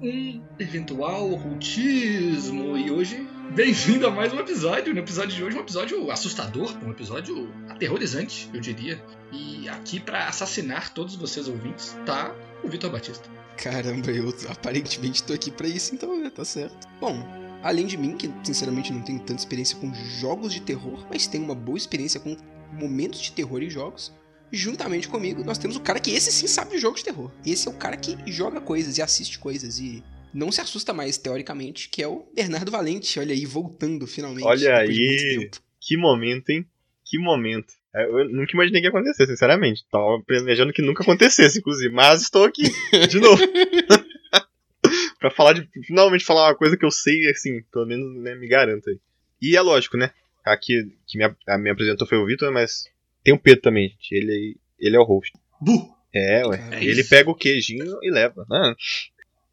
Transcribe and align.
um 0.00 0.40
eventual 0.58 1.32
ocultismo. 1.32 2.76
E 2.76 2.90
hoje, 2.90 3.28
bem-vindo 3.54 4.06
a 4.06 4.10
mais 4.10 4.32
um 4.32 4.38
episódio. 4.38 4.94
No 4.94 5.00
episódio 5.00 5.34
de 5.34 5.42
hoje, 5.42 5.56
um 5.56 5.60
episódio 5.60 6.10
assustador, 6.10 6.76
um 6.84 6.90
episódio 6.90 7.52
aterrorizante, 7.68 8.48
eu 8.54 8.60
diria. 8.60 9.02
E 9.32 9.68
aqui 9.68 9.98
para 9.98 10.28
assassinar 10.28 10.92
todos 10.92 11.16
vocês 11.16 11.48
ouvintes 11.48 11.96
tá 12.06 12.34
o 12.62 12.68
Vitor 12.68 12.90
Batista. 12.90 13.28
Caramba, 13.56 14.10
eu 14.10 14.32
aparentemente 14.48 15.22
tô 15.22 15.32
aqui 15.32 15.50
para 15.50 15.66
isso, 15.66 15.94
então, 15.94 16.16
né? 16.16 16.30
Tá 16.30 16.44
certo. 16.44 16.88
Bom, 17.00 17.26
além 17.62 17.86
de 17.86 17.96
mim, 17.96 18.16
que 18.16 18.32
sinceramente 18.44 18.92
não 18.92 19.02
tenho 19.02 19.18
tanta 19.18 19.40
experiência 19.40 19.76
com 19.78 19.92
jogos 20.20 20.52
de 20.52 20.60
terror, 20.60 21.04
mas 21.10 21.26
tenho 21.26 21.44
uma 21.44 21.56
boa 21.56 21.76
experiência 21.76 22.20
com 22.20 22.36
momentos 22.72 23.20
de 23.20 23.32
terror 23.32 23.62
em 23.62 23.70
jogos 23.70 24.12
juntamente 24.52 25.08
comigo, 25.08 25.44
nós 25.44 25.58
temos 25.58 25.76
o 25.76 25.80
cara 25.80 26.00
que 26.00 26.10
esse 26.10 26.32
sim 26.32 26.46
sabe 26.46 26.72
de 26.72 26.78
jogos 26.78 27.00
de 27.00 27.06
terror. 27.06 27.30
Esse 27.44 27.68
é 27.68 27.70
o 27.70 27.74
cara 27.74 27.96
que 27.96 28.16
joga 28.30 28.60
coisas 28.60 28.98
e 28.98 29.02
assiste 29.02 29.38
coisas 29.38 29.78
e 29.78 30.02
não 30.32 30.52
se 30.52 30.60
assusta 30.60 30.92
mais, 30.92 31.16
teoricamente, 31.16 31.88
que 31.88 32.02
é 32.02 32.08
o 32.08 32.26
Bernardo 32.34 32.70
Valente. 32.70 33.18
Olha 33.18 33.34
aí, 33.34 33.46
voltando 33.46 34.06
finalmente. 34.06 34.44
Olha 34.44 34.78
aí, 34.78 35.50
que 35.80 35.96
momento, 35.96 36.50
hein? 36.50 36.66
Que 37.04 37.18
momento. 37.18 37.72
É, 37.94 38.04
eu 38.04 38.28
nunca 38.28 38.52
imaginei 38.52 38.80
que 38.80 38.86
ia 38.86 38.90
acontecer, 38.90 39.26
sinceramente. 39.26 39.84
Tava 39.90 40.22
planejando 40.26 40.72
que 40.72 40.82
nunca 40.82 41.02
acontecesse, 41.02 41.58
inclusive. 41.58 41.92
Mas 41.92 42.22
estou 42.22 42.44
aqui, 42.44 42.64
de 43.08 43.18
novo. 43.20 43.42
pra 45.18 45.30
falar 45.30 45.54
de. 45.54 45.68
Finalmente 45.86 46.24
falar 46.24 46.48
uma 46.48 46.54
coisa 46.54 46.76
que 46.76 46.84
eu 46.84 46.90
sei, 46.90 47.28
assim, 47.30 47.62
pelo 47.72 47.86
menos 47.86 48.22
né, 48.22 48.34
me 48.34 48.46
garanto 48.46 48.90
aí. 48.90 49.00
E 49.40 49.56
é 49.56 49.60
lógico, 49.60 49.96
né? 49.96 50.10
Aqui 50.44 50.92
que 51.06 51.18
me, 51.18 51.24
me 51.58 51.70
apresentou 51.70 52.06
foi 52.06 52.18
o 52.18 52.26
Vitor, 52.26 52.52
mas 52.52 52.84
tem 53.22 53.34
o 53.34 53.38
Pedro 53.38 53.62
também, 53.62 53.88
gente. 53.88 54.12
Ele, 54.12 54.56
ele 54.78 54.96
é 54.96 54.98
o 54.98 55.04
host. 55.04 55.32
Bu! 55.60 55.96
É, 56.14 56.46
ué. 56.46 56.68
É 56.72 56.84
ele 56.84 57.04
pega 57.04 57.30
o 57.30 57.34
queijinho 57.34 57.98
e 58.02 58.10
leva. 58.10 58.46
Ah. 58.50 58.74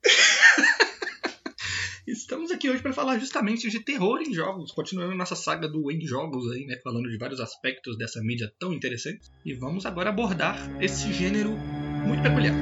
Estamos 2.08 2.52
aqui 2.52 2.70
hoje 2.70 2.84
para 2.84 2.94
falar 2.94 3.18
justamente 3.18 3.68
de 3.68 3.80
terror 3.80 4.22
em 4.22 4.32
jogos, 4.32 4.72
continuando 4.72 5.16
nossa 5.16 5.36
saga 5.36 5.68
do 5.68 5.92
em 5.92 6.06
jogos 6.06 6.52
aí, 6.52 6.64
né, 6.66 6.80
falando 6.84 7.10
de 7.10 7.18
vários 7.18 7.40
aspectos 7.40 7.98
dessa 7.98 8.22
mídia 8.22 8.54
tão 8.60 8.72
interessante. 8.72 9.28
E 9.44 9.54
vamos 9.56 9.88
agora 9.88 10.10
abordar 10.10 10.56
esse 10.80 11.12
gênero 11.12 11.50
muito 12.06 12.22
peculiar. 12.22 12.54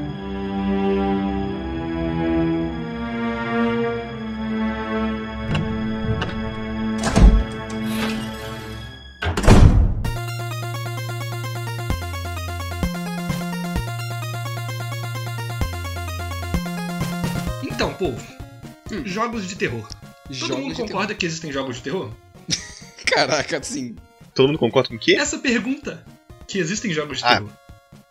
Jogos 19.06 19.48
de 19.48 19.56
terror. 19.56 19.88
Todo 20.26 20.36
jogos 20.36 20.58
mundo 20.58 20.76
concorda 20.76 21.08
terror. 21.08 21.20
que 21.20 21.26
existem 21.26 21.52
jogos 21.52 21.78
de 21.78 21.84
terror? 21.84 22.12
Caraca, 23.06 23.62
sim. 23.64 23.96
Todo 24.34 24.48
mundo 24.48 24.60
concorda 24.60 24.90
com 24.90 24.96
o 24.96 25.00
quê? 25.00 25.16
Essa 25.16 25.38
pergunta, 25.38 26.06
que 26.48 26.58
existem 26.58 26.92
jogos 26.92 27.20
de 27.20 27.26
ah, 27.26 27.36
terror. 27.36 27.50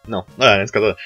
Não, 0.07 0.27
ah, 0.39 0.59
nesse 0.59 0.73
caso... 0.73 0.97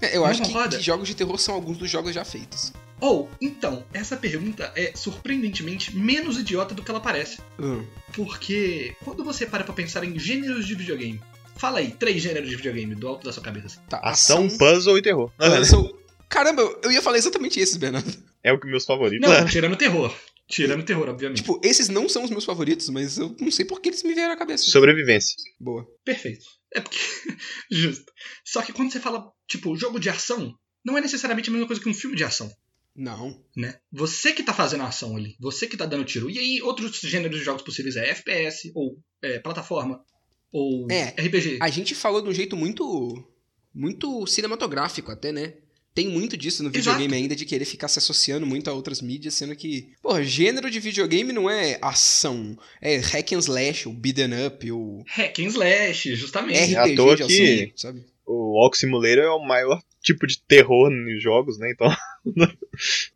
É, 0.00 0.16
eu 0.16 0.24
acho 0.24 0.42
que, 0.42 0.68
que, 0.68 0.80
jogos 0.80 1.08
de 1.08 1.14
terror 1.14 1.38
são 1.38 1.54
alguns 1.54 1.78
dos 1.78 1.90
jogos 1.90 2.14
já 2.14 2.24
feitos. 2.24 2.72
Ou, 3.00 3.30
então, 3.40 3.84
essa 3.92 4.16
pergunta 4.16 4.72
é 4.74 4.92
surpreendentemente 4.94 5.96
menos 5.96 6.38
idiota 6.38 6.74
do 6.74 6.82
que 6.82 6.90
ela 6.90 7.00
parece. 7.00 7.38
Hum. 7.58 7.84
Porque 8.12 8.96
quando 9.04 9.24
você 9.24 9.46
para 9.46 9.64
pra 9.64 9.74
pensar 9.74 10.04
em 10.04 10.18
gêneros 10.18 10.66
de 10.66 10.74
videogame, 10.74 11.20
fala 11.56 11.78
aí, 11.78 11.90
três 11.90 12.22
gêneros 12.22 12.48
de 12.48 12.56
videogame 12.56 12.94
do 12.94 13.06
alto 13.06 13.24
da 13.24 13.32
sua 13.32 13.42
cabeça. 13.42 13.80
Tá, 13.88 13.98
ação, 13.98 14.46
ação, 14.46 14.58
puzzle 14.58 14.98
e 14.98 15.02
terror. 15.02 15.30
Puzzle, 15.36 15.94
Caramba, 16.28 16.62
eu 16.82 16.90
ia 16.90 17.00
falar 17.00 17.16
exatamente 17.16 17.60
esses, 17.60 17.76
Bernardo. 17.76 18.12
É 18.44 18.52
o 18.52 18.60
que 18.60 18.66
meus 18.66 18.84
favoritos. 18.84 19.26
Não, 19.26 19.46
tirando 19.46 19.74
terror. 19.74 20.14
Tirando 20.46 20.84
terror, 20.84 21.08
obviamente. 21.08 21.38
Tipo, 21.38 21.58
esses 21.64 21.88
não 21.88 22.08
são 22.08 22.22
os 22.24 22.30
meus 22.30 22.44
favoritos, 22.44 22.90
mas 22.90 23.16
eu 23.16 23.34
não 23.40 23.50
sei 23.50 23.64
por 23.64 23.80
que 23.80 23.88
eles 23.88 24.02
me 24.02 24.12
vieram 24.12 24.34
à 24.34 24.36
cabeça. 24.36 24.70
Sobrevivência. 24.70 25.34
Boa. 25.58 25.86
Perfeito. 26.04 26.44
É 26.74 26.80
porque. 26.80 26.98
Justo. 27.72 28.12
Só 28.44 28.60
que 28.60 28.72
quando 28.72 28.92
você 28.92 29.00
fala, 29.00 29.32
tipo, 29.48 29.74
jogo 29.74 29.98
de 29.98 30.10
ação, 30.10 30.54
não 30.84 30.98
é 30.98 31.00
necessariamente 31.00 31.48
a 31.48 31.52
mesma 31.52 31.66
coisa 31.66 31.80
que 31.82 31.88
um 31.88 31.94
filme 31.94 32.14
de 32.14 32.24
ação. 32.24 32.50
Não. 32.94 33.42
Né? 33.56 33.74
Você 33.90 34.32
que 34.32 34.42
tá 34.42 34.52
fazendo 34.52 34.82
a 34.82 34.88
ação 34.88 35.16
ali. 35.16 35.34
Você 35.40 35.66
que 35.66 35.78
tá 35.78 35.86
dando 35.86 36.04
tiro. 36.04 36.30
E 36.30 36.38
aí, 36.38 36.62
outros 36.62 37.00
gêneros 37.00 37.38
de 37.38 37.44
jogos 37.44 37.62
possíveis 37.62 37.96
é 37.96 38.10
FPS, 38.10 38.70
ou 38.74 38.98
é, 39.22 39.38
plataforma, 39.38 40.04
ou 40.52 40.86
é, 40.90 41.08
RPG. 41.18 41.58
A 41.60 41.70
gente 41.70 41.94
falou 41.94 42.20
de 42.20 42.28
um 42.28 42.34
jeito 42.34 42.56
muito. 42.56 43.30
Muito 43.76 44.24
cinematográfico 44.28 45.10
até, 45.10 45.32
né? 45.32 45.54
Tem 45.94 46.08
muito 46.08 46.36
disso 46.36 46.62
no 46.64 46.70
videogame 46.70 47.04
Exato. 47.04 47.14
ainda, 47.14 47.36
de 47.36 47.46
querer 47.46 47.64
ficar 47.64 47.86
se 47.86 48.00
associando 48.00 48.44
muito 48.44 48.68
a 48.68 48.72
outras 48.72 49.00
mídias, 49.00 49.34
sendo 49.34 49.54
que, 49.54 49.92
porra, 50.02 50.24
gênero 50.24 50.68
de 50.68 50.80
videogame 50.80 51.32
não 51.32 51.48
é 51.48 51.78
ação, 51.80 52.58
é 52.80 52.96
hack 52.96 53.32
and 53.32 53.38
slash, 53.38 53.86
ou 53.86 53.94
beat'em 53.94 54.46
up, 54.46 54.72
ou... 54.72 55.04
Hack 55.06 55.38
and 55.38 55.46
slash, 55.46 56.16
justamente. 56.16 56.58
RPG 56.58 56.74
é 56.74 56.78
à 56.78 56.96
toa 56.96 57.16
de 57.16 57.22
ação, 57.22 57.36
que 57.36 57.72
sabe? 57.76 58.04
O 58.26 58.58
Walk 58.58 58.76
Simulator 58.76 59.22
é 59.22 59.30
o 59.30 59.46
maior 59.46 59.80
tipo 60.02 60.26
de 60.26 60.42
terror 60.42 60.90
nos 60.90 61.22
jogos, 61.22 61.58
né, 61.58 61.70
então... 61.72 61.88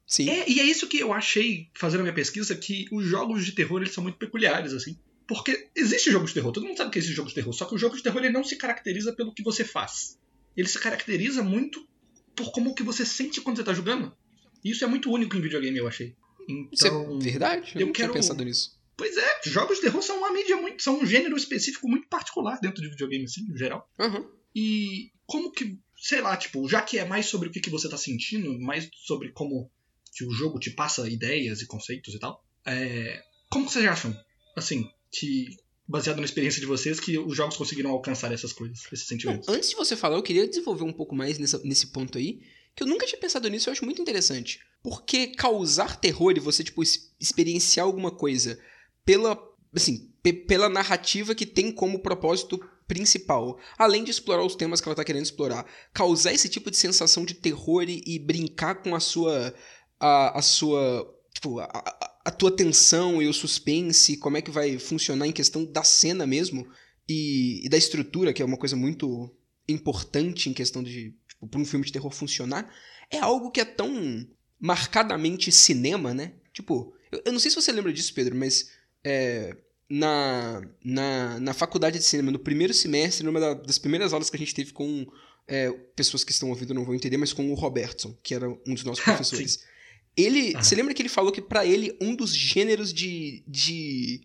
Sim. 0.06 0.31
É, 0.31 0.49
e 0.49 0.60
é 0.60 0.62
isso 0.62 0.87
que 0.87 1.00
eu 1.00 1.12
achei, 1.12 1.69
fazendo 1.75 2.00
a 2.00 2.03
minha 2.05 2.15
pesquisa, 2.15 2.55
que 2.55 2.87
os 2.93 3.05
jogos 3.05 3.45
de 3.45 3.53
terror, 3.53 3.81
eles 3.81 3.93
são 3.93 4.05
muito 4.05 4.19
peculiares, 4.19 4.72
assim. 4.72 4.97
Porque 5.27 5.69
existe 5.77 6.10
jogo 6.10 6.27
de 6.27 6.33
terror, 6.33 6.53
todo 6.53 6.66
mundo 6.66 6.77
sabe 6.77 6.91
que 6.91 6.99
existe 6.99 7.16
jogo 7.16 7.28
de 7.28 7.34
terror, 7.34 7.53
só 7.53 7.65
que 7.65 7.75
o 7.75 7.78
jogo 7.78 7.97
de 7.97 8.03
terror 8.03 8.19
ele 8.19 8.33
não 8.33 8.45
se 8.45 8.56
caracteriza 8.56 9.12
pelo 9.12 9.34
que 9.34 9.43
você 9.43 9.65
faz. 9.65 10.16
Ele 10.56 10.69
se 10.69 10.78
caracteriza 10.78 11.43
muito 11.43 11.87
por 12.38 12.53
como 12.53 12.75
que 12.75 12.84
você 12.84 13.04
sente 13.04 13.41
quando 13.41 13.56
você 13.56 13.65
tá 13.65 13.75
jogando. 13.75 14.16
Isso 14.65 14.84
é 14.84 14.87
muito 14.87 15.10
único 15.10 15.37
em 15.37 15.41
videogame, 15.41 15.76
eu 15.76 15.88
achei. 15.88 16.15
Então, 16.49 16.69
Isso 16.72 16.87
é 16.87 16.88
então, 16.88 17.19
verdade? 17.19 17.72
Eu, 17.75 17.81
eu 17.81 17.87
não 17.87 17.93
quero... 17.93 18.12
tinha 18.12 18.22
pensado 18.22 18.44
nisso. 18.44 18.78
Pois 18.97 19.16
é, 19.16 19.41
jogos 19.44 19.76
de 19.76 19.82
terror 19.82 20.03
são 20.03 20.19
uma 20.19 20.32
mídia 20.32 20.56
muito. 20.56 20.82
são 20.82 21.00
um 21.00 21.06
gênero 21.06 21.37
específico 21.37 21.88
muito 21.88 22.09
particular 22.09 22.59
dentro 22.60 22.82
de 22.82 22.88
videogame, 22.88 23.25
assim, 23.25 23.47
no 23.47 23.56
geral. 23.56 23.88
Uhum. 23.98 24.28
E 24.54 25.10
como 25.27 25.53
que, 25.53 25.78
sei 25.97 26.21
lá, 26.21 26.37
tipo, 26.37 26.69
já 26.69 26.81
que 26.81 26.98
é 26.98 27.04
mais 27.04 27.27
sobre 27.27 27.48
o 27.48 27.53
que, 27.53 27.60
que 27.60 27.71
você 27.71 27.88
tá 27.88 27.97
sentindo, 27.97 28.59
mais 28.59 28.88
sobre 29.06 29.31
como 29.31 29.71
que 30.15 30.25
o 30.25 30.32
jogo 30.32 30.59
te 30.59 30.71
passa 30.71 31.09
ideias 31.09 31.60
e 31.60 31.66
conceitos 31.66 32.15
e 32.15 32.19
tal, 32.19 32.44
é, 32.66 33.22
como 33.50 33.69
vocês 33.69 33.84
acham, 33.84 34.16
assim, 34.56 34.91
que 35.12 35.56
baseado 35.88 36.19
na 36.19 36.25
experiência 36.25 36.60
de 36.60 36.66
vocês, 36.66 37.00
que 37.00 37.19
os 37.19 37.34
jogos 37.34 37.56
conseguiram 37.56 37.91
alcançar 37.91 38.31
essas 38.31 38.53
coisas, 38.53 38.81
esses 38.93 39.06
sentimentos. 39.06 39.47
Não, 39.47 39.54
antes 39.54 39.71
de 39.71 39.76
você 39.76 39.97
falar, 39.97 40.16
eu 40.16 40.22
queria 40.22 40.47
desenvolver 40.47 40.84
um 40.84 40.93
pouco 40.93 41.16
mais 41.16 41.38
nessa, 41.38 41.59
nesse 41.65 41.87
ponto 41.87 42.19
aí, 42.19 42.41
que 42.76 42.82
eu 42.82 42.87
nunca 42.87 43.06
tinha 43.06 43.19
pensado 43.19 43.49
nisso, 43.49 43.69
eu 43.69 43.72
acho 43.72 43.84
muito 43.87 44.03
interessante. 44.03 44.60
Porque 44.82 45.28
causar 45.28 45.98
terror 45.98 46.34
e 46.37 46.41
você, 46.41 46.62
tipo, 46.62 46.82
experienciar 47.19 47.87
alguma 47.87 48.10
coisa 48.10 48.60
pela, 49.04 49.37
assim, 49.75 50.12
pela 50.47 50.69
narrativa 50.69 51.34
que 51.34 51.47
tem 51.47 51.72
como 51.72 52.00
propósito 52.00 52.60
principal, 52.87 53.59
além 53.78 54.04
de 54.04 54.10
explorar 54.10 54.44
os 54.44 54.54
temas 54.54 54.81
que 54.81 54.88
ela 54.88 54.97
tá 54.97 55.04
querendo 55.04 55.25
explorar, 55.25 55.66
causar 55.93 56.32
esse 56.32 56.48
tipo 56.48 56.71
de 56.71 56.77
sensação 56.77 57.25
de 57.25 57.34
terror 57.34 57.84
e, 57.88 58.03
e 58.06 58.19
brincar 58.19 58.77
com 58.77 58.94
a 58.94 59.00
sua 59.00 59.54
a, 60.00 60.38
a 60.38 60.43
sua 60.43 61.15
tipo, 61.34 61.59
a, 61.59 61.65
a, 61.65 62.18
tua 62.31 62.50
tensão 62.50 63.22
e 63.22 63.28
o 63.28 63.33
suspense, 63.33 64.16
como 64.16 64.37
é 64.37 64.43
que 64.43 64.50
vai 64.50 64.78
funcionar 64.78 65.27
em 65.27 65.33
questão 65.33 65.65
da 65.65 65.83
cena 65.83 66.27
mesmo 66.27 66.66
e, 67.09 67.65
e 67.65 67.69
da 67.69 67.77
estrutura, 67.77 68.33
que 68.33 68.43
é 68.43 68.44
uma 68.44 68.56
coisa 68.56 68.77
muito 68.77 69.34
importante 69.69 70.48
em 70.48 70.53
questão 70.53 70.83
de, 70.83 71.15
tipo, 71.28 71.47
para 71.48 71.60
um 71.60 71.65
filme 71.65 71.84
de 71.84 71.92
terror 71.92 72.10
funcionar, 72.10 72.72
é 73.10 73.19
algo 73.19 73.51
que 73.51 73.60
é 73.60 73.65
tão 73.65 74.27
marcadamente 74.60 75.53
cinema, 75.53 76.13
né? 76.13 76.34
Tipo, 76.53 76.92
eu, 77.13 77.22
eu 77.27 77.33
não 77.33 77.39
sei 77.39 77.51
se 77.51 77.57
você 77.57 77.71
lembra 77.72 77.92
disso, 77.92 78.13
Pedro, 78.13 78.34
mas 78.36 78.71
é, 79.04 79.57
na, 79.89 80.63
na, 80.84 81.41
na 81.41 81.54
faculdade 81.54 81.98
de 81.98 82.04
cinema, 82.04 82.30
no 82.30 82.39
primeiro 82.39 82.75
semestre, 82.75 83.25
numa 83.25 83.54
das 83.54 83.78
primeiras 83.78 84.13
aulas 84.13 84.28
que 84.28 84.36
a 84.36 84.39
gente 84.39 84.54
teve 84.54 84.72
com 84.72 85.07
é, 85.47 85.71
pessoas 85.97 86.22
que 86.22 86.33
estão 86.33 86.51
ouvindo 86.51 86.75
não 86.75 86.84
vão 86.84 86.95
entender, 86.95 87.16
mas 87.16 87.33
com 87.33 87.51
o 87.51 87.54
Robertson, 87.54 88.16
que 88.22 88.34
era 88.34 88.48
um 88.48 88.75
dos 88.75 88.84
nossos 88.84 89.03
professores. 89.04 89.60
Ele. 90.18 90.53
Você 90.53 90.74
lembra 90.74 90.92
que 90.92 91.00
ele 91.00 91.09
falou 91.09 91.30
que 91.30 91.41
para 91.41 91.65
ele 91.65 91.97
um 92.00 92.15
dos 92.15 92.34
gêneros 92.34 92.92
de, 92.92 93.44
de. 93.47 94.20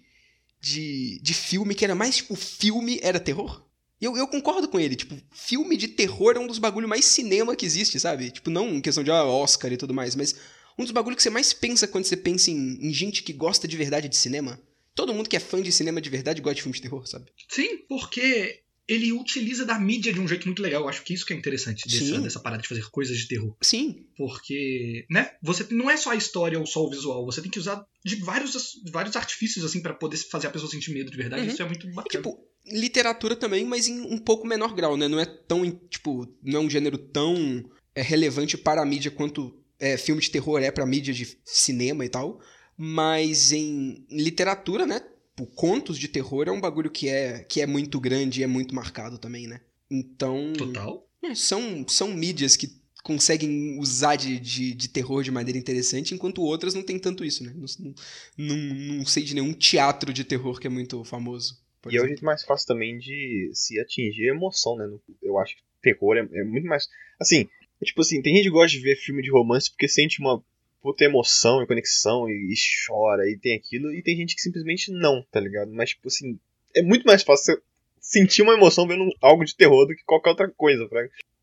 de. 0.59 1.19
de 1.21 1.33
filme 1.33 1.75
que 1.75 1.85
era 1.85 1.93
mais 1.93 2.17
tipo 2.17 2.35
filme 2.35 2.99
era 3.03 3.19
terror? 3.19 3.63
Eu, 4.01 4.17
eu 4.17 4.27
concordo 4.27 4.67
com 4.67 4.79
ele, 4.79 4.97
tipo, 4.97 5.15
filme 5.31 5.77
de 5.77 5.87
terror 5.87 6.35
é 6.35 6.39
um 6.39 6.47
dos 6.47 6.59
bagulhos 6.59 6.89
mais 6.89 7.05
cinema 7.05 7.55
que 7.55 7.65
existe, 7.65 7.97
sabe? 7.97 8.31
Tipo, 8.31 8.49
não 8.49 8.67
em 8.75 8.81
questão 8.81 9.01
de 9.01 9.09
ah, 9.09 9.23
Oscar 9.23 9.71
e 9.71 9.77
tudo 9.77 9.93
mais, 9.93 10.13
mas 10.13 10.35
um 10.77 10.83
dos 10.83 10.91
bagulhos 10.91 11.15
que 11.15 11.23
você 11.23 11.29
mais 11.29 11.53
pensa 11.53 11.87
quando 11.87 12.03
você 12.03 12.17
pensa 12.17 12.51
em, 12.51 12.79
em 12.81 12.91
gente 12.93 13.23
que 13.23 13.31
gosta 13.31 13.65
de 13.65 13.77
verdade 13.77 14.09
de 14.09 14.17
cinema. 14.17 14.59
Todo 14.93 15.13
mundo 15.13 15.29
que 15.29 15.37
é 15.37 15.39
fã 15.39 15.61
de 15.61 15.71
cinema 15.71 16.01
de 16.01 16.09
verdade 16.09 16.41
gosta 16.41 16.55
de 16.55 16.63
filme 16.63 16.75
de 16.75 16.81
terror, 16.81 17.07
sabe? 17.07 17.31
Sim, 17.47 17.77
porque 17.87 18.62
ele 18.93 19.11
utiliza 19.11 19.65
da 19.65 19.79
mídia 19.79 20.13
de 20.13 20.19
um 20.19 20.27
jeito 20.27 20.45
muito 20.45 20.61
legal. 20.61 20.83
Eu 20.83 20.89
acho 20.89 21.03
que 21.03 21.13
isso 21.13 21.25
que 21.25 21.33
é 21.33 21.35
interessante 21.35 21.87
dessa, 21.87 22.21
dessa, 22.21 22.39
parada 22.39 22.61
de 22.61 22.67
fazer 22.67 22.89
coisas 22.89 23.17
de 23.17 23.27
terror. 23.27 23.55
Sim. 23.61 24.05
Porque, 24.17 25.05
né? 25.09 25.31
Você 25.41 25.65
não 25.71 25.89
é 25.89 25.97
só 25.97 26.11
a 26.11 26.15
história 26.15 26.59
ou 26.59 26.65
só 26.65 26.83
o 26.83 26.89
visual. 26.89 27.25
Você 27.25 27.41
tem 27.41 27.51
que 27.51 27.59
usar 27.59 27.85
de 28.03 28.15
vários, 28.17 28.53
vários 28.91 29.15
artifícios, 29.15 29.63
assim, 29.65 29.81
para 29.81 29.93
poder 29.93 30.17
fazer 30.17 30.47
a 30.47 30.51
pessoa 30.51 30.71
sentir 30.71 30.93
medo 30.93 31.11
de 31.11 31.17
verdade. 31.17 31.43
Uhum. 31.43 31.49
Isso 31.49 31.61
é 31.61 31.65
muito 31.65 31.87
bacana. 31.87 32.05
E, 32.07 32.09
tipo, 32.09 32.39
literatura 32.65 33.35
também, 33.35 33.65
mas 33.65 33.87
em 33.87 34.01
um 34.01 34.17
pouco 34.17 34.47
menor 34.47 34.73
grau, 34.73 34.95
né? 34.95 35.07
Não 35.07 35.19
é 35.19 35.25
tão, 35.25 35.69
tipo, 35.89 36.27
não 36.41 36.61
é 36.61 36.63
um 36.63 36.69
gênero 36.69 36.97
tão 36.97 37.63
é, 37.95 38.01
relevante 38.01 38.57
para 38.57 38.81
a 38.81 38.85
mídia 38.85 39.11
quanto 39.11 39.53
é, 39.79 39.97
filme 39.97 40.21
de 40.21 40.31
terror 40.31 40.61
é 40.61 40.71
pra 40.71 40.85
mídia 40.85 41.13
de 41.13 41.37
cinema 41.43 42.05
e 42.05 42.09
tal, 42.09 42.39
mas 42.77 43.51
em 43.51 44.05
literatura, 44.09 44.85
né? 44.85 45.01
Tipo, 45.35 45.47
contos 45.47 45.97
de 45.97 46.07
terror 46.07 46.47
é 46.47 46.51
um 46.51 46.61
bagulho 46.61 46.91
que 46.91 47.09
é, 47.09 47.43
que 47.43 47.59
é 47.59 47.65
muito 47.65 47.99
grande 47.99 48.41
e 48.41 48.43
é 48.43 48.47
muito 48.47 48.75
marcado 48.75 49.17
também, 49.17 49.47
né? 49.47 49.61
Então. 49.89 50.53
Total. 50.53 51.07
É, 51.23 51.33
são, 51.33 51.85
são 51.87 52.13
mídias 52.13 52.55
que 52.55 52.69
conseguem 53.03 53.79
usar 53.79 54.15
de, 54.15 54.39
de, 54.39 54.73
de, 54.73 54.87
terror 54.87 55.23
de 55.23 55.31
maneira 55.31 55.57
interessante, 55.57 56.13
enquanto 56.13 56.41
outras 56.41 56.73
não 56.73 56.83
tem 56.83 56.99
tanto 56.99 57.25
isso, 57.25 57.43
né? 57.43 57.53
Não, 57.55 57.93
não, 58.37 58.57
não 58.97 59.05
sei 59.05 59.23
de 59.23 59.33
nenhum 59.33 59.53
teatro 59.53 60.13
de 60.13 60.23
terror 60.23 60.59
que 60.59 60.67
é 60.67 60.69
muito 60.69 61.03
famoso. 61.03 61.61
E 61.85 61.89
exemplo. 61.89 61.97
é 61.99 62.03
o 62.03 62.07
jeito 62.07 62.25
mais 62.25 62.43
fácil 62.43 62.67
também 62.67 62.97
de 62.97 63.49
se 63.53 63.79
atingir 63.79 64.27
emoção, 64.27 64.77
né? 64.77 64.87
Eu 65.21 65.37
acho 65.39 65.55
que 65.55 65.63
terror 65.81 66.15
é, 66.15 66.19
é 66.21 66.43
muito 66.43 66.67
mais. 66.67 66.87
Assim, 67.19 67.49
é 67.81 67.85
tipo 67.85 68.01
assim, 68.01 68.21
tem 68.21 68.35
gente 68.35 68.45
que 68.45 68.51
gosta 68.51 68.77
de 68.77 68.83
ver 68.83 68.95
filme 68.95 69.21
de 69.21 69.31
romance 69.31 69.69
porque 69.69 69.87
sente 69.87 70.19
uma 70.19 70.43
puta 70.83 71.05
emoção 71.05 71.63
e 71.63 71.65
conexão 71.65 72.29
e, 72.29 72.51
e, 72.51 72.55
chora 72.85 73.23
e 73.27 73.37
tem 73.37 73.55
aquilo, 73.55 73.91
e 73.93 74.03
tem 74.03 74.17
gente 74.17 74.35
que 74.35 74.41
simplesmente 74.41 74.91
não, 74.91 75.25
tá 75.31 75.39
ligado? 75.39 75.71
Mas, 75.71 75.91
tipo 75.91 76.09
assim, 76.09 76.37
é 76.75 76.83
muito 76.83 77.05
mais 77.05 77.23
fácil 77.23 77.59
sentir 78.01 78.41
uma 78.41 78.53
emoção 78.53 78.85
vendo 78.85 79.09
algo 79.21 79.45
de 79.45 79.55
terror 79.55 79.87
do 79.87 79.95
que 79.95 80.03
qualquer 80.03 80.31
outra 80.31 80.49
coisa, 80.49 80.87
tá? 80.89 80.99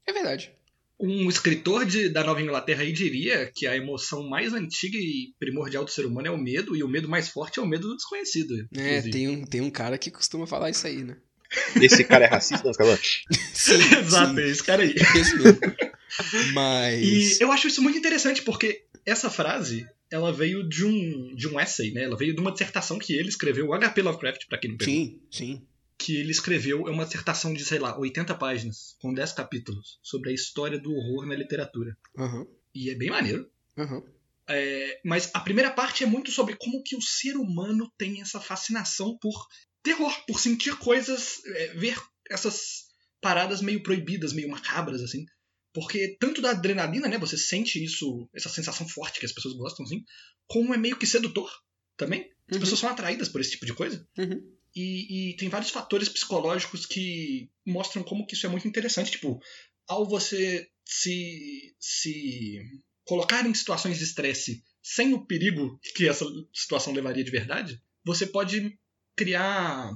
É 0.07 0.13
verdade. 0.13 0.53
Um 1.01 1.31
escritor 1.31 1.87
de, 1.87 2.11
da 2.11 2.23
Nova 2.23 2.43
Inglaterra 2.43 2.83
aí 2.83 2.93
diria 2.93 3.51
que 3.55 3.67
a 3.67 3.75
emoção 3.75 4.29
mais 4.29 4.53
antiga 4.53 4.99
e 4.99 5.33
primordial 5.39 5.83
do 5.83 5.91
ser 5.91 6.05
humano 6.05 6.29
é 6.29 6.31
o 6.31 6.37
medo, 6.37 6.77
e 6.77 6.83
o 6.83 6.89
medo 6.89 7.09
mais 7.09 7.31
forte 7.31 7.59
é 7.59 7.63
o 7.63 7.67
medo 7.67 7.89
do 7.89 7.97
desconhecido. 7.97 8.69
É, 8.77 9.01
tem 9.01 9.27
um, 9.27 9.47
tem 9.47 9.63
um 9.63 9.71
cara 9.71 9.97
que 9.97 10.11
costuma 10.11 10.47
falar 10.47 10.69
isso 10.69 10.87
aí, 10.87 11.03
né? 11.03 11.17
Esse 11.81 12.05
cara 12.05 12.27
é 12.27 12.29
racista, 12.29 12.69
não, 12.69 12.73
cara? 12.75 12.97
sim, 13.55 13.75
Exato, 13.99 14.35
sim. 14.35 14.41
é 14.41 14.49
esse 14.49 14.63
cara 14.63 14.83
aí. 14.83 14.95
Esse 14.95 15.37
mesmo. 15.37 15.59
Mas. 16.53 17.41
E 17.41 17.43
eu 17.43 17.53
acho 17.53 17.69
isso 17.69 17.83
muito 17.83 17.99
interessante, 17.99 18.43
porque 18.43 18.85
essa 19.05 19.31
frase 19.31 19.87
ela 20.11 20.33
veio 20.33 20.69
de 20.69 20.85
um, 20.85 21.35
de 21.35 21.49
um 21.49 21.59
essay, 21.59 21.93
né? 21.93 22.03
Ela 22.03 22.17
veio 22.17 22.35
de 22.35 22.41
uma 22.41 22.51
dissertação 22.51 22.99
que 22.99 23.15
ele 23.15 23.29
escreveu, 23.29 23.69
o 23.69 23.75
H.P. 23.75 24.03
Lovecraft, 24.03 24.47
para 24.49 24.59
quem 24.59 24.71
não 24.71 24.77
pegou. 24.77 24.93
Sim, 24.93 25.21
sim. 25.31 25.67
Que 25.97 26.17
ele 26.17 26.33
escreveu, 26.33 26.89
é 26.89 26.91
uma 26.91 27.05
dissertação 27.05 27.55
de, 27.55 27.65
sei 27.65 27.79
lá, 27.79 27.97
80 27.99 28.35
páginas, 28.35 28.97
com 29.01 29.15
10 29.15 29.33
capítulos, 29.33 30.01
sobre 30.03 30.31
a 30.31 30.35
história 30.35 30.79
do 30.79 30.93
horror 30.93 31.27
na 31.27 31.37
literatura. 31.37 31.97
Uhum. 32.17 32.47
E 32.75 32.91
é 32.91 32.95
bem 32.95 33.11
maneiro. 33.11 33.49
Uhum. 33.77 34.03
É, 34.49 35.01
mas 35.05 35.31
a 35.33 35.39
primeira 35.39 35.71
parte 35.71 36.03
é 36.03 36.07
muito 36.07 36.33
sobre 36.33 36.57
como 36.57 36.83
que 36.83 36.97
o 36.97 37.03
ser 37.03 37.37
humano 37.37 37.91
tem 37.97 38.21
essa 38.21 38.41
fascinação 38.41 39.17
por 39.19 39.47
terror, 39.81 40.13
por 40.27 40.41
sentir 40.41 40.77
coisas, 40.77 41.45
é, 41.47 41.69
ver 41.69 41.97
essas 42.29 42.89
paradas 43.21 43.63
meio 43.63 43.83
proibidas, 43.83 44.33
meio 44.33 44.49
macabras, 44.49 45.03
assim. 45.03 45.25
Porque 45.73 46.17
tanto 46.19 46.43
da 46.43 46.51
adrenalina, 46.51 47.09
né? 47.09 47.19
Você 47.19 47.37
sente 47.37 47.83
isso, 47.83 48.29
essa 48.35 48.49
sensação 48.49 48.89
forte 48.89 49.21
que 49.21 49.27
as 49.27 49.33
pessoas 49.33 49.55
gostam, 49.55 49.85
assim, 49.85 50.05
como 50.47 50.75
é 50.75 50.77
meio 50.77 50.97
que 50.97 51.07
sedutor 51.07 51.51
também. 51.97 52.31
As 52.49 52.57
uhum. 52.57 52.61
pessoas 52.61 52.81
são 52.81 52.91
atraídas 52.91 53.29
por 53.29 53.41
esse 53.41 53.53
tipo 53.53 53.67
de 53.67 53.75
coisa. 53.75 54.07
Uhum. 54.19 54.43
E, 54.75 55.31
e, 55.31 55.37
tem 55.37 55.49
vários 55.49 55.71
fatores 55.71 56.09
psicológicos 56.09 56.87
que 56.87 57.51
mostram 57.67 58.03
como 58.03 58.27
que 58.27 58.35
isso 58.35 58.47
é 58.47 58.49
muito 58.49 58.67
interessante. 58.67 59.13
Tipo, 59.13 59.41
ao 59.87 60.07
você 60.07 60.69
se, 60.85 61.75
se 61.79 62.61
colocar 63.05 63.47
em 63.47 63.55
situações 63.55 63.99
de 63.99 64.05
estresse 64.05 64.63
sem 64.83 65.13
o 65.13 65.25
perigo 65.27 65.79
que 65.95 66.09
essa 66.09 66.25
situação 66.55 66.93
levaria 66.93 67.25
de 67.25 67.31
verdade, 67.31 67.81
você 68.05 68.27
pode 68.27 68.79
criar 69.17 69.93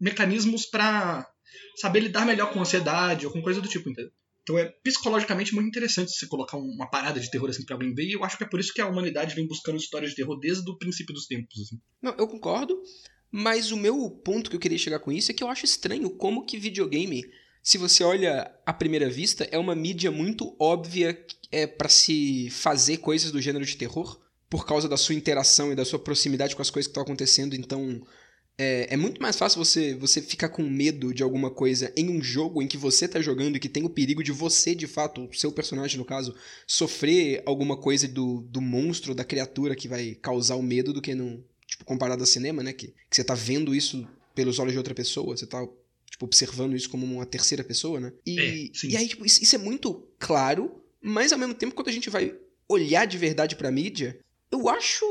mecanismos 0.00 0.64
para 0.66 1.28
saber 1.76 2.00
lidar 2.00 2.24
melhor 2.24 2.52
com 2.52 2.60
ansiedade 2.60 3.26
ou 3.26 3.32
com 3.32 3.42
coisa 3.42 3.60
do 3.60 3.68
tipo, 3.68 3.90
entendeu? 3.90 4.12
Então 4.48 4.58
é 4.58 4.64
psicologicamente 4.82 5.54
muito 5.54 5.68
interessante 5.68 6.10
você 6.10 6.26
colocar 6.26 6.56
uma 6.56 6.88
parada 6.88 7.20
de 7.20 7.30
terror 7.30 7.50
assim 7.50 7.66
pra 7.66 7.74
alguém 7.74 7.94
ver, 7.94 8.04
e 8.04 8.12
eu 8.12 8.24
acho 8.24 8.38
que 8.38 8.44
é 8.44 8.46
por 8.46 8.58
isso 8.58 8.72
que 8.72 8.80
a 8.80 8.86
humanidade 8.86 9.34
vem 9.34 9.46
buscando 9.46 9.76
histórias 9.76 10.10
de 10.10 10.16
terror 10.16 10.38
desde 10.40 10.68
o 10.70 10.78
princípio 10.78 11.14
dos 11.14 11.26
tempos. 11.26 11.60
Assim. 11.60 11.78
Não, 12.00 12.14
eu 12.16 12.26
concordo, 12.26 12.82
mas 13.30 13.70
o 13.70 13.76
meu 13.76 14.10
ponto 14.10 14.48
que 14.48 14.56
eu 14.56 14.60
queria 14.60 14.78
chegar 14.78 15.00
com 15.00 15.12
isso 15.12 15.30
é 15.30 15.34
que 15.34 15.44
eu 15.44 15.48
acho 15.48 15.66
estranho 15.66 16.08
como 16.08 16.46
que 16.46 16.56
videogame, 16.56 17.22
se 17.62 17.76
você 17.76 18.02
olha 18.02 18.50
à 18.64 18.72
primeira 18.72 19.10
vista, 19.10 19.44
é 19.52 19.58
uma 19.58 19.74
mídia 19.74 20.10
muito 20.10 20.56
óbvia 20.58 21.22
é, 21.52 21.66
para 21.66 21.90
se 21.90 22.48
fazer 22.48 22.96
coisas 22.98 23.30
do 23.30 23.42
gênero 23.42 23.66
de 23.66 23.76
terror, 23.76 24.18
por 24.48 24.64
causa 24.64 24.88
da 24.88 24.96
sua 24.96 25.14
interação 25.14 25.70
e 25.70 25.76
da 25.76 25.84
sua 25.84 25.98
proximidade 25.98 26.56
com 26.56 26.62
as 26.62 26.70
coisas 26.70 26.86
que 26.86 26.92
estão 26.92 27.02
acontecendo, 27.02 27.54
então 27.54 28.00
é, 28.58 28.88
é, 28.90 28.96
muito 28.96 29.22
mais 29.22 29.36
fácil 29.36 29.64
você, 29.64 29.94
você 29.94 30.20
ficar 30.20 30.48
com 30.48 30.64
medo 30.64 31.14
de 31.14 31.22
alguma 31.22 31.48
coisa 31.48 31.92
em 31.96 32.10
um 32.10 32.20
jogo 32.20 32.60
em 32.60 32.66
que 32.66 32.76
você 32.76 33.06
tá 33.06 33.20
jogando 33.20 33.54
e 33.54 33.60
que 33.60 33.68
tem 33.68 33.84
o 33.84 33.88
perigo 33.88 34.20
de 34.20 34.32
você, 34.32 34.74
de 34.74 34.88
fato, 34.88 35.26
o 35.26 35.32
seu 35.32 35.52
personagem 35.52 35.96
no 35.96 36.04
caso, 36.04 36.34
sofrer 36.66 37.40
alguma 37.46 37.76
coisa 37.76 38.08
do, 38.08 38.40
do 38.40 38.60
monstro, 38.60 39.14
da 39.14 39.24
criatura 39.24 39.76
que 39.76 39.86
vai 39.86 40.16
causar 40.20 40.56
o 40.56 40.62
medo 40.62 40.92
do 40.92 41.00
que 41.00 41.14
num. 41.14 41.40
Tipo, 41.68 41.84
comparado 41.84 42.22
ao 42.22 42.26
cinema, 42.26 42.62
né? 42.62 42.72
Que, 42.72 42.88
que 42.88 43.14
você 43.14 43.22
tá 43.22 43.34
vendo 43.34 43.74
isso 43.74 44.08
pelos 44.34 44.58
olhos 44.58 44.72
de 44.72 44.78
outra 44.78 44.94
pessoa, 44.94 45.36
você 45.36 45.46
tá 45.46 45.64
tipo, 46.10 46.24
observando 46.24 46.74
isso 46.74 46.90
como 46.90 47.06
uma 47.06 47.26
terceira 47.26 47.62
pessoa, 47.62 48.00
né? 48.00 48.12
E, 48.26 48.40
é, 48.40 48.86
e 48.86 48.96
aí, 48.96 49.06
tipo, 49.06 49.24
isso, 49.24 49.42
isso 49.42 49.54
é 49.54 49.58
muito 49.58 50.08
claro, 50.18 50.82
mas 51.00 51.32
ao 51.32 51.38
mesmo 51.38 51.54
tempo, 51.54 51.74
quando 51.74 51.88
a 51.88 51.92
gente 51.92 52.10
vai 52.10 52.34
olhar 52.68 53.06
de 53.06 53.18
verdade 53.18 53.54
pra 53.54 53.70
mídia, 53.70 54.18
eu 54.50 54.68
acho 54.68 55.04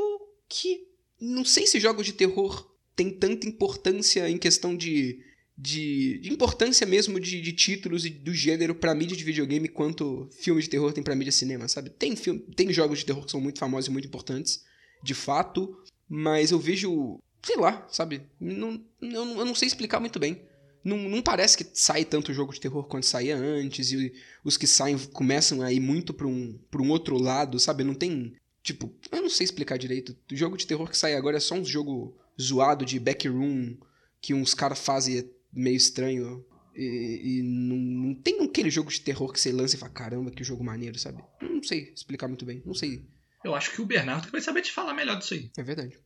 que. 0.50 0.86
Não 1.20 1.44
sei 1.44 1.66
se 1.66 1.80
jogos 1.80 2.06
de 2.06 2.14
terror 2.14 2.77
tem 2.98 3.12
tanta 3.12 3.48
importância 3.48 4.28
em 4.28 4.40
questão 4.40 4.76
de, 4.76 5.20
de, 5.56 6.20
de 6.20 6.34
importância 6.34 6.86
mesmo 6.86 7.20
de, 7.20 7.40
de, 7.40 7.54
títulos 7.54 8.08
e 8.08 8.10
do 8.10 8.34
gênero 8.34 8.74
pra 8.74 8.96
mídia 8.96 9.16
de 9.16 9.24
videogame 9.24 9.70
quanto 9.70 10.28
filme 10.32 10.60
de 10.60 10.68
terror 10.68 10.92
tem 10.92 11.04
pra 11.04 11.16
mídia 11.16 11.32
cinema, 11.32 11.68
sabe? 11.68 11.92
Tem, 11.92 12.16
filme, 12.16 12.40
tem 12.56 12.74
jogos 12.74 13.00
de 13.00 13.06
terror 13.06 13.24
que 13.24 13.32
são 13.32 13.40
muito 13.40 13.60
famosos 13.60 13.88
e 13.88 13.92
muito 13.92 14.08
importantes, 14.08 14.64
de 15.04 15.14
fato, 15.14 15.78
mas 16.10 16.50
eu 16.50 16.58
vejo, 16.58 17.20
sei 17.46 17.56
lá, 17.56 17.88
sabe? 17.92 18.24
Não, 18.40 18.84
eu, 19.00 19.26
eu 19.38 19.46
não 19.46 19.54
sei 19.54 19.68
explicar 19.68 20.00
muito 20.00 20.18
bem. 20.20 20.42
Não, 20.84 20.98
não 20.98 21.22
parece 21.22 21.56
que 21.56 21.68
sai 21.74 22.04
tanto 22.04 22.34
jogo 22.34 22.52
de 22.52 22.60
terror 22.60 22.84
quanto 22.86 23.06
saía 23.06 23.38
antes, 23.38 23.92
e 23.92 24.12
os 24.44 24.58
que 24.58 24.66
saem 24.66 24.98
começam 24.98 25.62
a 25.62 25.72
ir 25.72 25.80
muito 25.80 26.16
pra 26.16 26.26
um, 26.26 26.58
pra 26.72 26.82
um 26.82 26.90
outro 26.90 27.16
lado, 27.16 27.60
sabe? 27.60 27.84
Não 27.84 27.94
tem. 27.94 28.34
Tipo, 28.64 28.92
eu 29.12 29.22
não 29.22 29.30
sei 29.30 29.44
explicar 29.46 29.78
direito. 29.78 30.18
O 30.32 30.36
jogo 30.36 30.58
de 30.58 30.66
terror 30.66 30.90
que 30.90 30.98
sai 30.98 31.14
agora 31.14 31.38
é 31.38 31.40
só 31.40 31.54
um 31.56 31.64
jogo 31.64 32.18
zoado 32.40 32.86
de 32.86 33.00
backroom 33.00 33.76
que 34.22 34.34
uns 34.34 34.54
caras 34.54 34.80
fazem 34.80 35.30
meio 35.52 35.76
estranho. 35.76 36.46
E, 36.76 37.40
e 37.40 37.42
não, 37.44 37.76
não, 37.78 38.16
tem 38.16 38.42
aquele 38.42 38.70
jogo 38.70 38.92
de 38.92 39.02
terror 39.02 39.32
que 39.34 39.40
você 39.40 39.52
lança 39.52 39.76
e 39.76 39.80
fala, 39.80 39.92
caramba, 39.92 40.32
que 40.32 40.44
jogo 40.44 40.64
maneiro, 40.64 40.98
sabe? 41.00 41.24
Não 41.42 41.64
sei 41.64 41.92
explicar 41.96 42.28
muito 42.28 42.46
bem, 42.46 42.62
não 42.66 42.74
sei. 42.74 43.04
Eu 43.44 43.56
acho 43.56 43.72
que 43.72 43.82
o 43.82 43.86
Bernardo 43.86 44.30
vai 44.30 44.42
saber 44.42 44.62
te 44.62 44.72
falar 44.72 44.94
melhor 44.94 45.18
disso 45.18 45.34
aí. 45.34 45.50
É 45.58 45.64
verdade. 45.64 46.00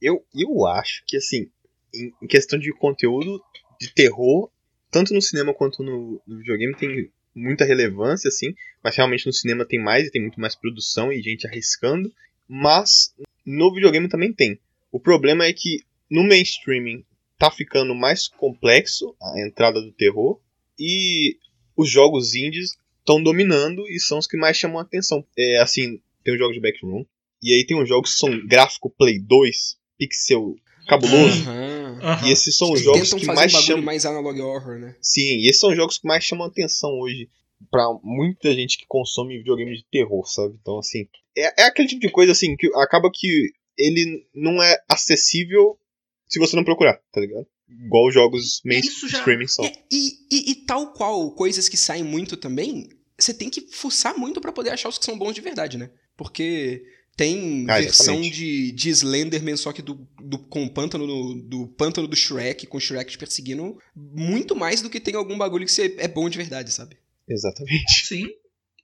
Eu, 0.00 0.24
eu 0.34 0.66
acho 0.66 1.02
que, 1.06 1.16
assim, 1.16 1.50
em, 1.94 2.12
em 2.22 2.26
questão 2.26 2.58
de 2.58 2.72
conteúdo 2.72 3.42
de 3.80 3.92
terror, 3.94 4.50
tanto 4.90 5.14
no 5.14 5.22
cinema 5.22 5.54
quanto 5.54 5.82
no, 5.82 6.20
no 6.26 6.38
videogame, 6.38 6.76
tem 6.76 7.10
muita 7.34 7.64
relevância, 7.64 8.28
assim, 8.28 8.54
mas 8.82 8.96
realmente 8.96 9.26
no 9.26 9.32
cinema 9.32 9.64
tem 9.64 9.82
mais 9.82 10.06
e 10.06 10.10
tem 10.10 10.20
muito 10.20 10.40
mais 10.40 10.54
produção 10.54 11.12
e 11.12 11.22
gente 11.22 11.46
arriscando, 11.46 12.12
mas 12.46 13.14
no 13.46 13.72
videogame 13.72 14.08
também 14.08 14.32
tem. 14.32 14.60
O 14.90 15.00
problema 15.00 15.44
é 15.44 15.52
que 15.52 15.80
no 16.10 16.24
mainstreaming 16.26 17.04
tá 17.38 17.50
ficando 17.50 17.94
mais 17.94 18.26
complexo 18.26 19.14
a 19.22 19.46
entrada 19.46 19.80
do 19.80 19.92
terror 19.92 20.40
e 20.78 21.36
os 21.76 21.88
jogos 21.88 22.34
indies 22.34 22.70
estão 22.98 23.22
dominando 23.22 23.86
e 23.88 24.00
são 24.00 24.18
os 24.18 24.26
que 24.26 24.36
mais 24.36 24.56
chamam 24.56 24.78
a 24.78 24.82
atenção. 24.82 25.24
É 25.36 25.58
assim, 25.58 26.00
tem 26.24 26.34
os 26.34 26.38
jogos 26.38 26.54
de 26.54 26.60
backroom 26.60 27.04
e 27.42 27.54
aí 27.54 27.64
tem 27.64 27.80
os 27.80 27.88
jogos 27.88 28.14
que 28.14 28.18
são 28.18 28.46
gráfico 28.46 28.90
Play 28.90 29.18
2, 29.20 29.78
pixel 29.96 30.56
cabuloso. 30.88 31.48
Uhum, 31.48 31.92
uhum. 31.94 32.26
E 32.26 32.32
esses 32.32 32.56
são 32.56 32.72
os 32.72 32.80
jogos 32.82 33.12
que 33.12 33.26
mais 33.26 33.54
um 33.54 33.60
chamam 33.60 33.84
mais 33.84 34.04
analog 34.04 34.40
horror, 34.40 34.78
né? 34.78 34.96
Sim, 35.00 35.38
e 35.38 35.48
esses 35.48 35.60
são 35.60 35.70
os 35.70 35.76
jogos 35.76 35.98
que 35.98 36.06
mais 36.06 36.24
chamam 36.24 36.46
a 36.46 36.48
atenção 36.48 36.90
hoje 36.98 37.28
para 37.70 37.86
muita 38.02 38.54
gente 38.54 38.78
que 38.78 38.86
consome 38.86 39.38
videogames 39.38 39.78
de 39.78 39.84
terror, 39.90 40.24
sabe? 40.26 40.56
Então 40.60 40.78
assim, 40.78 41.06
é, 41.36 41.62
é 41.62 41.66
aquele 41.66 41.88
tipo 41.88 42.00
de 42.00 42.10
coisa 42.10 42.32
assim 42.32 42.56
que 42.56 42.66
acaba 42.74 43.10
que 43.12 43.52
ele 43.78 44.26
não 44.34 44.62
é 44.62 44.76
acessível 44.88 45.78
se 46.26 46.38
você 46.38 46.56
não 46.56 46.64
procurar, 46.64 47.00
tá 47.12 47.20
ligado? 47.20 47.46
Igual 47.68 48.08
os 48.08 48.14
jogos 48.14 48.60
mainstream 48.64 49.40
já... 49.40 49.48
são. 49.48 49.64
É, 49.64 49.72
e, 49.90 50.26
e, 50.30 50.50
e, 50.50 50.54
tal 50.54 50.92
qual 50.92 51.30
coisas 51.32 51.68
que 51.68 51.76
saem 51.76 52.02
muito 52.02 52.36
também, 52.36 52.88
você 53.18 53.34
tem 53.34 53.50
que 53.50 53.60
fuçar 53.70 54.16
muito 54.16 54.40
para 54.40 54.52
poder 54.52 54.70
achar 54.70 54.88
os 54.88 54.98
que 54.98 55.04
são 55.04 55.18
bons 55.18 55.34
de 55.34 55.42
verdade, 55.42 55.76
né? 55.76 55.90
Porque 56.16 56.82
tem 57.14 57.66
ah, 57.68 57.78
versão 57.78 58.20
de, 58.20 58.72
de 58.72 58.90
Slenderman, 58.90 59.56
só 59.56 59.72
que 59.72 59.82
do, 59.82 60.06
do, 60.22 60.38
com 60.38 60.64
o 60.64 60.70
pântano 60.70 61.06
do, 61.06 61.34
do 61.42 61.66
pântano 61.66 62.08
do 62.08 62.16
Shrek, 62.16 62.66
com 62.66 62.78
o 62.78 62.80
Shrek 62.80 63.10
te 63.10 63.18
perseguindo, 63.18 63.76
muito 63.94 64.56
mais 64.56 64.80
do 64.80 64.88
que 64.88 65.00
tem 65.00 65.14
algum 65.14 65.36
bagulho 65.36 65.66
que 65.66 65.72
você 65.72 65.94
é 65.98 66.08
bom 66.08 66.28
de 66.28 66.38
verdade, 66.38 66.72
sabe? 66.72 66.96
Exatamente. 67.28 68.06
Sim. 68.06 68.26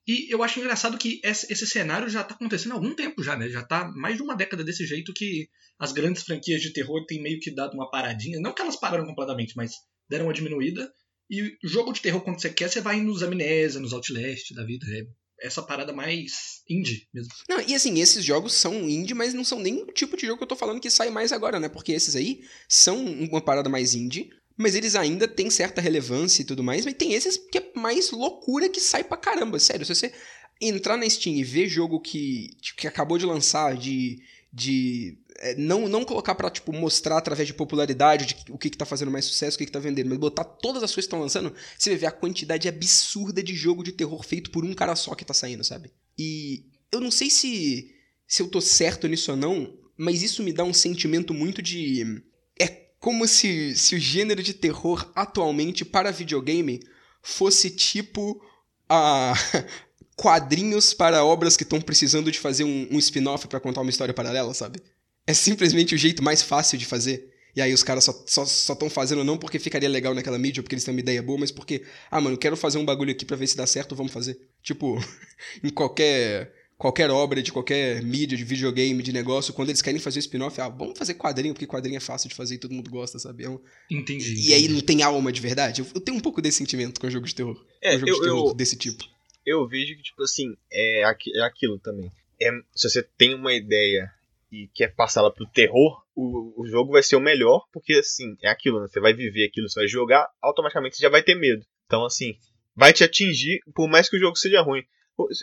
E 0.07 0.33
eu 0.33 0.43
acho 0.43 0.61
engraçado 0.61 0.99
que 0.99 1.21
esse 1.25 1.67
cenário 1.67 2.09
já 2.09 2.21
está 2.21 2.35
acontecendo 2.35 2.73
há 2.73 2.75
algum 2.75 2.95
tempo 2.95 3.23
já, 3.23 3.37
né? 3.37 3.49
Já 3.49 3.61
está 3.61 3.91
mais 3.93 4.17
de 4.17 4.23
uma 4.23 4.37
década 4.37 4.63
desse 4.63 4.87
jeito 4.87 5.15
que 5.15 5.49
as 5.79 5.93
grandes 5.93 6.23
franquias 6.23 6.61
de 6.61 6.73
terror 6.73 7.05
têm 7.07 7.23
meio 7.23 7.41
que 7.41 7.55
dado 7.55 7.75
uma 7.75 7.91
paradinha. 7.91 8.39
Não 8.41 8.53
que 8.53 8.61
elas 8.61 8.79
pararam 8.79 9.07
completamente, 9.07 9.55
mas 9.57 9.73
deram 10.09 10.27
uma 10.27 10.35
diminuída. 10.35 10.93
E 11.31 11.57
jogo 11.65 11.93
de 11.93 12.03
terror, 12.03 12.21
quando 12.21 12.41
você 12.41 12.51
quer, 12.51 12.69
você 12.69 12.83
vai 12.83 13.01
nos 13.01 13.23
Amnésia, 13.23 13.81
nos 13.81 13.95
Outlast 13.95 14.53
da 14.55 14.65
vida. 14.65 14.87
É 14.91 15.07
essa 15.41 15.63
parada 15.63 15.93
mais 15.93 16.63
indie 16.69 17.09
mesmo. 17.13 17.33
Não, 17.49 17.61
e 17.61 17.75
assim, 17.75 18.01
esses 18.01 18.25
jogos 18.25 18.55
são 18.55 18.89
indie, 18.89 19.15
mas 19.15 19.35
não 19.35 19.45
são 19.45 19.59
nem 19.59 19.83
o 19.83 19.87
tipo 19.87 20.17
de 20.17 20.27
jogo 20.27 20.39
que 20.39 20.45
eu 20.45 20.49
tô 20.49 20.57
falando 20.57 20.81
que 20.81 20.91
sai 20.91 21.11
mais 21.11 21.33
agora, 21.33 21.59
né? 21.59 21.69
Porque 21.69 21.93
esses 21.93 22.15
aí 22.15 22.43
são 22.69 23.05
uma 23.05 23.41
parada 23.41 23.69
mais 23.69 23.95
indie, 23.95 24.31
mas 24.57 24.75
eles 24.75 24.95
ainda 24.95 25.27
têm 25.27 25.51
certa 25.51 25.81
relevância 25.81 26.43
e 26.43 26.45
tudo 26.45 26.63
mais, 26.63 26.85
mas 26.85 26.95
tem 26.95 27.13
esses 27.13 27.37
que 27.37 27.59
é 27.59 27.73
mais 27.75 28.11
loucura 28.11 28.69
que 28.69 28.81
sai 28.81 29.03
pra 29.03 29.17
caramba. 29.17 29.59
Sério, 29.59 29.85
se 29.85 29.95
você 29.95 30.13
entrar 30.61 30.97
na 30.97 31.09
Steam 31.09 31.37
e 31.37 31.45
ver 31.45 31.69
jogo 31.69 32.01
que, 32.01 32.57
tipo, 32.61 32.81
que 32.81 32.87
acabou 32.87 33.19
de 33.19 33.27
lançar, 33.27 33.77
de. 33.77 34.23
de 34.53 35.19
é, 35.39 35.57
não, 35.57 35.89
não 35.89 36.05
colocar 36.05 36.35
pra, 36.35 36.51
tipo, 36.51 36.73
mostrar 36.73 37.19
através 37.19 37.49
de 37.49 37.55
popularidade 37.55 38.27
de 38.27 38.37
o 38.53 38.57
que, 38.57 38.71
que 38.71 38.79
tá 38.79 38.85
fazendo 38.85 39.11
mais 39.11 39.25
sucesso, 39.25 39.57
o 39.57 39.59
que, 39.59 39.67
que 39.67 39.73
tá 39.73 39.81
vendendo, 39.81 40.09
mas 40.09 40.19
botar 40.19 40.45
todas 40.45 40.83
as 40.83 40.91
coisas 40.95 41.07
que 41.07 41.15
estão 41.15 41.21
lançando, 41.21 41.53
você 41.77 41.91
vai 41.91 41.99
ver 41.99 42.07
a 42.07 42.13
quantidade 42.13 42.69
absurda 42.69 43.43
de 43.43 43.55
jogo 43.55 43.83
de 43.83 43.93
terror 43.93 44.23
feito 44.23 44.51
por 44.51 44.65
um 44.65 44.73
cara 44.73 44.95
só 44.95 45.15
que 45.15 45.25
tá 45.25 45.35
saindo, 45.35 45.65
sabe? 45.65 45.91
E 46.17 46.65
eu 46.93 47.01
não 47.01 47.11
sei 47.11 47.29
se, 47.29 47.93
se 48.29 48.43
eu 48.43 48.49
tô 48.49 48.61
certo 48.61 49.09
nisso 49.09 49.33
ou 49.33 49.37
não, 49.37 49.77
mas 49.97 50.23
isso 50.23 50.43
me 50.43 50.53
dá 50.53 50.63
um 50.63 50.73
sentimento 50.73 51.35
muito 51.35 51.61
de. 51.61 52.23
É 52.59 52.84
como 53.05 53.29
se, 53.29 53.77
se 53.77 53.95
o 53.95 53.99
gênero 53.99 54.43
de 54.43 54.55
terror 54.55 55.13
atualmente 55.15 55.85
para 55.85 56.11
videogame 56.11 56.81
fosse 57.23 57.69
tipo 57.69 58.43
a 58.89 59.35
quadrinhos 60.17 60.95
para 60.95 61.23
obras 61.23 61.55
que 61.55 61.65
estão 61.65 61.83
precisando 61.83 62.33
de 62.33 62.39
fazer 62.39 62.65
um, 62.65 62.89
um 62.91 62.99
spin-off 62.99 63.47
para 63.47 63.61
contar 63.61 63.83
uma 63.83 63.91
história 63.91 64.15
paralela, 64.15 64.55
sabe? 64.55 64.81
É 65.27 65.35
simplesmente 65.35 65.95
o 65.95 65.99
jeito 65.99 66.23
mais 66.23 66.41
fácil 66.41 66.79
de 66.79 66.87
fazer. 66.87 67.31
E 67.55 67.61
aí 67.61 67.75
os 67.75 67.83
caras 67.83 68.05
só 68.05 68.13
estão 68.13 68.47
só, 68.47 68.75
só 68.75 68.89
fazendo 68.89 69.23
não 69.23 69.37
porque 69.37 69.59
ficaria 69.59 69.89
legal 69.89 70.15
naquela 70.15 70.39
mídia, 70.39 70.63
porque 70.63 70.75
eles 70.75 70.83
têm 70.83 70.95
uma 70.95 71.01
ideia 71.01 71.23
boa, 71.23 71.39
mas 71.39 71.51
porque, 71.51 71.85
ah, 72.11 72.23
mano, 72.23 72.39
quero 72.39 72.57
fazer 72.57 72.79
um 72.79 72.87
bagulho 72.87 73.11
aqui 73.11 73.27
para 73.27 73.37
ver 73.37 73.47
se 73.49 73.57
dá 73.57 73.67
certo, 73.67 73.95
vamos 73.95 74.15
fazer. 74.15 74.39
Tipo, 74.63 74.99
em 75.63 75.69
qualquer 75.69 76.55
qualquer 76.77 77.11
obra 77.11 77.43
de 77.43 77.53
qualquer 77.53 78.03
mídia, 78.03 78.37
de 78.37 78.45
videogame, 78.45 79.03
de 79.03 79.13
negócio, 79.13 79.55
quando 79.55 79.69
eles 79.69 79.83
querem 79.83 80.01
fazer 80.01 80.19
um 80.19 80.21
spin-off, 80.21 80.61
ah, 80.61 80.69
vamos 80.69 80.99
fazer 80.99 81.15
quadrinho, 81.15 81.55
porque 81.55 81.67
quadrinho 81.67 81.97
é 81.97 82.01
fácil 82.01 82.29
de 82.29 82.35
fazer 82.35 82.57
e 82.57 82.59
todo 82.59 82.75
mundo 82.75 82.91
gosta, 82.91 83.19
sabe? 83.19 83.45
É 83.45 83.49
um... 83.49 83.61
Entendi. 83.91 84.29
E 84.29 84.33
entendi. 84.33 84.55
aí 84.55 84.69
não 84.69 84.81
tem 84.81 85.03
alma 85.03 85.33
de 85.33 85.41
verdade. 85.41 85.81
Eu, 85.81 85.87
eu, 85.95 86.01
tenho 86.01 86.19
um 86.19 86.21
pouco 86.21 86.43
desse 86.43 86.59
sentimento 86.59 87.01
com 87.01 87.11
jogos 87.11 87.31
de 87.31 87.37
terror. 87.37 87.65
É, 87.81 87.93
com 87.93 88.01
jogos 88.01 88.09
eu, 88.09 88.15
de 88.17 88.23
terror 88.23 88.49
eu, 88.49 88.55
desse 88.55 88.77
tipo. 88.77 89.05
Eu 89.47 89.69
vejo 89.69 89.97
que, 89.97 90.03
tipo 90.03 90.23
assim, 90.23 90.57
é, 90.73 91.05
aqui, 91.05 91.37
é 91.37 91.43
aquilo 91.43 91.79
também. 91.79 92.11
É, 92.41 92.51
se 92.75 92.89
você 92.89 93.03
tem 93.03 93.35
uma 93.35 93.53
ideia 93.53 94.11
e 94.51 94.69
quer 94.75 94.95
passá-la 94.95 95.31
pro 95.31 95.47
terror, 95.47 96.03
o, 96.15 96.63
o 96.63 96.67
jogo 96.67 96.93
vai 96.93 97.03
ser 97.03 97.17
o 97.17 97.21
melhor, 97.21 97.67
porque 97.73 97.95
assim, 97.95 98.37
é 98.43 98.49
aquilo, 98.49 98.81
né? 98.81 98.87
Você 98.89 99.01
vai 99.01 99.13
viver 99.13 99.47
aquilo, 99.47 99.69
você 99.69 99.81
vai 99.81 99.89
jogar, 99.89 100.29
automaticamente 100.41 100.97
você 100.97 101.03
já 101.03 101.09
vai 101.09 101.23
ter 101.23 101.35
medo. 101.35 101.65
Então, 101.87 102.05
assim, 102.05 102.37
vai 102.75 102.93
te 102.93 103.05
atingir, 103.05 103.61
por 103.75 103.89
mais 103.89 104.09
que 104.09 104.17
o 104.17 104.21
jogo 104.21 104.37
seja 104.37 104.63
ruim. 104.63 104.85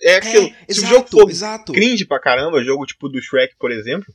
É 0.04 0.16
aquilo. 0.16 0.48
É, 0.48 0.74
se 0.74 0.80
exato, 0.80 0.86
o 0.86 0.90
jogo 0.90 1.10
for 1.10 1.30
exato. 1.30 1.74
cringe 1.74 2.06
pra 2.06 2.20
caramba, 2.20 2.64
jogo 2.64 2.86
tipo 2.86 3.08
do 3.08 3.22
Shrek, 3.22 3.56
por 3.58 3.72
exemplo, 3.72 4.14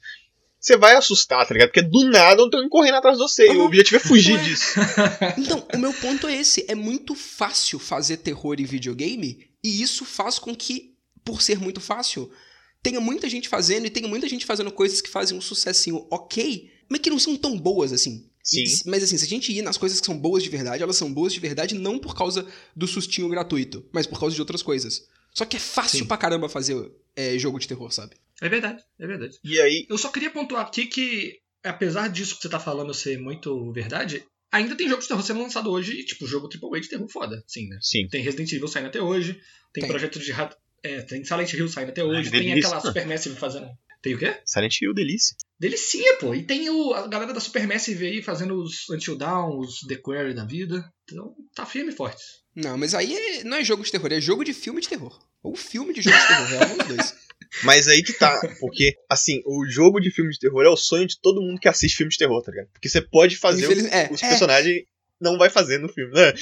você 0.60 0.76
vai 0.76 0.96
assustar, 0.96 1.46
tá 1.46 1.54
ligado? 1.54 1.68
Porque 1.68 1.82
do 1.82 2.10
nada 2.10 2.42
eu 2.42 2.50
tô 2.50 2.68
correndo 2.68 2.96
atrás 2.96 3.16
de 3.16 3.22
você. 3.22 3.46
Uhum. 3.48 3.54
E 3.54 3.56
o 3.58 3.64
objetivo 3.64 3.96
é 3.96 4.00
fugir 4.00 4.38
disso. 4.42 4.74
Então, 5.38 5.64
o 5.72 5.78
meu 5.78 5.92
ponto 5.94 6.26
é 6.26 6.34
esse. 6.34 6.64
É 6.68 6.74
muito 6.74 7.14
fácil 7.14 7.78
fazer 7.78 8.18
terror 8.18 8.56
em 8.58 8.64
videogame. 8.64 9.48
E 9.62 9.80
isso 9.80 10.04
faz 10.04 10.38
com 10.38 10.54
que, 10.54 10.94
por 11.24 11.40
ser 11.40 11.58
muito 11.58 11.80
fácil, 11.80 12.30
tenha 12.82 13.00
muita 13.00 13.28
gente 13.28 13.48
fazendo 13.48 13.86
e 13.86 13.90
tenha 13.90 14.08
muita 14.08 14.28
gente 14.28 14.44
fazendo 14.44 14.72
coisas 14.72 15.00
que 15.00 15.08
fazem 15.08 15.38
um 15.38 15.40
sucessinho 15.40 16.06
ok, 16.10 16.70
mas 16.88 17.00
que 17.00 17.10
não 17.10 17.18
são 17.18 17.36
tão 17.36 17.56
boas 17.58 17.92
assim. 17.92 18.28
Sim. 18.46 18.62
E, 18.62 18.90
mas 18.90 19.02
assim, 19.02 19.18
se 19.18 19.24
a 19.24 19.28
gente 19.28 19.52
ir 19.52 19.60
nas 19.60 19.76
coisas 19.76 20.00
que 20.00 20.06
são 20.06 20.16
boas 20.16 20.42
de 20.42 20.48
verdade, 20.48 20.82
elas 20.82 20.96
são 20.96 21.12
boas 21.12 21.32
de 21.32 21.40
verdade 21.40 21.74
não 21.74 21.98
por 21.98 22.14
causa 22.14 22.46
do 22.76 22.86
sustinho 22.86 23.28
gratuito, 23.28 23.84
mas 23.92 24.06
por 24.06 24.20
causa 24.20 24.36
de 24.36 24.40
outras 24.40 24.62
coisas. 24.62 25.08
Só 25.34 25.44
que 25.44 25.56
é 25.56 25.60
fácil 25.60 25.98
Sim. 25.98 26.06
pra 26.06 26.16
caramba 26.16 26.48
fazer 26.48 26.90
é, 27.16 27.36
jogo 27.36 27.58
de 27.58 27.66
terror, 27.66 27.90
sabe? 27.90 28.14
É 28.40 28.48
verdade, 28.48 28.82
é 29.00 29.06
verdade. 29.06 29.36
E 29.42 29.60
aí. 29.60 29.84
Eu 29.90 29.98
só 29.98 30.08
queria 30.10 30.30
pontuar 30.30 30.64
aqui 30.64 30.86
que, 30.86 31.40
apesar 31.64 32.08
disso 32.08 32.36
que 32.36 32.42
você 32.42 32.48
tá 32.48 32.60
falando 32.60 32.94
ser 32.94 33.18
muito 33.18 33.72
verdade, 33.72 34.24
ainda 34.52 34.76
tem 34.76 34.88
jogos 34.88 35.04
de 35.04 35.08
terror 35.08 35.24
sendo 35.24 35.42
lançado 35.42 35.70
hoje, 35.70 36.04
tipo, 36.04 36.26
jogo 36.26 36.48
AAA 36.48 36.80
de 36.80 36.88
terror 36.88 37.08
foda, 37.08 37.42
sim, 37.48 37.68
né? 37.68 37.78
Sim. 37.82 38.06
Tem 38.08 38.22
Resident 38.22 38.52
Evil 38.52 38.68
saindo 38.68 38.86
até 38.86 39.02
hoje, 39.02 39.34
tem, 39.72 39.82
tem. 39.82 39.88
projeto 39.88 40.20
de 40.20 40.32
é, 40.82 41.02
tem 41.02 41.24
Silent 41.24 41.52
Hill 41.52 41.68
saindo 41.68 41.90
até 41.90 42.04
hoje, 42.04 42.30
tem 42.30 42.52
aquela 42.52 42.80
Supermassive 42.80 43.34
fazendo. 43.34 43.68
Tem 44.02 44.14
o 44.14 44.18
quê? 44.18 44.36
Silent 44.44 44.80
Hill, 44.80 44.94
delícia. 44.94 45.36
Delicia, 45.58 46.16
pô. 46.18 46.34
E 46.34 46.42
tem 46.42 46.68
o, 46.70 46.92
a 46.92 47.06
galera 47.06 47.32
da 47.32 47.40
Supermassive 47.40 48.06
aí 48.06 48.22
fazendo 48.22 48.60
os 48.60 48.88
Until 48.90 49.16
Dawn, 49.16 49.58
os 49.58 49.80
The 49.80 49.96
Quarry 49.96 50.34
da 50.34 50.44
vida. 50.44 50.84
Então 51.04 51.34
tá 51.54 51.64
firme 51.64 51.92
e 51.92 51.96
forte. 51.96 52.22
Não, 52.54 52.76
mas 52.76 52.94
aí 52.94 53.14
é, 53.14 53.44
não 53.44 53.56
é 53.56 53.64
jogo 53.64 53.82
de 53.82 53.90
terror, 53.90 54.12
é 54.12 54.20
jogo 54.20 54.44
de 54.44 54.54
filme 54.54 54.80
de 54.80 54.88
terror. 54.88 55.18
Ou 55.42 55.54
filme 55.54 55.92
de 55.92 56.02
jogo 56.02 56.16
de 56.16 56.26
terror, 56.26 56.62
é 56.62 56.66
um 56.66 56.76
dos 56.78 56.88
dois. 56.88 57.14
Mas 57.62 57.86
aí 57.86 58.02
que 58.02 58.12
tá, 58.12 58.40
porque, 58.58 58.96
assim, 59.08 59.40
o 59.46 59.64
jogo 59.66 60.00
de 60.00 60.10
filme 60.10 60.30
de 60.30 60.38
terror 60.38 60.64
é 60.64 60.68
o 60.68 60.76
sonho 60.76 61.06
de 61.06 61.18
todo 61.20 61.40
mundo 61.40 61.60
que 61.60 61.68
assiste 61.68 61.96
filme 61.96 62.10
de 62.10 62.18
terror, 62.18 62.42
tá 62.42 62.50
ligado? 62.50 62.68
Porque 62.72 62.88
você 62.88 63.00
pode 63.00 63.36
fazer 63.36 63.64
Infeliz... 63.64 63.86
é, 63.92 64.08
os 64.10 64.22
é. 64.22 64.28
personagens 64.28 64.82
não 65.20 65.38
vai 65.38 65.48
fazer 65.48 65.78
no 65.78 65.88
filme, 65.88 66.12
né? 66.12 66.32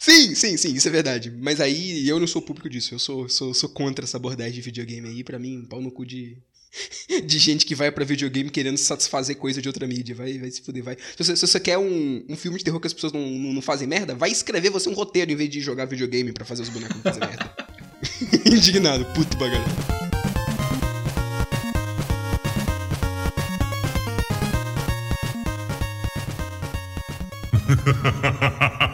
Sim, 0.00 0.34
sim, 0.34 0.56
sim, 0.56 0.74
isso 0.74 0.88
é 0.88 0.90
verdade. 0.90 1.30
Mas 1.30 1.60
aí 1.60 2.08
eu 2.08 2.20
não 2.20 2.26
sou 2.26 2.40
público 2.40 2.68
disso. 2.68 2.94
Eu 2.94 2.98
sou, 2.98 3.28
sou, 3.28 3.52
sou 3.52 3.68
contra 3.68 4.04
essa 4.04 4.16
abordagem 4.16 4.54
de 4.54 4.60
videogame 4.60 5.08
aí. 5.08 5.24
Pra 5.24 5.38
mim, 5.38 5.66
pau 5.68 5.82
no 5.82 5.90
cu 5.90 6.06
de. 6.06 6.38
De 7.24 7.38
gente 7.38 7.64
que 7.64 7.74
vai 7.74 7.90
para 7.90 8.04
videogame 8.04 8.50
querendo 8.50 8.76
satisfazer 8.76 9.36
coisa 9.36 9.60
de 9.60 9.68
outra 9.68 9.86
mídia. 9.86 10.14
Vai, 10.14 10.38
vai 10.38 10.50
se 10.50 10.62
fuder, 10.62 10.82
vai. 10.82 10.96
Se 10.96 11.24
você, 11.24 11.36
se 11.36 11.46
você 11.46 11.60
quer 11.60 11.78
um, 11.78 12.24
um 12.28 12.36
filme 12.36 12.58
de 12.58 12.64
terror 12.64 12.80
que 12.80 12.86
as 12.86 12.92
pessoas 12.92 13.12
não, 13.12 13.20
não, 13.20 13.52
não, 13.54 13.62
fazem 13.62 13.88
merda, 13.88 14.14
vai 14.14 14.30
escrever 14.30 14.70
você 14.70 14.88
um 14.88 14.94
roteiro 14.94 15.30
em 15.30 15.36
vez 15.36 15.50
de 15.50 15.60
jogar 15.60 15.86
videogame 15.86 16.32
para 16.32 16.44
fazer 16.44 16.62
os 16.62 16.68
bonecos 16.68 17.00
fazer 17.02 17.20
merda. 17.20 17.54
Indignado, 18.46 19.04
puto 19.14 19.36
bagalhão. 19.36 19.66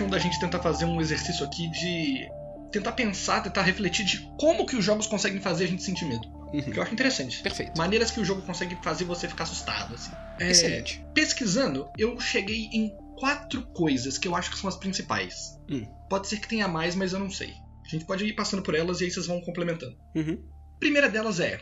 acham 0.00 0.08
da 0.08 0.18
gente 0.18 0.40
tentar 0.40 0.60
fazer 0.60 0.86
um 0.86 1.00
exercício 1.00 1.44
aqui 1.44 1.68
de 1.68 2.28
tentar 2.72 2.92
pensar, 2.92 3.42
tentar 3.42 3.62
refletir 3.62 4.04
de 4.04 4.18
como 4.38 4.64
que 4.64 4.76
os 4.76 4.84
jogos 4.84 5.06
conseguem 5.06 5.40
fazer 5.40 5.64
a 5.64 5.66
gente 5.66 5.82
sentir 5.82 6.06
medo? 6.06 6.26
Uhum. 6.52 6.62
Que 6.62 6.78
eu 6.78 6.82
acho 6.82 6.92
interessante. 6.92 7.42
Perfeito. 7.42 7.76
Maneiras 7.76 8.10
que 8.10 8.20
o 8.20 8.24
jogo 8.24 8.42
consegue 8.42 8.76
fazer 8.82 9.04
você 9.04 9.28
ficar 9.28 9.44
assustado, 9.44 9.94
assim. 9.94 10.12
É, 10.38 10.50
Excelente. 10.50 11.04
Pesquisando, 11.14 11.88
eu 11.98 12.18
cheguei 12.18 12.68
em 12.72 12.96
quatro 13.18 13.62
coisas 13.72 14.16
que 14.16 14.26
eu 14.26 14.34
acho 14.34 14.50
que 14.50 14.58
são 14.58 14.68
as 14.68 14.76
principais. 14.76 15.58
Hum. 15.68 15.86
Pode 16.08 16.28
ser 16.28 16.40
que 16.40 16.48
tenha 16.48 16.66
mais, 16.66 16.94
mas 16.94 17.12
eu 17.12 17.18
não 17.18 17.30
sei. 17.30 17.52
A 17.84 17.88
gente 17.88 18.04
pode 18.04 18.24
ir 18.24 18.32
passando 18.32 18.62
por 18.62 18.74
elas 18.74 19.00
e 19.00 19.04
aí 19.04 19.10
vocês 19.10 19.26
vão 19.26 19.40
complementando. 19.40 19.96
Uhum. 20.14 20.42
Primeira 20.78 21.08
delas 21.08 21.40
é 21.40 21.60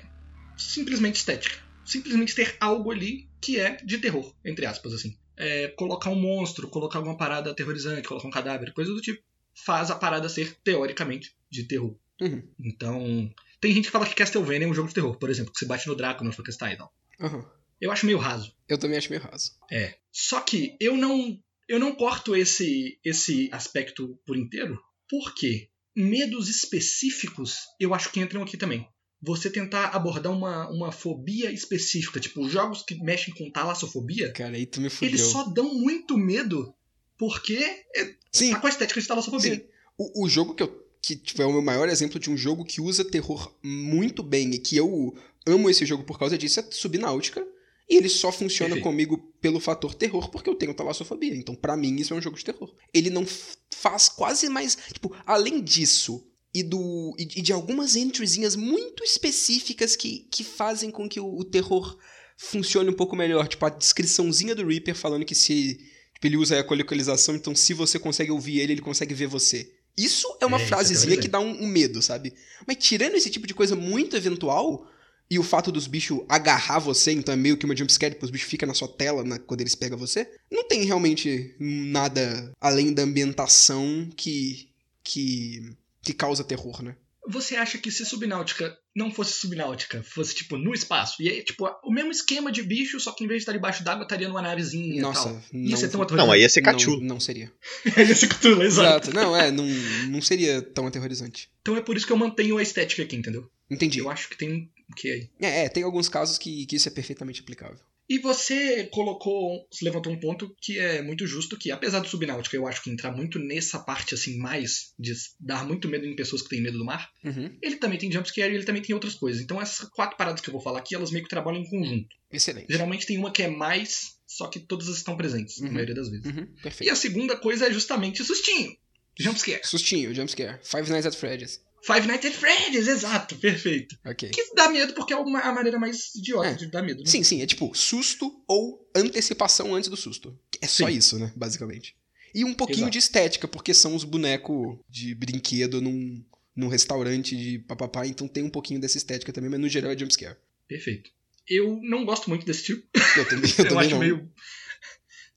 simplesmente 0.57 1.17
estética. 1.17 1.57
Simplesmente 1.85 2.35
ter 2.35 2.57
algo 2.61 2.91
ali 2.91 3.29
que 3.41 3.59
é 3.59 3.77
de 3.77 3.99
terror, 3.99 4.35
entre 4.45 4.67
aspas, 4.67 4.93
assim 4.93 5.17
é, 5.39 5.69
colocar 5.69 6.11
um 6.11 6.21
monstro, 6.21 6.69
colocar 6.69 6.99
alguma 6.99 7.17
parada 7.17 7.51
aterrorizante, 7.51 8.09
colocar 8.09 8.27
um 8.27 8.33
cadáver, 8.33 8.73
coisa 8.73 8.93
do 8.93 9.01
tipo, 9.01 9.23
faz 9.55 9.91
a 9.91 9.97
parada 9.97 10.29
ser, 10.29 10.57
teoricamente, 10.63 11.35
de 11.49 11.65
terror. 11.65 11.97
Uhum. 12.21 12.43
Então, 12.61 13.33
tem 13.61 13.73
gente 13.73 13.87
que 13.87 13.91
fala 13.91 14.07
que 14.07 14.15
Castlevania 14.15 14.67
é 14.67 14.71
um 14.71 14.75
jogo 14.75 14.89
de 14.89 14.95
terror, 14.95 15.17
por 15.17 15.31
exemplo, 15.31 15.53
que 15.53 15.59
você 15.59 15.67
bate 15.67 15.87
no 15.87 15.95
Drácula 15.95 16.29
no 16.29 16.35
Frankenstein 16.35 16.75
e 16.75 16.77
tal. 16.77 16.93
Uhum. 17.21 17.45
Eu 17.81 17.93
acho 17.93 18.07
meio 18.07 18.19
raso. 18.19 18.53
Eu 18.69 18.79
também 18.79 18.99
acho 18.99 19.11
meio 19.11 19.23
raso. 19.23 19.53
É. 19.71 19.97
Só 20.13 20.41
que 20.41 20.77
eu 20.81 20.97
não 20.97 21.41
eu 21.69 21.79
não 21.79 21.95
corto 21.95 22.35
esse 22.35 22.99
esse 23.05 23.49
aspecto 23.53 24.19
por 24.27 24.37
inteiro, 24.37 24.83
porque 25.09 25.69
medos 25.95 26.49
específicos 26.49 27.59
eu 27.79 27.95
acho 27.95 28.11
que 28.11 28.19
entram 28.19 28.43
aqui 28.43 28.57
também 28.57 28.89
você 29.21 29.51
tentar 29.51 29.89
abordar 29.89 30.33
uma, 30.33 30.69
uma 30.71 30.93
fobia 30.93 31.51
específica. 31.51 32.21
Tipo, 32.21 32.49
jogos 32.49 32.83
que 32.83 32.95
mexem 33.03 33.35
com 33.35 33.51
talassofobia. 33.51 34.33
Cara, 34.33 34.57
aí 34.57 34.67
tu 34.67 34.81
me 34.81 34.89
fudeu. 34.89 35.09
Eles 35.09 35.21
só 35.23 35.45
dão 35.45 35.75
muito 35.75 36.17
medo 36.17 36.73
porque 37.17 37.57
é, 37.97 38.15
Sim. 38.33 38.53
tá 38.53 38.61
com 38.61 38.67
a 38.67 38.71
estética 38.71 39.01
de 39.01 39.07
talassofobia. 39.07 39.55
Sim. 39.57 39.63
O, 39.97 40.25
o 40.25 40.29
jogo 40.29 40.55
que 40.55 40.63
eu. 40.63 40.89
Que 41.01 41.15
tipo, 41.15 41.41
é 41.41 41.47
o 41.47 41.53
meu 41.53 41.63
maior 41.63 41.89
exemplo 41.89 42.19
de 42.19 42.29
um 42.29 42.37
jogo 42.37 42.65
que 42.65 42.81
usa 42.81 43.05
terror 43.05 43.55
muito 43.63 44.21
bem 44.21 44.51
e 44.51 44.59
que 44.59 44.77
eu 44.77 45.17
amo 45.47 45.71
esse 45.71 45.87
jogo 45.87 46.03
por 46.03 46.19
causa 46.19 46.37
disso 46.37 46.59
é 46.59 46.67
Subnáutica. 46.71 47.47
E 47.89 47.97
ele 47.97 48.09
só 48.09 48.31
funciona 48.31 48.75
Perfeito. 48.75 48.85
comigo 48.85 49.17
pelo 49.41 49.61
fator 49.61 49.95
terror 49.95 50.29
porque 50.29 50.51
eu 50.51 50.57
tenho 50.57 50.75
talassofobia. 50.75 51.35
Então, 51.35 51.55
para 51.55 51.77
mim, 51.77 51.97
isso 51.97 52.13
é 52.13 52.17
um 52.17 52.21
jogo 52.21 52.37
de 52.37 52.45
terror. 52.45 52.75
Ele 52.93 53.11
não 53.11 53.25
faz 53.73 54.09
quase 54.09 54.49
mais. 54.49 54.77
Tipo, 54.93 55.17
além 55.25 55.63
disso, 55.63 56.27
e, 56.55 56.63
do, 56.63 57.15
e, 57.19 57.25
de 57.25 57.53
algumas 57.53 57.97
entrezinhas 57.97 58.57
muito 58.57 59.05
específicas 59.05 59.95
que, 59.95 60.27
que 60.31 60.43
fazem 60.43 60.91
com 60.91 61.09
que 61.09 61.21
o, 61.21 61.39
o, 61.39 61.45
terror 61.45 61.97
funcione 62.37 62.91
um 62.91 62.95
pouco 62.95 63.15
melhor. 63.15 63.47
Tipo, 63.47 63.67
a 63.67 63.71
descriçãozinha 63.71 64.55
do 64.55 64.67
Reaper 64.67 64.95
falando 64.95 65.25
que 65.25 65.35
se 65.35 65.79
Tipo, 66.19 66.27
ele 66.27 66.37
usa 66.37 66.57
a 66.57 66.59
ecolocalização, 66.59 67.37
então 67.37 67.55
se 67.55 67.73
você 67.73 67.97
consegue 67.97 68.33
ouvir 68.33 68.59
ele, 68.59 68.73
ele 68.73 68.81
consegue 68.81 69.15
ver 69.15 69.29
você. 69.29 69.73
Isso 69.97 70.27
é 70.41 70.47
uma 70.47 70.61
é, 70.61 70.67
frasezinha 70.67 71.17
que 71.17 71.29
dá 71.29 71.39
um, 71.39 71.63
um, 71.63 71.67
medo, 71.67 72.03
sabe? 72.03 72.35
Mas 72.67 72.77
tirando 72.79 73.15
esse 73.15 73.31
tipo 73.31 73.47
de 73.47 73.55
coisa 73.55 73.77
muito 73.77 74.17
eventual, 74.17 74.85
e 75.31 75.39
o 75.39 75.45
fato 75.45 75.71
dos 75.71 75.87
bichos 75.87 76.21
agarrar 76.29 76.81
você, 76.81 77.13
então 77.13 77.33
é 77.33 77.37
meio 77.37 77.57
que 77.57 77.65
uma 77.65 77.77
jumpscare, 77.77 78.15
tipo, 78.15 78.25
os 78.25 78.33
bichos 78.33 78.51
ficam 78.51 78.67
na 78.67 78.75
sua 78.75 78.89
tela 78.89 79.23
na, 79.23 79.39
quando 79.39 79.61
eles 79.61 79.77
pegam 79.77 79.97
você, 79.97 80.29
não 80.51 80.67
tem 80.67 80.83
realmente 80.85 81.55
nada 81.61 82.53
além 82.61 82.93
da 82.93 83.03
ambientação 83.03 84.09
que, 84.17 84.71
que, 85.05 85.77
que 86.09 86.15
causa 86.15 86.43
terror, 86.43 86.83
né? 86.83 86.97
Você 87.31 87.57
acha 87.57 87.77
que 87.77 87.91
se 87.91 88.07
Subnáutica 88.07 88.75
não 88.97 89.11
fosse 89.11 89.35
Subnáutica, 89.35 90.03
fosse 90.03 90.35
tipo 90.35 90.57
no 90.57 90.73
espaço, 90.73 91.23
e 91.23 91.29
aí, 91.29 91.45
tipo, 91.45 91.69
o 91.85 91.93
mesmo 91.93 92.11
esquema 92.11 92.51
de 92.51 92.63
bicho, 92.63 92.99
só 92.99 93.13
que 93.13 93.23
em 93.23 93.27
vez 93.27 93.41
de 93.41 93.43
estar 93.43 93.53
debaixo 93.53 93.85
d'água, 93.85 94.05
estaria 94.05 94.27
numa 94.27 94.41
navezinha 94.41 95.03
Nossa, 95.03 95.29
e 95.29 95.33
tal. 95.33 95.43
Ia 95.53 95.71
não, 95.71 95.77
ser 95.77 95.89
tão 95.91 96.01
aterrorizante. 96.01 96.27
Não, 96.27 96.33
aí 96.33 96.41
ia 96.41 96.49
ser 96.49 96.63
Cthulhu. 96.63 97.01
Não, 97.01 97.07
não 97.07 97.21
seria. 97.21 97.53
ia 97.85 98.15
ser 98.15 98.29
Cthulhu, 98.29 98.63
exato. 98.63 99.11
exato. 99.11 99.15
Não, 99.15 99.37
é, 99.37 99.51
não, 99.51 99.67
não 100.09 100.23
seria 100.23 100.63
tão 100.63 100.87
aterrorizante. 100.87 101.51
Então 101.61 101.77
é 101.77 101.83
por 101.83 101.99
isso 101.99 102.07
que 102.07 102.13
eu 102.13 102.17
mantenho 102.17 102.57
a 102.57 102.63
estética 102.63 103.03
aqui, 103.03 103.17
entendeu? 103.17 103.47
Entendi. 103.71 103.99
Eu 103.99 104.09
acho 104.09 104.31
que 104.31 104.39
tem 104.39 104.71
o 104.91 104.95
que 104.95 105.13
aí. 105.13 105.31
É, 105.39 105.65
é, 105.65 105.69
tem 105.69 105.83
alguns 105.83 106.09
casos 106.09 106.39
que, 106.39 106.65
que 106.65 106.77
isso 106.77 106.89
é 106.89 106.91
perfeitamente 106.91 107.43
aplicável. 107.43 107.79
E 108.09 108.19
você 108.19 108.85
colocou, 108.85 109.67
você 109.71 109.85
levantou 109.85 110.11
um 110.11 110.19
ponto 110.19 110.57
que 110.63 110.79
é 110.79 111.03
muito 111.03 111.27
justo, 111.27 111.59
que 111.59 111.71
apesar 111.71 112.01
do 112.01 112.09
Subnáutica 112.09 112.57
eu 112.57 112.67
acho 112.67 112.83
que 112.83 112.91
entrar 112.91 113.13
muito 113.15 113.39
nessa 113.39 113.79
parte 113.79 114.15
assim 114.15 114.39
mais 114.39 114.95
de 114.99 115.13
dar 115.39 115.67
muito 115.67 115.89
medo 115.89 116.07
em 116.07 116.17
pessoas 116.17 116.41
que 116.41 116.49
têm 116.49 116.63
medo 116.63 116.79
do 116.79 116.85
mar, 116.87 117.11
uhum. 117.23 117.55
ele 117.61 117.77
também 117.77 117.99
tem 117.99 118.11
jumpscare 118.11 118.51
e 118.51 118.57
ele 118.57 118.65
também 118.65 118.81
tem 118.81 118.95
outras 118.95 119.15
coisas. 119.15 119.43
Então 119.43 119.61
essas 119.61 119.89
quatro 119.91 120.17
paradas 120.17 120.41
que 120.41 120.49
eu 120.49 120.53
vou 120.53 120.63
falar 120.63 120.79
aqui, 120.79 120.95
elas 120.95 121.11
meio 121.11 121.25
que 121.25 121.31
trabalham 121.31 121.61
em 121.61 121.69
conjunto. 121.69 122.17
Excelente. 122.33 122.71
Geralmente 122.71 123.07
tem 123.07 123.19
uma 123.19 123.31
que 123.31 123.43
é 123.43 123.49
mais, 123.49 124.19
só 124.27 124.49
que 124.49 124.61
todas 124.61 124.89
estão 124.89 125.15
presentes, 125.15 125.59
uhum. 125.59 125.67
na 125.67 125.73
maioria 125.73 125.95
das 125.95 126.09
vezes. 126.09 126.27
Uhum. 126.27 126.47
Perfeito. 126.63 126.89
E 126.89 126.91
a 126.91 126.97
segunda 126.97 127.37
coisa 127.37 127.67
é 127.67 127.73
justamente 127.73 128.25
sustinho. 128.25 128.75
Jumpscare. 129.19 129.61
Sustinho, 129.65 130.15
jumpscare. 130.15 130.61
Five 130.63 130.89
Nights 130.91 131.07
at 131.07 131.15
Freddy's. 131.15 131.61
Five 131.83 132.07
Nights 132.07 132.27
at 132.27 132.33
Freddy's, 132.33 132.89
exato, 132.89 133.37
perfeito. 133.37 133.97
Ok. 134.05 134.31
Que 134.31 134.55
dá 134.55 134.69
medo 134.69 134.93
porque 134.95 135.13
é 135.13 135.17
uma, 135.17 135.41
a 135.41 135.53
maneira 135.53 135.79
mais 135.79 136.15
idiota 136.15 136.49
é. 136.49 136.55
de 136.55 136.67
dar 136.67 136.83
medo. 136.83 137.01
Né? 137.01 137.07
Sim, 137.07 137.23
sim, 137.23 137.41
é 137.41 137.47
tipo 137.47 137.75
susto 137.75 138.43
ou 138.47 138.91
antecipação 138.95 139.75
antes 139.75 139.89
do 139.89 139.97
susto. 139.97 140.39
É 140.61 140.67
só 140.67 140.87
sim. 140.87 140.97
isso, 140.97 141.19
né, 141.19 141.33
basicamente. 141.37 141.97
E 142.35 142.45
um 142.45 142.53
pouquinho 142.53 142.81
exato. 142.81 142.93
de 142.93 142.99
estética, 142.99 143.49
porque 143.49 143.73
são 143.73 143.95
os 143.95 144.05
bonecos 144.05 144.79
de 144.89 145.15
brinquedo 145.15 145.81
num, 145.81 146.25
num 146.55 146.69
restaurante 146.69 147.37
de 147.37 147.59
papapá, 147.61 148.07
então 148.07 148.29
tem 148.29 148.43
um 148.43 148.51
pouquinho 148.51 148.81
dessa 148.81 148.99
estética 148.99 149.33
também, 149.33 149.51
mas 149.51 149.61
no 149.61 149.69
geral 149.69 149.93
é 149.93 149.99
jumpscare. 149.99 150.37
Perfeito. 150.67 151.11
Eu 151.49 151.81
não 151.83 152.05
gosto 152.05 152.29
muito 152.29 152.45
desse 152.45 152.65
tipo. 152.65 152.87
Eu 153.17 153.29
também, 153.29 153.51
eu, 153.51 153.57
eu 153.65 153.69
também 153.69 153.79
acho 153.79 153.91
não. 153.91 153.99
meio... 153.99 154.17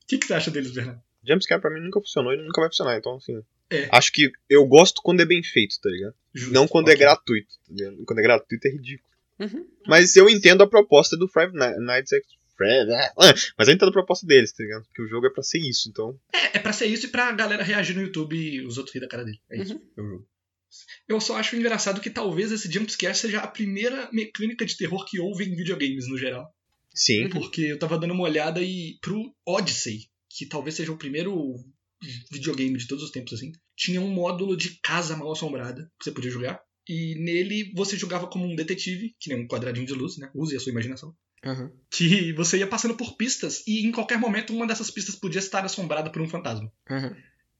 O 0.02 0.06
que, 0.12 0.18
que 0.18 0.26
você 0.26 0.34
acha 0.34 0.50
deles, 0.50 0.72
Bernardo? 0.72 1.00
Jumpscare 1.26 1.60
pra 1.60 1.70
mim 1.70 1.80
nunca 1.80 2.00
funcionou 2.00 2.34
e 2.34 2.36
nunca 2.36 2.60
vai 2.60 2.68
funcionar, 2.68 2.98
então 2.98 3.16
assim. 3.16 3.40
É. 3.72 3.88
Acho 3.90 4.12
que 4.12 4.30
eu 4.48 4.66
gosto 4.66 5.00
quando 5.02 5.20
é 5.20 5.24
bem 5.24 5.42
feito, 5.42 5.80
tá 5.80 5.88
ligado? 5.88 6.14
Justo, 6.34 6.52
não 6.52 6.68
quando 6.68 6.88
é 6.90 6.92
é 6.92 6.96
gratuito, 6.96 7.48
tá 7.66 7.74
ligado? 7.74 8.04
Quando 8.04 8.18
é 8.18 8.22
gratuito 8.22 8.68
é 8.68 8.70
ridículo. 8.70 9.08
Uhum. 9.40 9.66
Mas 9.86 10.14
eu 10.14 10.28
entendo 10.28 10.62
a 10.62 10.68
proposta 10.68 11.16
do 11.16 11.26
Five 11.26 11.52
Nights 11.54 12.12
at 12.12 12.22
ah, 12.60 13.34
Mas 13.58 13.68
eu 13.68 13.74
entendo 13.74 13.88
a 13.88 13.92
proposta 13.92 14.26
deles, 14.26 14.52
tá 14.52 14.62
ligado? 14.62 14.84
Porque 14.84 15.02
o 15.02 15.08
jogo 15.08 15.26
é 15.26 15.30
pra 15.30 15.42
ser 15.42 15.58
isso, 15.58 15.88
então. 15.88 16.18
É, 16.32 16.58
é 16.58 16.60
pra 16.60 16.72
ser 16.72 16.86
isso 16.86 17.06
e 17.06 17.08
pra 17.08 17.32
galera 17.32 17.64
reagir 17.64 17.96
no 17.96 18.02
YouTube 18.02 18.36
e 18.36 18.64
os 18.64 18.78
outros 18.78 18.94
rir 18.94 19.00
da 19.00 19.08
cara 19.08 19.24
dele. 19.24 19.40
É 19.50 19.60
isso, 19.60 19.74
uhum. 19.74 19.82
é 19.96 20.00
o 20.00 20.08
jogo. 20.08 20.28
Eu 21.08 21.20
só 21.20 21.36
acho 21.36 21.56
engraçado 21.56 22.00
que 22.00 22.08
talvez 22.08 22.50
esse 22.50 22.70
jumpscare 22.70 23.14
seja 23.14 23.40
a 23.40 23.46
primeira 23.46 24.08
mecânica 24.12 24.64
de 24.64 24.76
terror 24.76 25.04
que 25.04 25.20
houve 25.20 25.44
em 25.44 25.54
videogames 25.54 26.08
no 26.08 26.16
geral. 26.16 26.46
Sim. 26.94 27.28
Porque 27.28 27.62
eu 27.62 27.78
tava 27.78 27.98
dando 27.98 28.14
uma 28.14 28.24
olhada 28.24 28.62
e 28.62 28.96
pro 29.00 29.34
Odyssey, 29.46 30.08
que 30.28 30.46
talvez 30.46 30.76
seja 30.76 30.92
o 30.92 30.96
primeiro 30.96 31.56
videogame 32.30 32.76
de 32.76 32.86
todos 32.86 33.04
os 33.04 33.10
tempos, 33.10 33.32
assim, 33.32 33.52
tinha 33.76 34.00
um 34.00 34.08
módulo 34.08 34.56
de 34.56 34.80
casa 34.82 35.16
mal 35.16 35.32
assombrada 35.32 35.90
que 35.98 36.04
você 36.04 36.12
podia 36.12 36.30
jogar. 36.30 36.60
E 36.88 37.14
nele 37.16 37.72
você 37.74 37.96
jogava 37.96 38.26
como 38.26 38.44
um 38.44 38.56
detetive, 38.56 39.14
que 39.20 39.30
nem 39.30 39.44
um 39.44 39.46
quadradinho 39.46 39.86
de 39.86 39.92
luz, 39.92 40.18
né? 40.18 40.30
Use 40.34 40.56
a 40.56 40.60
sua 40.60 40.72
imaginação. 40.72 41.14
Uhum. 41.44 41.70
Que 41.90 42.32
você 42.32 42.58
ia 42.58 42.66
passando 42.66 42.96
por 42.96 43.16
pistas 43.16 43.62
e 43.66 43.86
em 43.86 43.92
qualquer 43.92 44.18
momento 44.18 44.54
uma 44.54 44.66
dessas 44.66 44.90
pistas 44.90 45.14
podia 45.14 45.40
estar 45.40 45.64
assombrada 45.64 46.10
por 46.10 46.22
um 46.22 46.28
fantasma. 46.28 46.72
Uhum. 46.90 47.14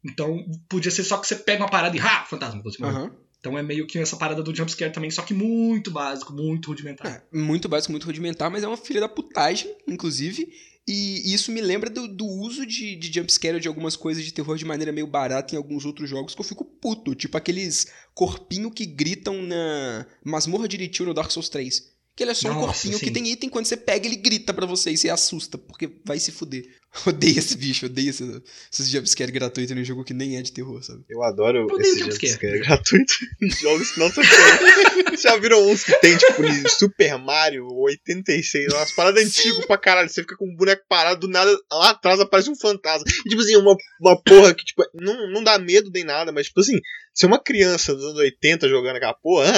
Então 0.04 0.44
podia 0.68 0.90
ser 0.90 1.04
só 1.04 1.18
que 1.18 1.26
você 1.26 1.36
pega 1.36 1.62
uma 1.62 1.70
parada 1.70 1.96
e. 1.96 2.00
Ah, 2.00 2.24
fantasma! 2.24 2.62
Você 2.62 2.82
uhum. 2.82 3.10
Então 3.38 3.58
é 3.58 3.62
meio 3.62 3.88
que 3.88 3.98
essa 3.98 4.16
parada 4.16 4.40
do 4.40 4.54
jumpscare 4.54 4.92
também, 4.92 5.10
só 5.10 5.22
que 5.22 5.34
muito 5.34 5.90
básico, 5.90 6.32
muito 6.32 6.68
rudimentar. 6.68 7.24
É, 7.32 7.36
muito 7.36 7.68
básico, 7.68 7.90
muito 7.90 8.06
rudimentar, 8.06 8.48
mas 8.48 8.62
é 8.62 8.68
uma 8.68 8.76
filha 8.76 9.00
da 9.00 9.08
putagem, 9.08 9.74
inclusive. 9.88 10.48
E 10.86 11.32
isso 11.32 11.52
me 11.52 11.60
lembra 11.60 11.88
do, 11.88 12.08
do 12.08 12.26
uso 12.26 12.66
de, 12.66 12.96
de 12.96 13.12
jumpscare 13.12 13.60
de 13.60 13.68
algumas 13.68 13.94
coisas 13.94 14.24
de 14.24 14.32
terror 14.32 14.56
de 14.56 14.64
maneira 14.64 14.90
meio 14.90 15.06
barata 15.06 15.54
em 15.54 15.56
alguns 15.58 15.84
outros 15.84 16.10
jogos 16.10 16.34
que 16.34 16.40
eu 16.40 16.44
fico 16.44 16.64
puto. 16.64 17.14
Tipo 17.14 17.36
aqueles 17.36 17.86
corpinho 18.14 18.70
que 18.70 18.84
gritam 18.84 19.42
na 19.42 20.06
masmorra 20.24 20.66
de 20.66 20.76
Ritiu 20.76 21.06
no 21.06 21.14
Dark 21.14 21.30
Souls 21.30 21.48
3. 21.48 21.91
Que 22.14 22.24
ele 22.24 22.32
é 22.32 22.34
só 22.34 22.48
Nossa, 22.48 22.58
um 22.58 22.66
corpinho 22.66 22.98
sim. 22.98 23.04
que 23.06 23.10
tem 23.10 23.26
item, 23.26 23.48
quando 23.48 23.64
você 23.64 23.76
pega, 23.76 24.06
ele 24.06 24.16
grita 24.16 24.52
para 24.52 24.66
você 24.66 24.90
e 24.90 24.98
você 24.98 25.08
assusta, 25.08 25.56
porque 25.56 25.90
vai 26.04 26.18
se 26.18 26.30
fuder. 26.30 26.64
Odeio 27.06 27.38
esse 27.38 27.56
bicho, 27.56 27.86
odeio 27.86 28.10
esse, 28.10 28.42
esses 28.70 28.90
jumpscare 28.90 29.32
gratuitos 29.32 29.74
em 29.74 29.82
jogo 29.82 30.04
que 30.04 30.12
nem 30.12 30.36
é 30.36 30.42
de 30.42 30.52
terror, 30.52 30.82
sabe? 30.82 31.02
Eu 31.08 31.22
adoro 31.22 31.66
eu 31.70 31.80
esse 31.80 32.00
jumpscare 32.00 32.60
gratuito 32.60 33.14
em 33.40 33.48
jogos 33.56 33.92
que 33.92 34.00
não 34.00 34.10
são 34.12 34.22
terror. 34.22 35.16
Já 35.18 35.36
viram 35.38 35.66
uns 35.66 35.84
que 35.84 35.98
tem, 36.00 36.16
tipo, 36.18 36.42
Super 36.68 37.16
Mario 37.16 37.66
86, 37.66 38.74
umas 38.74 38.92
paradas 38.92 39.24
antigas 39.24 39.64
pra 39.64 39.78
caralho. 39.78 40.10
Você 40.10 40.20
fica 40.20 40.36
com 40.36 40.46
um 40.46 40.54
boneco 40.54 40.82
parado, 40.86 41.20
do 41.20 41.28
nada, 41.28 41.50
lá 41.72 41.90
atrás 41.90 42.20
aparece 42.20 42.50
um 42.50 42.56
fantasma. 42.56 43.04
E, 43.24 43.30
tipo 43.30 43.40
assim, 43.40 43.56
uma, 43.56 43.74
uma 44.00 44.22
porra 44.22 44.52
que, 44.52 44.64
tipo, 44.64 44.82
não, 44.94 45.30
não 45.30 45.42
dá 45.42 45.58
medo 45.58 45.90
nem 45.92 46.04
nada, 46.04 46.30
mas, 46.30 46.48
tipo 46.48 46.60
assim, 46.60 46.78
se 47.14 47.24
uma 47.24 47.42
criança 47.42 47.94
dos 47.94 48.04
anos 48.04 48.18
80 48.18 48.68
jogando 48.68 48.96
aquela 48.96 49.14
porra, 49.14 49.50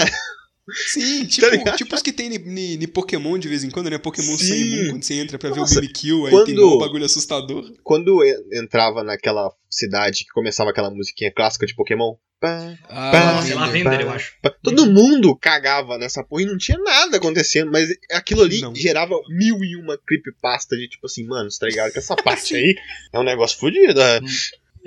Sim, 0.72 1.27
tipo, 1.27 1.64
tá 1.64 1.77
tipo 1.77 1.94
os 1.94 2.03
que 2.03 2.12
tem 2.12 2.35
em 2.35 2.88
Pokémon 2.88 3.38
de 3.38 3.48
vez 3.48 3.64
em 3.64 3.70
quando, 3.70 3.90
né? 3.90 3.98
Pokémon 3.98 4.37
Sim. 4.37 4.44
sem 4.46 4.64
Moon, 4.64 4.90
quando 4.90 5.03
você 5.03 5.14
entra 5.14 5.38
pra 5.38 5.50
Nossa, 5.50 5.74
ver 5.74 5.79
o 5.79 5.83
Mimikyu, 5.83 6.27
aí 6.27 6.31
quando, 6.31 6.46
tem 6.46 6.59
um 6.59 6.79
bagulho 6.79 7.05
assustador. 7.05 7.70
Quando 7.83 8.24
entrava 8.53 9.05
naquela 9.05 9.53
cidade 9.68 10.24
que 10.24 10.33
começava 10.33 10.70
aquela 10.70 10.90
musiquinha 10.90 11.33
clássica 11.33 11.66
de 11.66 11.74
Pokémon. 11.74 12.14
Pá, 12.40 12.77
ah, 12.88 13.11
pá, 13.11 13.42
sei 13.42 13.55
lá, 13.55 13.68
Vender, 13.68 14.00
eu 14.03 14.11
acho. 14.11 14.35
Pá, 14.42 14.50
todo 14.62 14.87
mundo 14.87 15.37
cagava 15.37 15.96
nessa 15.98 16.22
porra 16.22 16.42
e 16.42 16.46
não 16.46 16.59
tinha 16.59 16.79
nada 16.79 17.16
acontecendo, 17.16 17.70
mas 17.70 17.88
aquilo 18.11 18.42
ali 18.42 18.61
não. 18.61 18.74
gerava 18.74 19.14
mil 19.29 19.62
e 19.64 19.77
uma 19.77 19.96
creepypasta 19.98 20.77
de 20.77 20.88
tipo 20.88 21.07
assim, 21.07 21.27
mano, 21.27 21.50
você 21.50 21.59
tá 21.59 21.66
ligado 21.66 21.92
que 21.92 21.98
essa 21.98 22.16
parte 22.22 22.55
aí 22.55 22.74
é 23.12 23.18
um 23.18 23.24
negócio 23.24 23.59
fodido. 23.59 24.00
É. 24.00 24.20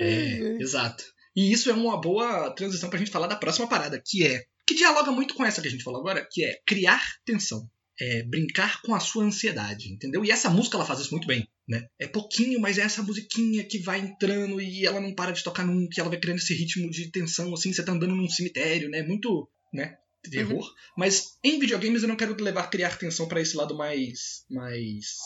é, 0.00 0.56
exato. 0.60 1.04
E 1.34 1.52
isso 1.52 1.70
é 1.70 1.72
uma 1.72 2.00
boa 2.00 2.50
transição 2.50 2.90
pra 2.90 2.98
gente 2.98 3.10
falar 3.10 3.26
da 3.26 3.36
próxima 3.36 3.68
parada, 3.68 4.00
que 4.04 4.26
é 4.26 4.44
que 4.68 4.74
dialoga 4.74 5.10
muito 5.10 5.34
com 5.34 5.46
essa 5.46 5.62
que 5.62 5.68
a 5.68 5.70
gente 5.70 5.82
falou 5.82 6.00
agora, 6.00 6.28
que 6.30 6.44
é 6.44 6.60
criar 6.66 7.02
tensão. 7.24 7.68
É 8.00 8.22
brincar 8.22 8.80
com 8.82 8.94
a 8.94 9.00
sua 9.00 9.24
ansiedade, 9.24 9.90
entendeu? 9.90 10.24
E 10.24 10.30
essa 10.30 10.48
música 10.48 10.76
ela 10.76 10.86
faz 10.86 11.00
isso 11.00 11.10
muito 11.10 11.26
bem, 11.26 11.48
né? 11.66 11.88
É 11.98 12.06
pouquinho, 12.06 12.60
mas 12.60 12.78
é 12.78 12.82
essa 12.82 13.02
musiquinha 13.02 13.64
que 13.64 13.78
vai 13.78 13.98
entrando 13.98 14.60
e 14.60 14.86
ela 14.86 15.00
não 15.00 15.12
para 15.12 15.32
de 15.32 15.42
tocar 15.42 15.66
nunca, 15.66 15.88
que 15.94 16.00
ela 16.00 16.10
vai 16.10 16.20
criando 16.20 16.38
esse 16.38 16.54
ritmo 16.54 16.88
de 16.90 17.10
tensão, 17.10 17.52
assim, 17.52 17.72
você 17.72 17.82
tá 17.82 17.90
andando 17.90 18.14
num 18.14 18.28
cemitério, 18.28 18.88
né? 18.88 19.02
Muito, 19.02 19.50
né? 19.72 19.96
Terror. 20.30 20.62
Uhum. 20.62 20.74
Mas 20.96 21.38
em 21.42 21.58
videogames 21.58 22.02
eu 22.02 22.08
não 22.08 22.16
quero 22.16 22.40
levar 22.40 22.68
criar 22.68 22.96
tensão 22.96 23.26
para 23.26 23.40
esse 23.40 23.56
lado 23.56 23.76
mais, 23.76 24.44
mais 24.48 25.16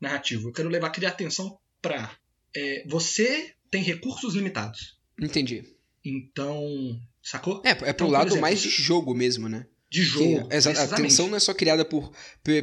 narrativo. 0.00 0.48
Eu 0.48 0.52
quero 0.52 0.68
levar 0.68 0.90
criar 0.90 1.12
tensão 1.12 1.58
pra 1.80 2.16
é, 2.56 2.84
você 2.88 3.54
tem 3.70 3.82
recursos 3.82 4.34
limitados. 4.34 4.98
Entendi. 5.20 5.64
Então, 6.04 7.00
Sacou? 7.26 7.60
É, 7.64 7.70
é 7.70 7.74
pro 7.74 7.88
então, 7.88 8.08
lado 8.08 8.28
exemplo, 8.28 8.42
mais 8.42 8.60
de 8.60 8.70
jogo 8.70 9.12
mesmo, 9.12 9.48
né? 9.48 9.66
De 9.90 10.00
jogo. 10.00 10.48
Que, 10.48 10.54
a 10.54 10.86
tensão 10.86 11.26
não 11.26 11.36
é 11.36 11.40
só 11.40 11.52
criada 11.52 11.84
por, 11.84 12.12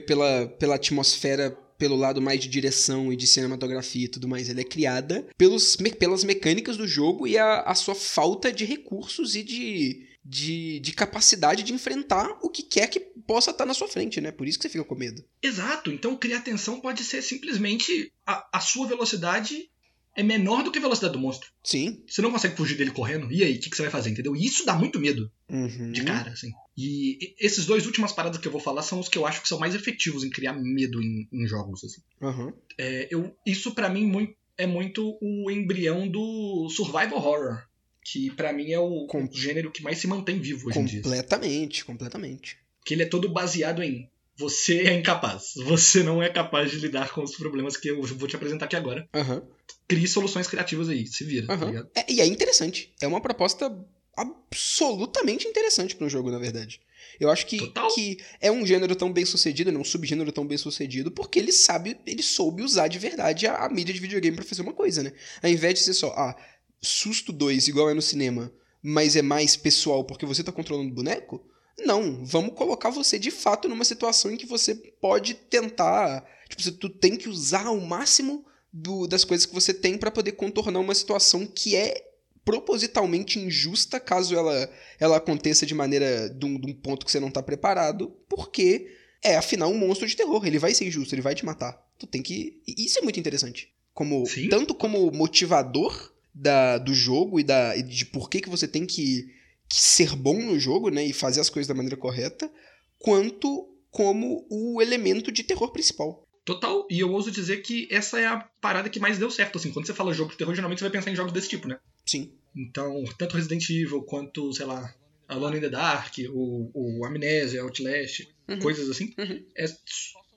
pela, 0.08 0.48
pela 0.58 0.76
atmosfera, 0.76 1.52
pelo 1.78 1.98
lado 1.98 2.22
mais 2.22 2.40
de 2.40 2.48
direção 2.48 3.12
e 3.12 3.18
de 3.18 3.28
cinematografia 3.28 4.06
e 4.06 4.08
tudo 4.08 4.26
mais. 4.26 4.50
Ela 4.50 4.62
é 4.62 4.64
criada 4.64 5.28
pelos, 5.38 5.76
pelas 5.76 6.24
mecânicas 6.24 6.78
do 6.78 6.88
jogo 6.88 7.28
e 7.28 7.38
a, 7.38 7.60
a 7.64 7.76
sua 7.76 7.94
falta 7.94 8.54
de 8.54 8.64
recursos 8.64 9.36
e 9.36 9.44
de, 9.44 10.08
de, 10.24 10.80
de 10.80 10.94
capacidade 10.94 11.62
de 11.62 11.74
enfrentar 11.74 12.40
o 12.42 12.50
que 12.50 12.64
quer 12.64 12.88
que 12.88 13.02
possa 13.28 13.52
estar 13.52 13.66
na 13.66 13.74
sua 13.74 13.90
frente, 13.90 14.22
né? 14.22 14.32
Por 14.32 14.48
isso 14.48 14.58
que 14.58 14.64
você 14.64 14.70
fica 14.70 14.86
com 14.86 14.96
medo. 14.96 15.26
Exato. 15.42 15.92
Então 15.92 16.16
criar 16.16 16.40
tensão 16.40 16.80
pode 16.80 17.04
ser 17.04 17.22
simplesmente 17.22 18.14
a, 18.26 18.48
a 18.54 18.62
sua 18.62 18.88
velocidade 18.88 19.70
é 20.16 20.22
menor 20.22 20.64
do 20.64 20.72
que 20.72 20.78
a 20.78 20.82
velocidade 20.82 21.14
do 21.14 21.20
monstro. 21.20 21.52
Sim. 21.64 22.04
Você 22.08 22.22
não 22.22 22.32
consegue 22.32 22.56
fugir 22.56 22.78
dele 22.78 22.92
correndo. 22.92 23.32
E 23.32 23.44
aí, 23.44 23.56
o 23.56 23.60
que, 23.60 23.70
que, 23.70 23.76
você 23.76 23.82
vai 23.82 23.92
fazer, 23.92 24.12
entendeu? 24.12 24.36
E 24.36 24.46
isso 24.46 24.66
dá 24.66 24.76
muito 24.76 25.00
medo 25.00 25.32
uhum. 25.50 25.92
de 25.92 26.04
cara, 26.04 26.32
assim. 26.32 26.52
E 26.78 27.36
esses 27.40 27.66
dois 27.66 27.86
últimas 27.86 28.12
paradas 28.12 28.40
que 28.40 28.48
eu 28.48 28.52
vou 28.52 28.62
falar 28.62 28.84
são 28.84 29.00
os 29.00 29.10
que 29.10 29.18
eu 29.18 29.26
acho 29.26 29.42
que 29.42 29.48
são 29.48 29.60
mais 29.60 29.74
efetivos 29.74 30.24
em 30.24 30.30
criar 30.30 30.54
medo 30.54 31.02
em, 31.02 31.28
em 31.32 31.48
jogos, 31.48 31.84
assim. 31.84 32.02
Uhum. 32.22 32.54
É, 32.78 33.08
eu, 33.10 33.36
isso 33.46 33.74
para 33.74 33.90
mim 33.90 34.06
muito, 34.06 34.36
é 34.58 34.68
muito 34.68 35.18
o 35.22 35.50
embrião 35.50 36.08
do 36.08 36.70
survival 36.70 37.16
horror. 37.16 37.64
Que 38.06 38.30
para 38.32 38.52
mim 38.52 38.72
é 38.72 38.80
o, 38.80 39.08
Com... 39.08 39.32
gênero 39.32 39.72
que 39.72 39.82
mais 39.82 39.98
se 39.98 40.08
mantém 40.08 40.38
vivo 40.38 40.68
hoje 40.68 40.80
em 40.80 40.86
dia. 40.86 41.02
Completamente, 41.02 41.86
completamente. 41.86 42.58
Que 42.86 42.94
ele 42.94 43.04
é 43.04 43.06
todo 43.06 43.30
baseado 43.30 43.82
em 43.82 44.10
você 44.38 44.82
é 44.82 44.94
incapaz. 44.94 45.54
Você 45.58 46.04
não 46.04 46.22
é 46.22 46.30
capaz 46.30 46.72
de 46.72 46.78
lidar 46.78 47.12
com 47.14 47.24
os 47.24 47.36
problemas 47.36 47.78
que 47.78 47.90
eu 47.90 48.02
vou 48.02 48.28
te 48.28 48.36
apresentar 48.36 48.66
aqui 48.66 48.76
agora. 48.76 49.08
Uhum. 49.14 49.42
Crie 49.88 50.08
soluções 50.08 50.48
criativas 50.48 50.90
aí, 50.90 51.06
se 51.08 51.24
vira. 51.24 51.52
Uhum. 51.54 51.84
Tá 51.86 52.02
é, 52.02 52.12
e 52.12 52.22
é 52.22 52.26
interessante. 52.26 52.94
É 53.02 53.08
uma 53.08 53.22
proposta 53.22 53.72
absolutamente 54.16 55.48
interessante 55.48 55.96
para 55.96 56.06
um 56.06 56.10
jogo, 56.10 56.32
na 56.32 56.40
verdade. 56.40 56.80
Eu 57.20 57.30
acho 57.30 57.46
que, 57.46 57.60
que 57.94 58.18
é 58.40 58.52
um 58.52 58.66
gênero 58.66 58.96
tão 58.96 59.12
bem 59.12 59.26
sucedido, 59.26 59.72
não 59.72 59.82
um 59.82 59.86
subgênero 59.86 60.32
tão 60.32 60.46
bem 60.46 60.58
sucedido, 60.58 61.12
porque 61.12 61.38
ele 61.40 61.52
sabe, 61.52 61.98
ele 62.06 62.24
soube 62.24 62.64
usar 62.64 62.88
de 62.88 62.98
verdade 62.98 63.46
a, 63.48 63.66
a 63.66 63.70
mídia 63.70 63.94
de 63.94 64.00
videogame 64.00 64.36
para 64.36 64.46
fazer 64.46 64.62
uma 64.62 64.74
coisa, 64.74 65.04
né? 65.04 65.14
Ao 65.42 65.50
invés 65.50 65.76
de 65.76 65.80
ser 65.82 65.94
só, 65.94 66.08
ah, 66.10 66.36
susto 66.82 67.32
2 67.32 67.68
igual 67.68 67.90
é 67.90 67.94
no 67.94 68.02
cinema, 68.02 68.52
mas 68.82 69.16
é 69.16 69.22
mais 69.22 69.56
pessoal 69.56 70.04
porque 70.04 70.26
você 70.26 70.44
tá 70.44 70.52
controlando 70.52 70.92
o 70.92 70.96
boneco, 70.96 71.44
não, 71.80 72.24
vamos 72.24 72.56
colocar 72.56 72.90
você 72.90 73.18
de 73.18 73.32
fato 73.32 73.68
numa 73.68 73.84
situação 73.84 74.32
em 74.32 74.38
que 74.38 74.46
você 74.46 74.76
pode 74.76 75.34
tentar. 75.34 76.24
Tipo, 76.48 76.62
você, 76.62 76.72
tu 76.72 76.90
tem 76.90 77.16
que 77.16 77.30
usar 77.30 77.70
o 77.72 77.82
máximo 77.82 78.46
do, 78.72 79.08
das 79.08 79.24
coisas 79.24 79.46
que 79.46 79.54
você 79.54 79.74
tem 79.74 79.98
para 79.98 80.12
poder 80.12 80.34
contornar 80.34 80.80
uma 80.80 80.96
situação 80.96 81.46
que 81.46 81.76
é 81.76 82.10
propositalmente 82.46 83.40
injusta 83.40 84.00
caso 84.00 84.36
ela, 84.36 84.70
ela 85.00 85.18
aconteça 85.18 85.66
de 85.66 85.74
maneira 85.74 86.30
de 86.30 86.46
um, 86.46 86.60
de 86.60 86.70
um 86.70 86.74
ponto 86.74 87.06
que 87.06 87.12
você 87.12 87.20
não 87.20 87.32
tá 87.32 87.42
preparado, 87.42 88.10
porque 88.28 88.88
é 89.24 89.38
afinal 89.38 89.72
um 89.72 89.78
monstro 89.78 90.08
de 90.08 90.16
terror, 90.16 90.46
ele 90.46 90.60
vai 90.60 90.74
ser 90.74 90.86
injusto, 90.86 91.16
ele 91.16 91.22
vai 91.22 91.34
te 91.34 91.46
matar. 91.46 91.82
Tu 91.98 92.06
tem 92.06 92.22
que. 92.22 92.62
Isso 92.68 93.00
é 93.00 93.02
muito 93.02 93.20
interessante. 93.20 93.72
Como, 93.94 94.24
tanto 94.50 94.74
como 94.74 95.12
motivador 95.12 96.12
da, 96.34 96.78
do 96.78 96.94
jogo 96.94 97.40
e 97.40 97.44
da, 97.44 97.76
de 97.76 98.06
por 98.06 98.30
que, 98.30 98.42
que 98.42 98.50
você 98.50 98.68
tem 98.68 98.86
que 98.86 99.32
ser 99.76 100.16
bom 100.16 100.40
no 100.40 100.60
jogo, 100.60 100.90
né, 100.90 101.04
e 101.04 101.12
fazer 101.12 101.42
as 101.42 101.50
coisas 101.50 101.68
da 101.68 101.74
maneira 101.74 101.98
correta, 101.98 102.52
quanto 103.00 103.68
como 103.90 104.46
o 104.50 104.80
elemento 104.80 105.32
de 105.32 105.44
terror 105.44 105.72
principal. 105.72 106.28
Total, 106.46 106.86
e 106.92 107.00
eu 107.00 107.12
ouso 107.12 107.32
dizer 107.32 107.64
que 107.64 107.88
essa 107.90 108.20
é 108.20 108.28
a 108.28 108.38
parada 108.62 108.90
que 108.90 109.00
mais 109.00 109.18
deu 109.18 109.32
certo, 109.32 109.58
assim, 109.58 109.72
quando 109.72 109.88
você 109.88 109.94
fala 109.94 110.14
jogo 110.14 110.32
de 110.32 110.38
terror, 110.38 110.54
geralmente 110.54 110.78
você 110.78 110.86
vai 110.86 110.92
pensar 110.92 111.10
em 111.10 111.16
jogos 111.16 111.34
desse 111.34 111.50
tipo, 111.50 111.68
né? 111.68 111.80
Sim. 112.06 112.34
Então, 112.56 113.04
tanto 113.18 113.36
Resident 113.36 113.68
Evil 113.70 114.04
quanto, 114.04 114.54
sei 114.54 114.66
lá, 114.66 114.94
Alone 115.28 115.58
in 115.58 115.62
the 115.62 115.70
Dark, 115.70 116.14
o, 116.30 116.70
o 116.74 117.06
Amnesia, 117.06 117.64
Outlast, 117.64 118.28
uhum. 118.48 118.60
coisas 118.60 118.88
assim, 118.90 119.12
uhum. 119.18 119.44
é 119.58 119.66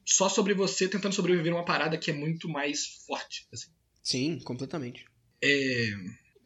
só 0.06 0.30
sobre 0.30 0.54
você 0.54 0.88
tentando 0.88 1.14
sobreviver 1.14 1.52
a 1.52 1.56
uma 1.56 1.64
parada 1.64 1.98
que 1.98 2.10
é 2.10 2.14
muito 2.14 2.48
mais 2.48 2.86
forte, 3.06 3.46
assim. 3.52 3.68
Sim, 4.02 4.38
completamente. 4.38 5.04
É... 5.42 5.90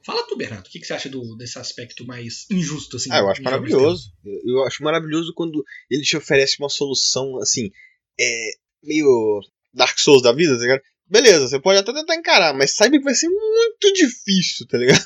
Fala 0.02 0.26
tu, 0.26 0.36
Bernardo, 0.36 0.66
o 0.66 0.70
que, 0.70 0.80
que 0.80 0.86
você 0.86 0.94
acha 0.94 1.08
do, 1.08 1.36
desse 1.36 1.58
aspecto 1.58 2.06
mais 2.06 2.46
injusto, 2.50 2.96
assim? 2.96 3.10
Ah, 3.12 3.18
eu 3.18 3.28
acho 3.28 3.42
maravilhoso. 3.42 4.12
Eu 4.24 4.64
acho 4.64 4.82
maravilhoso 4.82 5.32
quando 5.34 5.64
ele 5.90 6.02
te 6.02 6.16
oferece 6.16 6.56
uma 6.58 6.68
solução, 6.68 7.38
assim, 7.38 7.70
é, 8.18 8.50
meio 8.82 9.40
Dark 9.74 9.98
Souls 9.98 10.22
da 10.22 10.32
vida, 10.32 10.56
tá 10.56 10.62
ligado? 10.62 10.82
Beleza, 11.06 11.48
você 11.48 11.60
pode 11.60 11.78
até 11.78 11.92
tentar 11.92 12.14
encarar, 12.14 12.54
mas 12.54 12.74
saiba 12.74 12.96
que 12.96 13.04
vai 13.04 13.14
ser 13.14 13.28
muito 13.28 13.92
difícil, 13.92 14.66
tá 14.66 14.78
ligado? 14.78 15.04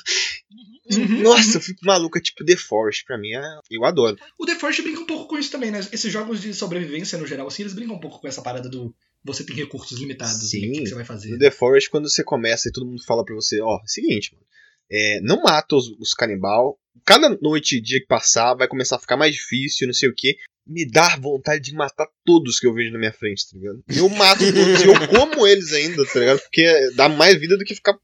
Uhum, 0.91 1.23
Nossa, 1.23 1.57
eu 1.57 1.61
fico 1.61 1.83
maluca, 1.83 2.21
tipo 2.21 2.45
The 2.45 2.55
Forest, 2.55 3.05
pra 3.05 3.17
mim, 3.17 3.33
é... 3.33 3.41
eu 3.71 3.83
adoro. 3.83 4.17
O 4.37 4.45
The 4.45 4.55
Forest 4.55 4.83
brinca 4.83 5.01
um 5.01 5.05
pouco 5.05 5.27
com 5.27 5.37
isso 5.37 5.51
também, 5.51 5.71
né? 5.71 5.79
Esses 5.91 6.11
jogos 6.11 6.41
de 6.41 6.53
sobrevivência, 6.53 7.17
no 7.17 7.25
geral, 7.25 7.47
assim, 7.47 7.63
eles 7.63 7.73
brincam 7.73 7.95
um 7.95 7.99
pouco 7.99 8.21
com 8.21 8.27
essa 8.27 8.41
parada 8.41 8.69
do 8.69 8.95
você 9.23 9.43
tem 9.43 9.55
recursos 9.55 9.99
limitados, 9.99 10.51
Sim. 10.51 10.61
Né? 10.61 10.67
o 10.67 10.71
que, 10.71 10.81
que, 10.81 10.89
você 10.89 10.95
vai 10.95 11.03
fazer. 11.03 11.31
No 11.31 11.39
The 11.39 11.49
Forest, 11.49 11.89
quando 11.89 12.07
você 12.07 12.23
começa 12.23 12.69
e 12.69 12.71
todo 12.71 12.85
mundo 12.85 13.03
fala 13.03 13.25
pra 13.25 13.33
você, 13.33 13.59
ó, 13.59 13.81
é 13.83 13.87
seguinte, 13.87 14.31
mano, 14.33 14.45
é, 14.91 15.19
não 15.21 15.41
mata 15.41 15.75
os, 15.75 15.89
os 15.99 16.13
canibal. 16.13 16.77
Cada 17.05 17.29
noite 17.41 17.77
e 17.77 17.81
dia 17.81 17.99
que 17.99 18.07
passar 18.07 18.55
vai 18.55 18.67
começar 18.67 18.95
a 18.95 18.99
ficar 18.99 19.17
mais 19.17 19.33
difícil, 19.33 19.87
não 19.87 19.93
sei 19.93 20.09
o 20.09 20.15
que. 20.15 20.35
Me 20.65 20.89
dá 20.89 21.15
vontade 21.17 21.61
de 21.61 21.75
matar 21.75 22.07
todos 22.25 22.59
que 22.59 22.65
eu 22.65 22.73
vejo 22.73 22.91
na 22.91 22.97
minha 22.97 23.13
frente, 23.13 23.47
tá 23.51 23.57
ligado? 23.57 23.83
Eu 23.87 24.09
mato 24.09 24.43
todos 24.51 24.81
e 24.81 24.87
eu 24.87 24.93
como 25.09 25.45
eles 25.45 25.71
ainda, 25.73 26.03
tá 26.05 26.19
ligado? 26.19 26.39
Porque 26.39 26.89
dá 26.95 27.07
mais 27.07 27.39
vida 27.39 27.57
do 27.57 27.63
que 27.63 27.75
ficar 27.75 27.95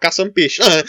caçando 0.00 0.32
peixe. 0.32 0.60
Ah, 0.62 0.84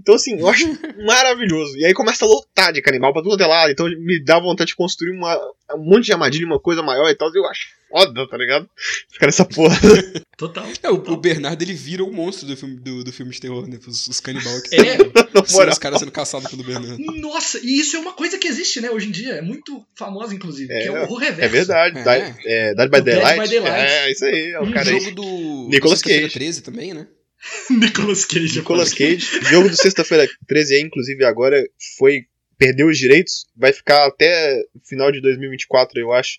então, 0.00 0.14
assim, 0.14 0.38
eu 0.38 0.48
acho 0.48 0.66
maravilhoso. 1.04 1.76
E 1.76 1.84
aí 1.84 1.92
começa 1.92 2.24
a 2.24 2.28
lotar 2.28 2.72
de 2.72 2.80
canibal 2.80 3.12
pra 3.12 3.22
tudo 3.22 3.42
é 3.42 3.46
lado. 3.46 3.70
Então 3.70 3.86
me 3.86 4.22
dá 4.24 4.40
vontade 4.40 4.68
de 4.68 4.76
construir 4.76 5.10
uma, 5.10 5.36
um 5.74 5.84
monte 5.84 6.06
de 6.06 6.12
armadilha, 6.12 6.46
uma 6.46 6.58
coisa 6.58 6.82
maior 6.82 7.08
e 7.08 7.14
tal. 7.14 7.30
Eu 7.34 7.46
acho 7.46 7.68
foda, 7.90 8.26
tá 8.28 8.36
ligado? 8.36 8.68
Ficar 9.12 9.26
nessa 9.26 9.44
porra. 9.44 9.76
Total. 10.38 10.64
É, 10.82 10.88
o, 10.88 10.94
o, 10.94 11.16
Bernardo 11.16 11.60
ele 11.60 11.74
vira 11.74 12.02
o 12.02 12.10
monstro 12.10 12.46
do 12.46 12.56
filme, 12.56 12.76
do, 12.76 13.04
do 13.04 13.12
filme 13.12 13.30
de 13.30 13.40
terror, 13.40 13.68
né? 13.68 13.78
Os, 13.86 14.06
os 14.06 14.20
canibal 14.20 14.58
que 14.62 14.74
é. 14.74 14.96
são 15.44 15.68
os 15.68 15.78
caras 15.78 15.98
sendo 15.98 16.12
caçados 16.12 16.48
pelo 16.48 16.64
Bernardo. 16.64 16.96
Nossa, 17.20 17.58
e 17.62 17.78
isso 17.78 17.96
é 17.96 17.98
uma 17.98 18.14
coisa 18.14 18.38
que 18.38 18.48
existe, 18.48 18.80
né, 18.80 18.90
hoje 18.90 19.08
em 19.08 19.10
dia. 19.10 19.34
É 19.34 19.42
muito 19.42 19.84
famosa, 19.94 20.34
inclusive. 20.34 20.72
É, 20.72 20.80
que 20.80 20.88
é 20.88 20.92
o 20.92 21.02
horror 21.02 21.18
reverso. 21.18 21.42
É 21.44 21.48
verdade. 21.48 21.98
É. 21.98 22.70
é 22.70 22.74
Dead 22.74 22.90
by 22.90 23.02
Daylight. 23.02 23.40
By 23.42 23.48
Daylight. 23.48 23.92
É, 23.92 24.12
isso 24.12 24.24
aí. 24.24 24.50
É 24.50 24.60
o 24.60 24.64
um 24.64 24.72
cara 24.72 24.90
jogo 24.90 25.04
aí. 25.04 25.12
do. 25.12 25.68
Nicolas 25.68 26.00
Cage. 26.00 26.30
13 26.30 26.62
também, 26.62 26.94
né? 26.94 27.06
Nicolas 27.70 28.24
Cage. 28.24 28.58
Nicolas 28.58 28.92
Cage. 28.92 29.26
jogo 29.50 29.68
do 29.68 29.76
Sexta-feira 29.76 30.28
13 30.46 30.74
aí, 30.74 30.80
inclusive, 30.82 31.24
agora 31.24 31.62
foi. 31.98 32.26
Perdeu 32.58 32.88
os 32.88 32.98
direitos. 32.98 33.46
Vai 33.56 33.72
ficar 33.72 34.06
até 34.06 34.62
final 34.84 35.10
de 35.10 35.20
2024, 35.22 35.98
eu 35.98 36.12
acho. 36.12 36.38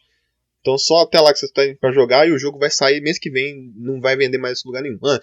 Então 0.61 0.77
só 0.77 1.01
até 1.01 1.19
lá 1.19 1.33
que 1.33 1.39
você 1.39 1.47
está 1.47 1.65
indo 1.65 1.77
pra 1.79 1.91
jogar 1.91 2.27
e 2.27 2.31
o 2.31 2.37
jogo 2.37 2.59
vai 2.59 2.69
sair 2.69 3.01
mês 3.01 3.17
que 3.17 3.31
vem, 3.31 3.73
não 3.75 3.99
vai 3.99 4.15
vender 4.15 4.37
mais 4.37 4.59
em 4.63 4.67
lugar 4.67 4.83
nenhum. 4.83 4.99
Ah, 5.03 5.19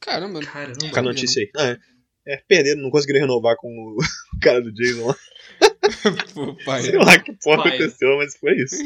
Caramba, 0.00 0.40
Caramba. 0.40 0.78
Fica 0.84 1.00
a 1.00 1.02
notícia 1.02 1.40
aí. 1.40 1.50
Ah, 1.56 1.78
é. 2.26 2.34
é, 2.34 2.42
perderam, 2.46 2.82
não 2.82 2.90
conseguiram 2.90 3.20
renovar 3.20 3.56
com 3.56 3.68
o 3.96 4.40
cara 4.42 4.60
do 4.60 4.70
Jason 4.72 5.06
lá. 5.06 5.16
Pô, 6.34 6.54
pai. 6.66 6.82
Sei 6.82 6.98
lá 6.98 7.18
que 7.18 7.32
porra 7.42 7.62
pai. 7.62 7.76
aconteceu, 7.76 8.16
mas 8.18 8.36
foi 8.36 8.52
isso. 8.58 8.76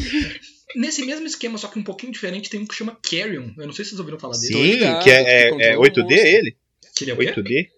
Nesse 0.76 1.04
mesmo 1.04 1.26
esquema, 1.26 1.58
só 1.58 1.68
que 1.68 1.78
um 1.78 1.82
pouquinho 1.82 2.12
diferente, 2.12 2.50
tem 2.50 2.60
um 2.60 2.66
que 2.66 2.74
chama 2.74 2.98
Carrion. 3.02 3.50
Eu 3.56 3.66
não 3.66 3.72
sei 3.72 3.84
se 3.84 3.90
vocês 3.90 4.00
ouviram 4.00 4.18
falar 4.18 4.38
dele. 4.38 4.54
Sim, 4.54 4.72
ligado, 4.72 5.02
que 5.02 5.10
é, 5.10 5.22
é, 5.22 5.72
é 5.72 5.76
8D 5.76 6.10
ele? 6.10 6.56
Que 6.94 7.04
ele 7.04 7.10
é 7.12 7.16
8D? 7.16 7.68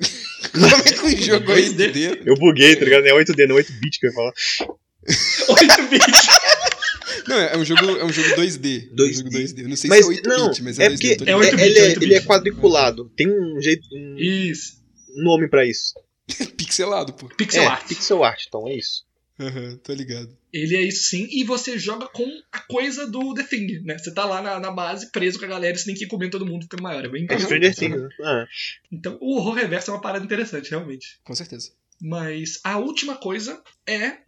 Como 0.52 0.66
é 0.66 0.82
que 0.82 1.22
o 1.22 1.22
jogo 1.22 1.52
é 1.52 1.56
8D? 1.56 2.22
Eu 2.26 2.34
buguei, 2.36 2.76
tá 2.76 2.84
ligado? 2.84 3.04
Não 3.04 3.18
é 3.18 3.24
8D, 3.24 3.46
não 3.46 3.58
é 3.58 3.62
8-bit 3.62 4.00
que 4.00 4.06
eu 4.06 4.10
ia 4.10 4.14
falar. 4.14 4.32
8-bit! 5.48 6.02
Não, 7.28 7.38
é 7.38 7.56
um 7.56 7.64
jogo, 7.64 7.84
é 7.84 8.04
um 8.04 8.12
jogo 8.12 8.28
2D. 8.40 8.90
2D. 8.92 8.98
É 8.98 9.02
um 9.02 9.12
jogo 9.12 9.30
2D. 9.30 9.58
Eu 9.62 9.68
não 9.68 9.76
sei 9.76 9.90
mas, 9.90 10.04
se 10.04 10.04
é 10.04 10.16
8 10.16 10.28
não, 10.28 10.52
mas 10.62 10.78
é, 10.78 10.84
é 10.84 10.88
2D. 10.90 11.16
Porque 11.16 11.30
é 11.30 11.36
8 11.36 11.56
-bit, 11.56 11.62
ele, 11.62 11.78
é, 11.78 11.92
ele 11.92 12.14
é 12.14 12.20
quadriculado. 12.20 13.10
Tem 13.16 13.28
um 13.28 13.60
jeito. 13.60 13.86
Um 13.92 14.16
isso. 14.18 14.82
nome 15.16 15.48
pra 15.48 15.64
isso. 15.64 15.94
Pixelado, 16.56 17.12
pô. 17.12 17.28
Pixel 17.28 17.62
é, 17.62 17.66
art. 17.66 17.86
Pixel 17.86 18.24
art, 18.24 18.44
então 18.46 18.68
é 18.68 18.76
isso. 18.76 19.04
Aham, 19.42 19.70
uhum, 19.70 19.76
tô 19.78 19.92
ligado. 19.92 20.36
Ele 20.52 20.76
é 20.76 20.82
isso 20.82 21.08
sim, 21.08 21.26
e 21.30 21.44
você 21.44 21.78
joga 21.78 22.06
com 22.06 22.26
a 22.52 22.60
coisa 22.60 23.06
do 23.06 23.34
The 23.34 23.42
Thing, 23.42 23.80
né? 23.80 23.98
Você 23.98 24.12
tá 24.12 24.24
lá 24.24 24.40
na, 24.40 24.60
na 24.60 24.70
base, 24.70 25.10
preso 25.10 25.38
com 25.38 25.44
a 25.44 25.48
galera, 25.48 25.74
e 25.74 25.78
você 25.78 25.86
tem 25.86 25.94
que 25.94 26.04
ir 26.04 26.08
comendo 26.08 26.32
todo 26.32 26.46
mundo 26.46 26.62
ficando 26.62 26.82
maior. 26.82 27.04
É 27.04 27.08
bem 27.08 27.26
É 27.28 27.38
Stranger 27.38 27.74
Things, 27.74 28.00
né? 28.00 28.08
Ah. 28.22 28.46
Então, 28.90 29.18
o 29.20 29.36
horror 29.36 29.54
reverso 29.54 29.90
é 29.90 29.94
uma 29.94 30.00
parada 30.00 30.24
interessante, 30.24 30.70
realmente. 30.70 31.18
Com 31.24 31.34
certeza. 31.34 31.72
Mas 32.00 32.60
a 32.62 32.78
última 32.78 33.16
coisa 33.16 33.62
é 33.86 34.18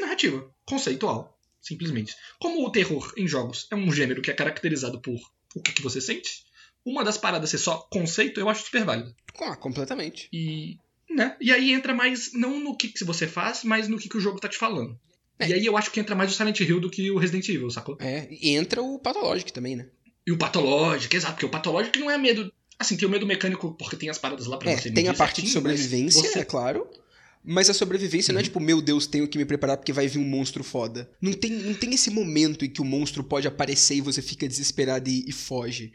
narrativa, 0.00 0.50
conceitual, 0.64 1.38
simplesmente. 1.60 2.14
Como 2.38 2.64
o 2.64 2.70
terror 2.70 3.12
em 3.16 3.28
jogos 3.28 3.66
é 3.70 3.76
um 3.76 3.92
gênero 3.92 4.22
que 4.22 4.30
é 4.30 4.34
caracterizado 4.34 5.00
por 5.00 5.18
o 5.54 5.60
que, 5.60 5.72
que 5.72 5.82
você 5.82 6.00
sente, 6.00 6.44
uma 6.84 7.02
das 7.02 7.18
paradas 7.18 7.50
ser 7.50 7.58
só 7.58 7.78
conceito, 7.90 8.38
eu 8.38 8.48
acho 8.48 8.64
super 8.64 8.84
válido. 8.84 9.14
Ah, 9.40 9.56
completamente. 9.56 10.28
E 10.32 10.78
né? 11.10 11.36
E 11.40 11.52
aí 11.52 11.72
entra 11.72 11.94
mais, 11.94 12.32
não 12.32 12.60
no 12.60 12.76
que, 12.76 12.88
que 12.88 13.04
você 13.04 13.26
faz, 13.26 13.62
mas 13.64 13.88
no 13.88 13.98
que, 13.98 14.08
que 14.08 14.16
o 14.16 14.20
jogo 14.20 14.40
tá 14.40 14.48
te 14.48 14.58
falando. 14.58 14.98
É. 15.38 15.48
E 15.48 15.54
aí 15.54 15.66
eu 15.66 15.76
acho 15.76 15.90
que 15.90 16.00
entra 16.00 16.14
mais 16.14 16.30
o 16.30 16.34
Silent 16.34 16.58
Hill 16.60 16.80
do 16.80 16.90
que 16.90 17.10
o 17.10 17.18
Resident 17.18 17.48
Evil, 17.48 17.70
sacou? 17.70 17.96
É, 18.00 18.26
e 18.30 18.56
entra 18.56 18.82
o 18.82 18.98
Pathologic 18.98 19.52
também, 19.52 19.76
né? 19.76 19.86
E 20.26 20.32
o 20.32 20.38
Pathologic, 20.38 21.14
exato, 21.14 21.34
porque 21.34 21.46
o 21.46 21.50
Pathologic 21.50 21.98
não 21.98 22.10
é 22.10 22.18
medo. 22.18 22.52
Assim, 22.78 22.96
tem 22.96 23.06
o 23.06 23.10
medo 23.10 23.26
mecânico 23.26 23.74
porque 23.78 23.96
tem 23.96 24.08
as 24.08 24.18
paradas 24.18 24.46
lá 24.46 24.58
pra 24.58 24.70
é, 24.70 24.76
você 24.76 24.90
Tem 24.90 25.08
a 25.08 25.14
parte 25.14 25.40
de 25.40 25.48
sobrevivência, 25.48 26.22
você... 26.22 26.40
é 26.40 26.44
claro. 26.44 26.88
Mas 27.48 27.70
a 27.70 27.74
sobrevivência 27.74 28.32
uhum. 28.32 28.34
não 28.34 28.40
é 28.40 28.42
uhum. 28.42 28.48
tipo, 28.48 28.60
meu 28.60 28.82
Deus, 28.82 29.06
tenho 29.06 29.28
que 29.28 29.38
me 29.38 29.44
preparar 29.44 29.76
porque 29.76 29.92
vai 29.92 30.08
vir 30.08 30.18
um 30.18 30.24
monstro 30.24 30.64
foda. 30.64 31.08
Não 31.20 31.32
tem, 31.32 31.52
não 31.52 31.74
tem 31.74 31.94
esse 31.94 32.10
momento 32.10 32.64
em 32.64 32.68
que 32.68 32.82
o 32.82 32.84
monstro 32.84 33.22
pode 33.22 33.46
aparecer 33.46 33.96
e 33.96 34.00
você 34.00 34.20
fica 34.20 34.48
desesperado 34.48 35.08
e, 35.08 35.24
e 35.28 35.32
foge 35.32 35.92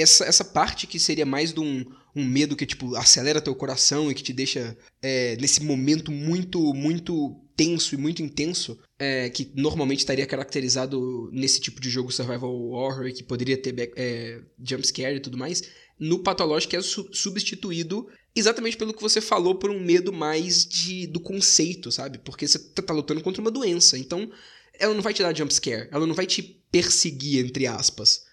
essa, 0.00 0.24
essa 0.24 0.44
parte 0.44 0.86
que 0.86 0.98
seria 0.98 1.26
mais 1.26 1.52
de 1.52 1.60
um, 1.60 1.84
um 2.14 2.24
medo 2.24 2.56
que, 2.56 2.66
tipo, 2.66 2.94
acelera 2.96 3.40
teu 3.40 3.54
coração 3.54 4.10
e 4.10 4.14
que 4.14 4.22
te 4.22 4.32
deixa 4.32 4.76
é, 5.02 5.36
nesse 5.40 5.62
momento 5.62 6.10
muito, 6.10 6.74
muito 6.74 7.40
tenso 7.56 7.94
e 7.94 7.98
muito 7.98 8.22
intenso, 8.22 8.78
é, 8.98 9.28
que 9.30 9.50
normalmente 9.54 10.00
estaria 10.00 10.26
caracterizado 10.26 11.28
nesse 11.32 11.60
tipo 11.60 11.80
de 11.80 11.90
jogo 11.90 12.12
survival 12.12 12.54
horror, 12.70 13.12
que 13.12 13.22
poderia 13.22 13.60
ter 13.60 13.92
é, 13.96 14.40
jumpscare 14.62 15.16
e 15.16 15.20
tudo 15.20 15.36
mais, 15.36 15.62
no 15.98 16.20
patológico 16.20 16.76
é 16.76 16.80
su 16.80 17.08
substituído 17.12 18.08
exatamente 18.34 18.76
pelo 18.76 18.94
que 18.94 19.02
você 19.02 19.20
falou, 19.20 19.56
por 19.56 19.70
um 19.70 19.80
medo 19.80 20.12
mais 20.12 20.64
de 20.64 21.06
do 21.08 21.18
conceito, 21.18 21.90
sabe? 21.90 22.18
Porque 22.18 22.46
você 22.46 22.58
tá, 22.58 22.82
tá 22.82 22.94
lutando 22.94 23.20
contra 23.20 23.40
uma 23.40 23.50
doença, 23.50 23.98
então 23.98 24.30
ela 24.78 24.94
não 24.94 25.02
vai 25.02 25.12
te 25.12 25.22
dar 25.22 25.36
jumpscare, 25.36 25.88
ela 25.90 26.06
não 26.06 26.14
vai 26.14 26.26
te 26.26 26.42
perseguir, 26.70 27.44
entre 27.44 27.66
aspas. 27.66 28.27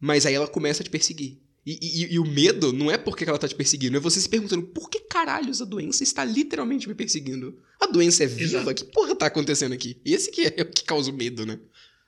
Mas 0.00 0.24
aí 0.24 0.34
ela 0.34 0.48
começa 0.48 0.82
a 0.82 0.84
te 0.84 0.90
perseguir. 0.90 1.38
E, 1.64 1.78
e, 1.82 2.14
e, 2.14 2.18
o 2.18 2.24
medo 2.24 2.72
não 2.72 2.90
é 2.90 2.96
porque 2.96 3.22
ela 3.22 3.38
tá 3.38 3.46
te 3.46 3.54
perseguindo, 3.54 3.94
é 3.94 4.00
você 4.00 4.18
se 4.18 4.28
perguntando 4.28 4.66
por 4.68 4.88
que 4.88 5.00
caralhos 5.00 5.60
a 5.60 5.66
doença 5.66 6.02
está 6.02 6.24
literalmente 6.24 6.88
me 6.88 6.94
perseguindo. 6.94 7.58
A 7.78 7.86
doença 7.86 8.24
é 8.24 8.26
viva? 8.26 8.60
Exato. 8.60 8.74
Que 8.74 8.84
porra 8.90 9.14
tá 9.14 9.26
acontecendo 9.26 9.74
aqui? 9.74 10.00
Esse 10.02 10.30
que 10.30 10.46
é 10.56 10.62
o 10.62 10.66
que 10.70 10.82
causa 10.82 11.10
o 11.10 11.14
medo, 11.14 11.44
né? 11.44 11.60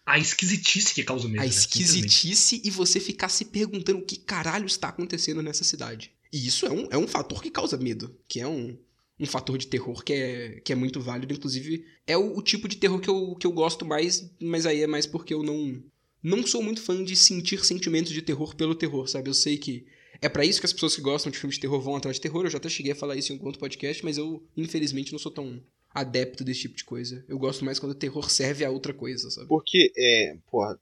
a 0.04 0.18
esquisitice 0.18 0.94
que 0.94 1.04
causa 1.04 1.28
medo. 1.28 1.40
A 1.40 1.44
né? 1.44 1.48
esquisitice 1.48 2.60
e 2.64 2.70
você 2.70 2.98
ficar 2.98 3.28
se 3.28 3.44
perguntando 3.46 4.00
o 4.00 4.04
que 4.04 4.16
caralho 4.16 4.66
está 4.66 4.88
acontecendo 4.88 5.42
nessa 5.42 5.64
cidade. 5.64 6.12
E 6.32 6.46
isso 6.46 6.66
é 6.66 6.72
um, 6.72 6.88
é 6.90 6.98
um 6.98 7.06
fator 7.06 7.42
que 7.42 7.50
causa 7.50 7.76
medo, 7.76 8.16
que 8.26 8.40
é 8.40 8.46
um, 8.46 8.76
um 9.18 9.26
fator 9.26 9.56
de 9.56 9.66
terror 9.66 10.02
que 10.02 10.12
é, 10.12 10.60
que 10.64 10.72
é 10.72 10.76
muito 10.76 11.00
válido. 11.00 11.32
Inclusive, 11.32 11.84
é 12.06 12.16
o, 12.16 12.36
o, 12.36 12.42
tipo 12.42 12.66
de 12.66 12.76
terror 12.76 13.00
que 13.00 13.08
eu, 13.08 13.36
que 13.36 13.46
eu 13.46 13.52
gosto 13.52 13.84
mais, 13.84 14.30
mas 14.40 14.66
aí 14.66 14.82
é 14.82 14.86
mais 14.86 15.06
porque 15.06 15.34
eu 15.34 15.42
não, 15.42 15.82
não 16.22 16.46
sou 16.46 16.62
muito 16.62 16.80
fã 16.80 17.02
de 17.02 17.16
sentir 17.16 17.64
sentimentos 17.64 18.12
de 18.12 18.22
terror 18.22 18.54
pelo 18.54 18.74
terror, 18.74 19.08
sabe? 19.08 19.28
Eu 19.28 19.34
sei 19.34 19.56
que 19.58 19.86
é 20.20 20.28
para 20.28 20.44
isso 20.44 20.60
que 20.60 20.66
as 20.66 20.72
pessoas 20.72 20.94
que 20.94 21.02
gostam 21.02 21.32
de 21.32 21.38
filmes 21.38 21.56
de 21.56 21.60
terror 21.60 21.80
vão 21.80 21.96
atrás 21.96 22.16
de 22.16 22.22
terror. 22.22 22.44
Eu 22.44 22.50
já 22.50 22.58
até 22.58 22.68
cheguei 22.68 22.92
a 22.92 22.96
falar 22.96 23.16
isso 23.16 23.32
em 23.32 23.36
algum 23.36 23.46
outro 23.46 23.60
podcast, 23.60 24.04
mas 24.04 24.16
eu, 24.16 24.42
infelizmente, 24.56 25.10
não 25.10 25.18
sou 25.18 25.32
tão 25.32 25.60
adepto 25.90 26.44
desse 26.44 26.60
tipo 26.62 26.76
de 26.76 26.84
coisa. 26.84 27.24
Eu 27.28 27.38
gosto 27.38 27.64
mais 27.64 27.78
quando 27.78 27.92
o 27.92 27.96
terror 27.96 28.30
serve 28.30 28.64
a 28.64 28.70
outra 28.70 28.94
coisa, 28.94 29.30
sabe? 29.30 29.48
Porque, 29.48 29.92
é, 29.96 30.36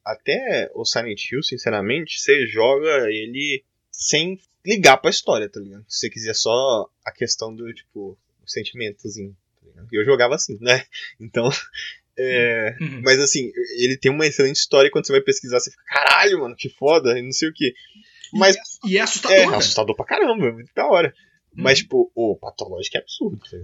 até 0.04 0.70
o 0.74 0.84
Silent 0.84 1.30
Hill, 1.30 1.42
sinceramente, 1.42 2.20
você 2.20 2.46
joga 2.46 3.10
ele 3.10 3.64
sem 3.90 4.38
ligar 4.64 4.98
pra 4.98 5.10
história, 5.10 5.48
tá 5.48 5.58
ligado? 5.58 5.84
Se 5.88 6.00
você 6.00 6.10
quiser 6.10 6.34
só 6.34 6.88
a 7.04 7.10
questão 7.10 7.54
do, 7.54 7.72
tipo, 7.72 8.18
sentimentozinho. 8.46 9.36
Tá 9.74 9.86
eu 9.92 10.04
jogava 10.04 10.34
assim, 10.34 10.58
né? 10.60 10.84
Então. 11.18 11.48
É, 12.22 12.76
uhum. 12.80 13.02
Mas 13.02 13.20
assim, 13.20 13.50
ele 13.78 13.96
tem 13.96 14.10
uma 14.10 14.26
excelente 14.26 14.56
história 14.56 14.88
e 14.88 14.90
quando 14.90 15.06
você 15.06 15.12
vai 15.12 15.20
pesquisar, 15.20 15.60
você 15.60 15.70
fica, 15.70 15.82
caralho, 15.84 16.40
mano, 16.40 16.56
que 16.56 16.68
foda, 16.68 17.18
e 17.18 17.22
não 17.22 17.32
sei 17.32 17.48
o 17.48 17.52
que. 17.52 17.72
Mas. 18.32 18.56
E 18.84 18.98
é, 18.98 19.00
assustador. 19.00 19.36
É, 19.36 19.46
né? 19.46 19.56
assustador 19.56 19.96
pra 19.96 20.04
caramba, 20.04 20.46
é 20.46 20.52
muito 20.52 20.72
da 20.74 20.86
hora. 20.86 21.08
Uhum. 21.56 21.62
Mas, 21.64 21.78
tipo, 21.78 22.10
o 22.14 22.36
patológico 22.36 22.96
é 22.96 23.00
absurdo. 23.00 23.38
Tá 23.38 23.56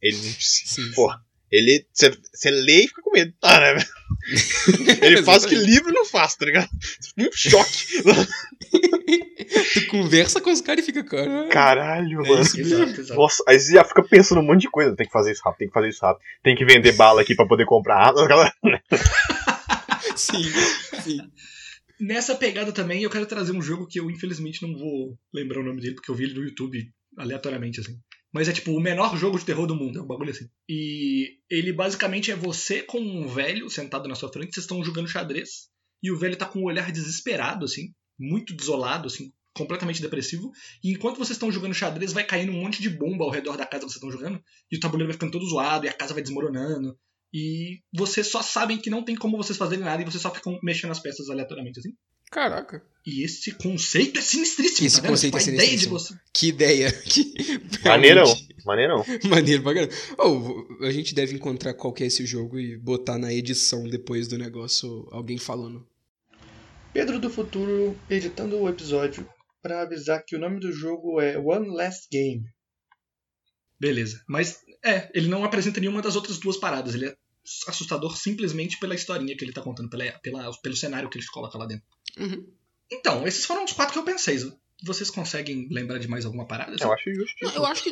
ele 0.00 0.16
não 0.16 0.32
precisa. 0.32 0.94
Porra. 0.94 1.25
Ele. 1.50 1.86
Você 1.92 2.50
lê 2.50 2.84
e 2.84 2.88
fica 2.88 3.02
com 3.02 3.12
medo. 3.12 3.32
Ah, 3.42 3.60
né? 3.60 3.84
ele 5.02 5.22
faz 5.22 5.44
o 5.44 5.48
que 5.48 5.54
livro 5.54 5.92
não 5.92 6.04
faz, 6.04 6.34
tá 6.34 6.46
ligado? 6.46 6.68
Um 7.18 7.30
choque. 7.32 8.02
tu 9.74 9.86
conversa 9.88 10.40
com 10.40 10.50
os 10.50 10.60
caras 10.60 10.82
e 10.82 10.86
fica, 10.86 11.04
cara. 11.04 11.48
Caralho, 11.48 12.24
é 12.24 12.28
mano. 12.28 12.40
exato, 12.40 13.00
exato. 13.00 13.14
Nossa, 13.14 13.44
aí 13.46 13.58
você 13.58 13.74
já 13.74 13.84
fica 13.84 14.02
pensando 14.02 14.40
um 14.40 14.44
monte 14.44 14.62
de 14.62 14.70
coisa. 14.70 14.96
Tem 14.96 15.06
que 15.06 15.12
fazer 15.12 15.32
isso 15.32 15.42
rápido, 15.44 15.58
tem 15.58 15.68
que 15.68 15.74
fazer 15.74 15.88
isso 15.88 16.04
rápido. 16.04 16.22
Tem 16.42 16.56
que 16.56 16.64
vender 16.64 16.92
bala 16.92 17.22
aqui 17.22 17.34
pra 17.34 17.46
poder 17.46 17.64
comprar 17.64 18.14
sim, 20.16 20.44
sim. 21.02 21.18
Nessa 22.00 22.34
pegada 22.34 22.72
também, 22.72 23.02
eu 23.02 23.10
quero 23.10 23.26
trazer 23.26 23.52
um 23.52 23.62
jogo 23.62 23.86
que 23.86 23.98
eu 23.98 24.10
infelizmente 24.10 24.62
não 24.62 24.76
vou 24.76 25.18
lembrar 25.32 25.60
o 25.60 25.64
nome 25.64 25.80
dele, 25.80 25.94
porque 25.94 26.10
eu 26.10 26.14
vi 26.14 26.24
ele 26.24 26.34
no 26.34 26.44
YouTube 26.44 26.90
aleatoriamente, 27.16 27.80
assim. 27.80 27.98
Mas 28.32 28.48
é 28.48 28.52
tipo 28.52 28.72
o 28.72 28.80
menor 28.80 29.16
jogo 29.16 29.38
de 29.38 29.44
terror 29.44 29.66
do 29.66 29.74
mundo, 29.74 29.98
é 29.98 30.02
um 30.02 30.06
bagulho 30.06 30.30
assim. 30.30 30.48
E 30.68 31.38
ele 31.48 31.72
basicamente 31.72 32.30
é 32.30 32.36
você 32.36 32.82
com 32.82 32.98
um 32.98 33.26
velho 33.26 33.70
sentado 33.70 34.08
na 34.08 34.14
sua 34.14 34.32
frente, 34.32 34.52
vocês 34.54 34.64
estão 34.64 34.84
jogando 34.84 35.08
xadrez, 35.08 35.68
e 36.02 36.10
o 36.10 36.18
velho 36.18 36.36
tá 36.36 36.46
com 36.46 36.60
um 36.60 36.64
olhar 36.64 36.92
desesperado, 36.92 37.64
assim, 37.64 37.94
muito 38.18 38.54
desolado, 38.54 39.06
assim, 39.06 39.32
completamente 39.54 40.02
depressivo. 40.02 40.50
E 40.84 40.92
enquanto 40.92 41.16
vocês 41.16 41.36
estão 41.36 41.50
jogando 41.50 41.74
xadrez, 41.74 42.12
vai 42.12 42.24
caindo 42.24 42.52
um 42.52 42.60
monte 42.60 42.82
de 42.82 42.90
bomba 42.90 43.24
ao 43.24 43.30
redor 43.30 43.56
da 43.56 43.66
casa 43.66 43.84
que 43.84 43.92
vocês 43.92 43.96
estão 43.96 44.10
jogando, 44.10 44.42
e 44.70 44.76
o 44.76 44.80
tabuleiro 44.80 45.08
vai 45.08 45.14
ficando 45.14 45.32
todo 45.32 45.48
zoado, 45.48 45.86
e 45.86 45.88
a 45.88 45.92
casa 45.92 46.12
vai 46.12 46.22
desmoronando. 46.22 46.98
E 47.32 47.80
vocês 47.92 48.26
só 48.28 48.42
sabem 48.42 48.78
que 48.78 48.90
não 48.90 49.02
tem 49.02 49.16
como 49.16 49.36
vocês 49.36 49.58
fazerem 49.58 49.84
nada, 49.84 50.02
e 50.02 50.04
vocês 50.04 50.22
só 50.22 50.32
ficam 50.32 50.58
mexendo 50.62 50.90
as 50.90 51.00
peças 51.00 51.30
aleatoriamente, 51.30 51.78
assim. 51.78 51.94
Caraca. 52.30 52.84
E 53.06 53.22
esse 53.22 53.52
conceito 53.52 54.18
é 54.18 54.22
sinistríssimo, 54.22 54.86
Esse 54.88 55.00
tá 55.00 55.08
conceito 55.08 55.36
é 55.36 55.40
sinistríssimo. 55.40 55.92
Você... 55.92 56.14
Que 56.34 56.48
ideia. 56.48 56.90
Que... 57.06 57.32
Maneirão. 57.84 58.26
Maneirão. 58.64 59.04
Maneiro 59.28 59.62
pra 59.62 59.74
caramba. 59.74 59.94
Oh, 60.18 60.84
a 60.84 60.90
gente 60.90 61.14
deve 61.14 61.36
encontrar 61.36 61.72
qual 61.74 61.92
que 61.92 62.02
é 62.02 62.08
esse 62.08 62.26
jogo 62.26 62.58
e 62.58 62.76
botar 62.76 63.16
na 63.16 63.32
edição 63.32 63.84
depois 63.88 64.26
do 64.26 64.36
negócio 64.36 65.08
alguém 65.12 65.38
falando. 65.38 65.86
Pedro 66.92 67.20
do 67.20 67.30
Futuro 67.30 67.96
editando 68.10 68.56
o 68.56 68.68
episódio 68.68 69.28
para 69.62 69.82
avisar 69.82 70.24
que 70.24 70.34
o 70.34 70.40
nome 70.40 70.58
do 70.58 70.72
jogo 70.72 71.20
é 71.20 71.38
One 71.38 71.68
Last 71.68 72.08
Game. 72.10 72.42
Beleza. 73.78 74.20
Mas, 74.28 74.62
é, 74.84 75.08
ele 75.14 75.28
não 75.28 75.44
apresenta 75.44 75.78
nenhuma 75.78 76.02
das 76.02 76.16
outras 76.16 76.38
duas 76.38 76.56
paradas. 76.56 76.94
Ele 76.94 77.06
é 77.06 77.16
assustador 77.68 78.16
simplesmente 78.16 78.80
pela 78.80 78.96
historinha 78.96 79.36
que 79.36 79.44
ele 79.44 79.52
tá 79.52 79.62
contando, 79.62 79.88
pela, 79.88 80.10
pela, 80.20 80.50
pelo 80.60 80.76
cenário 80.76 81.08
que 81.08 81.18
ele 81.18 81.26
coloca 81.26 81.56
lá 81.56 81.66
dentro. 81.66 81.86
Uhum. 82.18 82.55
Então, 82.90 83.26
esses 83.26 83.44
foram 83.44 83.64
os 83.64 83.72
quatro 83.72 83.92
que 83.92 83.98
eu 83.98 84.04
pensei. 84.04 84.38
Vocês 84.82 85.10
conseguem 85.10 85.68
lembrar 85.70 85.98
de 85.98 86.08
mais 86.08 86.24
alguma 86.24 86.46
parada? 86.46 86.76
Eu 86.78 86.92
acho 86.92 87.14
justo. 87.14 87.44
Não, 87.44 87.54
eu, 87.54 87.66
acho 87.66 87.82
que, 87.82 87.90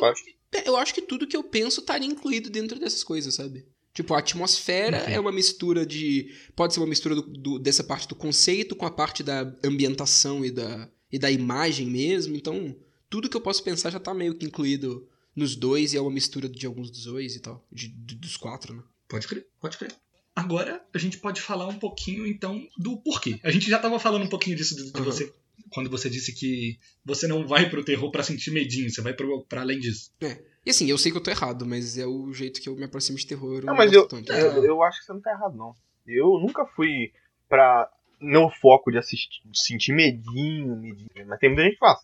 eu 0.65 0.77
acho 0.77 0.93
que 0.93 1.01
tudo 1.01 1.27
que 1.27 1.35
eu 1.35 1.43
penso 1.43 1.81
estaria 1.81 2.07
incluído 2.07 2.49
dentro 2.49 2.79
dessas 2.79 3.03
coisas, 3.03 3.33
sabe? 3.33 3.65
Tipo, 3.93 4.13
a 4.13 4.19
atmosfera 4.19 5.01
okay. 5.01 5.13
é 5.13 5.19
uma 5.19 5.31
mistura 5.31 5.85
de. 5.85 6.29
Pode 6.55 6.73
ser 6.73 6.81
uma 6.81 6.87
mistura 6.87 7.15
do, 7.15 7.21
do, 7.21 7.59
dessa 7.59 7.83
parte 7.83 8.07
do 8.07 8.15
conceito 8.15 8.75
com 8.75 8.85
a 8.85 8.91
parte 8.91 9.23
da 9.23 9.41
ambientação 9.63 10.43
e 10.43 10.51
da, 10.51 10.89
e 11.11 11.17
da 11.17 11.31
imagem 11.31 11.87
mesmo. 11.87 12.35
Então, 12.35 12.75
tudo 13.09 13.29
que 13.29 13.37
eu 13.37 13.41
posso 13.41 13.63
pensar 13.63 13.89
já 13.89 13.99
tá 13.99 14.13
meio 14.13 14.35
que 14.35 14.45
incluído 14.45 15.07
nos 15.33 15.55
dois 15.55 15.93
e 15.93 15.97
é 15.97 16.01
uma 16.01 16.11
mistura 16.11 16.49
de 16.49 16.65
alguns 16.65 16.91
dos 16.91 17.05
dois 17.05 17.35
e 17.35 17.39
tal. 17.39 17.65
De, 17.71 17.87
de, 17.87 18.15
dos 18.15 18.35
quatro, 18.35 18.73
né? 18.73 18.83
Pode 19.07 19.27
crer, 19.27 19.47
pode 19.61 19.77
crer. 19.77 19.95
Agora 20.35 20.83
a 20.93 20.97
gente 20.97 21.17
pode 21.17 21.41
falar 21.41 21.67
um 21.67 21.79
pouquinho 21.79 22.27
então 22.27 22.67
do 22.77 22.97
porquê. 22.97 23.39
A 23.43 23.51
gente 23.51 23.69
já 23.69 23.77
estava 23.77 23.97
falando 23.99 24.23
um 24.23 24.29
pouquinho 24.29 24.57
disso 24.57 24.75
de, 24.75 24.91
de 24.91 24.99
uhum. 24.99 25.05
você 25.05 25.33
quando 25.69 25.89
você 25.89 26.09
disse 26.09 26.33
que 26.33 26.77
você 27.03 27.27
não 27.27 27.47
vai 27.47 27.69
pro 27.69 27.83
terror 27.83 28.11
para 28.11 28.23
sentir 28.23 28.51
medinho, 28.51 28.89
você 28.89 29.01
vai 29.01 29.13
para 29.13 29.61
além 29.61 29.79
disso. 29.79 30.11
É. 30.21 30.37
E 30.65 30.69
assim, 30.69 30.89
eu 30.89 30.97
sei 30.97 31.11
que 31.11 31.17
eu 31.17 31.23
tô 31.23 31.29
errado, 31.29 31.65
mas 31.65 31.97
é 31.97 32.05
o 32.05 32.33
jeito 32.33 32.61
que 32.61 32.67
eu 32.67 32.75
me 32.75 32.83
aproximo 32.83 33.17
de 33.17 33.27
terror. 33.27 33.63
Não, 33.63 33.75
mas 33.75 33.91
eu, 33.91 34.07
tanto. 34.07 34.31
eu, 34.31 34.63
eu 34.63 34.83
acho 34.83 34.99
que 34.99 35.05
você 35.05 35.13
não 35.13 35.21
tá 35.21 35.31
errado, 35.31 35.55
não. 35.55 35.75
Eu 36.07 36.39
nunca 36.39 36.65
fui 36.65 37.11
pra. 37.47 37.89
No 38.21 38.49
foco 38.49 38.89
de, 38.89 38.97
assistir, 38.97 39.41
de 39.45 39.61
sentir 39.61 39.93
medinho, 39.93 40.75
medinho. 40.77 41.09
Mas 41.27 41.37
tem 41.37 41.49
muita 41.49 41.63
gente 41.63 41.73
que 41.73 41.79
faz. 41.79 41.99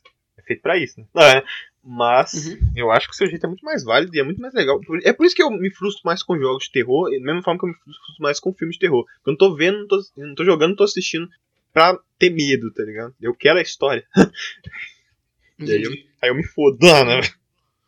Feito 0.51 0.61
pra 0.61 0.77
isso, 0.77 0.99
né? 0.99 1.05
É. 1.15 1.43
Mas 1.83 2.33
uhum. 2.33 2.73
eu 2.75 2.91
acho 2.91 3.07
que 3.07 3.13
o 3.13 3.17
seu 3.17 3.27
jeito 3.27 3.43
é 3.43 3.47
muito 3.47 3.65
mais 3.65 3.83
válido 3.83 4.15
e 4.15 4.19
é 4.19 4.23
muito 4.23 4.39
mais 4.39 4.53
legal. 4.53 4.79
É 5.03 5.11
por 5.11 5.25
isso 5.25 5.35
que 5.35 5.41
eu 5.41 5.49
me 5.49 5.73
frustro 5.73 6.03
mais 6.05 6.21
com 6.21 6.37
jogos 6.37 6.65
de 6.65 6.71
terror, 6.71 7.09
da 7.09 7.19
mesma 7.19 7.41
forma 7.41 7.59
que 7.59 7.65
eu 7.65 7.69
me 7.69 7.75
frustro 7.75 8.15
mais 8.19 8.39
com 8.39 8.53
filmes 8.53 8.75
de 8.75 8.81
terror. 8.81 9.03
Eu 9.25 9.31
não 9.31 9.37
tô 9.37 9.55
vendo, 9.55 9.79
não 9.79 9.87
tô, 9.87 10.01
não 10.17 10.35
tô 10.35 10.45
jogando, 10.45 10.69
não 10.69 10.75
tô 10.75 10.83
assistindo 10.83 11.27
pra 11.73 11.97
ter 12.19 12.29
medo, 12.29 12.71
tá 12.71 12.83
ligado? 12.83 13.15
Eu 13.19 13.33
quero 13.33 13.57
a 13.57 13.63
história. 13.63 14.05
e 15.57 15.71
aí 15.71 15.81
eu, 15.81 15.91
aí 16.21 16.29
eu 16.29 16.35
me 16.35 16.43
fodo, 16.43 16.77
né? 16.81 17.21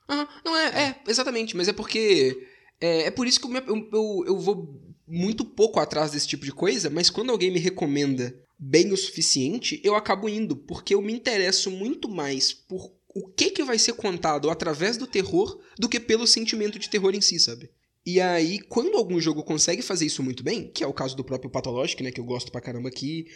Uhum. 0.09 0.27
Não, 0.43 0.57
é, 0.57 0.89
é, 0.89 0.95
exatamente, 1.07 1.55
mas 1.55 1.67
é 1.67 1.73
porque. 1.73 2.47
É, 2.81 3.03
é 3.03 3.11
por 3.11 3.27
isso 3.27 3.39
que 3.39 3.45
eu, 3.45 3.89
eu, 3.91 4.23
eu 4.25 4.39
vou 4.39 4.81
muito 5.07 5.45
pouco 5.45 5.79
atrás 5.79 6.11
desse 6.11 6.27
tipo 6.27 6.45
de 6.45 6.51
coisa, 6.51 6.89
mas 6.89 7.09
quando 7.09 7.29
alguém 7.31 7.51
me 7.51 7.59
recomenda 7.59 8.33
bem 8.57 8.91
o 8.91 8.97
suficiente, 8.97 9.81
eu 9.83 9.95
acabo 9.95 10.29
indo, 10.29 10.55
porque 10.55 10.93
eu 10.93 11.01
me 11.01 11.13
interesso 11.13 11.69
muito 11.69 12.09
mais 12.09 12.53
por 12.53 12.91
o 13.15 13.27
que 13.27 13.51
que 13.51 13.63
vai 13.63 13.77
ser 13.77 13.93
contado 13.93 14.49
através 14.49 14.97
do 14.97 15.05
terror 15.05 15.59
do 15.77 15.87
que 15.87 15.99
pelo 15.99 16.25
sentimento 16.25 16.79
de 16.79 16.89
terror 16.89 17.13
em 17.13 17.21
si, 17.21 17.39
sabe? 17.39 17.69
E 18.05 18.19
aí, 18.19 18.59
quando 18.59 18.97
algum 18.97 19.19
jogo 19.19 19.43
consegue 19.43 19.81
fazer 19.81 20.05
isso 20.05 20.21
muito 20.21 20.43
bem, 20.43 20.67
que 20.67 20.83
é 20.83 20.87
o 20.87 20.93
caso 20.93 21.15
do 21.15 21.23
próprio 21.23 21.49
Pathologic, 21.49 22.01
né, 22.03 22.11
que 22.11 22.19
eu 22.19 22.25
gosto 22.25 22.51
pra 22.51 22.59
caramba 22.59 22.89
aqui, 22.89 23.27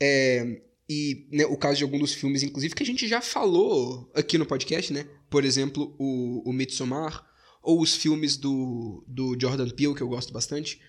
é, 0.00 0.62
e 0.88 1.28
né, 1.30 1.46
o 1.46 1.56
caso 1.56 1.78
de 1.78 1.84
algum 1.84 1.98
dos 1.98 2.14
filmes, 2.14 2.42
inclusive, 2.42 2.74
que 2.74 2.82
a 2.82 2.86
gente 2.86 3.06
já 3.06 3.20
falou 3.20 4.10
aqui 4.12 4.36
no 4.36 4.46
podcast, 4.46 4.92
né? 4.92 5.06
Por 5.28 5.44
exemplo, 5.44 5.94
o, 5.96 6.42
o 6.48 6.52
Midsommar, 6.52 7.24
ou 7.62 7.80
os 7.80 7.94
filmes 7.94 8.36
do, 8.36 9.04
do 9.06 9.36
Jordan 9.40 9.68
Peele, 9.68 9.94
que 9.94 10.02
eu 10.02 10.08
gosto 10.08 10.32
bastante, 10.32 10.80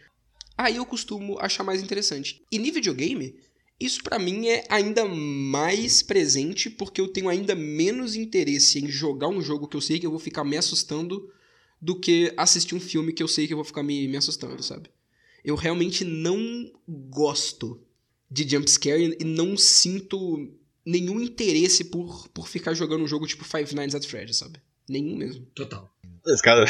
aí 0.57 0.77
eu 0.77 0.85
costumo 0.85 1.37
achar 1.39 1.63
mais 1.63 1.83
interessante. 1.83 2.41
E 2.51 2.57
no 2.57 2.65
videogame, 2.73 3.35
isso 3.81 4.03
para 4.03 4.19
mim 4.19 4.47
é 4.47 4.63
ainda 4.69 5.05
mais 5.05 6.01
presente 6.01 6.69
porque 6.69 7.01
eu 7.01 7.07
tenho 7.07 7.27
ainda 7.27 7.55
menos 7.55 8.15
interesse 8.15 8.79
em 8.79 8.87
jogar 8.87 9.27
um 9.27 9.41
jogo 9.41 9.67
que 9.67 9.75
eu 9.75 9.81
sei 9.81 9.99
que 9.99 10.05
eu 10.05 10.11
vou 10.11 10.19
ficar 10.19 10.43
me 10.43 10.57
assustando 10.57 11.31
do 11.81 11.99
que 11.99 12.31
assistir 12.37 12.75
um 12.75 12.79
filme 12.79 13.11
que 13.11 13.23
eu 13.23 13.27
sei 13.27 13.47
que 13.47 13.53
eu 13.53 13.57
vou 13.57 13.65
ficar 13.65 13.81
me, 13.81 14.07
me 14.07 14.17
assustando, 14.17 14.61
sabe? 14.61 14.89
Eu 15.43 15.55
realmente 15.55 16.05
não 16.05 16.71
gosto 16.87 17.81
de 18.29 18.47
jumpscare 18.47 19.17
e 19.19 19.23
não 19.23 19.57
sinto 19.57 20.53
nenhum 20.85 21.19
interesse 21.19 21.85
por, 21.85 22.27
por 22.29 22.47
ficar 22.47 22.73
jogando 22.73 23.03
um 23.03 23.07
jogo 23.07 23.25
tipo 23.25 23.43
Five 23.43 23.73
Nights 23.73 23.95
at 23.95 24.05
Freddy's, 24.05 24.37
sabe? 24.37 24.59
Nenhum 24.87 25.15
mesmo. 25.15 25.45
Total. 25.55 25.91
Esse 26.27 26.41
cara... 26.41 26.65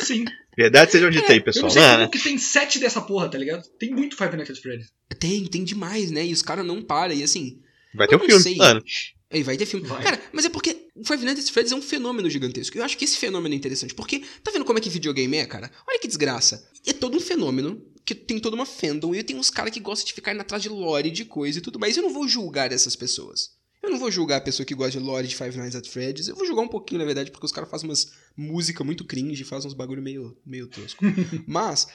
Sim. 0.00 0.24
Verdade 0.56 0.92
seja 0.92 1.06
onde 1.06 1.18
é, 1.18 1.22
tem, 1.22 1.40
pessoal. 1.40 1.70
Eu 1.70 1.74
não 1.74 1.88
sei 1.88 1.96
né? 1.96 2.08
que 2.08 2.18
tem 2.18 2.36
sete 2.36 2.78
dessa 2.78 3.00
porra, 3.00 3.28
tá 3.28 3.38
ligado? 3.38 3.66
Tem 3.78 3.90
muito 3.90 4.16
Five 4.16 4.36
Nights 4.36 4.56
at 4.56 4.62
Freddy's. 4.62 4.92
Tem, 5.18 5.46
tem 5.46 5.64
demais, 5.64 6.10
né? 6.10 6.26
E 6.26 6.32
os 6.32 6.42
caras 6.42 6.64
não 6.64 6.82
param. 6.82 7.14
E 7.14 7.22
assim. 7.22 7.60
Vai 7.94 8.06
ter 8.06 8.16
um 8.16 8.20
filme, 8.20 8.42
sei. 8.42 8.56
mano. 8.56 8.82
E 9.30 9.42
vai 9.42 9.56
ter 9.56 9.64
filme. 9.64 9.86
Vai. 9.86 10.02
Cara, 10.02 10.20
mas 10.30 10.44
é 10.44 10.50
porque 10.50 10.88
Five 11.04 11.24
Nights 11.24 11.46
at 11.46 11.52
Freddy's 11.52 11.72
é 11.72 11.76
um 11.76 11.80
fenômeno 11.80 12.28
gigantesco. 12.28 12.76
Eu 12.76 12.84
acho 12.84 12.98
que 12.98 13.04
esse 13.04 13.16
fenômeno 13.16 13.54
é 13.54 13.56
interessante. 13.56 13.94
Porque, 13.94 14.22
tá 14.42 14.50
vendo 14.50 14.64
como 14.64 14.78
é 14.78 14.82
que 14.82 14.90
videogame 14.90 15.38
é, 15.38 15.46
cara? 15.46 15.70
Olha 15.88 15.98
que 15.98 16.06
desgraça. 16.06 16.68
É 16.86 16.92
todo 16.92 17.16
um 17.16 17.20
fenômeno 17.20 17.82
que 18.04 18.14
tem 18.14 18.38
toda 18.38 18.54
uma 18.54 18.66
fandom. 18.66 19.14
E 19.14 19.22
tem 19.22 19.36
uns 19.36 19.48
caras 19.48 19.72
que 19.72 19.80
gostam 19.80 20.06
de 20.06 20.12
ficar 20.12 20.34
indo 20.34 20.42
atrás 20.42 20.62
de 20.62 20.68
lore 20.68 21.10
de 21.10 21.24
coisa 21.24 21.58
e 21.58 21.62
tudo 21.62 21.78
mais. 21.78 21.96
Eu 21.96 22.02
não 22.02 22.12
vou 22.12 22.28
julgar 22.28 22.72
essas 22.72 22.94
pessoas. 22.94 23.52
Eu 23.82 23.90
não 23.90 23.98
vou 23.98 24.10
julgar 24.10 24.36
a 24.36 24.40
pessoa 24.40 24.64
que 24.64 24.74
gosta 24.74 24.98
de 24.98 25.04
lore 25.04 25.26
de 25.26 25.34
Five 25.34 25.56
Nights 25.56 25.74
at 25.74 25.88
Freddy's. 25.88 26.28
Eu 26.28 26.36
vou 26.36 26.46
julgar 26.46 26.62
um 26.62 26.68
pouquinho, 26.68 27.00
na 27.00 27.04
verdade, 27.04 27.30
porque 27.30 27.46
os 27.46 27.52
caras 27.52 27.68
fazem 27.68 27.88
umas 27.88 28.12
música 28.36 28.84
muito 28.84 29.04
cringe, 29.04 29.42
fazem 29.44 29.68
uns 29.68 29.74
bagulho 29.74 30.00
meio, 30.00 30.36
meio 30.46 30.68
tosco. 30.68 31.04
Mas, 31.46 31.88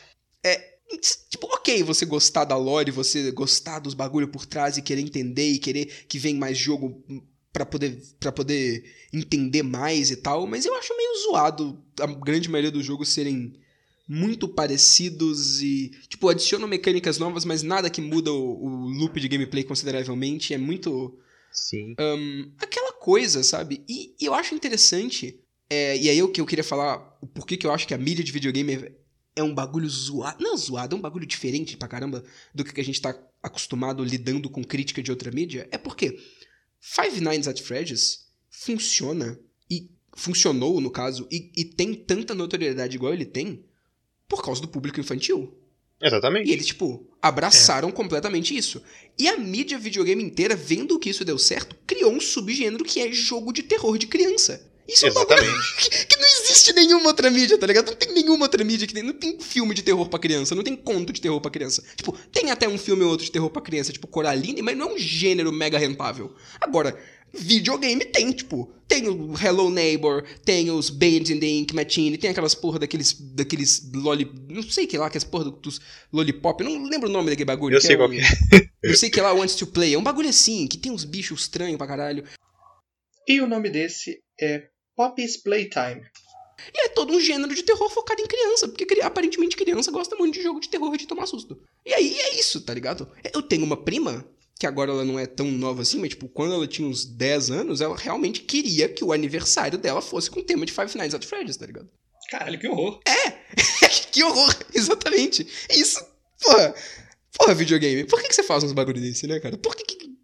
é, 0.44 0.78
Tipo, 1.30 1.48
ok 1.48 1.84
você 1.84 2.06
gostar 2.06 2.46
da 2.46 2.56
lore, 2.56 2.92
você 2.92 3.30
gostar 3.32 3.80
dos 3.80 3.94
bagulho 3.94 4.30
por 4.30 4.46
trás 4.46 4.78
e 4.78 4.82
querer 4.82 5.02
entender 5.02 5.52
e 5.52 5.60
querer 5.60 6.06
que 6.08 6.18
venha 6.18 6.40
mais 6.40 6.58
jogo 6.58 7.04
para 7.52 7.66
poder 7.66 8.02
para 8.20 8.32
poder 8.32 8.86
entender 9.12 9.64
mais 9.64 10.10
e 10.10 10.16
tal, 10.16 10.48
mas 10.48 10.66
eu 10.66 10.74
acho 10.76 10.96
meio 10.96 11.10
zoado 11.24 11.84
a 12.00 12.08
grande 12.08 12.50
maioria 12.50 12.72
dos 12.72 12.86
jogos 12.86 13.10
serem 13.10 13.54
muito 14.08 14.48
parecidos 14.48 15.62
e, 15.62 15.92
tipo, 16.08 16.30
adicionam 16.30 16.68
mecânicas 16.68 17.18
novas, 17.18 17.44
mas 17.44 17.62
nada 17.62 17.90
que 17.90 18.00
muda 18.00 18.32
o, 18.32 18.64
o 18.64 18.88
loop 18.88 19.20
de 19.20 19.28
gameplay 19.28 19.64
consideravelmente. 19.64 20.54
É 20.54 20.58
muito. 20.58 21.20
Sim. 21.58 21.96
Um, 22.00 22.52
aquela 22.60 22.94
coisa, 22.94 23.42
sabe? 23.42 23.84
E, 23.90 24.16
e 24.20 24.26
eu 24.26 24.34
acho 24.34 24.54
interessante. 24.54 25.40
É, 25.68 25.98
e 25.98 26.08
aí 26.08 26.22
o 26.22 26.32
que 26.32 26.40
eu 26.40 26.46
queria 26.46 26.64
falar, 26.64 27.18
o 27.20 27.26
porquê 27.26 27.58
que 27.58 27.66
eu 27.66 27.72
acho 27.72 27.88
que 27.88 27.94
a 27.94 27.98
mídia 27.98 28.24
de 28.24 28.32
videogame 28.32 28.76
é, 28.76 28.92
é 29.38 29.44
um 29.44 29.54
bagulho 29.54 29.90
zoado. 29.90 30.42
Não 30.42 30.56
zoado, 30.56 30.96
é 30.96 31.00
um 31.00 31.02
bagulho 31.02 31.26
diferente 31.26 31.76
pra 31.76 31.88
caramba 31.88 32.24
do 32.54 32.64
que 32.64 32.80
a 32.80 32.84
gente 32.84 33.02
tá 33.02 33.18
acostumado 33.42 34.04
lidando 34.04 34.50
com 34.52 34.64
crítica 34.64 35.02
de 35.02 35.10
outra 35.10 35.32
mídia. 35.32 35.68
É 35.72 35.80
porque 35.80 36.20
Five 36.80 37.20
Nights 37.22 37.48
at 37.48 37.60
Freddy's 37.60 38.28
funciona 38.50 39.40
e 39.70 39.90
funcionou 40.16 40.80
no 40.80 40.92
caso 40.92 41.28
e, 41.32 41.52
e 41.58 41.66
tem 41.66 41.94
tanta 41.96 42.36
notoriedade 42.36 42.96
igual 42.96 43.14
ele 43.14 43.26
tem 43.26 43.66
por 44.28 44.44
causa 44.44 44.62
do 44.62 44.68
público 44.68 45.00
infantil. 45.00 45.58
Exatamente. 46.02 46.50
E 46.50 46.54
eles, 46.54 46.68
tipo, 46.68 47.06
abraçaram 47.22 47.90
é. 47.90 47.92
completamente 47.92 48.56
isso. 48.56 48.82
E 49.18 49.28
a 49.28 49.38
mídia 49.38 49.80
videogame 49.80 50.24
inteira, 50.24 50.56
vendo 50.56 51.00
que 51.00 51.10
isso 51.10 51.26
deu 51.26 51.38
certo, 51.38 51.76
criou 51.88 52.12
um 52.12 52.20
subgênero 52.20 52.84
que 52.84 53.02
é 53.02 53.12
jogo 53.12 53.52
de 53.52 53.64
terror 53.64 53.98
de 53.98 54.08
criança. 54.08 54.64
Isso 54.88 55.06
Exatamente. 55.06 55.46
é 55.46 55.50
um 55.50 55.54
bagulho 55.54 55.76
que, 55.78 56.06
que, 56.06 56.18
não 56.18 56.28
existe 56.28 56.74
nenhuma 56.74 57.08
outra 57.08 57.30
mídia, 57.30 57.58
tá 57.58 57.68
ligado? 57.68 57.88
Não 57.88 57.96
tem 57.96 58.14
nenhuma 58.14 58.46
outra 58.46 58.64
mídia 58.64 58.88
que 58.88 58.94
tem. 58.94 59.04
Não 59.04 59.14
tem 59.14 59.38
filme 59.40 59.74
de 59.74 59.84
terror 59.84 60.08
pra 60.08 60.18
criança, 60.18 60.56
não 60.56 60.64
tem 60.64 60.76
conto 60.76 61.12
de 61.12 61.20
terror 61.20 61.42
pra 61.42 61.52
criança. 61.52 61.84
Tipo, 61.96 62.18
tem 62.32 62.52
até 62.52 62.70
um 62.70 62.78
filme 62.78 63.04
ou 63.04 63.10
outro 63.10 63.26
de 63.26 63.32
terror 63.32 63.50
pra 63.50 63.62
criança, 63.62 63.92
tipo 63.92 64.08
Coraline, 64.08 64.62
mas 64.62 64.78
não 64.78 64.92
é 64.92 64.94
um 64.94 64.98
gênero 64.98 65.52
mega 65.52 65.78
rentável. 65.78 66.34
Agora, 66.62 66.98
videogame 67.34 68.06
tem, 68.06 68.32
tipo, 68.32 68.72
tem 68.88 69.08
o 69.08 69.34
Hello 69.38 69.70
Neighbor, 69.70 70.24
tem 70.46 70.72
os 70.72 70.90
Bands 70.90 71.30
in 71.30 71.40
the 71.40 71.48
Ink 71.48 71.76
Machine, 71.76 72.18
tem 72.18 72.30
aquelas 72.30 72.56
porra 72.56 72.80
daqueles, 72.80 73.14
daqueles 73.14 73.90
loli... 73.94 74.32
Não 74.50 74.64
sei 74.64 74.88
que 74.88 74.98
lá, 74.98 75.08
aquelas 75.08 75.24
porra 75.24 75.52
dos 75.52 75.82
lollipop, 76.12 76.64
não 76.64 76.84
lembro 76.84 77.10
o 77.10 77.12
nome 77.12 77.30
daquele 77.30 77.46
bagulho. 77.46 77.76
Eu 77.76 77.82
sei 77.82 77.96
é 77.96 77.98
qual 77.98 78.10
um, 78.10 78.12
que 78.12 78.20
é. 78.20 78.70
Eu 78.84 78.96
sei 78.96 79.10
que 79.10 79.20
lá, 79.20 79.34
Wants 79.34 79.56
to 79.56 79.68
Play, 79.68 79.94
é 79.94 79.98
um 79.98 80.04
bagulho 80.04 80.30
assim, 80.30 80.68
que 80.68 80.78
tem 80.78 80.92
uns 80.92 81.04
bichos 81.04 81.42
estranhos 81.42 81.78
pra 81.78 81.88
caralho. 81.88 82.24
E 83.28 83.42
o 83.42 83.48
nome 83.48 83.70
desse 83.70 84.22
é 84.40 84.70
Poppy's 84.96 85.38
Playtime. 85.38 86.02
E 86.74 86.86
é 86.86 86.90
todo 86.90 87.14
um 87.14 87.20
gênero 87.20 87.54
de 87.54 87.64
terror 87.64 87.90
focado 87.90 88.22
em 88.22 88.26
criança, 88.28 88.68
porque 88.68 89.02
aparentemente 89.02 89.56
criança 89.56 89.92
gosta 89.92 90.16
muito 90.16 90.36
de 90.36 90.42
jogo 90.42 90.60
de 90.60 90.70
terror 90.70 90.94
e 90.94 90.98
de 90.98 91.08
tomar 91.08 91.28
susto. 91.28 91.60
E 91.86 91.94
aí 91.94 92.18
é 92.20 92.40
isso, 92.40 92.62
tá 92.62 92.74
ligado? 92.74 93.10
Eu 93.34 93.42
tenho 93.42 93.64
uma 93.64 93.78
prima 93.78 94.26
que 94.58 94.66
agora 94.66 94.92
ela 94.92 95.06
não 95.06 95.20
é 95.20 95.26
tão 95.26 95.52
nova 95.52 95.84
assim, 95.84 96.00
mas 96.00 96.10
tipo, 96.10 96.28
quando 96.28 96.54
ela 96.54 96.68
tinha 96.68 96.88
uns 96.88 97.06
10 97.06 97.52
anos, 97.52 97.82
ela 97.82 97.96
realmente 97.96 98.42
queria 98.42 98.90
que 98.90 99.04
o 99.04 99.14
aniversário 99.14 99.78
dela 99.78 100.02
fosse 100.02 100.32
com 100.32 100.40
o 100.40 100.44
tema 100.44 100.66
de 100.66 100.72
Five 100.72 100.98
Nights 100.98 101.14
at 101.14 101.26
Freddy's, 101.26 101.58
tá 101.58 101.66
ligado? 101.66 101.90
Caralho, 102.30 102.60
que 102.60 102.68
horror. 102.68 103.00
É! 103.08 103.32
que 104.12 104.24
horror, 104.24 104.56
exatamente. 104.74 105.48
Isso, 105.70 106.04
porra, 106.42 106.74
porra, 107.38 107.54
videogame, 107.54 108.04
por 108.06 108.20
que, 108.22 108.30
que 108.30 108.36
você 108.36 108.44
faz 108.44 108.64
uns 108.64 108.74
bagulho 108.74 109.00
desse, 109.00 109.28
né, 109.28 109.40
cara? 109.40 109.58
Por 109.58 109.76
que 109.76 109.84
que... 109.84 110.08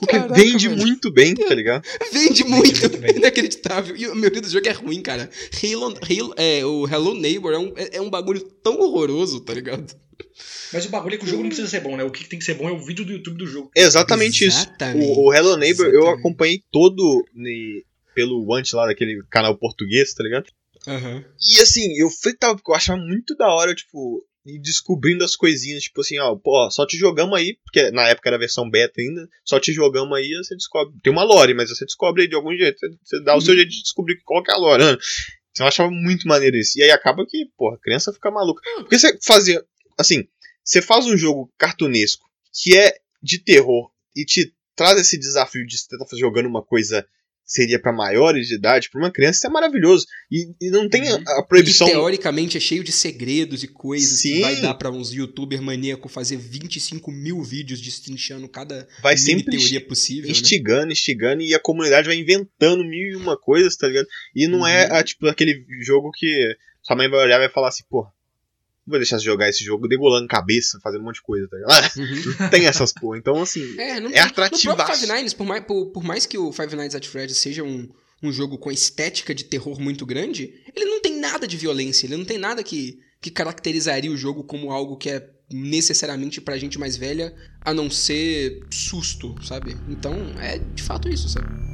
Porque 0.00 0.16
Caraca, 0.16 0.34
vende 0.34 0.68
velho. 0.68 0.80
muito 0.80 1.12
bem, 1.12 1.32
tá 1.32 1.54
ligado? 1.54 1.84
Vende 2.10 2.42
muito, 2.42 2.90
muito 2.90 3.16
inacreditável. 3.16 3.94
E 3.94 4.08
o 4.08 4.16
meu 4.16 4.30
Deus 4.30 4.46
do 4.46 4.50
jogo 4.50 4.68
é 4.68 4.72
ruim, 4.72 5.00
cara. 5.00 5.30
Halo, 5.62 5.94
Halo, 6.02 6.34
é, 6.36 6.66
o 6.66 6.88
Hello 6.88 7.14
Neighbor 7.14 7.52
é 7.52 7.58
um, 7.58 7.72
é, 7.76 7.98
é 7.98 8.00
um 8.00 8.10
bagulho 8.10 8.40
tão 8.40 8.80
horroroso, 8.80 9.38
tá 9.42 9.54
ligado? 9.54 9.94
Mas 10.72 10.86
o 10.86 10.88
bagulho 10.88 11.14
é 11.14 11.18
que 11.18 11.24
o 11.24 11.28
jogo 11.28 11.42
não 11.42 11.48
precisa 11.48 11.68
ser 11.68 11.80
bom, 11.80 11.96
né? 11.96 12.04
O 12.04 12.10
que 12.10 12.28
tem 12.28 12.38
que 12.38 12.44
ser 12.44 12.54
bom 12.54 12.68
é 12.68 12.72
o 12.72 12.78
vídeo 12.78 13.04
do 13.04 13.12
YouTube 13.12 13.38
do 13.38 13.46
jogo. 13.46 13.70
Exatamente, 13.76 14.44
Exatamente. 14.44 15.04
isso. 15.04 15.20
O, 15.20 15.28
o 15.28 15.34
Hello 15.34 15.56
Neighbor 15.56 15.86
Exatamente. 15.86 16.08
eu 16.08 16.14
acompanhei 16.14 16.62
todo 16.70 17.24
ne, 17.34 17.84
pelo 18.14 18.44
Want 18.46 18.72
lá, 18.72 18.86
daquele 18.86 19.22
canal 19.30 19.56
português, 19.56 20.14
tá 20.14 20.22
ligado? 20.22 20.46
Uhum. 20.86 21.24
E 21.40 21.60
assim, 21.60 21.96
eu 21.96 22.10
fui 22.10 22.34
tal, 22.34 22.56
eu 22.66 22.74
achava 22.74 23.00
muito 23.00 23.36
da 23.36 23.48
hora, 23.48 23.74
tipo, 23.74 24.24
ir 24.44 24.58
descobrindo 24.60 25.24
as 25.24 25.36
coisinhas, 25.36 25.84
tipo 25.84 26.00
assim, 26.00 26.18
ó, 26.18 26.34
pô, 26.36 26.70
só 26.70 26.84
te 26.86 26.96
jogamos 26.96 27.38
aí, 27.38 27.56
porque 27.64 27.90
na 27.90 28.08
época 28.08 28.28
era 28.28 28.36
a 28.36 28.40
versão 28.40 28.68
beta 28.68 29.00
ainda, 29.00 29.28
só 29.44 29.60
te 29.60 29.72
jogamos 29.72 30.16
aí, 30.16 30.32
você 30.34 30.54
descobre. 30.56 30.94
Tem 31.02 31.12
uma 31.12 31.22
lore, 31.22 31.54
mas 31.54 31.70
você 31.70 31.84
descobre 31.84 32.22
aí 32.22 32.28
de 32.28 32.34
algum 32.34 32.56
jeito. 32.56 32.78
Você, 33.02 33.22
dá 33.22 33.32
uhum. 33.32 33.38
o 33.38 33.42
seu 33.42 33.54
jeito 33.54 33.70
de 33.70 33.82
descobrir 33.82 34.20
qual 34.24 34.42
que 34.42 34.50
é 34.50 34.54
a 34.54 34.58
lore. 34.58 34.84
Né? 34.84 34.98
Então 35.52 35.66
eu 35.66 35.68
achava 35.68 35.90
muito 35.90 36.26
maneiro 36.26 36.56
isso. 36.56 36.78
E 36.78 36.82
aí 36.82 36.90
acaba 36.90 37.24
que, 37.26 37.46
porra, 37.56 37.76
a 37.76 37.80
criança 37.80 38.12
fica 38.12 38.30
maluca. 38.30 38.62
Porque 38.76 38.98
você 38.98 39.16
fazia. 39.22 39.62
Assim, 39.98 40.26
você 40.64 40.80
faz 40.80 41.06
um 41.06 41.16
jogo 41.16 41.52
cartunesco 41.58 42.24
que 42.52 42.76
é 42.76 42.94
de 43.22 43.38
terror 43.38 43.90
e 44.14 44.24
te 44.24 44.54
traz 44.74 45.00
esse 45.00 45.18
desafio 45.18 45.66
de 45.66 45.76
você 45.76 45.94
estar 45.94 46.04
tá 46.04 46.16
jogando 46.16 46.46
uma 46.46 46.62
coisa 46.62 47.06
seria 47.44 47.78
para 47.78 47.92
maiores 47.92 48.48
de 48.48 48.54
idade, 48.54 48.88
para 48.88 49.00
uma 49.00 49.10
criança, 49.10 49.38
isso 49.38 49.46
é 49.46 49.50
maravilhoso. 49.50 50.06
E, 50.30 50.54
e 50.60 50.70
não 50.70 50.88
tem 50.88 51.02
uhum. 51.02 51.22
a, 51.26 51.40
a 51.40 51.42
proibição. 51.42 51.86
E 51.86 51.90
teoricamente 51.90 52.56
é 52.56 52.60
cheio 52.60 52.82
de 52.82 52.92
segredos 52.92 53.62
e 53.62 53.68
coisas 53.68 54.20
Sim. 54.20 54.34
que 54.34 54.40
vai 54.40 54.60
dar 54.60 54.74
para 54.74 54.90
uns 54.90 55.12
youtuber 55.12 55.60
maníaco 55.60 56.08
fazer 56.08 56.36
25 56.36 57.10
mil 57.10 57.42
vídeos 57.42 57.80
destrinchando 57.80 58.48
cada 58.48 58.88
vai 59.02 59.16
sempre 59.16 59.44
teoria 59.44 59.86
possível. 59.86 60.24
Né? 60.24 60.30
Instigando, 60.30 60.86
né? 60.86 60.92
instigando, 60.92 61.42
e 61.42 61.54
a 61.54 61.60
comunidade 61.60 62.08
vai 62.08 62.16
inventando 62.16 62.84
mil 62.84 63.12
e 63.12 63.16
uma 63.16 63.36
coisas, 63.36 63.76
tá 63.76 63.86
ligado? 63.86 64.06
E 64.34 64.46
não 64.46 64.66
é, 64.66 64.86
uhum. 64.86 64.94
é 64.94 64.98
a, 64.98 65.04
tipo 65.04 65.26
aquele 65.26 65.64
jogo 65.82 66.10
que 66.12 66.56
sua 66.82 66.96
mãe 66.96 67.08
vai 67.08 67.20
olhar 67.20 67.36
e 67.36 67.40
vai 67.40 67.50
falar 67.50 67.68
assim, 67.68 67.84
pô, 67.88 68.06
não 68.86 68.92
vou 68.92 68.98
deixar 68.98 69.16
de 69.16 69.24
jogar 69.24 69.48
esse 69.48 69.64
jogo 69.64 69.86
degolando 69.86 70.26
cabeça, 70.26 70.78
fazendo 70.82 71.02
um 71.02 71.04
monte 71.04 71.16
de 71.16 71.22
coisa, 71.22 71.48
tá 71.48 71.56
ligado? 71.56 71.96
Uhum. 71.96 72.48
tem 72.50 72.66
essas 72.66 72.92
porra. 72.92 73.16
Então, 73.16 73.40
assim, 73.40 73.78
é, 73.78 74.00
não, 74.00 74.10
é 74.10 74.20
atrativo. 74.20 74.76
No 74.76 74.86
Five 74.86 75.06
Nights, 75.06 75.34
por 75.34 75.46
mais, 75.46 75.64
por, 75.64 75.86
por 75.86 76.04
mais 76.04 76.26
que 76.26 76.36
o 76.36 76.52
Five 76.52 76.74
Nights 76.74 76.96
at 76.96 77.06
Freddy's 77.06 77.38
seja 77.38 77.62
um, 77.62 77.88
um 78.22 78.32
jogo 78.32 78.58
com 78.58 78.70
estética 78.70 79.34
de 79.34 79.44
terror 79.44 79.80
muito 79.80 80.04
grande, 80.04 80.52
ele 80.74 80.86
não 80.86 81.00
tem 81.00 81.18
nada 81.18 81.46
de 81.46 81.56
violência, 81.56 82.06
ele 82.06 82.16
não 82.16 82.24
tem 82.24 82.38
nada 82.38 82.62
que, 82.62 82.98
que 83.20 83.30
caracterizaria 83.30 84.10
o 84.10 84.16
jogo 84.16 84.42
como 84.42 84.72
algo 84.72 84.96
que 84.96 85.10
é 85.10 85.30
necessariamente 85.50 86.40
pra 86.40 86.56
gente 86.56 86.78
mais 86.78 86.96
velha, 86.96 87.34
a 87.60 87.72
não 87.74 87.90
ser 87.90 88.60
susto, 88.70 89.34
sabe? 89.44 89.76
Então, 89.88 90.14
é 90.40 90.58
de 90.58 90.82
fato 90.82 91.08
isso, 91.08 91.28
sabe? 91.28 91.71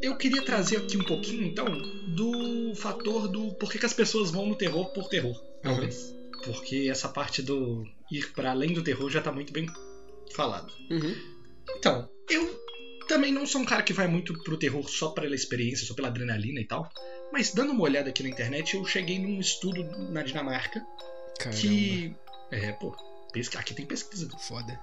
Eu 0.00 0.16
queria 0.16 0.42
trazer 0.42 0.78
aqui 0.78 0.96
um 0.96 1.04
pouquinho, 1.04 1.44
então, 1.44 1.66
do 2.08 2.74
fator 2.76 3.28
do 3.28 3.52
por 3.56 3.70
que, 3.70 3.84
as 3.84 3.92
pessoas 3.92 4.30
vão 4.30 4.46
no 4.46 4.54
terror 4.54 4.90
por 4.92 5.08
terror, 5.08 5.38
talvez. 5.62 6.02
Uhum. 6.02 6.40
Porque 6.44 6.88
essa 6.90 7.08
parte 7.08 7.42
do 7.42 7.84
ir 8.10 8.32
para 8.32 8.52
além 8.52 8.72
do 8.72 8.82
terror 8.82 9.10
já 9.10 9.20
tá 9.20 9.30
muito 9.30 9.52
bem 9.52 9.66
falado. 10.34 10.72
Uhum. 10.90 11.14
Então, 11.76 12.08
eu 12.30 12.64
também 13.06 13.32
não 13.32 13.46
sou 13.46 13.60
um 13.60 13.66
cara 13.66 13.82
que 13.82 13.92
vai 13.92 14.06
muito 14.06 14.32
pro 14.42 14.56
terror 14.56 14.88
só 14.88 15.10
pela 15.10 15.34
experiência, 15.34 15.86
só 15.86 15.94
pela 15.94 16.08
adrenalina 16.08 16.60
e 16.60 16.66
tal. 16.66 16.88
Mas 17.34 17.52
dando 17.52 17.72
uma 17.72 17.82
olhada 17.82 18.10
aqui 18.10 18.22
na 18.22 18.28
internet, 18.28 18.76
eu 18.76 18.84
cheguei 18.84 19.18
num 19.18 19.40
estudo 19.40 19.82
na 20.12 20.22
Dinamarca 20.22 20.80
Caramba. 21.36 21.60
que. 21.60 22.14
É, 22.52 22.70
pô, 22.70 22.96
aqui 23.56 23.74
tem 23.74 23.84
pesquisa. 23.84 24.30
Foda. 24.38 24.78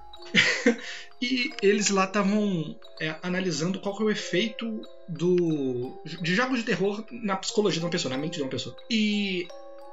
e 1.20 1.50
eles 1.62 1.88
lá 1.88 2.04
estavam 2.04 2.78
é, 3.00 3.16
analisando 3.22 3.80
qual 3.80 3.96
que 3.96 4.02
é 4.02 4.04
o 4.04 4.10
efeito 4.10 4.82
do 5.08 5.98
de 6.04 6.34
jogos 6.34 6.58
de 6.58 6.66
terror 6.66 7.02
na 7.10 7.36
psicologia 7.36 7.80
de 7.80 7.86
uma 7.86 7.90
pessoa, 7.90 8.14
na 8.14 8.20
mente 8.20 8.36
de 8.36 8.42
uma 8.42 8.50
pessoa. 8.50 8.76
E 8.90 9.48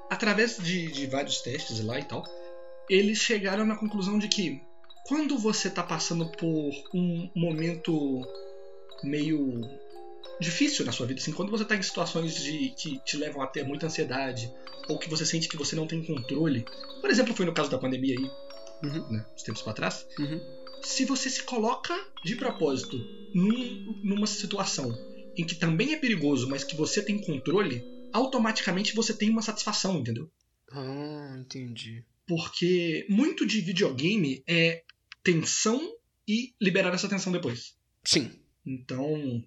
através 0.09 0.57
de, 0.57 0.91
de 0.91 1.07
vários 1.07 1.41
testes 1.41 1.81
lá 1.81 1.97
e 1.97 2.03
tal, 2.03 2.25
eles 2.89 3.19
chegaram 3.19 3.65
na 3.65 3.77
conclusão 3.77 4.19
de 4.19 4.27
que 4.27 4.61
quando 5.07 5.37
você 5.37 5.69
está 5.69 5.81
passando 5.81 6.25
por 6.25 6.73
um 6.93 7.29
momento 7.33 8.21
meio 9.01 9.61
difícil 10.39 10.85
na 10.85 10.91
sua 10.91 11.05
vida, 11.05 11.19
assim, 11.19 11.31
quando 11.31 11.51
você 11.51 11.63
está 11.63 11.75
em 11.75 11.81
situações 11.81 12.35
de 12.35 12.69
que 12.77 12.99
te 13.03 13.17
levam 13.17 13.41
a 13.41 13.47
ter 13.47 13.63
muita 13.63 13.87
ansiedade 13.87 14.51
ou 14.87 14.97
que 14.97 15.09
você 15.09 15.25
sente 15.25 15.49
que 15.49 15.57
você 15.57 15.75
não 15.75 15.85
tem 15.85 16.03
controle, 16.03 16.65
por 17.01 17.09
exemplo, 17.09 17.35
foi 17.35 17.45
no 17.45 17.53
caso 17.53 17.69
da 17.69 17.77
pandemia 17.77 18.15
aí, 18.17 18.31
uhum. 18.83 19.11
né, 19.11 19.25
uns 19.35 19.43
tempos 19.43 19.61
para 19.61 19.73
trás. 19.73 20.07
Uhum. 20.17 20.39
Se 20.81 21.05
você 21.05 21.29
se 21.29 21.43
coloca 21.43 21.93
de 22.23 22.35
propósito 22.35 22.97
num, 23.33 24.01
numa 24.03 24.27
situação 24.27 24.97
em 25.35 25.45
que 25.45 25.55
também 25.55 25.93
é 25.93 25.97
perigoso, 25.97 26.47
mas 26.49 26.63
que 26.63 26.75
você 26.75 27.01
tem 27.01 27.19
controle, 27.19 27.83
automaticamente 28.11 28.95
você 28.95 29.13
tem 29.13 29.29
uma 29.29 29.41
satisfação, 29.41 29.99
entendeu? 29.99 30.29
Ah, 30.71 31.37
entendi. 31.39 32.03
Porque 32.27 33.05
muito 33.09 33.45
de 33.45 33.61
videogame 33.61 34.43
é 34.47 34.83
tensão 35.23 35.81
e 36.27 36.53
liberar 36.61 36.93
essa 36.93 37.09
tensão 37.09 37.31
depois. 37.31 37.75
Sim. 38.03 38.31
Então, 38.65 39.43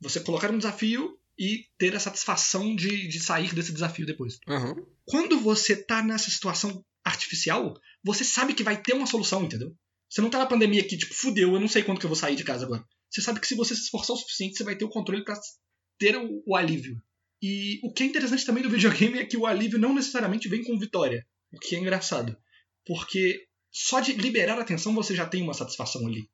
você 0.00 0.20
colocar 0.20 0.50
um 0.50 0.58
desafio 0.58 1.18
e 1.38 1.66
ter 1.78 1.94
a 1.94 2.00
satisfação 2.00 2.74
de, 2.74 3.08
de 3.08 3.20
sair 3.20 3.54
desse 3.54 3.72
desafio 3.72 4.06
depois. 4.06 4.38
Uhum. 4.48 4.86
Quando 5.04 5.38
você 5.38 5.76
tá 5.76 6.02
nessa 6.02 6.30
situação 6.30 6.84
artificial, 7.04 7.78
você 8.02 8.24
sabe 8.24 8.54
que 8.54 8.62
vai 8.62 8.80
ter 8.80 8.94
uma 8.94 9.06
solução, 9.06 9.44
entendeu? 9.44 9.74
Você 10.08 10.20
não 10.20 10.30
tá 10.30 10.38
na 10.38 10.46
pandemia 10.46 10.82
que, 10.84 10.96
tipo, 10.96 11.14
fudeu, 11.14 11.54
eu 11.54 11.60
não 11.60 11.68
sei 11.68 11.82
quando 11.82 11.98
que 11.98 12.06
eu 12.06 12.10
vou 12.10 12.16
sair 12.16 12.36
de 12.36 12.44
casa 12.44 12.64
agora. 12.64 12.84
Você 13.10 13.20
sabe 13.20 13.40
que 13.40 13.46
se 13.46 13.54
você 13.54 13.74
se 13.74 13.82
esforçar 13.82 14.16
o 14.16 14.18
suficiente, 14.18 14.56
você 14.56 14.64
vai 14.64 14.76
ter 14.76 14.84
o 14.84 14.88
controle 14.88 15.24
para 15.24 15.38
ter 15.98 16.16
o, 16.16 16.42
o, 16.46 16.56
alívio. 16.56 17.00
E 17.42 17.80
o 17.82 17.92
que 17.92 18.02
é 18.02 18.06
interessante 18.06 18.44
também 18.44 18.62
do 18.62 18.70
videogame 18.70 19.18
é 19.18 19.26
que 19.26 19.36
o 19.36 19.46
alívio 19.46 19.78
não 19.78 19.94
necessariamente 19.94 20.48
vem 20.48 20.64
com 20.64 20.78
vitória. 20.78 21.26
O 21.52 21.58
que 21.58 21.76
é 21.76 21.78
engraçado. 21.78 22.36
Porque 22.84 23.46
só 23.70 24.00
de 24.00 24.12
liberar 24.12 24.58
a 24.58 24.64
tensão 24.64 24.94
você 24.94 25.14
já 25.14 25.26
tem 25.26 25.42
uma 25.42 25.54
satisfação 25.54 26.06
ali. 26.06 26.30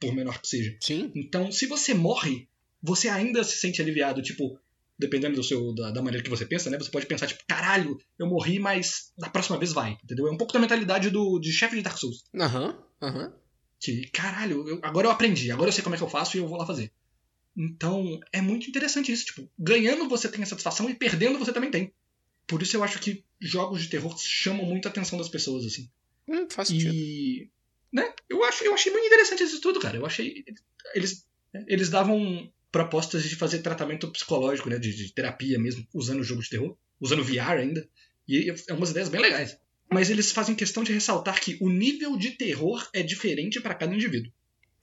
Por 0.00 0.14
menor 0.14 0.40
que 0.40 0.48
seja. 0.48 0.76
Sim. 0.80 1.12
Então, 1.14 1.50
se 1.50 1.66
você 1.66 1.94
morre, 1.94 2.48
você 2.82 3.08
ainda 3.08 3.44
se 3.44 3.56
sente 3.56 3.80
aliviado. 3.80 4.22
Tipo, 4.22 4.58
dependendo 4.98 5.36
do 5.36 5.42
seu, 5.42 5.74
da, 5.74 5.90
da, 5.90 6.02
maneira 6.02 6.22
que 6.22 6.30
você 6.30 6.46
pensa, 6.46 6.70
né? 6.70 6.78
Você 6.78 6.90
pode 6.90 7.06
pensar, 7.06 7.26
tipo, 7.26 7.42
caralho, 7.46 7.98
eu 8.18 8.26
morri, 8.26 8.58
mas 8.58 9.12
na 9.18 9.28
próxima 9.28 9.58
vez 9.58 9.72
vai. 9.72 9.98
Entendeu? 10.02 10.28
É 10.28 10.30
um 10.30 10.36
pouco 10.36 10.52
da 10.52 10.60
mentalidade 10.60 11.10
do, 11.10 11.38
de 11.38 11.52
chefe 11.52 11.76
de 11.76 11.82
Dark 11.82 11.98
Souls. 11.98 12.24
Aham, 12.34 12.68
uhum, 12.68 13.08
aham. 13.08 13.24
Uhum. 13.26 13.32
Que, 13.80 14.08
caralho, 14.10 14.68
eu, 14.68 14.78
agora 14.80 15.08
eu 15.08 15.10
aprendi, 15.10 15.50
agora 15.50 15.68
eu 15.68 15.72
sei 15.72 15.82
como 15.82 15.96
é 15.96 15.98
que 15.98 16.04
eu 16.04 16.08
faço 16.08 16.36
e 16.36 16.40
eu 16.40 16.46
vou 16.46 16.56
lá 16.56 16.64
fazer. 16.64 16.92
Então, 17.56 18.20
é 18.32 18.40
muito 18.40 18.68
interessante 18.68 19.10
isso. 19.10 19.26
Tipo, 19.26 19.50
ganhando 19.58 20.08
você 20.08 20.28
tem 20.28 20.42
a 20.42 20.46
satisfação 20.46 20.88
e 20.88 20.94
perdendo 20.94 21.38
você 21.38 21.52
também 21.52 21.70
tem. 21.70 21.92
Por 22.46 22.62
isso 22.62 22.76
eu 22.76 22.84
acho 22.84 23.00
que 23.00 23.24
jogos 23.40 23.82
de 23.82 23.88
terror 23.88 24.16
chamam 24.18 24.64
muito 24.64 24.86
a 24.86 24.90
atenção 24.90 25.18
das 25.18 25.28
pessoas, 25.28 25.66
assim. 25.66 25.90
Hum, 26.28 26.46
faz 26.48 26.68
sentido. 26.68 26.94
E. 26.94 27.50
Né? 27.92 28.14
Eu, 28.28 28.44
acho, 28.44 28.64
eu 28.64 28.72
achei 28.72 28.92
muito 28.92 29.06
interessante 29.06 29.42
isso 29.42 29.60
tudo, 29.60 29.80
cara. 29.80 29.96
Eu 29.96 30.06
achei. 30.06 30.44
Eles, 30.94 31.26
eles 31.66 31.90
davam 31.90 32.50
propostas 32.72 33.22
de 33.22 33.36
fazer 33.36 33.60
tratamento 33.60 34.10
psicológico, 34.10 34.68
né? 34.68 34.78
De, 34.78 34.92
de 34.92 35.12
terapia 35.12 35.58
mesmo, 35.58 35.86
usando 35.94 36.20
o 36.20 36.24
jogo 36.24 36.42
de 36.42 36.48
terror, 36.50 36.76
usando 37.00 37.22
VR 37.22 37.58
ainda. 37.58 37.86
E 38.26 38.50
é 38.68 38.72
umas 38.72 38.90
ideias 38.90 39.08
bem 39.08 39.20
legais 39.20 39.56
mas 39.92 40.08
eles 40.08 40.32
fazem 40.32 40.54
questão 40.54 40.82
de 40.82 40.92
ressaltar 40.92 41.38
que 41.40 41.58
o 41.60 41.68
nível 41.68 42.16
de 42.16 42.30
terror 42.30 42.88
é 42.92 43.02
diferente 43.02 43.60
para 43.60 43.74
cada 43.74 43.94
indivíduo. 43.94 44.32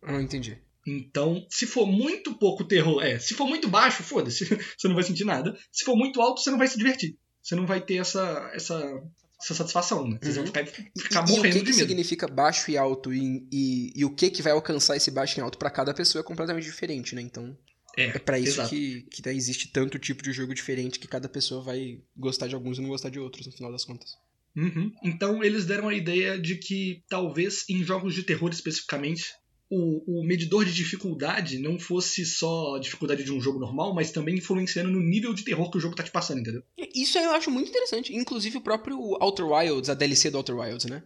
Ah, 0.03 0.21
entendi. 0.21 0.57
Então, 0.85 1.45
se 1.49 1.65
for 1.65 1.85
muito 1.85 2.33
pouco 2.35 2.63
terror, 2.63 3.03
é, 3.03 3.19
se 3.19 3.33
for 3.33 3.47
muito 3.47 3.67
baixo, 3.67 4.03
foda-se, 4.03 4.45
você 4.77 4.87
não 4.87 4.95
vai 4.95 5.03
sentir 5.03 5.25
nada. 5.25 5.57
Se 5.71 5.83
for 5.83 5.95
muito 5.95 6.21
alto, 6.21 6.41
você 6.41 6.51
não 6.51 6.57
vai 6.57 6.67
se 6.67 6.77
divertir. 6.77 7.17
Você 7.41 7.55
não 7.55 7.65
vai 7.65 7.81
ter 7.81 7.95
essa 7.95 8.51
essa, 8.53 9.03
essa 9.41 9.55
satisfação, 9.55 10.07
né? 10.07 10.19
Você 10.21 10.39
uhum. 10.39 10.45
vai 10.45 10.65
ficar, 10.65 10.91
ficar 10.97 11.27
e, 11.27 11.31
morrendo 11.31 11.57
e 11.57 11.61
o 11.61 11.63
que, 11.63 11.71
que 11.71 11.73
significa 11.73 12.27
baixo 12.27 12.69
e 12.69 12.77
alto 12.77 13.13
e, 13.13 13.47
e, 13.51 13.93
e, 13.95 14.05
o 14.05 14.13
que 14.13 14.29
que 14.29 14.41
vai 14.41 14.53
alcançar 14.53 14.95
esse 14.95 15.09
baixo 15.09 15.39
e 15.39 15.41
alto 15.41 15.57
para 15.57 15.71
cada 15.71 15.93
pessoa 15.93 16.21
é 16.21 16.23
completamente 16.23 16.65
diferente, 16.65 17.15
né? 17.15 17.21
Então, 17.21 17.57
é, 17.97 18.05
é 18.05 18.19
para 18.19 18.39
isso 18.39 18.67
que, 18.69 19.03
que 19.03 19.27
existe 19.29 19.67
tanto 19.67 19.99
tipo 19.99 20.23
de 20.23 20.31
jogo 20.31 20.53
diferente 20.53 20.99
que 20.99 21.07
cada 21.07 21.29
pessoa 21.29 21.61
vai 21.61 21.99
gostar 22.15 22.47
de 22.47 22.55
alguns 22.55 22.77
e 22.77 22.81
não 22.81 22.89
gostar 22.89 23.09
de 23.09 23.19
outros, 23.19 23.47
no 23.47 23.53
final 23.53 23.71
das 23.71 23.85
contas. 23.85 24.17
Uhum. 24.55 24.91
Então 25.03 25.43
eles 25.43 25.65
deram 25.65 25.89
a 25.89 25.93
ideia 25.93 26.39
de 26.39 26.55
que 26.55 27.03
talvez 27.07 27.65
em 27.69 27.83
jogos 27.83 28.13
de 28.13 28.23
terror 28.23 28.49
especificamente 28.51 29.31
o, 29.69 30.19
o, 30.19 30.23
medidor 30.23 30.65
de 30.65 30.73
dificuldade 30.73 31.59
não 31.59 31.77
fosse 31.77 32.25
só 32.25 32.75
a 32.75 32.79
dificuldade 32.79 33.23
de 33.23 33.31
um 33.31 33.39
jogo 33.39 33.59
normal, 33.59 33.93
mas 33.93 34.11
também 34.11 34.35
influenciando 34.35 34.89
no 34.89 34.99
nível 34.99 35.31
de 35.31 35.43
terror 35.43 35.69
que 35.69 35.77
o 35.77 35.79
jogo 35.79 35.95
tá 35.95 36.01
te 36.01 36.09
passando, 36.09 36.39
entendeu? 36.39 36.63
Isso 36.95 37.19
eu 37.19 37.31
acho 37.31 37.51
muito 37.51 37.69
interessante. 37.69 38.15
Inclusive 38.15 38.57
o 38.57 38.61
próprio 38.61 38.97
Outer 39.21 39.45
Wilds, 39.45 39.89
a 39.89 39.93
DLC 39.93 40.31
do 40.31 40.37
Outer 40.37 40.57
Wilds, 40.57 40.85
né? 40.85 41.03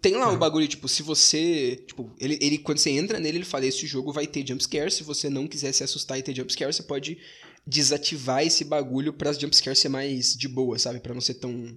Tem 0.00 0.14
lá 0.14 0.30
o 0.30 0.38
bagulho, 0.38 0.68
tipo, 0.68 0.88
se 0.88 1.02
você. 1.02 1.82
Tipo, 1.86 2.14
ele, 2.20 2.38
ele, 2.40 2.58
quando 2.58 2.78
você 2.78 2.90
entra 2.90 3.18
nele, 3.18 3.38
ele 3.38 3.44
fala: 3.44 3.66
esse 3.66 3.86
jogo 3.86 4.12
vai 4.12 4.26
ter 4.26 4.46
jumpscare. 4.46 4.90
Se 4.90 5.02
você 5.02 5.28
não 5.28 5.48
quiser 5.48 5.72
se 5.72 5.82
assustar 5.82 6.18
e 6.18 6.22
ter 6.22 6.34
jumpscare, 6.34 6.72
você 6.72 6.82
pode 6.82 7.18
desativar 7.66 8.46
esse 8.46 8.64
bagulho 8.64 9.12
para 9.12 9.30
as 9.30 9.38
jumpscares 9.38 9.78
ser 9.78 9.88
mais 9.88 10.36
de 10.36 10.46
boa, 10.46 10.78
sabe? 10.78 11.00
para 11.00 11.14
não 11.14 11.20
ser 11.20 11.34
tão 11.34 11.76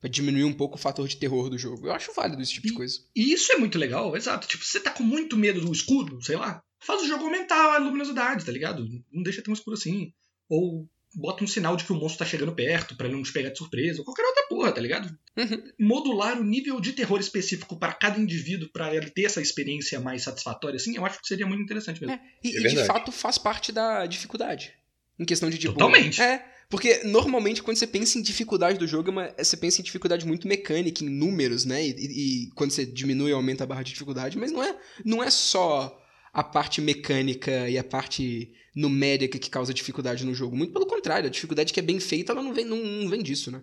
Pra 0.00 0.10
diminuir 0.10 0.44
um 0.44 0.52
pouco 0.52 0.76
o 0.76 0.80
fator 0.80 1.08
de 1.08 1.16
terror 1.16 1.48
do 1.48 1.56
jogo. 1.56 1.86
Eu 1.86 1.92
acho 1.92 2.12
válido 2.12 2.42
esse 2.42 2.52
tipo 2.52 2.66
e, 2.66 2.70
de 2.70 2.76
coisa. 2.76 3.00
E 3.14 3.32
isso 3.32 3.50
é 3.52 3.56
muito 3.56 3.78
legal, 3.78 4.14
exato. 4.16 4.46
Tipo, 4.46 4.64
você 4.64 4.78
tá 4.78 4.90
com 4.90 5.02
muito 5.02 5.36
medo 5.36 5.60
do 5.60 5.72
escuro, 5.72 6.22
sei 6.22 6.36
lá, 6.36 6.62
faz 6.78 7.02
o 7.02 7.06
jogo 7.06 7.24
aumentar 7.24 7.74
a 7.74 7.78
luminosidade, 7.78 8.44
tá 8.44 8.52
ligado? 8.52 8.86
Não 9.10 9.22
deixa 9.22 9.42
tão 9.42 9.54
escuro 9.54 9.74
assim. 9.74 10.12
Ou 10.48 10.86
bota 11.14 11.44
um 11.44 11.46
sinal 11.46 11.76
de 11.76 11.84
que 11.84 11.92
o 11.92 11.96
monstro 11.96 12.18
tá 12.18 12.24
chegando 12.24 12.54
perto 12.54 12.96
para 12.96 13.06
ele 13.06 13.16
não 13.16 13.22
te 13.22 13.32
pegar 13.32 13.50
de 13.50 13.58
surpresa, 13.58 14.00
ou 14.00 14.04
qualquer 14.04 14.24
outra 14.24 14.46
porra, 14.48 14.72
tá 14.72 14.80
ligado? 14.80 15.06
Uhum. 15.36 15.62
Modular 15.78 16.40
o 16.40 16.44
nível 16.44 16.80
de 16.80 16.92
terror 16.92 17.18
específico 17.18 17.78
para 17.78 17.92
cada 17.92 18.18
indivíduo 18.18 18.68
para 18.72 18.94
ele 18.94 19.10
ter 19.10 19.24
essa 19.24 19.40
experiência 19.40 20.00
mais 20.00 20.22
satisfatória, 20.22 20.76
assim, 20.76 20.96
eu 20.96 21.04
acho 21.06 21.20
que 21.20 21.26
seria 21.26 21.46
muito 21.46 21.62
interessante 21.62 22.00
mesmo. 22.00 22.14
É, 22.14 22.20
e, 22.44 22.56
é 22.56 22.60
e 22.60 22.74
de 22.74 22.84
fato 22.84 23.10
faz 23.10 23.38
parte 23.38 23.72
da 23.72 24.06
dificuldade. 24.06 24.72
Em 25.18 25.24
questão 25.24 25.48
de 25.48 25.58
tipo. 25.58 25.72
Totalmente. 25.72 26.20
É. 26.20 26.44
Porque 26.68 27.04
normalmente 27.04 27.62
quando 27.62 27.76
você 27.76 27.86
pensa 27.86 28.18
em 28.18 28.22
dificuldade 28.22 28.78
do 28.78 28.86
jogo, 28.86 29.12
é 29.20 29.42
você 29.42 29.56
pensa 29.56 29.80
em 29.80 29.84
dificuldade 29.84 30.26
muito 30.26 30.48
mecânica, 30.48 31.04
em 31.04 31.08
números, 31.08 31.64
né? 31.64 31.86
E, 31.86 31.90
e, 31.90 32.50
quando 32.54 32.72
você 32.72 32.84
diminui 32.84 33.30
ou 33.30 33.36
aumenta 33.36 33.64
a 33.64 33.66
barra 33.66 33.82
de 33.82 33.92
dificuldade, 33.92 34.36
mas 34.36 34.50
não 34.50 34.62
é, 34.62 34.76
não 35.04 35.22
é 35.22 35.30
só 35.30 35.96
a 36.36 36.44
parte 36.44 36.82
mecânica 36.82 37.66
e 37.66 37.78
a 37.78 37.82
parte 37.82 38.52
numérica 38.74 39.38
que 39.38 39.48
causa 39.48 39.72
dificuldade 39.72 40.22
no 40.22 40.34
jogo. 40.34 40.54
Muito 40.54 40.70
pelo 40.70 40.84
contrário, 40.84 41.28
a 41.28 41.30
dificuldade 41.30 41.72
que 41.72 41.80
é 41.80 41.82
bem 41.82 41.98
feita, 41.98 42.32
ela 42.32 42.42
não 42.42 42.52
vem, 42.52 42.62
não, 42.62 42.76
não 42.76 43.08
vem 43.08 43.22
disso, 43.22 43.50
né? 43.50 43.62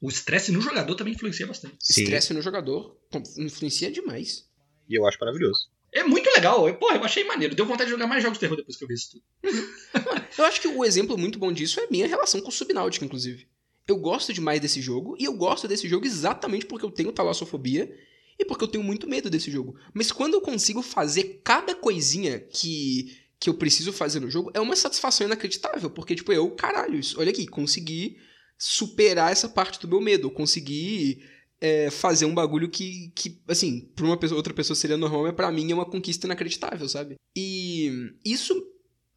O 0.00 0.08
estresse 0.08 0.50
no 0.50 0.58
jogador 0.58 0.94
também 0.94 1.12
influencia 1.12 1.46
bastante. 1.46 1.76
Estresse 1.82 2.32
no 2.32 2.40
jogador 2.40 2.98
influencia 3.36 3.90
demais. 3.90 4.48
E 4.88 4.98
eu 4.98 5.06
acho 5.06 5.18
maravilhoso. 5.20 5.68
É 5.92 6.02
muito 6.02 6.26
legal. 6.34 6.66
Eu, 6.66 6.76
porra, 6.76 6.96
eu 6.96 7.04
achei 7.04 7.24
maneiro. 7.24 7.54
Deu 7.54 7.66
vontade 7.66 7.88
de 7.88 7.90
jogar 7.90 8.06
mais 8.06 8.22
jogos 8.22 8.38
de 8.38 8.40
terror 8.40 8.56
depois 8.56 8.78
que 8.78 8.84
eu 8.84 8.88
vi 8.88 8.94
isso 8.94 9.10
tudo. 9.10 9.24
eu 10.38 10.44
acho 10.46 10.62
que 10.62 10.68
o 10.68 10.82
exemplo 10.82 11.18
muito 11.18 11.38
bom 11.38 11.52
disso 11.52 11.78
é 11.78 11.84
a 11.84 11.90
minha 11.90 12.06
relação 12.06 12.40
com 12.40 12.48
o 12.48 12.52
Subnautica, 12.52 13.04
inclusive. 13.04 13.46
Eu 13.86 13.98
gosto 13.98 14.32
demais 14.32 14.62
desse 14.62 14.80
jogo, 14.80 15.14
e 15.20 15.24
eu 15.24 15.34
gosto 15.34 15.68
desse 15.68 15.86
jogo 15.86 16.06
exatamente 16.06 16.64
porque 16.64 16.86
eu 16.86 16.90
tenho 16.90 17.12
talassofobia 17.12 17.94
e 18.38 18.44
porque 18.44 18.64
eu 18.64 18.68
tenho 18.68 18.84
muito 18.84 19.08
medo 19.08 19.30
desse 19.30 19.50
jogo. 19.50 19.76
Mas 19.92 20.10
quando 20.10 20.34
eu 20.34 20.40
consigo 20.40 20.82
fazer 20.82 21.40
cada 21.44 21.74
coisinha 21.74 22.40
que, 22.40 23.16
que 23.38 23.48
eu 23.48 23.54
preciso 23.54 23.92
fazer 23.92 24.20
no 24.20 24.30
jogo, 24.30 24.50
é 24.54 24.60
uma 24.60 24.76
satisfação 24.76 25.26
inacreditável. 25.26 25.90
Porque, 25.90 26.14
tipo, 26.14 26.32
eu, 26.32 26.50
caralho, 26.50 26.98
isso, 26.98 27.18
olha 27.20 27.30
aqui, 27.30 27.46
consegui 27.46 28.16
superar 28.58 29.32
essa 29.32 29.48
parte 29.48 29.80
do 29.80 29.88
meu 29.88 30.00
medo. 30.00 30.30
Consegui 30.30 31.22
é, 31.60 31.90
fazer 31.90 32.26
um 32.26 32.34
bagulho 32.34 32.68
que, 32.68 33.12
que 33.14 33.40
assim, 33.48 33.90
pra 33.94 34.04
uma 34.04 34.16
pessoa, 34.16 34.38
outra 34.38 34.52
pessoa 34.52 34.76
seria 34.76 34.96
normal, 34.96 35.22
mas 35.22 35.34
pra 35.34 35.50
mim 35.50 35.70
é 35.70 35.74
uma 35.74 35.88
conquista 35.88 36.26
inacreditável, 36.26 36.88
sabe? 36.88 37.16
E 37.36 37.90
isso 38.24 38.54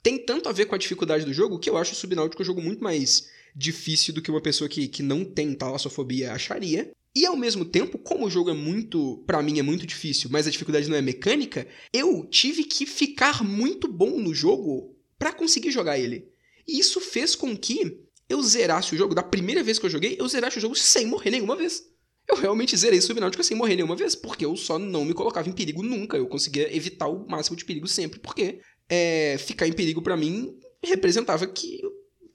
tem 0.01 0.17
tanto 0.17 0.47
a 0.47 0.53
ver 0.53 0.65
com 0.65 0.75
a 0.75 0.77
dificuldade 0.77 1.25
do 1.25 1.33
jogo 1.33 1.59
que 1.59 1.69
eu 1.69 1.75
acho 1.75 1.93
o 1.93 1.95
Subnáutico 1.95 2.41
um 2.41 2.45
jogo 2.45 2.61
muito 2.61 2.83
mais 2.83 3.29
difícil 3.55 4.13
do 4.13 4.21
que 4.21 4.31
uma 4.31 4.41
pessoa 4.41 4.69
que, 4.69 4.87
que 4.87 5.01
não 5.01 5.25
tem 5.25 5.53
talassofobia 5.53 6.31
acharia. 6.31 6.91
E 7.15 7.25
ao 7.25 7.35
mesmo 7.35 7.65
tempo, 7.65 7.97
como 7.97 8.25
o 8.25 8.29
jogo 8.29 8.49
é 8.49 8.53
muito, 8.53 9.23
para 9.25 9.41
mim 9.41 9.57
é 9.59 9.63
muito 9.63 9.87
difícil, 9.87 10.29
mas 10.31 10.47
a 10.47 10.51
dificuldade 10.51 10.89
não 10.89 10.95
é 10.95 11.01
mecânica, 11.01 11.67
eu 11.91 12.25
tive 12.25 12.63
que 12.63 12.85
ficar 12.85 13.43
muito 13.43 13.87
bom 13.87 14.19
no 14.19 14.33
jogo 14.33 14.95
para 15.17 15.33
conseguir 15.33 15.71
jogar 15.71 15.97
ele. 15.97 16.29
E 16.67 16.79
isso 16.79 17.01
fez 17.01 17.35
com 17.35 17.57
que 17.57 17.99
eu 18.29 18.41
zerasse 18.43 18.93
o 18.93 18.97
jogo, 18.97 19.15
da 19.15 19.23
primeira 19.23 19.63
vez 19.63 19.79
que 19.79 19.85
eu 19.85 19.89
joguei, 19.89 20.15
eu 20.19 20.27
zerasse 20.27 20.57
o 20.57 20.61
jogo 20.61 20.75
sem 20.75 21.07
morrer 21.07 21.31
nenhuma 21.31 21.55
vez 21.55 21.83
eu 22.27 22.35
realmente 22.35 22.75
zerei 22.75 22.99
Subnáutica 22.99 23.43
sem 23.43 23.55
morrer 23.55 23.75
nenhuma 23.75 23.95
vez, 23.95 24.13
porque 24.13 24.45
eu 24.45 24.55
só 24.55 24.77
não 24.77 25.05
me 25.05 25.13
colocava 25.13 25.47
em 25.47 25.53
perigo 25.53 25.81
nunca. 25.81 26.17
Eu 26.17 26.27
conseguia 26.27 26.75
evitar 26.75 27.07
o 27.07 27.25
máximo 27.27 27.55
de 27.55 27.63
perigo 27.63 27.87
sempre, 27.87 28.19
porque 28.19 28.59
é, 28.89 29.37
ficar 29.37 29.67
em 29.67 29.73
perigo 29.73 30.01
para 30.01 30.17
mim 30.17 30.59
representava 30.83 31.47
que 31.47 31.81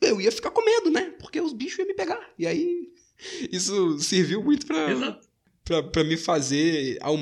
eu 0.01 0.21
ia 0.21 0.33
ficar 0.33 0.51
com 0.51 0.65
medo, 0.65 0.91
né? 0.91 1.15
Porque 1.21 1.41
os 1.41 1.53
bichos 1.53 1.79
iam 1.79 1.87
me 1.87 1.95
pegar. 1.95 2.33
E 2.39 2.47
aí, 2.47 2.89
isso 3.51 3.99
serviu 3.99 4.43
muito 4.43 4.67
pra, 4.67 5.21
pra, 5.65 5.83
pra 5.83 6.05
me 6.05 6.17
fazer 6.17 6.99
ao, 7.01 7.17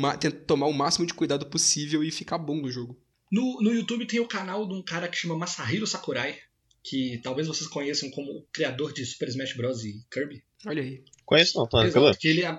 tomar 0.46 0.66
o 0.66 0.72
máximo 0.72 1.06
de 1.06 1.14
cuidado 1.14 1.46
possível 1.46 2.02
e 2.02 2.10
ficar 2.10 2.38
bom 2.38 2.56
no 2.56 2.70
jogo. 2.70 2.98
No, 3.30 3.60
no 3.60 3.72
YouTube 3.72 4.06
tem 4.06 4.20
o 4.20 4.26
canal 4.26 4.66
de 4.66 4.74
um 4.74 4.82
cara 4.82 5.08
que 5.08 5.16
chama 5.16 5.36
Masahiro 5.36 5.86
Sakurai, 5.86 6.36
que 6.82 7.20
talvez 7.22 7.46
vocês 7.46 7.68
conheçam 7.68 8.10
como 8.10 8.30
o 8.32 8.46
criador 8.52 8.92
de 8.92 9.04
Super 9.06 9.28
Smash 9.28 9.56
Bros. 9.56 9.84
e 9.84 10.04
Kirby. 10.10 10.42
Olha 10.66 10.82
aí. 10.82 11.04
Conheço 11.24 11.58
não, 11.58 11.68
tá 11.68 11.86
Exato, 11.86 12.18
que 12.18 12.28
ele 12.28 12.44
é... 12.44 12.58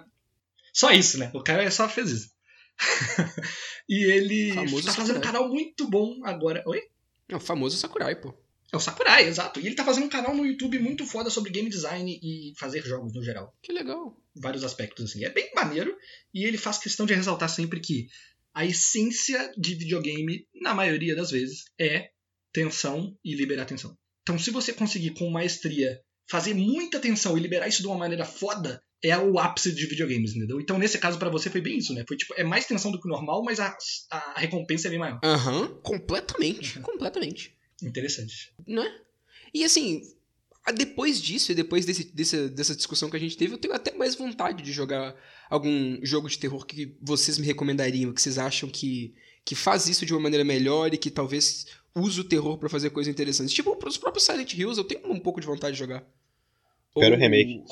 Só 0.74 0.92
isso, 0.92 1.18
né? 1.18 1.30
O 1.34 1.44
cara 1.44 1.70
só 1.70 1.90
fez 1.90 2.12
isso. 2.12 2.32
e 3.90 4.06
ele 4.10 4.54
famoso 4.54 4.88
tá 4.88 4.94
fazendo 4.94 5.18
um 5.18 5.22
canal 5.22 5.50
muito 5.50 5.90
bom 5.90 6.22
agora. 6.24 6.64
Oi? 6.66 6.82
É 7.28 7.36
o 7.36 7.40
famoso 7.40 7.78
Sakurai, 7.78 8.16
pô. 8.16 8.34
É 8.74 8.78
o 8.78 8.80
Sakurai, 8.80 9.28
exato. 9.28 9.60
E 9.60 9.66
ele 9.66 9.76
tá 9.76 9.84
fazendo 9.84 10.06
um 10.06 10.10
canal 10.10 10.34
no 10.34 10.46
YouTube 10.46 10.80
muito 10.80 11.06
foda 11.06 11.30
sobre 11.30 11.52
game 11.52 11.70
design 11.70 12.20
e 12.24 12.54
fazer 12.58 12.82
jogos 12.84 13.14
no 13.14 13.24
geral. 13.24 13.54
Que 13.62 13.74
legal. 13.74 14.18
Vários 14.36 14.64
aspectos, 14.64 15.10
assim. 15.10 15.26
É 15.26 15.30
bem 15.30 15.52
maneiro. 15.54 15.96
E 16.34 16.46
ele 16.46 16.58
faz 16.58 16.78
questão 16.78 17.06
de 17.06 17.14
ressaltar 17.14 17.50
sempre 17.50 17.82
que 17.82 18.08
a 18.54 18.66
essência 18.66 19.52
de 19.58 19.76
videogame, 19.76 20.48
na 20.62 20.74
maioria 20.74 21.16
das 21.16 21.32
vezes, 21.32 21.66
é 21.80 22.12
tensão 22.54 23.18
e 23.24 23.36
liberar 23.36 23.66
tensão. 23.66 23.98
Então, 24.22 24.40
se 24.40 24.52
você 24.52 24.72
conseguir 24.72 25.12
com 25.12 25.30
maestria 25.30 26.00
fazer 26.30 26.54
muita 26.54 27.00
tensão 27.00 27.38
e 27.38 27.42
liberar 27.42 27.68
isso 27.68 27.82
de 27.82 27.88
uma 27.88 27.98
maneira 27.98 28.24
foda, 28.24 28.82
é 29.04 29.18
o 29.18 29.40
ápice 29.40 29.74
de 29.74 29.86
videogames, 29.88 30.36
entendeu? 30.36 30.62
Então, 30.62 30.78
nesse 30.78 30.98
caso, 30.98 31.18
para 31.18 31.30
você 31.30 31.50
foi 31.50 31.60
bem 31.60 31.78
isso, 31.78 31.94
né? 31.94 32.06
Foi 32.08 32.16
tipo, 32.16 32.34
é 32.38 32.44
mais 32.44 32.66
tensão 32.66 32.92
do 32.92 33.02
que 33.02 33.08
o 33.08 33.12
normal, 33.12 33.44
mas 33.44 33.60
a, 33.60 33.76
a 34.10 34.40
recompensa 34.40 34.88
é 34.88 34.92
bem 34.92 35.00
maior. 35.00 35.20
Aham, 35.24 35.62
uhum, 35.62 35.82
completamente, 35.82 36.78
uhum. 36.78 36.84
completamente. 36.84 37.54
Interessante. 37.82 38.54
Não 38.68 38.84
é? 38.84 39.02
E 39.54 39.64
assim, 39.64 40.02
depois 40.76 41.22
disso 41.22 41.52
e 41.52 41.56
depois 41.56 41.86
desse, 41.86 42.04
desse, 42.14 42.50
dessa 42.50 42.76
discussão 42.76 43.10
que 43.10 43.18
a 43.18 43.20
gente 43.20 43.36
teve, 43.36 43.54
eu 43.54 43.58
tenho 43.58 43.74
até 43.74 43.92
mais 43.94 44.16
vontade 44.16 44.62
de 44.62 44.72
jogar 44.72 45.16
algum 45.50 45.98
jogo 46.04 46.30
de 46.30 46.38
terror 46.38 46.66
que 46.66 46.96
vocês 47.02 47.38
me 47.38 47.46
recomendariam, 47.46 48.14
que 48.14 48.22
vocês 48.22 48.38
acham 48.38 48.70
que, 48.70 49.14
que 49.44 49.56
faz 49.56 49.88
isso 49.88 50.06
de 50.06 50.14
uma 50.14 50.22
maneira 50.22 50.46
melhor 50.46 50.94
e 50.94 50.98
que 50.98 51.10
talvez 51.10 51.66
use 51.96 52.22
o 52.22 52.24
terror 52.24 52.58
para 52.58 52.70
fazer 52.70 52.92
coisas 52.92 53.12
interessantes. 53.12 53.54
Tipo, 53.54 53.78
os 53.86 53.98
próprios 53.98 54.26
Silent 54.26 54.54
Hills 54.54 54.78
eu 54.78 54.84
tenho 54.84 55.12
um 55.12 55.20
pouco 55.20 55.42
de 55.42 55.48
vontade 55.48 55.74
de 55.74 55.80
jogar. 55.80 56.06
Quero 56.94 57.16
o 57.16 57.20
remake. 57.20 57.64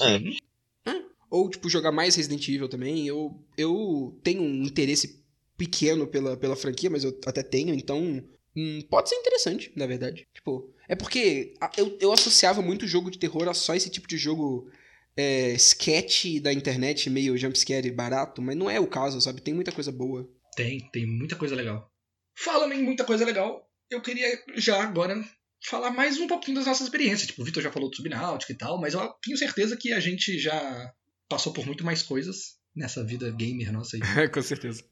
Ah. 0.85 0.99
Ou, 1.29 1.49
tipo, 1.49 1.69
jogar 1.69 1.91
mais 1.91 2.15
Resident 2.15 2.47
Evil 2.47 2.67
também. 2.67 3.05
Eu, 3.05 3.39
eu 3.55 4.17
tenho 4.23 4.41
um 4.41 4.63
interesse 4.63 5.23
pequeno 5.55 6.07
pela, 6.07 6.35
pela 6.35 6.55
franquia, 6.55 6.89
mas 6.89 7.03
eu 7.03 7.17
até 7.25 7.43
tenho, 7.43 7.73
então 7.73 8.23
hum, 8.55 8.81
pode 8.89 9.09
ser 9.09 9.15
interessante, 9.15 9.71
na 9.75 9.85
verdade. 9.85 10.27
Tipo, 10.33 10.73
é 10.87 10.95
porque 10.95 11.53
eu, 11.77 11.97
eu 11.99 12.11
associava 12.11 12.61
muito 12.61 12.87
jogo 12.87 13.11
de 13.11 13.19
terror 13.19 13.47
a 13.47 13.53
só 13.53 13.75
esse 13.75 13.89
tipo 13.89 14.07
de 14.07 14.17
jogo 14.17 14.69
é, 15.15 15.51
sketch 15.53 16.39
da 16.41 16.53
internet, 16.53 17.09
meio 17.09 17.37
jumpscare 17.37 17.91
barato, 17.91 18.41
mas 18.41 18.55
não 18.55 18.69
é 18.69 18.79
o 18.79 18.87
caso, 18.87 19.19
sabe? 19.19 19.41
Tem 19.41 19.53
muita 19.53 19.71
coisa 19.71 19.91
boa. 19.91 20.29
Tem, 20.55 20.89
tem 20.91 21.05
muita 21.05 21.35
coisa 21.35 21.55
legal. 21.55 21.91
Falando 22.37 22.73
em 22.73 22.83
muita 22.83 23.03
coisa 23.03 23.25
legal, 23.25 23.69
eu 23.89 24.01
queria 24.01 24.27
já 24.55 24.81
agora 24.81 25.21
falar 25.65 25.91
mais 25.91 26.17
um 26.19 26.27
pouquinho 26.27 26.57
das 26.57 26.65
nossas 26.65 26.85
experiências. 26.87 27.27
Tipo, 27.27 27.41
o 27.41 27.45
Vitor 27.45 27.61
já 27.61 27.71
falou 27.71 27.89
do 27.89 27.95
Subnáutica 27.95 28.53
e 28.53 28.57
tal, 28.57 28.79
mas 28.79 28.93
eu 28.93 29.07
tenho 29.21 29.37
certeza 29.37 29.75
que 29.75 29.91
a 29.91 29.99
gente 29.99 30.39
já 30.39 30.93
passou 31.27 31.53
por 31.53 31.65
muito 31.65 31.83
mais 31.83 32.01
coisas 32.01 32.57
nessa 32.75 33.03
vida 33.03 33.29
gamer 33.31 33.71
nossa 33.71 33.97
aí. 33.97 34.01
Com 34.31 34.41
certeza. 34.41 34.83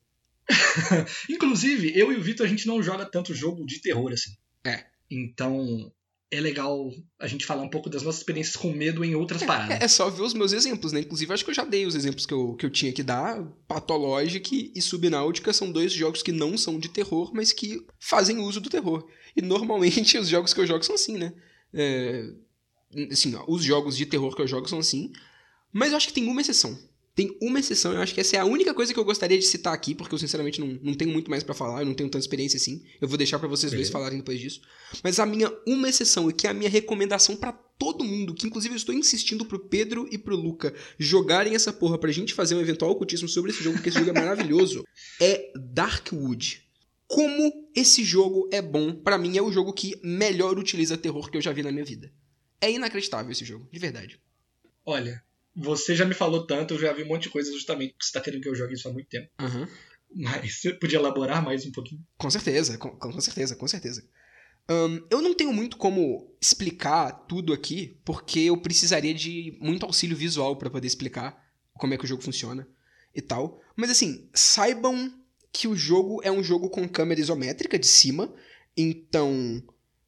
Inclusive, 1.29 1.97
eu 1.97 2.11
e 2.11 2.15
o 2.15 2.21
Vitor, 2.21 2.45
a 2.45 2.49
gente 2.49 2.67
não 2.67 2.81
joga 2.81 3.05
tanto 3.05 3.33
jogo 3.33 3.65
de 3.65 3.81
terror 3.81 4.11
assim. 4.11 4.31
É. 4.65 4.85
Então, 5.09 5.91
é 6.29 6.41
legal 6.41 6.91
a 7.19 7.27
gente 7.27 7.45
falar 7.45 7.63
um 7.63 7.69
pouco 7.69 7.89
das 7.89 8.03
nossas 8.03 8.19
experiências 8.19 8.55
com 8.55 8.71
medo 8.71 9.03
em 9.03 9.15
outras 9.15 9.41
é, 9.41 9.45
paradas. 9.45 9.81
É, 9.81 9.85
é, 9.85 9.87
só 9.87 10.09
ver 10.09 10.23
os 10.23 10.33
meus 10.33 10.51
exemplos, 10.51 10.91
né? 10.91 10.99
Inclusive, 10.99 11.33
acho 11.33 11.43
que 11.43 11.51
eu 11.51 11.55
já 11.55 11.63
dei 11.63 11.85
os 11.85 11.95
exemplos 11.95 12.25
que 12.25 12.33
eu, 12.33 12.53
que 12.55 12.65
eu 12.65 12.69
tinha 12.69 12.91
que 12.91 13.03
dar. 13.03 13.41
Patológica 13.67 14.49
e 14.53 14.81
Subnáutica 14.81 15.53
são 15.53 15.71
dois 15.71 15.93
jogos 15.93 16.21
que 16.21 16.31
não 16.31 16.57
são 16.57 16.79
de 16.79 16.89
terror, 16.89 17.31
mas 17.33 17.53
que 17.53 17.85
fazem 17.99 18.39
uso 18.39 18.59
do 18.59 18.69
terror. 18.69 19.07
E 19.35 19.41
normalmente 19.41 20.17
os 20.19 20.27
jogos 20.27 20.53
que 20.53 20.59
eu 20.59 20.67
jogo 20.67 20.83
são 20.83 20.95
assim, 20.95 21.17
né? 21.17 21.33
É, 21.73 22.29
assim, 23.11 23.33
ó, 23.35 23.45
os 23.47 23.63
jogos 23.63 23.95
de 23.95 24.05
terror 24.05 24.35
que 24.35 24.41
eu 24.41 24.47
jogo 24.47 24.67
são 24.67 24.79
assim. 24.79 25.11
Mas 25.71 25.91
eu 25.91 25.97
acho 25.97 26.07
que 26.07 26.13
tem 26.13 26.27
uma 26.27 26.41
exceção. 26.41 26.77
Tem 27.17 27.35
uma 27.41 27.59
exceção, 27.59 27.93
eu 27.93 27.99
acho 27.99 28.13
que 28.13 28.21
essa 28.21 28.35
é 28.35 28.39
a 28.39 28.45
única 28.45 28.75
coisa 28.75 28.93
que 28.93 28.99
eu 28.99 29.03
gostaria 29.03 29.39
de 29.39 29.43
citar 29.43 29.73
aqui, 29.73 29.95
porque 29.95 30.13
eu 30.13 30.19
sinceramente 30.19 30.61
não, 30.61 30.67
não 30.83 30.93
tenho 30.93 31.11
muito 31.11 31.31
mais 31.31 31.41
para 31.41 31.55
falar, 31.55 31.81
eu 31.81 31.85
não 31.87 31.95
tenho 31.95 32.07
tanta 32.11 32.21
experiência 32.21 32.57
assim. 32.57 32.85
Eu 33.01 33.07
vou 33.07 33.17
deixar 33.17 33.39
para 33.39 33.47
vocês 33.47 33.73
dois 33.73 33.89
falarem 33.89 34.19
depois 34.19 34.39
disso. 34.39 34.61
Mas 35.03 35.19
a 35.19 35.25
minha 35.25 35.51
uma 35.65 35.89
exceção, 35.89 36.29
e 36.29 36.33
que 36.33 36.45
é 36.45 36.51
a 36.51 36.53
minha 36.53 36.69
recomendação 36.69 37.35
para 37.35 37.51
todo 37.51 38.03
mundo, 38.03 38.35
que 38.35 38.45
inclusive 38.45 38.75
eu 38.75 38.77
estou 38.77 38.93
insistindo 38.93 39.45
pro 39.45 39.57
Pedro 39.57 40.07
e 40.11 40.17
pro 40.19 40.35
Luca 40.35 40.71
jogarem 40.99 41.55
essa 41.55 41.73
porra 41.73 41.97
pra 41.97 42.11
gente 42.11 42.35
fazer 42.35 42.53
um 42.53 42.61
eventual 42.61 42.91
ocultismo 42.91 43.27
sobre 43.27 43.49
esse 43.49 43.63
jogo, 43.63 43.77
porque 43.77 43.89
esse 43.89 43.97
jogo 43.97 44.11
é 44.11 44.13
maravilhoso, 44.21 44.85
é 45.19 45.51
Darkwood. 45.55 46.61
Como 47.07 47.51
esse 47.75 48.03
jogo 48.03 48.47
é 48.53 48.61
bom, 48.61 48.93
para 48.93 49.17
mim 49.17 49.35
é 49.35 49.41
o 49.41 49.51
jogo 49.51 49.73
que 49.73 49.99
melhor 50.03 50.59
utiliza 50.59 50.95
terror 50.95 51.31
que 51.31 51.37
eu 51.37 51.41
já 51.41 51.51
vi 51.51 51.63
na 51.63 51.71
minha 51.71 51.85
vida. 51.85 52.13
É 52.61 52.69
inacreditável 52.69 53.31
esse 53.31 53.43
jogo, 53.43 53.67
de 53.71 53.79
verdade. 53.79 54.19
Olha, 54.85 55.23
você 55.57 55.95
já 55.95 56.05
me 56.05 56.13
falou 56.13 56.45
tanto, 56.45 56.75
eu 56.75 56.79
já 56.79 56.93
vi 56.93 57.03
um 57.03 57.07
monte 57.07 57.23
de 57.23 57.29
coisa 57.29 57.51
justamente 57.51 57.93
porque 57.93 58.05
você 58.05 58.13
tá 58.13 58.21
querendo 58.21 58.43
que 58.43 58.49
eu 58.49 58.55
jogue 58.55 58.75
isso 58.75 58.87
há 58.87 58.93
muito 58.93 59.09
tempo. 59.09 59.27
Uhum. 59.41 59.67
Mas 60.15 60.61
você 60.61 60.73
podia 60.73 60.99
elaborar 60.99 61.43
mais 61.43 61.65
um 61.65 61.71
pouquinho? 61.71 62.05
Com 62.17 62.29
certeza, 62.29 62.77
com, 62.77 62.91
com 62.91 63.19
certeza, 63.19 63.55
com 63.55 63.67
certeza. 63.67 64.07
Um, 64.69 65.01
eu 65.09 65.21
não 65.21 65.33
tenho 65.33 65.51
muito 65.51 65.77
como 65.77 66.31
explicar 66.39 67.11
tudo 67.27 67.53
aqui, 67.53 67.99
porque 68.05 68.41
eu 68.41 68.57
precisaria 68.57 69.13
de 69.13 69.57
muito 69.59 69.85
auxílio 69.85 70.15
visual 70.15 70.55
para 70.57 70.69
poder 70.69 70.85
explicar 70.85 71.43
como 71.73 71.93
é 71.93 71.97
que 71.97 72.05
o 72.05 72.07
jogo 72.07 72.21
funciona 72.21 72.67
e 73.15 73.21
tal. 73.21 73.59
Mas 73.75 73.89
assim, 73.89 74.29
saibam 74.33 75.11
que 75.51 75.67
o 75.67 75.75
jogo 75.75 76.21
é 76.23 76.31
um 76.31 76.43
jogo 76.43 76.69
com 76.69 76.87
câmera 76.87 77.19
isométrica 77.19 77.79
de 77.79 77.87
cima, 77.87 78.31
então 78.75 79.63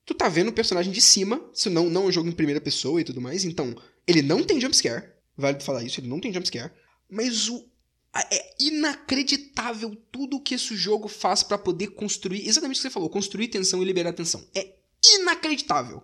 tu 0.05 0.13
tá 0.13 0.29
vendo 0.29 0.49
o 0.49 0.53
personagem 0.53 0.91
de 0.91 1.01
cima, 1.01 1.49
isso 1.53 1.69
não, 1.69 1.89
não 1.89 2.03
é 2.03 2.05
um 2.05 2.11
jogo 2.11 2.29
em 2.29 2.33
primeira 2.33 2.61
pessoa 2.61 3.01
e 3.01 3.03
tudo 3.03 3.21
mais, 3.21 3.45
então 3.45 3.75
ele 4.05 4.21
não 4.21 4.43
tem 4.43 4.61
jumpscare, 4.61 5.18
vale 5.39 5.59
falar 5.59 5.83
isso, 5.83 5.99
ele 5.99 6.07
não 6.07 6.19
tem 6.19 6.33
jumpscare. 6.33 6.71
Mas 7.09 7.49
o. 7.49 7.67
É 8.31 8.55
inacreditável 8.59 9.95
tudo 10.11 10.41
que 10.41 10.55
esse 10.55 10.75
jogo 10.75 11.07
faz 11.07 11.43
para 11.43 11.59
poder 11.59 11.89
construir. 11.89 12.47
Exatamente 12.47 12.77
o 12.77 12.79
que 12.79 12.87
você 12.87 12.89
falou, 12.89 13.09
construir 13.09 13.49
tensão 13.49 13.81
e 13.81 13.85
liberar 13.85 14.13
tensão. 14.13 14.45
É 14.55 14.75
inacreditável. 15.15 16.03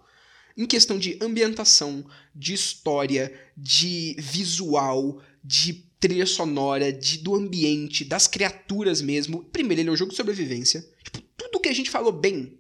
Em 0.56 0.66
questão 0.66 0.98
de 0.98 1.18
ambientação, 1.20 2.06
de 2.34 2.54
história, 2.54 3.34
de 3.58 4.16
visual, 4.20 5.22
de 5.44 5.86
trilha 6.00 6.26
sonora, 6.28 6.94
de, 6.94 7.18
do 7.18 7.36
ambiente, 7.36 8.06
das 8.06 8.28
criaturas 8.28 9.02
mesmo. 9.02 9.44
Primeiro, 9.46 9.82
ele 9.82 9.90
é 9.90 9.92
um 9.92 9.98
jogo 9.98 10.12
de 10.12 10.18
sobrevivência. 10.18 10.88
Tipo, 11.04 11.22
tudo 11.36 11.60
que 11.60 11.70
a 11.70 11.74
gente 11.74 11.90
falou 11.90 12.12
bem 12.12 12.60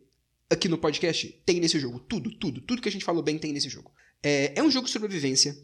aqui 0.49 0.67
no 0.67 0.77
podcast 0.77 1.27
tem 1.45 1.59
nesse 1.59 1.79
jogo. 1.79 1.99
Tudo, 1.99 2.31
tudo, 2.31 2.61
tudo 2.61 2.81
que 2.81 2.89
a 2.89 2.91
gente 2.91 3.05
falou 3.05 3.21
bem 3.21 3.37
tem 3.37 3.53
nesse 3.53 3.69
jogo. 3.69 3.91
É, 4.23 4.53
é 4.55 4.63
um 4.63 4.71
jogo 4.71 4.87
de 4.87 4.91
sobrevivência 4.91 5.55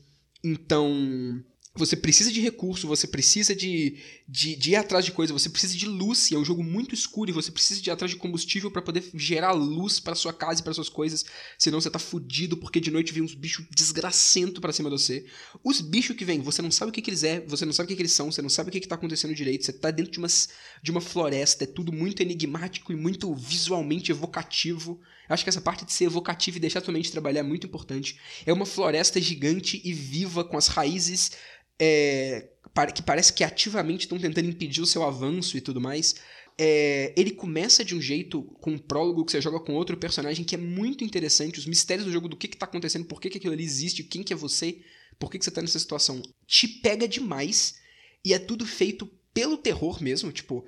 então, 0.44 1.44
você 1.74 1.96
precisa 1.96 2.30
de 2.30 2.42
recurso, 2.42 2.86
você 2.86 3.08
precisa 3.08 3.56
de, 3.56 3.98
de, 4.28 4.58
de, 4.58 4.72
ir 4.72 4.76
atrás 4.76 5.06
de 5.06 5.12
coisa, 5.14 5.32
você 5.32 5.50
precisa 5.50 5.78
de 5.78 5.86
luz, 5.86 6.30
e 6.30 6.36
é 6.36 6.38
um 6.38 6.44
jogo 6.44 6.62
muito 6.62 6.94
escuro, 6.94 7.30
e 7.30 7.34
você 7.34 7.50
precisa 7.50 7.82
de 7.82 7.90
ir 7.90 7.92
atrás 7.92 8.12
de 8.12 8.18
combustível 8.18 8.70
para 8.70 8.82
poder 8.82 9.10
gerar 9.14 9.54
luz 9.54 9.98
para 9.98 10.14
sua 10.14 10.34
casa 10.34 10.60
e 10.60 10.64
para 10.64 10.74
suas 10.74 10.90
coisas, 10.90 11.24
senão 11.58 11.80
você 11.80 11.90
tá 11.90 11.98
fudido, 11.98 12.58
porque 12.58 12.82
de 12.82 12.92
noite 12.92 13.14
vem 13.14 13.24
uns 13.24 13.34
bichos 13.34 13.66
desgracento 13.74 14.60
para 14.60 14.74
cima 14.74 14.90
de 14.90 14.98
você. 14.98 15.26
Os 15.64 15.80
bichos 15.80 16.16
que 16.16 16.26
vêm, 16.26 16.42
você 16.42 16.62
não 16.62 16.72
sabe 16.72 16.90
o 16.90 16.94
que, 16.94 17.02
que 17.02 17.10
eles 17.10 17.24
é, 17.24 17.40
você 17.40 17.66
não 17.66 17.72
sabe 17.72 17.86
o 17.86 17.88
que, 17.88 17.96
que 17.96 18.02
eles 18.02 18.12
são, 18.12 18.30
você 18.30 18.42
não 18.42 18.50
sabe 18.50 18.68
o 18.68 18.72
que, 18.72 18.82
que 18.82 18.88
tá 18.88 18.96
acontecendo 18.96 19.34
direito, 19.34 19.64
você 19.66 19.72
tá 19.72 19.92
dentro 19.92 20.12
de, 20.12 20.20
umas, 20.20 20.50
de 20.84 20.92
uma 20.92 21.00
floresta, 21.00 21.64
é 21.64 21.68
tudo 21.68 21.94
muito 21.94 22.22
enigmático 22.22 22.92
e 22.92 22.98
muito 22.98 23.34
visualmente 23.34 24.12
evocativo. 24.12 25.00
Acho 25.32 25.44
que 25.44 25.50
essa 25.50 25.62
parte 25.62 25.86
de 25.86 25.94
ser 25.94 26.06
evocativo 26.06 26.58
e 26.58 26.60
deixar 26.60 26.84
sua 26.84 26.94
mente 26.94 27.12
trabalhar 27.12 27.40
é 27.40 27.44
muito 27.44 27.68
importante. 27.68 28.20
É 28.46 28.52
uma 28.52 28.66
floresta 28.66 29.20
gigante 29.20 29.82
e 29.84 29.94
viva, 29.94 30.44
com 30.44 30.58
as 30.58 30.68
raízes 30.68 31.32
é, 31.80 32.48
que 32.94 33.02
parece 33.02 33.34
que 33.34 33.44
ativamente 33.44 34.02
estão 34.02 34.20
tentando 34.20 34.48
impedir 34.48 34.82
o 34.82 34.86
seu 34.86 35.04
avanço 35.04 35.58
e 35.58 35.62
tudo 35.62 35.82
mais. 35.82 36.16
É, 36.58 37.14
ele 37.18 37.32
começa 37.32 37.84
de 37.84 37.96
um 37.96 38.02
jeito, 38.02 38.44
com 38.62 38.72
um 38.72 38.78
prólogo 38.78 39.26
que 39.26 39.32
você 39.32 39.42
joga 39.42 39.60
com 39.60 39.74
outro 39.74 39.98
personagem, 39.98 40.46
que 40.46 40.54
é 40.54 40.58
muito 40.58 41.04
interessante. 41.04 41.58
Os 41.58 41.66
mistérios 41.66 42.06
do 42.06 42.12
jogo, 42.12 42.30
do 42.30 42.38
que, 42.38 42.48
está 42.48 42.66
acontecendo, 42.66 43.06
por 43.06 43.20
que, 43.20 43.30
que 43.30 43.38
aquilo 43.38 43.54
ali 43.54 43.64
existe, 43.64 44.04
quem 44.04 44.22
que 44.22 44.32
é 44.32 44.36
você, 44.36 44.80
por 45.18 45.32
que, 45.32 45.40
que 45.40 45.46
você 45.46 45.50
está 45.50 45.62
nessa 45.62 45.80
situação. 45.80 46.22
Te 46.46 46.68
pega 46.68 47.08
demais. 47.08 47.80
E 48.24 48.34
é 48.34 48.38
tudo 48.38 48.66
feito 48.66 49.10
pelo 49.34 49.58
terror 49.58 50.04
mesmo. 50.04 50.32
Tipo, 50.32 50.64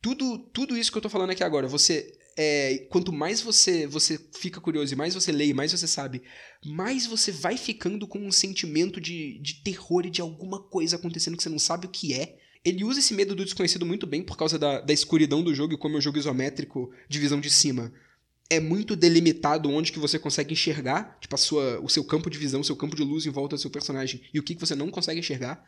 tudo, 0.00 0.38
tudo 0.38 0.78
isso 0.78 0.90
que 0.90 0.96
eu 0.96 1.02
tô 1.02 1.10
falando 1.10 1.30
aqui 1.30 1.44
agora, 1.44 1.68
você 1.68 2.16
é, 2.36 2.86
quanto 2.90 3.12
mais 3.12 3.40
você 3.40 3.86
você 3.86 4.18
fica 4.36 4.60
curioso 4.60 4.92
e 4.92 4.96
mais 4.96 5.14
você 5.14 5.30
lê 5.30 5.46
e 5.46 5.54
mais 5.54 5.72
você 5.72 5.86
sabe, 5.86 6.22
mais 6.64 7.06
você 7.06 7.30
vai 7.30 7.56
ficando 7.56 8.06
com 8.06 8.18
um 8.18 8.32
sentimento 8.32 9.00
de, 9.00 9.38
de 9.40 9.62
terror 9.62 10.04
e 10.06 10.10
de 10.10 10.20
alguma 10.20 10.60
coisa 10.60 10.96
acontecendo 10.96 11.36
que 11.36 11.42
você 11.42 11.48
não 11.48 11.58
sabe 11.58 11.86
o 11.86 11.90
que 11.90 12.12
é. 12.14 12.38
Ele 12.64 12.82
usa 12.82 12.98
esse 12.98 13.12
medo 13.12 13.34
do 13.34 13.44
desconhecido 13.44 13.84
muito 13.84 14.06
bem 14.06 14.22
por 14.22 14.36
causa 14.36 14.58
da, 14.58 14.80
da 14.80 14.92
escuridão 14.92 15.42
do 15.42 15.54
jogo 15.54 15.74
e 15.74 15.78
como 15.78 15.96
é 15.96 15.98
um 15.98 16.02
jogo 16.02 16.18
isométrico 16.18 16.90
de 17.08 17.18
visão 17.18 17.38
de 17.38 17.50
cima. 17.50 17.92
É 18.48 18.58
muito 18.58 18.96
delimitado 18.96 19.70
onde 19.70 19.92
que 19.92 19.98
você 19.98 20.18
consegue 20.18 20.54
enxergar, 20.54 21.18
tipo, 21.20 21.34
a 21.34 21.38
sua, 21.38 21.80
o 21.80 21.88
seu 21.88 22.04
campo 22.04 22.30
de 22.30 22.38
visão, 22.38 22.60
o 22.60 22.64
seu 22.64 22.76
campo 22.76 22.96
de 22.96 23.02
luz 23.02 23.26
em 23.26 23.30
volta 23.30 23.56
do 23.56 23.60
seu 23.60 23.70
personagem 23.70 24.22
e 24.32 24.38
o 24.38 24.42
que, 24.42 24.54
que 24.54 24.60
você 24.60 24.74
não 24.74 24.90
consegue 24.90 25.20
enxergar. 25.20 25.62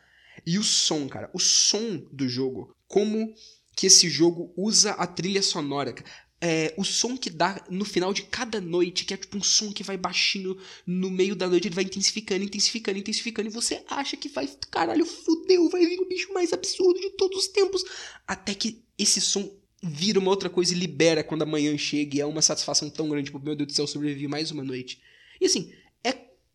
E 0.45 0.57
o 0.57 0.63
som, 0.63 1.07
cara, 1.07 1.29
o 1.33 1.39
som 1.39 2.03
do 2.11 2.27
jogo, 2.27 2.75
como 2.87 3.33
que 3.75 3.85
esse 3.85 4.09
jogo 4.09 4.51
usa 4.57 4.91
a 4.93 5.05
trilha 5.05 5.43
sonora 5.43 5.93
é, 6.39 6.73
o 6.77 6.83
som 6.83 7.17
que 7.17 7.29
dá 7.29 7.63
no 7.69 7.83
final 7.83 8.13
de 8.13 8.23
cada 8.23 8.61
noite, 8.61 9.05
que 9.05 9.13
é 9.13 9.17
tipo 9.17 9.37
um 9.37 9.43
som 9.43 9.71
que 9.71 9.83
vai 9.83 9.97
baixinho 9.97 10.57
no 10.85 11.09
meio 11.09 11.35
da 11.35 11.47
noite, 11.47 11.67
ele 11.67 11.75
vai 11.75 11.83
intensificando, 11.83 12.43
intensificando, 12.43 12.99
intensificando, 12.99 13.49
e 13.49 13.51
você 13.51 13.83
acha 13.89 14.15
que 14.15 14.29
vai, 14.29 14.47
caralho, 14.69 15.05
fudeu, 15.05 15.69
vai 15.69 15.85
vir 15.85 15.99
o 15.99 16.07
bicho 16.07 16.31
mais 16.33 16.53
absurdo 16.53 16.99
de 16.99 17.11
todos 17.11 17.37
os 17.39 17.47
tempos. 17.47 17.83
Até 18.27 18.53
que 18.53 18.83
esse 18.97 19.19
som 19.19 19.51
vira 19.81 20.19
uma 20.19 20.29
outra 20.29 20.49
coisa 20.49 20.73
e 20.73 20.77
libera 20.77 21.23
quando 21.23 21.41
a 21.41 21.45
manhã 21.45 21.75
chega, 21.77 22.17
e 22.17 22.21
é 22.21 22.25
uma 22.25 22.41
satisfação 22.41 22.89
tão 22.89 23.09
grande, 23.09 23.25
tipo, 23.25 23.39
meu 23.39 23.55
Deus 23.55 23.67
do 23.67 23.73
céu, 23.73 23.87
sobrevivi 23.87 24.27
mais 24.27 24.51
uma 24.51 24.63
noite. 24.63 25.01
E 25.41 25.45
assim, 25.45 25.73
é 26.03 26.13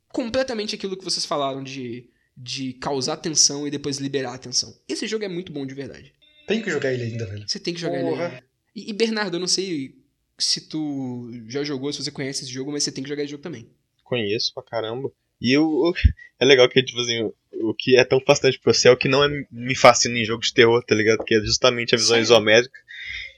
completamente 0.09 0.75
aquilo 0.77 0.97
que 0.97 1.05
vocês 1.05 1.25
falaram 1.25 1.63
de, 1.63 2.09
de 2.37 2.75
causar 2.75 3.17
tensão 3.17 3.67
e 3.67 3.71
depois 3.71 3.99
liberar 3.99 4.35
a 4.35 4.39
tensão. 4.39 4.77
Esse 4.89 5.09
jogo 5.09 5.25
é 5.25 5.29
muito 5.29 5.53
bom 5.53 5.67
de 5.67 5.75
verdade. 5.75 6.13
Tem 6.47 6.63
que 6.63 6.71
jogar 6.71 6.93
ele 6.93 7.05
ainda, 7.05 7.27
velho. 7.27 7.49
Você 7.49 7.59
tem 7.59 7.75
que 7.75 7.81
jogar 7.81 8.01
Porra. 8.01 8.25
ele 8.25 8.35
ainda. 8.35 8.52
E, 8.75 8.91
e, 8.91 8.93
Bernardo, 8.93 9.37
eu 9.37 9.41
não 9.41 9.47
sei 9.47 9.95
se 10.39 10.69
tu 10.69 11.31
já 11.49 11.63
jogou, 11.63 11.93
se 11.93 12.03
você 12.03 12.11
conhece 12.11 12.45
esse 12.45 12.53
jogo, 12.53 12.73
mas 12.73 12.83
você 12.83 12.93
tem 12.93 13.05
que 13.05 13.11
jogar 13.11 13.23
esse 13.23 13.31
jogo 13.31 13.43
também. 13.43 13.69
Conheço 14.03 14.53
pra 14.55 14.63
caramba. 14.63 15.11
E 15.41 15.53
eu, 15.53 15.93
é 16.41 16.45
legal 16.45 16.69
que, 16.69 16.83
tipo 16.83 17.01
assim, 17.01 17.31
o 17.53 17.75
que 17.75 17.97
é 17.97 18.05
tão 18.05 18.21
fascinante 18.21 18.59
pro 18.59 18.73
você 18.73 18.89
é 18.89 18.91
o 18.91 18.97
que 18.97 19.09
não 19.09 19.25
é, 19.25 19.29
me 19.51 19.75
fascina 19.75 20.19
em 20.19 20.25
jogo 20.25 20.43
de 20.43 20.53
terror, 20.53 20.83
tá 20.85 20.95
ligado? 20.95 21.25
Que 21.25 21.35
é 21.35 21.41
justamente 21.41 21.95
a 21.95 21.99
visão 21.99 22.17
Sim. 22.17 22.23
isométrica. 22.23 22.79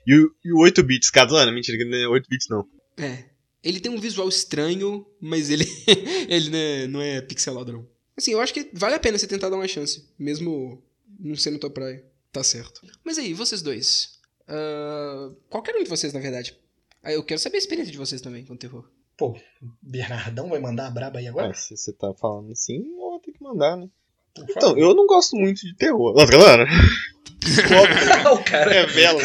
E 0.07 0.15
o, 0.17 0.35
e 0.45 0.53
o 0.53 0.59
8 0.59 0.83
bits, 0.83 1.11
cada 1.11 1.35
ano, 1.37 1.53
mentira, 1.53 1.79
que 1.79 1.85
não 1.85 1.97
é 1.97 2.09
8 2.09 2.29
bits 2.29 2.49
não. 2.49 2.67
É. 2.99 3.25
Ele 3.63 3.81
tem 3.81 3.91
um 3.91 3.99
visual 3.99 4.29
estranho, 4.29 5.07
mas 5.21 5.49
ele, 5.49 5.65
ele 6.29 6.51
não, 6.51 6.59
é, 6.59 6.87
não 6.87 7.03
é 7.03 7.21
pixelado, 7.23 7.73
não. 7.73 7.89
Assim, 8.17 8.33
eu 8.33 8.41
acho 8.41 8.53
que 8.53 8.71
vale 8.73 8.95
a 8.95 9.01
pena 9.01 9.19
você 9.19 9.27
tentar 9.27 9.49
dar 9.49 9.57
uma 9.57 9.67
chance, 9.67 10.07
mesmo 10.19 10.83
não 11.19 11.35
sendo 11.35 11.59
tua 11.59 11.71
praia. 11.71 12.05
Tá 12.31 12.45
certo. 12.45 12.83
Mas 13.03 13.17
aí, 13.19 13.33
vocês 13.33 13.63
dois. 13.63 14.21
Uh, 14.49 15.35
qualquer 15.49 15.75
um 15.77 15.83
de 15.83 15.91
vocês, 15.91 16.13
na 16.13 16.21
verdade. 16.21 16.59
Ah, 17.03 17.13
eu 17.13 17.23
quero 17.23 17.41
saber 17.41 17.57
a 17.57 17.59
experiência 17.59 17.93
de 17.93 17.99
vocês 17.99 18.21
também 18.21 18.45
com 18.45 18.57
terror. 18.57 18.89
Pô, 19.17 19.39
Bernardão 19.81 20.49
vai 20.49 20.59
mandar 20.59 20.89
a 20.89 20.91
braba 20.91 21.19
aí 21.19 21.29
agora? 21.29 21.51
Ah, 21.51 21.55
se 21.55 21.77
você 21.77 21.93
tá 21.93 22.13
falando 22.15 22.51
assim, 22.53 22.79
eu 22.79 22.97
vou 22.97 23.21
ter 23.21 23.33
que 23.33 23.43
mandar, 23.43 23.77
né? 23.77 23.89
Então, 24.37 24.77
eu 24.77 24.95
não 24.95 25.07
gosto 25.07 25.37
muito 25.37 25.61
de 25.61 25.77
terror. 25.77 26.13
Nossa, 26.15 26.33
galera. 26.33 26.67
o 28.33 28.45
cara 28.45 28.75
é 28.75 28.87
vela. 28.87 29.21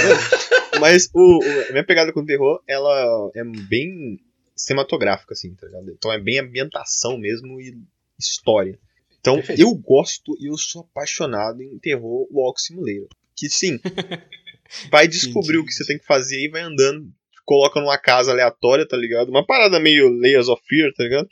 Mas 0.79 1.09
o, 1.13 1.39
o, 1.39 1.69
a 1.69 1.71
minha 1.71 1.83
pegada 1.83 2.13
com 2.13 2.25
terror, 2.25 2.61
ela 2.67 3.31
é 3.33 3.43
bem 3.43 4.19
cinematográfica, 4.55 5.33
assim, 5.33 5.55
tá 5.55 5.65
ligado? 5.65 5.89
Então 5.91 6.11
é 6.11 6.19
bem 6.19 6.39
ambientação 6.39 7.17
mesmo 7.17 7.59
e 7.59 7.75
história. 8.19 8.77
Então 9.19 9.35
Perfeito. 9.35 9.61
eu 9.61 9.73
gosto 9.73 10.35
e 10.39 10.49
eu 10.49 10.57
sou 10.57 10.81
apaixonado 10.81 11.61
em 11.63 11.77
terror 11.79 12.27
Walk 12.31 12.61
Simulator. 12.61 13.07
Que 13.35 13.49
sim, 13.49 13.79
vai 14.91 15.07
descobrir 15.07 15.57
o 15.57 15.65
que 15.65 15.71
você 15.71 15.85
tem 15.85 15.97
que 15.97 16.05
fazer 16.05 16.43
e 16.43 16.49
vai 16.49 16.61
andando, 16.61 17.11
coloca 17.45 17.79
numa 17.79 17.97
casa 17.97 18.31
aleatória, 18.31 18.87
tá 18.87 18.95
ligado? 18.95 19.29
Uma 19.29 19.45
parada 19.45 19.79
meio 19.79 20.09
Layers 20.09 20.47
of 20.47 20.61
Fear, 20.67 20.93
tá 20.93 21.03
ligado? 21.03 21.27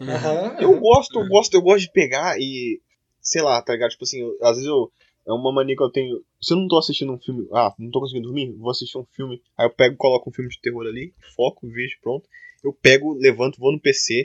Uhum. 0.00 0.60
Eu 0.60 0.80
gosto, 0.80 1.18
eu 1.18 1.26
gosto, 1.26 1.54
eu 1.54 1.62
gosto 1.62 1.86
de 1.86 1.92
pegar 1.92 2.38
e. 2.38 2.80
Sei 3.20 3.42
lá, 3.42 3.60
tá 3.62 3.72
ligado? 3.72 3.90
Tipo 3.90 4.04
assim, 4.04 4.20
eu, 4.20 4.36
às 4.42 4.56
vezes 4.56 4.66
eu. 4.66 4.92
É 5.26 5.32
uma 5.32 5.52
mania 5.52 5.74
que 5.74 5.82
eu 5.82 5.90
tenho. 5.90 6.22
Se 6.40 6.52
eu 6.52 6.58
não 6.58 6.68
tô 6.68 6.78
assistindo 6.78 7.12
um 7.12 7.18
filme. 7.18 7.48
Ah, 7.52 7.74
não 7.78 7.90
tô 7.90 8.00
conseguindo 8.00 8.28
dormir, 8.28 8.52
vou 8.52 8.70
assistir 8.70 8.98
um 8.98 9.06
filme. 9.12 9.42
Aí 9.58 9.66
eu 9.66 9.70
pego, 9.70 9.96
coloco 9.96 10.30
um 10.30 10.32
filme 10.32 10.50
de 10.50 10.60
terror 10.60 10.86
ali, 10.86 11.14
foco, 11.34 11.66
vejo, 11.68 11.96
pronto. 12.02 12.28
Eu 12.62 12.72
pego, 12.72 13.14
levanto, 13.14 13.58
vou 13.58 13.72
no 13.72 13.80
PC. 13.80 14.24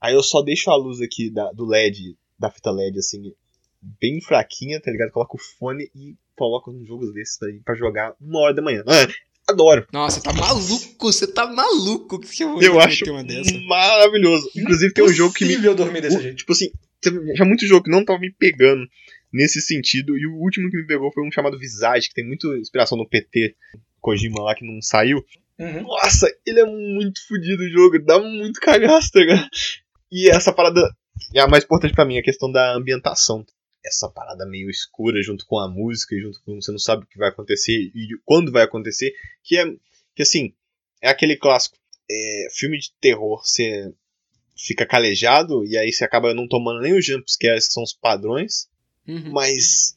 Aí 0.00 0.14
eu 0.14 0.22
só 0.22 0.42
deixo 0.42 0.70
a 0.70 0.76
luz 0.76 1.00
aqui 1.00 1.30
da, 1.30 1.52
do 1.52 1.64
LED, 1.64 2.16
da 2.38 2.50
fita 2.50 2.72
LED, 2.72 2.98
assim, 2.98 3.32
bem 3.80 4.20
fraquinha, 4.20 4.80
tá 4.80 4.90
ligado? 4.90 5.12
Coloco 5.12 5.36
o 5.36 5.40
fone 5.40 5.88
e 5.94 6.16
coloco 6.36 6.70
uns 6.70 6.86
jogos 6.86 7.12
desses 7.12 7.42
aí 7.42 7.60
pra 7.64 7.74
jogar 7.74 8.14
uma 8.20 8.40
hora 8.40 8.54
da 8.54 8.62
manhã. 8.62 8.82
Ah, 8.86 9.08
adoro. 9.48 9.86
Nossa, 9.92 10.20
você 10.20 10.22
tá 10.22 10.32
maluco, 10.32 11.12
você 11.12 11.26
tá 11.26 11.46
maluco. 11.46 12.20
Que 12.20 12.42
eu 12.42 12.60
eu 12.60 12.80
acho 12.80 13.04
maravilhoso. 13.66 14.50
Inclusive 14.56 14.92
tem 14.92 15.04
um 15.04 15.12
jogo 15.12 15.34
que 15.34 15.44
me. 15.44 15.56
dormir 15.56 16.00
desse 16.00 16.20
jeito. 16.20 16.36
Tipo 16.36 16.52
assim, 16.52 16.70
já 17.34 17.44
muito 17.44 17.66
jogo 17.66 17.84
que 17.84 17.90
não 17.90 18.04
tava 18.04 18.18
me 18.18 18.32
pegando 18.32 18.86
nesse 19.32 19.60
sentido. 19.60 20.16
E 20.16 20.26
o 20.26 20.34
último 20.34 20.70
que 20.70 20.76
me 20.76 20.86
pegou 20.86 21.12
foi 21.12 21.26
um 21.26 21.32
chamado 21.32 21.58
Visage, 21.58 22.08
que 22.08 22.14
tem 22.14 22.26
muita 22.26 22.46
inspiração 22.58 22.98
no 22.98 23.08
PT 23.08 23.54
Kojima 24.00 24.42
lá 24.42 24.54
que 24.54 24.66
não 24.66 24.80
saiu. 24.82 25.24
Uhum. 25.58 25.82
Nossa, 25.82 26.26
ele 26.46 26.60
é 26.60 26.64
muito 26.64 27.26
fodido 27.28 27.62
o 27.62 27.70
jogo, 27.70 28.04
dá 28.04 28.18
muito 28.18 28.60
cagaço, 28.60 29.12
tá 29.12 29.20
ligado? 29.20 29.48
E 30.10 30.28
essa 30.28 30.52
parada 30.52 30.80
é 31.34 31.40
a 31.40 31.46
mais 31.48 31.64
importante 31.64 31.94
para 31.94 32.04
mim, 32.04 32.18
a 32.18 32.22
questão 32.22 32.50
da 32.50 32.74
ambientação. 32.74 33.44
Essa 33.84 34.08
parada 34.08 34.46
meio 34.46 34.70
escura 34.70 35.22
junto 35.22 35.46
com 35.46 35.58
a 35.58 35.68
música, 35.68 36.16
junto 36.18 36.40
com 36.44 36.60
você 36.60 36.70
não 36.70 36.78
sabe 36.78 37.04
o 37.04 37.06
que 37.06 37.18
vai 37.18 37.28
acontecer 37.28 37.90
e 37.94 38.08
quando 38.24 38.52
vai 38.52 38.62
acontecer, 38.62 39.12
que 39.42 39.58
é 39.58 39.64
que 40.14 40.22
assim, 40.22 40.54
é 41.00 41.08
aquele 41.08 41.36
clássico, 41.36 41.76
é, 42.10 42.46
filme 42.52 42.78
de 42.78 42.92
terror, 43.00 43.40
você 43.44 43.92
fica 44.56 44.86
calejado 44.86 45.64
e 45.66 45.76
aí 45.76 45.92
você 45.92 46.04
acaba 46.04 46.34
não 46.34 46.46
tomando 46.46 46.80
nem 46.80 46.96
os 46.96 47.04
jumpscares 47.04 47.66
que 47.66 47.72
são 47.72 47.82
os 47.82 47.92
padrões, 47.92 48.68
uhum. 49.08 49.32
mas 49.32 49.96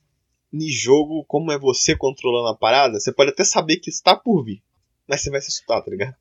no 0.51 0.67
jogo, 0.69 1.25
como 1.25 1.51
é 1.51 1.59
você 1.59 1.95
controlando 1.95 2.47
a 2.47 2.55
parada, 2.55 2.99
você 2.99 3.13
pode 3.13 3.31
até 3.31 3.43
saber 3.43 3.77
que 3.77 3.89
está 3.89 4.15
por 4.15 4.43
vir 4.43 4.63
mas 5.07 5.21
você 5.21 5.29
vai 5.29 5.41
se 5.41 5.47
assustar, 5.47 5.81
tá 5.83 5.91
ligado? 5.91 6.15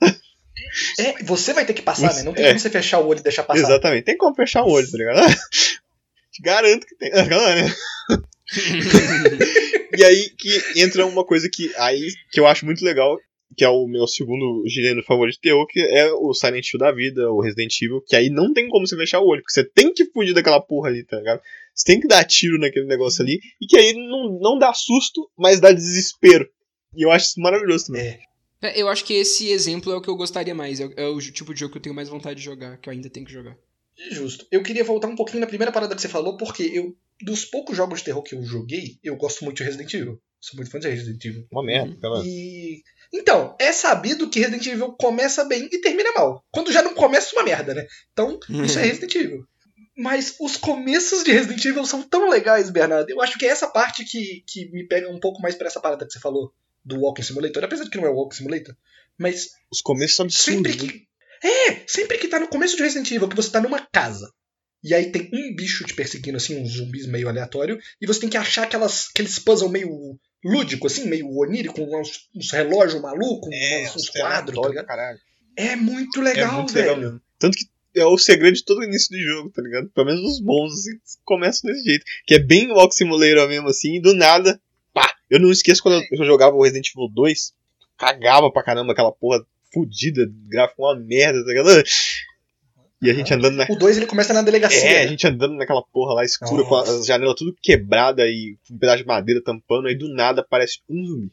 É, 0.98 1.22
você 1.24 1.52
vai 1.52 1.66
ter 1.66 1.74
que 1.74 1.82
passar, 1.82 2.14
né? 2.14 2.22
Não 2.22 2.32
tem 2.32 2.44
é. 2.44 2.48
como 2.48 2.60
você 2.60 2.70
fechar 2.70 3.00
o 3.00 3.06
olho 3.06 3.18
e 3.18 3.22
deixar 3.22 3.42
passar. 3.42 3.60
Exatamente, 3.60 4.04
tem 4.04 4.16
como 4.16 4.34
fechar 4.34 4.62
o 4.62 4.70
olho, 4.70 4.88
tá 4.88 4.96
ligado? 4.96 5.20
Te 6.35 6.43
garanto 6.43 6.87
que 6.87 6.97
tem. 6.97 7.11
Né? 8.55 9.39
e 9.97 10.05
aí 10.05 10.30
que 10.37 10.80
entra 10.82 11.07
uma 11.07 11.24
coisa 11.24 11.49
que 11.51 11.74
aí 11.76 12.09
que 12.30 12.39
eu 12.39 12.47
acho 12.47 12.66
muito 12.66 12.85
legal, 12.85 13.16
que 13.57 13.64
é 13.64 13.68
o 13.68 13.87
meu 13.87 14.07
segundo 14.07 14.62
gênero 14.68 15.03
favorito 15.03 15.37
de 15.37 15.41
terror, 15.41 15.66
que 15.66 15.80
é 15.80 16.12
o 16.12 16.35
Silent 16.35 16.68
Hill 16.72 16.78
da 16.78 16.93
vida, 16.93 17.30
o 17.30 17.41
Resident 17.41 17.74
Evil, 17.80 18.03
que 18.07 18.14
aí 18.14 18.28
não 18.28 18.53
tem 18.53 18.68
como 18.68 18.87
você 18.87 18.97
fechar 18.97 19.20
o 19.20 19.26
olho, 19.26 19.41
porque 19.41 19.53
você 19.53 19.64
tem 19.64 19.93
que 19.95 20.05
fugir 20.07 20.35
daquela 20.35 20.61
porra 20.61 20.89
ali, 20.89 21.05
tá 21.05 21.16
ligado? 21.16 21.41
Você 21.74 21.85
tem 21.87 22.01
que 22.01 22.07
dar 22.07 22.24
tiro 22.24 22.59
naquele 22.59 22.87
negócio 22.87 23.22
ali, 23.22 23.41
e 23.61 23.66
que 23.66 23.76
aí 23.76 23.95
não, 23.95 24.39
não 24.39 24.59
dá 24.59 24.74
susto, 24.74 25.30
mas 25.39 25.61
dá 25.61 25.72
desespero. 25.72 26.49
E 26.95 27.05
eu 27.05 27.11
acho 27.11 27.26
isso 27.26 27.41
maravilhoso 27.41 27.87
também. 27.87 28.18
É. 28.62 28.80
Eu 28.80 28.89
acho 28.89 29.05
que 29.05 29.14
esse 29.14 29.51
exemplo 29.51 29.93
é 29.93 29.97
o 29.97 30.01
que 30.01 30.09
eu 30.09 30.16
gostaria 30.16 30.55
mais. 30.55 30.80
É, 30.80 30.89
é 30.97 31.07
o 31.07 31.18
tipo 31.18 31.53
de 31.53 31.61
jogo 31.61 31.72
que 31.72 31.78
eu 31.78 31.82
tenho 31.82 31.95
mais 31.95 32.09
vontade 32.09 32.39
de 32.39 32.45
jogar, 32.45 32.78
que 32.78 32.89
eu 32.89 32.93
ainda 32.93 33.11
tenho 33.11 33.26
que 33.26 33.32
jogar. 33.32 33.57
Justo. 34.11 34.47
Eu 34.51 34.62
queria 34.62 34.84
voltar 34.84 35.09
um 35.09 35.16
pouquinho 35.16 35.40
na 35.40 35.47
primeira 35.47 35.72
parada 35.72 35.95
que 35.95 36.01
você 36.01 36.09
falou, 36.09 36.36
porque 36.36 36.62
eu, 36.62 36.97
dos 37.22 37.45
poucos 37.45 37.76
jogos 37.76 38.01
de 38.01 38.07
terror 38.07 38.22
que 38.22 38.34
eu 38.34 38.42
joguei, 38.42 38.99
eu 39.03 39.16
gosto 39.16 39.45
muito 39.45 39.59
de 39.59 39.64
Resident 39.64 39.92
Evil. 39.95 40.20
Sou 40.40 40.57
muito 40.57 40.70
fã 40.70 40.78
de 40.78 40.88
Resident 40.88 41.24
Evil. 41.24 41.47
Uma 41.51 41.64
merda, 41.64 41.97
cara. 42.01 42.22
E. 42.24 42.82
Então, 43.12 43.57
é 43.59 43.72
sabido 43.72 44.28
que 44.28 44.40
Resident 44.40 44.66
Evil 44.66 44.92
começa 44.92 45.45
bem 45.45 45.68
e 45.72 45.80
termina 45.80 46.12
mal. 46.12 46.45
Quando 46.51 46.72
já 46.72 46.82
não 46.82 46.95
começa 46.95 47.34
uma 47.34 47.45
merda, 47.45 47.72
né? 47.72 47.86
Então, 48.12 48.38
isso 48.64 48.78
é 48.78 48.82
Resident 48.84 49.14
Evil. 49.14 49.47
Mas 49.97 50.34
os 50.40 50.57
começos 50.57 51.22
de 51.22 51.30
Resident 51.30 51.64
Evil 51.64 51.86
são 51.86 52.03
tão 52.03 52.28
legais, 52.28 52.68
Bernardo. 52.68 53.09
Eu 53.09 53.22
acho 53.22 53.38
que 53.38 53.47
é 53.47 53.49
essa 53.49 53.68
parte 53.68 54.05
que, 54.05 54.42
que 54.47 54.68
me 54.70 54.86
pega 54.86 55.09
um 55.09 55.20
pouco 55.20 55.40
mais 55.40 55.55
pra 55.55 55.68
essa 55.68 55.80
parada 55.80 56.05
que 56.05 56.12
você 56.12 56.18
falou 56.18 56.53
do 56.84 57.01
Walking 57.01 57.22
Simulator, 57.22 57.64
apesar 57.64 57.84
de 57.84 57.90
que 57.90 57.97
não 57.97 58.07
é 58.07 58.11
o 58.11 58.14
Walking 58.14 58.36
Simulator, 58.36 58.76
mas. 59.16 59.53
Os 59.70 59.80
começos 59.80 60.16
são 60.16 60.24
absurdos. 60.24 60.57
Sempre 60.57 60.76
que. 60.76 61.07
É, 61.43 61.82
sempre 61.87 62.18
que 62.18 62.28
tá 62.28 62.39
no 62.39 62.49
começo 62.49 62.76
de 62.76 62.82
Resident 62.82 63.11
Evil, 63.11 63.28
que 63.28 63.37
você 63.37 63.51
tá 63.51 63.61
numa 63.61 63.80
casa. 63.80 64.30
E 64.82 64.93
aí 64.93 65.11
tem 65.11 65.30
um 65.32 65.55
bicho 65.57 65.85
te 65.85 65.95
perseguindo, 65.95 66.37
assim, 66.37 66.61
uns 66.61 66.72
zumbis 66.72 67.07
meio 67.07 67.28
aleatório, 67.28 67.78
e 68.01 68.07
você 68.07 68.20
tem 68.20 68.28
que 68.28 68.37
achar 68.37 68.64
aquelas, 68.64 69.09
aqueles 69.11 69.39
puzzles 69.39 69.70
meio 69.70 70.18
lúdico, 70.45 70.87
assim, 70.87 71.09
meio 71.09 71.26
onírico, 71.39 71.80
uns, 71.80 72.28
uns 72.37 72.53
relógios 72.53 73.01
malucos, 73.01 73.51
é, 73.51 73.85
uns, 73.85 73.97
uns 73.97 74.11
quadros, 74.11 74.61
tá 74.61 74.68
ligado? 74.68 74.87
Caralho. 74.87 75.18
É 75.57 75.74
muito 75.74 76.20
legal, 76.20 76.53
é 76.53 76.57
muito 76.57 76.72
velho. 76.74 76.87
Legal 76.87 77.01
mesmo. 77.01 77.22
Tanto 77.39 77.57
que 77.57 77.66
é 77.97 78.05
o 78.05 78.18
segredo 78.18 78.55
de 78.55 78.64
todo 78.64 78.80
o 78.80 78.85
início 78.85 79.11
do 79.11 79.22
jogo, 79.22 79.51
tá 79.51 79.62
ligado? 79.62 79.89
Pelo 79.89 80.07
menos 80.07 80.32
os 80.32 80.41
bons, 80.41 80.72
assim, 80.72 80.99
começam 81.24 81.70
desse 81.70 81.85
jeito. 81.85 82.05
Que 82.26 82.35
é 82.35 82.39
bem 82.39 82.70
Walk 82.70 82.95
Simulator 82.95 83.49
mesmo, 83.49 83.68
assim, 83.68 83.97
e 83.97 84.01
do 84.03 84.14
nada, 84.14 84.61
pá. 84.93 85.11
Eu 85.30 85.41
não 85.41 85.51
esqueço 85.51 85.82
quando 85.82 86.05
eu 86.11 86.24
jogava 86.26 86.55
o 86.55 86.62
Resident 86.62 86.91
Evil 86.91 87.09
2, 87.09 87.55
cagava 87.97 88.53
pra 88.53 88.62
caramba 88.62 88.93
aquela 88.93 89.12
porra 89.12 89.47
fodida, 89.75 90.27
gráfico 90.49 90.83
uma 90.83 90.97
merda, 90.97 91.45
tá 91.45 91.49
ligado? 91.49 91.83
E 93.03 93.11
a 93.11 93.14
gente 93.14 93.35
andando 93.35 93.57
na. 93.57 93.66
O 93.68 93.77
2 93.77 93.99
ele 93.99 94.07
começa 94.07 94.33
na 94.33 94.41
delegacia. 94.41 94.83
É, 94.83 95.03
a 95.03 95.07
gente 95.07 95.27
andando 95.27 95.57
naquela 95.57 95.83
porra 95.93 96.14
lá 96.14 96.25
escura, 96.25 96.62
Nossa. 96.62 96.68
com 96.68 96.77
as 96.77 97.07
janelas 97.07 97.35
tudo 97.35 97.55
quebrada 97.61 98.22
e 98.27 98.57
um 98.70 98.79
pedaço 98.79 99.03
de 99.03 99.07
madeira 99.07 99.43
tampando, 99.45 99.89
aí 99.89 99.95
do 99.95 100.09
nada 100.09 100.41
aparece 100.41 100.79
um 100.89 101.05
zumbi. 101.05 101.31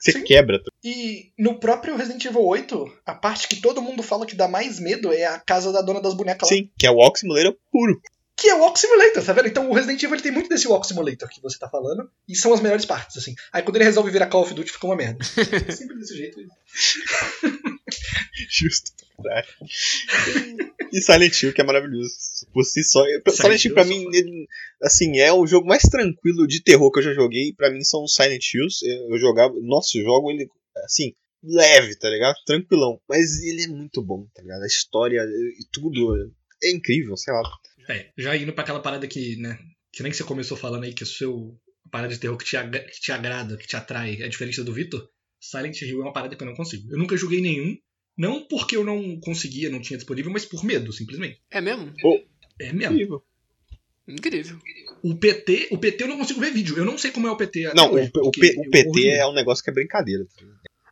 Você 0.00 0.12
Sim. 0.12 0.24
quebra. 0.24 0.58
Tá? 0.58 0.70
E 0.82 1.30
no 1.38 1.60
próprio 1.60 1.94
Resident 1.94 2.24
Evil 2.24 2.42
8, 2.42 2.90
a 3.04 3.14
parte 3.14 3.46
que 3.46 3.60
todo 3.60 3.82
mundo 3.82 4.02
fala 4.02 4.24
que 4.24 4.34
dá 4.34 4.48
mais 4.48 4.80
medo 4.80 5.12
é 5.12 5.26
a 5.26 5.38
casa 5.38 5.70
da 5.70 5.82
dona 5.82 6.00
das 6.00 6.14
bonecas 6.14 6.48
lá. 6.48 6.56
Sim, 6.56 6.70
que 6.78 6.86
é 6.86 6.90
o 6.90 7.14
Simulator 7.14 7.54
puro 7.70 8.00
que 8.40 8.48
é 8.48 8.54
o 8.54 8.60
Walk 8.60 8.80
Simulator, 8.80 9.22
tá 9.22 9.34
vendo? 9.34 9.48
Então 9.48 9.68
o 9.68 9.74
Resident 9.74 10.02
Evil 10.02 10.20
tem 10.20 10.32
muito 10.32 10.48
desse 10.48 10.66
Walk 10.66 10.86
Simulator 10.86 11.28
que 11.28 11.42
você 11.42 11.58
tá 11.58 11.68
falando, 11.68 12.10
e 12.26 12.34
são 12.34 12.54
as 12.54 12.60
melhores 12.60 12.86
partes, 12.86 13.18
assim. 13.18 13.34
Aí 13.52 13.62
quando 13.62 13.76
ele 13.76 13.84
resolve 13.84 14.10
virar 14.10 14.28
Call 14.28 14.42
of 14.42 14.54
Duty, 14.54 14.72
fica 14.72 14.86
uma 14.86 14.96
merda. 14.96 15.22
É 15.68 15.70
sempre 15.72 15.98
desse 15.98 16.16
jeito. 16.16 16.40
Justo. 18.48 18.92
e 20.90 21.02
Silent 21.02 21.42
Hill, 21.42 21.52
que 21.52 21.60
é 21.60 21.64
maravilhoso. 21.64 22.10
Por 22.50 22.64
si 22.64 22.82
só. 22.82 23.04
Silent, 23.04 23.22
Silent 23.28 23.64
Hill, 23.66 23.74
pra 23.74 23.84
mim, 23.84 24.06
ele, 24.14 24.48
assim, 24.82 25.18
é 25.18 25.30
o 25.30 25.46
jogo 25.46 25.68
mais 25.68 25.82
tranquilo 25.82 26.46
de 26.46 26.62
terror 26.62 26.90
que 26.90 27.00
eu 27.00 27.04
já 27.04 27.12
joguei. 27.12 27.52
Pra 27.52 27.70
mim, 27.70 27.84
são 27.84 28.02
os 28.02 28.14
Silent 28.14 28.54
Hills. 28.54 28.78
Eu 29.10 29.18
jogava. 29.18 29.52
Nossa, 29.60 29.98
eu 29.98 30.04
jogo 30.04 30.30
ele, 30.30 30.48
assim, 30.82 31.12
leve, 31.44 31.94
tá 31.96 32.08
ligado? 32.08 32.36
Tranquilão. 32.46 32.98
Mas 33.06 33.42
ele 33.42 33.64
é 33.64 33.68
muito 33.68 34.02
bom, 34.02 34.26
tá 34.34 34.40
ligado? 34.40 34.62
A 34.62 34.66
história 34.66 35.20
e 35.20 35.64
tudo 35.70 36.32
é 36.62 36.70
incrível, 36.70 37.16
sei 37.18 37.34
lá. 37.34 37.42
É, 37.88 38.10
já 38.16 38.36
indo 38.36 38.52
para 38.52 38.62
aquela 38.62 38.80
parada 38.80 39.06
que, 39.06 39.36
né, 39.36 39.58
que 39.92 40.02
nem 40.02 40.10
que 40.10 40.18
você 40.18 40.24
começou 40.24 40.56
falando 40.56 40.84
aí, 40.84 40.94
que 40.94 41.02
o 41.02 41.06
seu 41.06 41.58
parada 41.90 42.12
de 42.12 42.20
terror 42.20 42.36
que 42.36 42.44
te, 42.44 42.56
que 42.56 43.00
te 43.00 43.12
agrada, 43.12 43.56
que 43.56 43.66
te 43.66 43.76
atrai, 43.76 44.22
é 44.22 44.28
diferente 44.28 44.62
do 44.62 44.72
Vitor, 44.72 45.08
Silent 45.40 45.80
Hill 45.80 46.00
é 46.00 46.04
uma 46.04 46.12
parada 46.12 46.36
que 46.36 46.42
eu 46.42 46.46
não 46.46 46.54
consigo. 46.54 46.92
Eu 46.92 46.98
nunca 46.98 47.16
joguei 47.16 47.40
nenhum, 47.40 47.76
não 48.16 48.46
porque 48.46 48.76
eu 48.76 48.84
não 48.84 49.18
conseguia, 49.20 49.70
não 49.70 49.80
tinha 49.80 49.96
disponível, 49.96 50.30
mas 50.30 50.44
por 50.44 50.64
medo, 50.64 50.92
simplesmente. 50.92 51.40
É 51.50 51.60
mesmo? 51.60 51.92
Oh. 52.04 52.20
É 52.60 52.72
mesmo. 52.72 52.94
Incrível. 52.94 53.24
Incrível. 54.06 54.58
O 55.02 55.14
PT, 55.14 55.68
o 55.70 55.78
PT 55.78 56.04
eu 56.04 56.08
não 56.08 56.18
consigo 56.18 56.40
ver 56.40 56.52
vídeo. 56.52 56.76
Eu 56.76 56.84
não 56.84 56.98
sei 56.98 57.10
como 57.10 57.26
é 57.26 57.30
o 57.30 57.36
PT. 57.36 57.72
Não, 57.74 57.92
hoje, 57.92 58.10
o, 58.14 58.26
o, 58.26 58.28
o 58.28 58.70
PT 58.70 59.08
é 59.08 59.26
um 59.26 59.32
negócio 59.32 59.64
que 59.64 59.70
é 59.70 59.72
brincadeira. 59.72 60.26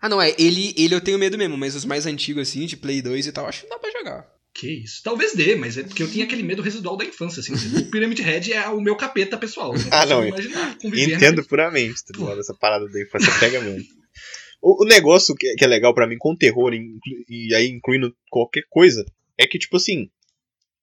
Ah, 0.01 0.09
não, 0.09 0.23
é. 0.23 0.35
Ele, 0.39 0.73
ele 0.77 0.95
eu 0.95 1.01
tenho 1.01 1.19
medo 1.19 1.37
mesmo, 1.37 1.57
mas 1.57 1.75
os 1.75 1.85
mais 1.85 2.07
antigos, 2.07 2.49
assim, 2.49 2.65
de 2.65 2.77
Play 2.77 3.03
2 3.03 3.27
e 3.27 3.33
tal, 3.33 3.47
acho 3.47 3.63
que 3.63 3.69
dá 3.69 3.79
pra 3.79 3.91
jogar. 3.91 4.38
Que 4.59 4.83
isso? 4.83 5.01
Talvez 5.05 5.35
dê, 5.35 5.55
mas 5.55 5.79
é 5.79 5.85
porque 5.85 6.03
eu 6.03 6.11
tinha 6.11 6.25
aquele 6.25 6.43
medo 6.43 6.63
residual 6.63 6.97
da 6.97 7.05
infância, 7.05 7.39
assim. 7.39 7.53
O 7.79 7.91
Pyramid 7.93 8.21
Head 8.21 8.53
é 8.53 8.69
o 8.69 8.81
meu 8.81 8.97
capeta 8.97 9.39
pessoal. 9.39 9.73
Não 9.73 9.81
ah, 9.93 10.05
não. 10.05 10.27
Entendo 10.27 11.45
puramente, 11.45 12.05
tá 12.05 12.19
ligado? 12.19 12.41
Essa 12.41 12.55
parada 12.55 12.89
da 12.89 13.01
infância 13.01 13.33
pega 13.39 13.61
mesmo. 13.61 13.87
O, 14.61 14.83
o 14.83 14.85
negócio 14.85 15.37
que, 15.37 15.55
que, 15.55 15.65
é 15.65 15.69
legal 15.69 15.95
para 15.95 16.09
mim 16.09 16.17
com 16.19 16.35
terror, 16.35 16.73
e 16.75 17.55
aí 17.55 17.69
incluindo 17.69 18.13
qualquer 18.29 18.65
coisa, 18.69 19.07
é 19.39 19.47
que, 19.47 19.61
tipo 19.61 19.77
assim, 19.77 20.11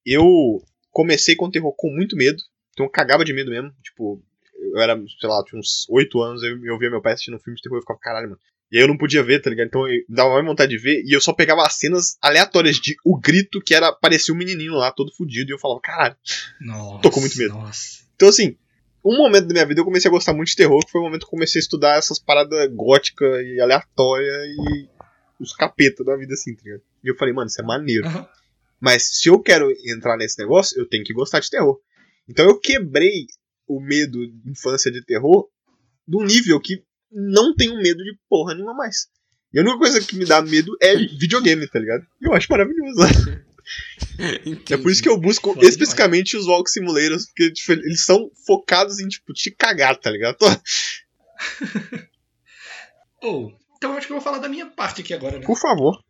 eu 0.06 0.64
comecei 0.90 1.36
com 1.36 1.52
terror 1.52 1.76
com 1.76 1.94
muito 1.94 2.16
medo, 2.16 2.42
então 2.72 2.86
eu 2.86 2.90
cagava 2.90 3.26
de 3.26 3.34
medo 3.34 3.52
mesmo. 3.52 3.74
Tipo, 3.84 4.24
eu 4.58 4.80
era, 4.80 4.96
sei 5.20 5.28
lá, 5.28 5.44
tinha 5.44 5.60
uns 5.60 5.86
8 5.90 6.22
anos, 6.22 6.44
eu, 6.44 6.64
eu 6.64 6.80
via 6.80 6.90
meu 6.90 7.02
pai 7.02 7.12
assistindo 7.12 7.36
um 7.36 7.42
filme 7.42 7.58
de 7.58 7.64
terror 7.64 7.76
e 7.76 7.80
eu 7.80 7.82
ficava, 7.82 8.00
caralho, 8.00 8.30
mano. 8.30 8.42
E 8.76 8.78
aí 8.78 8.84
eu 8.84 8.90
não 8.90 8.98
podia 8.98 9.24
ver, 9.24 9.42
tá 9.42 9.50
ligado? 9.50 9.68
Então 9.68 9.88
eu 9.88 10.04
dava 10.10 10.34
mais 10.34 10.46
vontade 10.46 10.72
de 10.72 10.78
ver, 10.78 11.02
e 11.06 11.16
eu 11.16 11.22
só 11.22 11.32
pegava 11.32 11.62
as 11.62 11.76
cenas 11.76 12.18
aleatórias 12.22 12.76
de 12.76 12.98
o 13.06 13.18
grito 13.18 13.62
que 13.62 13.74
era, 13.74 13.90
parecia 13.94 14.34
um 14.34 14.38
menininho 14.38 14.74
lá, 14.74 14.92
todo 14.92 15.16
fudido, 15.16 15.50
e 15.50 15.54
eu 15.54 15.58
falava, 15.58 15.80
caralho, 15.80 16.18
nossa, 16.60 17.02
tô 17.02 17.10
com 17.10 17.22
muito 17.22 17.38
medo. 17.38 17.54
Nossa. 17.54 18.00
Então 18.18 18.28
assim, 18.28 18.58
um 19.02 19.16
momento 19.16 19.48
da 19.48 19.54
minha 19.54 19.66
vida 19.66 19.80
eu 19.80 19.86
comecei 19.86 20.10
a 20.10 20.12
gostar 20.12 20.34
muito 20.34 20.50
de 20.50 20.58
terror, 20.58 20.86
que 20.86 20.92
foi 20.92 21.00
o 21.00 21.06
momento 21.06 21.22
que 21.22 21.28
eu 21.28 21.30
comecei 21.30 21.58
a 21.58 21.64
estudar 21.64 21.98
essas 21.98 22.20
paradas 22.20 22.70
góticas 22.74 23.46
e 23.46 23.62
aleatórias 23.62 24.46
e 24.46 24.90
os 25.40 25.56
capetas 25.56 26.06
da 26.06 26.18
vida 26.18 26.34
assim, 26.34 26.54
tá 26.54 26.64
ligado? 26.66 26.82
E 27.02 27.08
eu 27.08 27.16
falei, 27.16 27.34
mano, 27.34 27.48
isso 27.48 27.62
é 27.62 27.64
maneiro. 27.64 28.06
Uhum. 28.06 28.26
Mas 28.82 29.04
se 29.04 29.30
eu 29.30 29.40
quero 29.40 29.72
entrar 29.86 30.18
nesse 30.18 30.38
negócio, 30.38 30.78
eu 30.78 30.86
tenho 30.86 31.06
que 31.06 31.14
gostar 31.14 31.40
de 31.40 31.50
terror. 31.50 31.80
Então 32.28 32.46
eu 32.46 32.60
quebrei 32.60 33.26
o 33.66 33.80
medo 33.80 34.28
de 34.28 34.52
infância 34.52 34.92
de 34.92 35.02
terror 35.02 35.48
num 36.06 36.26
nível 36.26 36.60
que 36.60 36.84
não 37.16 37.56
tenho 37.56 37.78
medo 37.78 38.04
de 38.04 38.18
porra 38.30 38.54
nenhuma 38.54 38.74
mais. 38.74 39.08
E 39.54 39.60
a 39.60 39.62
única 39.62 39.78
coisa 39.78 40.02
que 40.02 40.18
me 40.18 40.26
dá 40.26 40.42
medo 40.42 40.76
é 40.82 40.96
videogame, 41.18 41.66
tá 41.68 41.80
ligado? 41.80 42.06
Eu 42.22 42.34
acho 42.34 42.52
maravilhoso. 42.52 43.00
é 44.70 44.78
por 44.78 44.92
isso 44.92 45.02
que 45.02 45.08
eu 45.08 45.18
busco 45.18 45.54
Foi 45.54 45.66
especificamente 45.66 46.32
demais. 46.32 46.46
os 46.46 46.52
Walk 46.52 46.70
Simulators, 46.70 47.26
porque 47.28 47.52
tipo, 47.52 47.72
eles 47.72 48.04
são 48.04 48.30
focados 48.46 49.00
em, 49.00 49.08
tipo, 49.08 49.32
te 49.34 49.50
cagar, 49.50 49.96
tá 49.98 50.12
ligado? 50.12 50.38
oh, 53.24 53.52
então 53.78 53.94
acho 53.98 54.08
que 54.08 54.14
eu 54.14 54.18
vou 54.18 54.24
falar 54.24 54.40
da 54.40 54.50
minha 54.50 54.66
parte 54.66 55.02
aqui 55.02 55.14
agora, 55.14 55.40
né? 55.40 55.46
Por 55.46 55.58
favor. 55.58 56.04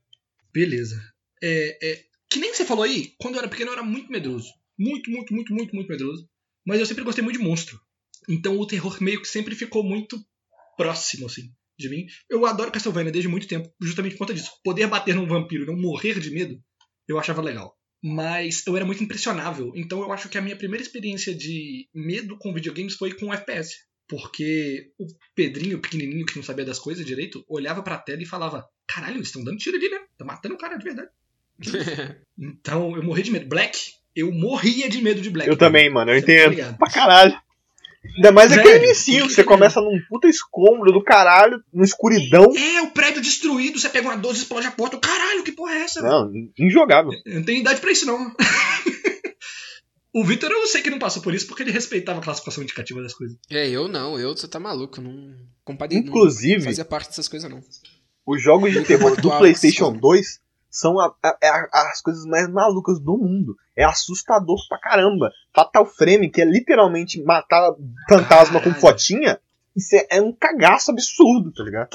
Beleza. 0.51 0.99
É, 1.41 1.77
é, 1.81 2.03
que 2.29 2.39
nem 2.39 2.53
você 2.53 2.65
falou 2.65 2.83
aí, 2.83 3.13
quando 3.19 3.35
eu 3.35 3.39
era 3.39 3.47
pequeno 3.47 3.69
eu 3.69 3.75
era 3.75 3.83
muito 3.83 4.11
medroso. 4.11 4.49
Muito, 4.77 5.11
muito, 5.11 5.33
muito, 5.33 5.53
muito, 5.53 5.75
muito 5.75 5.89
medroso. 5.89 6.27
Mas 6.65 6.79
eu 6.79 6.85
sempre 6.85 7.03
gostei 7.03 7.23
muito 7.23 7.37
de 7.37 7.43
monstro. 7.43 7.79
Então 8.27 8.57
o 8.57 8.65
terror 8.65 8.97
meio 9.01 9.21
que 9.21 9.27
sempre 9.27 9.55
ficou 9.55 9.83
muito 9.83 10.19
próximo, 10.75 11.25
assim, 11.25 11.51
de 11.77 11.89
mim. 11.89 12.05
Eu 12.29 12.45
adoro 12.45 12.71
Castlevania 12.71 13.11
desde 13.11 13.27
muito 13.27 13.47
tempo, 13.47 13.71
justamente 13.81 14.13
por 14.13 14.19
conta 14.19 14.33
disso. 14.33 14.51
Poder 14.63 14.87
bater 14.87 15.15
num 15.15 15.27
vampiro 15.27 15.63
e 15.63 15.67
não 15.67 15.75
morrer 15.75 16.19
de 16.19 16.31
medo, 16.31 16.59
eu 17.07 17.19
achava 17.19 17.41
legal. 17.41 17.75
Mas 18.03 18.65
eu 18.67 18.75
era 18.75 18.85
muito 18.85 19.03
impressionável. 19.03 19.71
Então 19.75 20.01
eu 20.01 20.11
acho 20.11 20.29
que 20.29 20.37
a 20.37 20.41
minha 20.41 20.55
primeira 20.55 20.83
experiência 20.83 21.33
de 21.33 21.87
medo 21.93 22.37
com 22.37 22.53
videogames 22.53 22.95
foi 22.95 23.13
com 23.13 23.33
FPS. 23.33 23.75
Porque 24.07 24.91
o 24.99 25.07
Pedrinho, 25.33 25.81
pequenininho, 25.81 26.25
que 26.25 26.35
não 26.35 26.43
sabia 26.43 26.63
das 26.63 26.77
coisas 26.77 27.03
direito, 27.03 27.43
olhava 27.49 27.81
pra 27.81 27.97
tela 27.97 28.21
e 28.21 28.27
falava: 28.27 28.63
Caralho, 28.87 29.17
eles 29.17 29.27
estão 29.27 29.43
dando 29.43 29.57
tiro 29.57 29.77
ali, 29.77 29.89
né? 29.89 29.97
Tá 30.17 30.23
matando 30.23 30.53
o 30.53 30.57
cara 30.57 30.77
de 30.77 30.83
verdade. 30.83 31.09
então 32.37 32.95
eu 32.95 33.01
morri 33.01 33.23
de 33.23 33.31
medo. 33.31 33.47
Black, 33.47 33.93
eu 34.15 34.31
morria 34.31 34.87
de 34.87 35.01
medo 35.01 35.21
de 35.21 35.31
Black. 35.31 35.49
Eu 35.49 35.57
também, 35.57 35.89
mano, 35.89 36.11
eu 36.11 36.23
tá 36.23 36.31
entendo. 36.31 36.57
Tá 36.57 36.73
pra 36.73 36.91
caralho. 36.91 37.41
Ainda 38.15 38.31
mais 38.31 38.49
Velho, 38.49 38.61
aquele 38.61 38.85
inicinho, 38.85 39.27
que 39.27 39.33
você 39.33 39.43
começa 39.43 39.81
num 39.81 39.99
puta 40.07 40.27
escombro 40.27 40.91
do 40.91 41.03
caralho, 41.03 41.61
numa 41.73 41.83
escuridão. 41.83 42.45
É, 42.55 42.81
o 42.81 42.91
prédio 42.91 43.21
destruído, 43.21 43.79
você 43.79 43.89
pega 43.89 44.07
uma 44.07 44.17
12 44.17 44.39
e 44.39 44.41
explode 44.43 44.67
a 44.67 44.71
porta. 44.71 44.97
Caralho, 44.97 45.43
que 45.43 45.51
porra 45.51 45.73
é 45.73 45.81
essa? 45.81 46.01
Não, 46.01 46.31
injogável. 46.57 47.11
Eu 47.25 47.35
não 47.35 47.43
tenho 47.43 47.59
idade 47.59 47.81
pra 47.81 47.91
isso, 47.91 48.05
não. 48.05 48.31
o 50.13 50.23
Victor 50.23 50.49
eu 50.49 50.65
sei 50.67 50.81
que 50.81 50.89
não 50.89 50.99
passou 50.99 51.21
por 51.21 51.33
isso 51.33 51.45
porque 51.47 51.63
ele 51.63 51.71
respeitava 51.71 52.19
a 52.19 52.23
classificação 52.23 52.63
indicativa 52.63 53.01
das 53.01 53.13
coisas. 53.13 53.37
É, 53.49 53.69
eu 53.69 53.87
não, 53.87 54.17
eu, 54.17 54.35
você 54.35 54.47
tá 54.47 54.59
maluco, 54.59 55.01
não. 55.01 55.35
Compadre, 55.63 55.97
Inclusive, 55.97 56.57
não 56.57 56.65
fazia 56.65 56.85
parte 56.85 57.09
dessas 57.09 57.27
coisas, 57.27 57.49
não. 57.49 57.61
Os 58.25 58.41
jogos 58.41 58.71
de 58.71 58.81
terror 58.83 59.19
do 59.19 59.29
PlayStation 59.37 59.91
2 59.91 60.44
são 60.75 60.99
a, 60.99 61.15
a, 61.23 61.29
a, 61.41 61.91
as 61.91 62.01
coisas 62.01 62.25
mais 62.25 62.49
malucas 62.49 62.99
do 62.99 63.17
mundo. 63.17 63.55
É 63.73 63.85
assustador 63.85 64.59
pra 64.67 64.77
caramba. 64.77 65.31
Fatal 65.53 65.85
Frame, 65.85 66.29
que 66.29 66.41
é 66.41 66.45
literalmente 66.45 67.23
matar 67.23 67.73
fantasma 68.09 68.59
Caralho. 68.59 68.73
com 68.75 68.81
fotinha, 68.81 69.39
isso 69.73 69.95
é, 69.95 70.17
é, 70.17 70.21
um 70.21 70.33
cagaço 70.33 70.91
absurdo, 70.91 71.53
tá 71.53 71.63
ligado? 71.63 71.89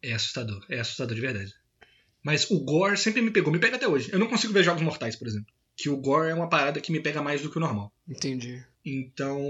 É 0.00 0.12
assustador, 0.12 0.64
é 0.70 0.78
assustador 0.78 1.12
de 1.12 1.20
verdade. 1.20 1.52
Mas 2.22 2.48
o 2.52 2.60
gore 2.60 2.96
sempre 2.96 3.20
me 3.20 3.32
pegou, 3.32 3.52
me 3.52 3.58
pega 3.58 3.74
até 3.74 3.88
hoje. 3.88 4.10
Eu 4.12 4.18
não 4.20 4.28
consigo 4.28 4.52
ver 4.52 4.62
jogos 4.62 4.80
mortais, 4.80 5.16
por 5.16 5.26
exemplo. 5.26 5.52
Que 5.76 5.90
o 5.90 5.96
gore 5.96 6.30
é 6.30 6.34
uma 6.34 6.48
parada 6.48 6.80
que 6.80 6.92
me 6.92 7.00
pega 7.00 7.20
mais 7.20 7.42
do 7.42 7.50
que 7.50 7.56
o 7.56 7.60
normal. 7.60 7.92
Entendi. 8.08 8.64
Então, 8.84 9.42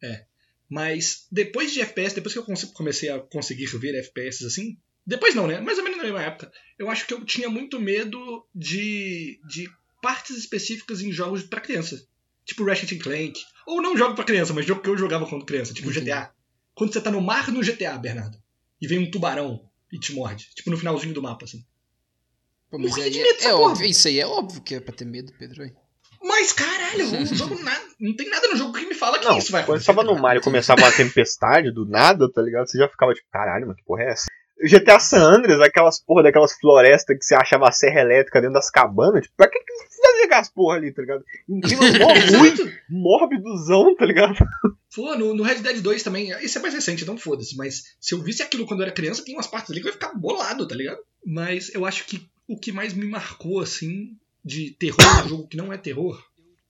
é. 0.00 0.26
Mas 0.68 1.26
depois 1.30 1.72
de 1.72 1.80
FPS, 1.80 2.14
depois 2.14 2.32
que 2.32 2.38
eu 2.38 2.46
comecei 2.72 3.10
a 3.10 3.18
conseguir 3.18 3.66
ver 3.66 3.96
FPS 3.96 4.46
assim, 4.46 4.78
depois 5.06 5.34
não, 5.34 5.46
né? 5.46 5.60
Mais 5.60 5.78
ou 5.78 5.84
menos 5.84 5.98
na 5.98 6.04
mesma 6.04 6.22
época. 6.22 6.52
Eu 6.78 6.90
acho 6.90 7.06
que 7.06 7.14
eu 7.14 7.24
tinha 7.24 7.48
muito 7.48 7.80
medo 7.80 8.46
de, 8.54 9.40
de 9.48 9.68
partes 10.02 10.36
específicas 10.36 11.00
em 11.00 11.12
jogos 11.12 11.42
para 11.42 11.60
criança. 11.60 12.04
Tipo 12.44 12.64
Ratchet 12.64 12.98
Clank. 12.98 13.40
Ou 13.66 13.82
não 13.82 13.96
jogo 13.96 14.14
para 14.14 14.24
criança, 14.24 14.52
mas 14.52 14.66
jogo 14.66 14.80
que 14.80 14.88
eu 14.88 14.96
jogava 14.96 15.26
quando 15.26 15.44
criança. 15.44 15.74
Tipo 15.74 15.88
uhum. 15.88 15.94
GTA. 15.94 16.32
Quando 16.74 16.92
você 16.92 17.00
tá 17.00 17.10
no 17.10 17.20
mar 17.20 17.50
no 17.50 17.60
GTA, 17.60 17.98
Bernardo. 17.98 18.38
E 18.80 18.86
vem 18.86 18.98
um 18.98 19.10
tubarão 19.10 19.68
e 19.92 19.98
te 19.98 20.12
morde. 20.12 20.48
Tipo 20.54 20.70
no 20.70 20.78
finalzinho 20.78 21.14
do 21.14 21.22
mapa, 21.22 21.44
assim. 21.44 21.64
Pô, 22.70 22.78
mas 22.78 22.96
aí 22.96 23.18
é, 23.18 23.44
é 23.46 23.54
óbvio, 23.54 23.86
isso 23.86 24.06
aí 24.06 24.20
é 24.20 24.26
óbvio 24.26 24.62
que 24.62 24.76
é 24.76 24.80
pra 24.80 24.94
ter 24.94 25.04
medo, 25.04 25.32
Pedro. 25.36 25.64
Aí. 25.64 25.72
Mas 26.22 26.52
caralho, 26.52 27.22
o 27.22 27.34
jogo 27.34 27.60
nada, 27.62 27.84
não 27.98 28.14
tem 28.14 28.30
nada 28.30 28.46
no 28.48 28.56
jogo 28.56 28.72
que 28.72 28.86
me 28.86 28.94
fala 28.94 29.18
que 29.18 29.24
não, 29.24 29.38
isso 29.38 29.50
vai 29.50 29.62
acontecer. 29.62 29.86
Quando 29.86 30.02
você 30.04 30.04
tava 30.04 30.14
no 30.14 30.22
mar 30.22 30.36
e 30.36 30.40
começava 30.40 30.80
uma 30.80 30.92
tempestade 30.92 31.72
do 31.72 31.84
nada, 31.84 32.30
tá 32.30 32.40
ligado? 32.40 32.68
Você 32.68 32.78
já 32.78 32.88
ficava 32.88 33.12
tipo, 33.12 33.26
caralho, 33.30 33.66
mano, 33.66 33.76
que 33.76 33.84
porra 33.84 34.04
é 34.04 34.10
essa? 34.10 34.26
GTA 34.62 34.98
San 34.98 35.22
Andreas, 35.22 35.60
aquelas 35.60 36.00
porra 36.00 36.24
daquelas 36.24 36.52
florestas 36.52 37.16
que 37.16 37.24
você 37.24 37.34
achava 37.34 37.68
a 37.68 37.72
serra 37.72 38.00
elétrica 38.00 38.40
dentro 38.40 38.54
das 38.54 38.70
cabanas, 38.70 39.22
tipo, 39.22 39.34
pra 39.36 39.48
que, 39.48 39.58
que 39.58 39.72
você 39.72 40.02
vai 40.02 40.22
jogar 40.22 40.38
as 40.40 40.50
porra 40.50 40.76
ali, 40.76 40.92
tá 40.92 41.00
ligado? 41.00 41.24
Um 41.48 41.60
clima 41.60 41.82
muito 42.38 42.70
mórbidozão, 42.88 43.96
tá 43.96 44.04
ligado? 44.04 44.34
Pô, 44.94 45.16
no, 45.16 45.34
no, 45.34 45.42
Red 45.42 45.60
Dead 45.60 45.80
2 45.80 46.02
também, 46.02 46.30
isso 46.44 46.58
é 46.58 46.60
mais 46.60 46.74
recente, 46.74 47.06
não 47.06 47.16
foda-se, 47.16 47.56
mas 47.56 47.96
se 47.98 48.14
eu 48.14 48.20
visse 48.20 48.42
aquilo 48.42 48.66
quando 48.66 48.80
eu 48.80 48.86
era 48.86 48.94
criança, 48.94 49.24
tem 49.24 49.34
umas 49.34 49.46
partes 49.46 49.70
ali 49.70 49.80
que 49.80 49.86
eu 49.86 49.90
ia 49.90 49.94
ficar 49.94 50.12
bolado, 50.14 50.68
tá 50.68 50.74
ligado? 50.74 51.00
Mas 51.24 51.74
eu 51.74 51.86
acho 51.86 52.04
que 52.06 52.28
o 52.46 52.58
que 52.58 52.72
mais 52.72 52.92
me 52.92 53.06
marcou, 53.06 53.60
assim, 53.60 54.16
de 54.44 54.72
terror, 54.72 55.24
um 55.24 55.28
jogo 55.28 55.48
que 55.48 55.56
não 55.56 55.72
é 55.72 55.78
terror, 55.78 56.22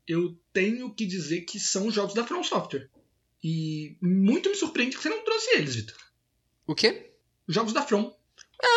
eu 0.06 0.36
tenho 0.52 0.92
que 0.94 1.06
dizer 1.06 1.42
que 1.42 1.58
são 1.58 1.86
os 1.86 1.94
jogos 1.94 2.14
da 2.14 2.24
From 2.24 2.42
Software. 2.42 2.88
E 3.42 3.96
muito 4.02 4.50
me 4.50 4.54
surpreende 4.54 4.96
que 4.96 5.02
você 5.02 5.08
não 5.08 5.24
trouxe 5.24 5.56
eles, 5.56 5.76
Vitor. 5.76 5.96
O 6.66 6.74
quê? 6.74 7.09
Jogos 7.52 7.72
da 7.72 7.82
From. 7.82 8.12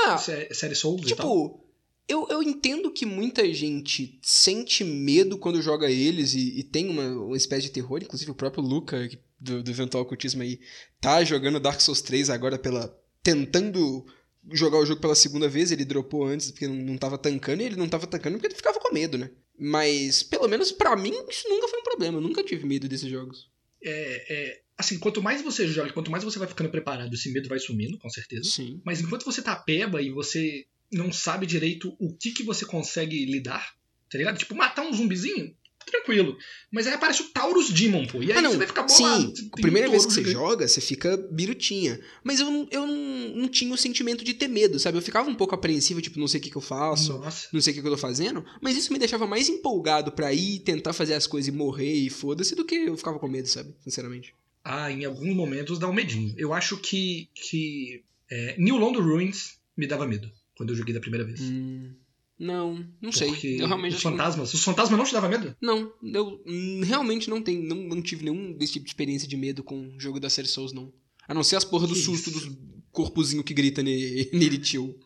Ah, 0.06 0.18
série 0.18 0.76
Souls 0.76 1.02
tipo, 1.02 1.64
eu, 2.08 2.28
eu 2.30 2.44
entendo 2.44 2.92
que 2.92 3.06
muita 3.06 3.52
gente 3.54 4.20
sente 4.22 4.84
medo 4.84 5.38
quando 5.38 5.62
joga 5.62 5.90
eles 5.90 6.34
e, 6.34 6.60
e 6.60 6.64
tem 6.64 6.90
uma, 6.90 7.08
uma 7.26 7.38
espécie 7.38 7.64
de 7.64 7.72
terror, 7.72 8.02
inclusive 8.02 8.32
o 8.32 8.36
próprio 8.36 8.64
Luca 8.64 9.10
do, 9.40 9.64
do 9.64 9.72
Eventual 9.72 10.04
Ocultismo 10.04 10.42
aí 10.42 10.60
tá 11.00 11.24
jogando 11.24 11.60
Dark 11.60 11.80
Souls 11.82 12.02
3 12.02 12.30
agora 12.30 12.58
pela 12.58 12.98
tentando 13.22 14.06
jogar 14.52 14.78
o 14.78 14.86
jogo 14.86 15.00
pela 15.00 15.16
segunda 15.16 15.48
vez, 15.48 15.72
ele 15.72 15.86
dropou 15.86 16.26
antes 16.26 16.52
porque 16.52 16.68
não, 16.68 16.76
não 16.76 16.98
tava 16.98 17.18
tancando 17.18 17.62
e 17.62 17.66
ele 17.66 17.78
não 17.78 17.88
tava 17.88 18.06
tancando 18.06 18.36
porque 18.36 18.48
ele 18.48 18.56
ficava 18.56 18.80
com 18.80 18.94
medo, 18.94 19.18
né? 19.18 19.30
Mas, 19.58 20.24
pelo 20.24 20.48
menos 20.48 20.72
para 20.72 20.96
mim, 20.98 21.14
isso 21.30 21.48
nunca 21.48 21.68
foi 21.70 21.80
um 21.80 21.84
problema, 21.84 22.18
eu 22.18 22.22
nunca 22.22 22.44
tive 22.44 22.66
medo 22.66 22.88
desses 22.88 23.10
jogos. 23.10 23.50
É, 23.82 24.26
é, 24.30 24.62
assim, 24.78 25.00
quanto 25.00 25.22
mais 25.22 25.42
você 25.42 25.68
joga, 25.68 25.94
quanto 25.94 26.12
mais 26.12 26.24
você 26.24 26.40
vai 26.40 26.48
ficando 26.48 26.70
preparado, 26.70 27.14
esse 27.14 27.32
medo 27.32 27.50
vai 27.50 27.60
sumindo, 27.60 27.98
com 27.98 28.10
certeza. 28.10 28.50
Sim. 28.50 28.82
Mas 28.84 29.02
enquanto 29.02 29.26
você 29.26 29.42
tá 29.42 29.56
peba 29.56 30.02
e 30.02 30.12
você 30.12 30.66
não 30.92 31.12
sabe 31.12 31.46
direito 31.46 31.96
o 32.00 32.16
que, 32.16 32.32
que 32.32 32.44
você 32.44 32.66
consegue 32.66 33.26
lidar, 33.26 33.74
tá 34.10 34.18
ligado? 34.18 34.38
Tipo, 34.38 34.56
matar 34.56 34.84
um 34.84 34.94
zumbizinho, 34.94 35.56
tranquilo. 35.86 36.38
Mas 36.72 36.88
aí 36.88 36.94
aparece 36.94 37.22
o 37.22 37.26
Taurus 37.26 37.70
Demon, 37.70 38.06
pô. 38.08 38.22
E 38.22 38.32
aí 38.32 38.38
ah, 38.38 38.50
você 38.50 38.58
vai 38.58 38.68
ficar 38.68 38.84
bolado. 38.84 39.36
Sim, 39.36 39.50
a 39.52 39.62
primeira 39.62 39.90
vez 39.90 40.06
que 40.06 40.14
você 40.14 40.24
joga, 40.24 40.68
você 40.68 40.82
fica 40.82 41.18
birutinha. 41.32 42.00
Mas 42.24 42.40
eu, 42.40 42.68
eu 42.72 42.88
não, 42.88 43.36
não 43.36 43.48
tinha 43.48 43.74
o 43.74 43.78
sentimento 43.78 44.24
de 44.24 44.34
ter 44.34 44.48
medo, 44.48 44.80
sabe? 44.80 44.98
Eu 44.98 45.02
ficava 45.02 45.30
um 45.30 45.36
pouco 45.36 45.56
apreensivo, 45.56 46.02
tipo, 46.02 46.20
não 46.20 46.28
sei 46.28 46.40
o 46.40 46.44
que, 46.44 46.50
que 46.50 46.58
eu 46.58 46.62
faço, 46.62 47.14
Nossa. 47.20 47.48
não 47.52 47.62
sei 47.62 47.72
o 47.72 47.76
que, 47.76 47.82
que 47.82 47.88
eu 47.88 47.92
tô 47.92 47.98
fazendo. 47.98 48.46
Mas 48.62 48.78
isso 48.78 48.92
me 48.94 49.00
deixava 49.00 49.28
mais 49.28 49.50
empolgado 49.50 50.12
para 50.12 50.34
ir 50.34 50.60
tentar 50.60 50.94
fazer 50.94 51.14
as 51.14 51.28
coisas 51.28 51.48
e 51.48 51.52
morrer 51.52 51.94
e 51.94 52.10
foda-se 52.10 52.56
do 52.56 52.66
que 52.66 52.76
eu 52.76 52.98
ficava 52.98 53.20
com 53.20 53.28
medo, 53.28 53.48
sabe? 53.48 53.74
Sinceramente. 53.84 54.34
Ah, 54.64 54.92
em 54.92 55.06
alguns 55.06 55.36
momentos 55.36 55.80
dá 55.80 55.90
um 55.90 55.94
medinho. 55.94 56.34
Eu 56.38 56.54
acho 56.54 56.78
que, 56.78 57.30
que 57.34 58.04
é, 58.32 58.56
New 58.58 58.78
London 58.78 59.02
Ruins 59.02 59.60
me 59.76 59.88
dava 59.88 60.08
medo 60.08 60.32
quando 60.56 60.70
eu 60.70 60.76
joguei 60.76 60.94
da 60.94 61.00
primeira 61.00 61.26
vez. 61.26 61.42
Hum. 61.42 61.94
Não, 62.40 62.86
não 63.02 63.12
sei. 63.12 63.30
eu 63.60 63.68
realmente 63.68 63.96
os 63.96 64.02
fantasmas. 64.02 64.50
Que... 64.50 64.58
Os 64.58 64.64
fantasmas 64.64 64.98
não 64.98 65.06
te 65.06 65.14
davam 65.14 65.30
medo? 65.30 65.56
Não, 65.62 65.94
eu 66.04 66.44
realmente 66.84 67.30
não 67.30 67.42
tenho, 67.42 67.64
não, 67.64 67.76
não 67.76 68.02
tive 68.02 68.26
nenhum 68.26 68.54
desse 68.54 68.74
tipo 68.74 68.86
de 68.86 68.90
experiência 68.90 69.28
de 69.28 69.38
medo 69.38 69.64
com 69.64 69.94
jogo 69.98 70.20
da 70.20 70.30
série 70.30 70.48
Souls, 70.48 70.74
não. 70.74 70.92
A 71.28 71.34
não 71.34 71.44
ser 71.44 71.56
as 71.56 71.64
porras 71.64 71.88
do 71.88 71.96
susto 71.96 72.32
dos 72.32 72.50
corpozinho 72.92 73.44
que 73.44 73.54
grita 73.54 73.82
nele 73.84 74.58
tio. 74.58 74.98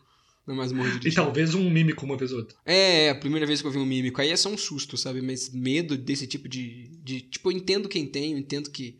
Na 0.46 0.54
masmorra 0.56 0.98
de 0.98 1.10
E 1.10 1.12
talvez 1.12 1.54
um 1.54 1.70
mímico 1.70 2.06
uma 2.06 2.16
vez 2.16 2.32
ou 2.32 2.40
outra. 2.40 2.58
É, 2.66 3.10
a 3.10 3.16
primeira 3.16 3.46
vez 3.46 3.62
que 3.62 3.68
eu 3.68 3.72
vi 3.72 3.78
um 3.78 3.86
mímico. 3.86 4.22
Aí 4.22 4.30
é 4.30 4.36
só 4.38 4.50
um 4.50 4.58
susto, 4.58 4.96
sabe? 4.96 5.22
Mas 5.22 5.50
medo 5.52 5.98
desse 5.98 6.26
tipo 6.26 6.48
de. 6.48 6.90
de 7.04 7.20
tipo, 7.22 7.52
eu 7.52 7.58
entendo 7.58 7.90
quem 7.90 8.06
tem, 8.06 8.32
eu 8.32 8.38
entendo 8.38 8.72
que. 8.72 8.98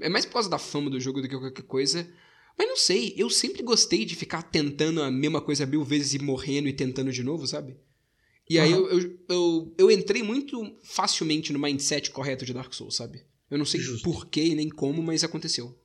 É 0.00 0.08
mais 0.08 0.24
por 0.24 0.34
causa 0.34 0.48
da 0.48 0.58
fama 0.58 0.90
do 0.90 1.00
jogo 1.00 1.20
do 1.20 1.28
que 1.28 1.36
qualquer 1.36 1.62
coisa. 1.62 2.08
Mas 2.58 2.68
não 2.68 2.76
sei, 2.76 3.14
eu 3.16 3.30
sempre 3.30 3.62
gostei 3.62 4.04
de 4.04 4.14
ficar 4.14 4.42
tentando 4.42 5.02
a 5.02 5.10
mesma 5.10 5.40
coisa 5.40 5.64
mil 5.64 5.82
vezes 5.82 6.14
e 6.14 6.18
morrendo 6.18 6.68
e 6.68 6.72
tentando 6.72 7.10
de 7.12 7.22
novo, 7.22 7.46
sabe? 7.46 7.76
E 8.48 8.58
aí 8.58 8.74
uhum. 8.74 8.86
eu, 8.86 9.00
eu, 9.00 9.18
eu, 9.28 9.74
eu, 9.78 9.90
entrei 9.90 10.22
muito 10.22 10.76
facilmente 10.82 11.52
no 11.52 11.58
mindset 11.58 12.10
correto 12.10 12.44
de 12.44 12.52
Dark 12.52 12.74
Souls, 12.74 12.96
sabe? 12.96 13.24
Eu 13.50 13.56
não 13.56 13.64
sei 13.64 13.80
Justo. 13.80 14.02
porquê 14.02 14.54
nem 14.54 14.68
como, 14.68 15.02
mas 15.02 15.24
aconteceu. 15.24 15.78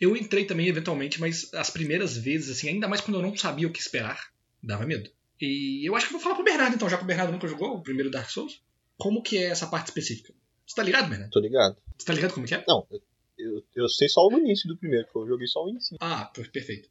Eu 0.00 0.16
entrei 0.16 0.44
também 0.44 0.68
eventualmente, 0.68 1.20
mas 1.20 1.52
as 1.54 1.70
primeiras 1.70 2.16
vezes, 2.16 2.56
assim, 2.56 2.68
ainda 2.68 2.88
mais 2.88 3.00
quando 3.00 3.16
eu 3.16 3.22
não 3.22 3.36
sabia 3.36 3.66
o 3.66 3.72
que 3.72 3.80
esperar, 3.80 4.32
dava 4.62 4.84
medo. 4.84 5.10
E 5.40 5.88
eu 5.88 5.94
acho 5.96 6.06
que 6.06 6.12
vou 6.12 6.20
falar 6.20 6.34
pro 6.34 6.44
Bernardo, 6.44 6.74
então, 6.74 6.88
já 6.88 6.96
que 6.96 7.04
o 7.04 7.06
Bernardo 7.06 7.32
nunca 7.32 7.48
jogou 7.48 7.76
o 7.76 7.82
primeiro 7.82 8.10
Dark 8.10 8.28
Souls. 8.28 8.60
Como 8.96 9.22
que 9.22 9.38
é 9.38 9.44
essa 9.44 9.66
parte 9.66 9.86
específica? 9.86 10.34
Você 10.66 10.74
tá 10.74 10.82
ligado, 10.82 11.08
Bernardo? 11.08 11.30
Tô 11.30 11.40
ligado. 11.40 11.76
Você 11.96 12.04
tá 12.04 12.12
ligado 12.12 12.34
como 12.34 12.46
que 12.46 12.54
é? 12.54 12.64
Não, 12.66 12.86
eu, 12.90 13.00
eu 13.74 13.88
sei 13.88 14.08
só 14.08 14.26
o 14.26 14.38
início 14.38 14.68
do 14.68 14.76
primeiro, 14.76 15.06
porque 15.06 15.18
eu 15.18 15.28
joguei 15.28 15.46
só 15.46 15.64
o 15.64 15.68
início. 15.68 15.96
Ah, 16.00 16.24
perfeito. 16.26 16.88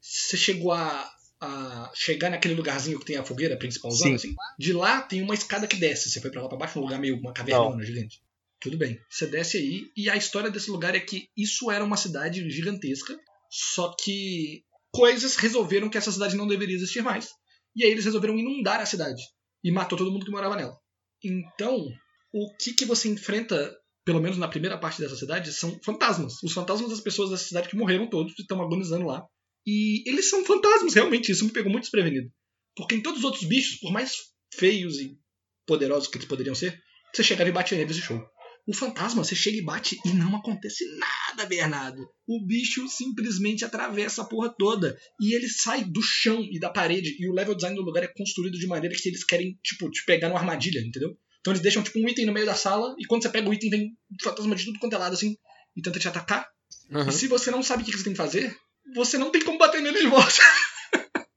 Você 0.00 0.36
chegou 0.36 0.72
a, 0.72 1.10
a 1.40 1.90
chegar 1.94 2.30
naquele 2.30 2.54
lugarzinho 2.54 2.98
que 2.98 3.04
tem 3.04 3.16
a 3.16 3.24
fogueira 3.24 3.56
principal 3.56 3.90
Sim. 3.90 4.14
assim? 4.14 4.34
De 4.58 4.72
lá 4.72 5.02
tem 5.02 5.22
uma 5.22 5.34
escada 5.34 5.66
que 5.66 5.76
desce. 5.76 6.10
Você 6.10 6.20
foi 6.20 6.30
pra 6.30 6.42
lá 6.42 6.48
pra 6.48 6.58
baixo, 6.58 6.78
um 6.78 6.82
lugar 6.82 6.98
meio 6.98 7.18
uma 7.18 7.32
caverna 7.32 7.84
gigante. 7.84 8.22
Tudo 8.60 8.76
bem. 8.76 9.00
Você 9.08 9.26
desce 9.26 9.56
aí, 9.56 9.90
e 9.96 10.10
a 10.10 10.16
história 10.16 10.50
desse 10.50 10.70
lugar 10.70 10.94
é 10.94 11.00
que 11.00 11.28
isso 11.34 11.70
era 11.70 11.82
uma 11.82 11.96
cidade 11.96 12.48
gigantesca, 12.50 13.18
só 13.50 13.96
que 13.98 14.62
coisas 14.92 15.36
resolveram 15.36 15.88
que 15.88 15.96
essa 15.96 16.12
cidade 16.12 16.36
não 16.36 16.46
deveria 16.46 16.76
existir 16.76 17.02
mais. 17.02 17.30
E 17.74 17.84
aí 17.84 17.90
eles 17.90 18.04
resolveram 18.04 18.38
inundar 18.38 18.80
a 18.80 18.86
cidade. 18.86 19.22
E 19.64 19.70
matou 19.70 19.96
todo 19.96 20.10
mundo 20.10 20.26
que 20.26 20.30
morava 20.30 20.56
nela. 20.56 20.78
Então, 21.24 21.86
o 22.32 22.54
que, 22.56 22.74
que 22.74 22.84
você 22.84 23.08
enfrenta, 23.08 23.74
pelo 24.04 24.20
menos 24.20 24.38
na 24.38 24.48
primeira 24.48 24.78
parte 24.78 25.00
dessa 25.00 25.16
cidade, 25.16 25.52
são 25.52 25.78
fantasmas. 25.84 26.42
Os 26.42 26.52
fantasmas 26.52 26.90
das 26.90 27.00
pessoas 27.00 27.30
dessa 27.30 27.44
cidade 27.44 27.68
que 27.68 27.76
morreram 27.76 28.08
todos 28.08 28.32
e 28.38 28.42
estão 28.42 28.60
agonizando 28.62 29.06
lá. 29.06 29.24
E 29.66 30.08
eles 30.08 30.30
são 30.30 30.44
fantasmas, 30.44 30.94
realmente. 30.94 31.30
Isso 31.30 31.44
me 31.44 31.52
pegou 31.52 31.70
muito 31.70 31.84
desprevenido. 31.84 32.30
Porque 32.74 32.94
em 32.94 33.02
todos 33.02 33.18
os 33.18 33.24
outros 33.24 33.44
bichos, 33.44 33.78
por 33.78 33.92
mais 33.92 34.14
feios 34.54 34.98
e 34.98 35.18
poderosos 35.66 36.08
que 36.08 36.16
eles 36.16 36.28
poderiam 36.28 36.54
ser, 36.54 36.80
você 37.12 37.22
chegava 37.22 37.50
e 37.50 37.52
batia 37.52 37.76
neles 37.76 37.96
e 37.96 38.02
show. 38.02 38.20
O 38.66 38.74
fantasma, 38.74 39.24
você 39.24 39.34
chega 39.34 39.58
e 39.58 39.64
bate 39.64 39.98
e 40.04 40.10
não 40.10 40.36
acontece 40.36 40.84
nada, 40.96 41.46
Bernardo. 41.46 42.06
O 42.26 42.44
bicho 42.46 42.86
simplesmente 42.88 43.64
atravessa 43.64 44.22
a 44.22 44.24
porra 44.24 44.54
toda. 44.56 44.96
E 45.20 45.34
ele 45.34 45.48
sai 45.48 45.84
do 45.84 46.02
chão 46.02 46.46
e 46.50 46.58
da 46.58 46.70
parede. 46.70 47.16
E 47.18 47.28
o 47.28 47.32
level 47.32 47.54
design 47.54 47.76
do 47.76 47.82
lugar 47.82 48.04
é 48.04 48.12
construído 48.16 48.58
de 48.58 48.66
maneira 48.66 48.94
que 48.96 49.08
eles 49.08 49.24
querem, 49.24 49.58
tipo, 49.62 49.90
te 49.90 50.04
pegar 50.04 50.28
numa 50.28 50.38
armadilha, 50.38 50.80
entendeu? 50.80 51.16
Então 51.40 51.52
eles 51.52 51.62
deixam, 51.62 51.82
tipo, 51.82 51.98
um 51.98 52.08
item 52.08 52.26
no 52.26 52.32
meio 52.32 52.46
da 52.46 52.54
sala. 52.54 52.94
E 52.98 53.06
quando 53.06 53.22
você 53.22 53.28
pega 53.28 53.48
o 53.48 53.54
item, 53.54 53.70
vem 53.70 53.96
um 54.10 54.22
fantasma 54.22 54.54
de 54.54 54.64
tudo 54.64 54.78
quanto 54.78 54.94
é 54.94 54.98
lado, 54.98 55.14
assim. 55.14 55.36
E 55.76 55.82
tenta 55.82 55.98
te 55.98 56.08
atacar. 56.08 56.46
Uhum. 56.90 57.08
E 57.08 57.12
se 57.12 57.26
você 57.26 57.50
não 57.50 57.62
sabe 57.62 57.82
o 57.82 57.86
que 57.86 57.92
você 57.92 58.04
tem 58.04 58.12
que 58.12 58.18
fazer, 58.18 58.56
você 58.94 59.16
não 59.16 59.30
tem 59.30 59.42
como 59.42 59.58
bater 59.58 59.80
nele 59.80 60.00
de 60.00 60.06
volta. 60.06 60.32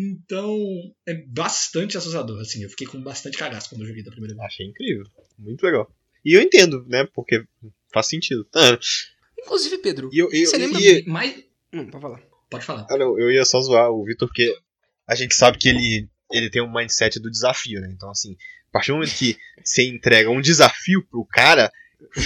Então, 0.00 0.56
é 1.08 1.14
bastante 1.26 1.98
assustador, 1.98 2.40
assim. 2.40 2.62
Eu 2.62 2.70
fiquei 2.70 2.86
com 2.86 3.02
bastante 3.02 3.36
cagaço 3.36 3.68
quando 3.68 3.80
eu 3.80 3.88
joguei 3.88 4.04
da 4.04 4.12
primeira 4.12 4.36
vez. 4.36 4.46
Achei 4.46 4.66
incrível. 4.66 5.04
Muito 5.36 5.60
legal. 5.64 5.92
E 6.24 6.36
eu 6.36 6.40
entendo, 6.40 6.86
né? 6.86 7.04
Porque 7.12 7.44
faz 7.92 8.06
sentido. 8.06 8.46
Ah. 8.54 8.78
Inclusive, 9.36 9.78
Pedro, 9.78 10.08
eu, 10.12 10.30
eu, 10.30 10.46
você 10.46 10.56
lembra 10.56 10.80
e... 10.80 11.04
mais. 11.04 11.44
Hum, 11.72 11.90
pode 11.90 12.02
falar. 12.02 12.22
Pode 12.48 12.64
falar. 12.64 12.86
Ah, 12.88 12.96
não, 12.96 13.18
eu 13.18 13.30
ia 13.32 13.44
só 13.44 13.60
zoar 13.60 13.90
o 13.90 14.04
Vitor, 14.04 14.28
porque 14.28 14.56
a 15.04 15.16
gente 15.16 15.34
sabe 15.34 15.58
que 15.58 15.68
ele, 15.68 16.08
ele 16.30 16.48
tem 16.48 16.62
um 16.62 16.72
mindset 16.72 17.18
do 17.18 17.30
desafio, 17.30 17.80
né? 17.80 17.90
Então, 17.92 18.08
assim, 18.10 18.36
partir 18.78 18.92
do 18.92 18.94
momento 18.94 19.14
que 19.14 19.36
você 19.62 19.86
entrega 19.86 20.30
um 20.30 20.40
desafio 20.40 21.04
pro 21.10 21.26
cara, 21.26 21.70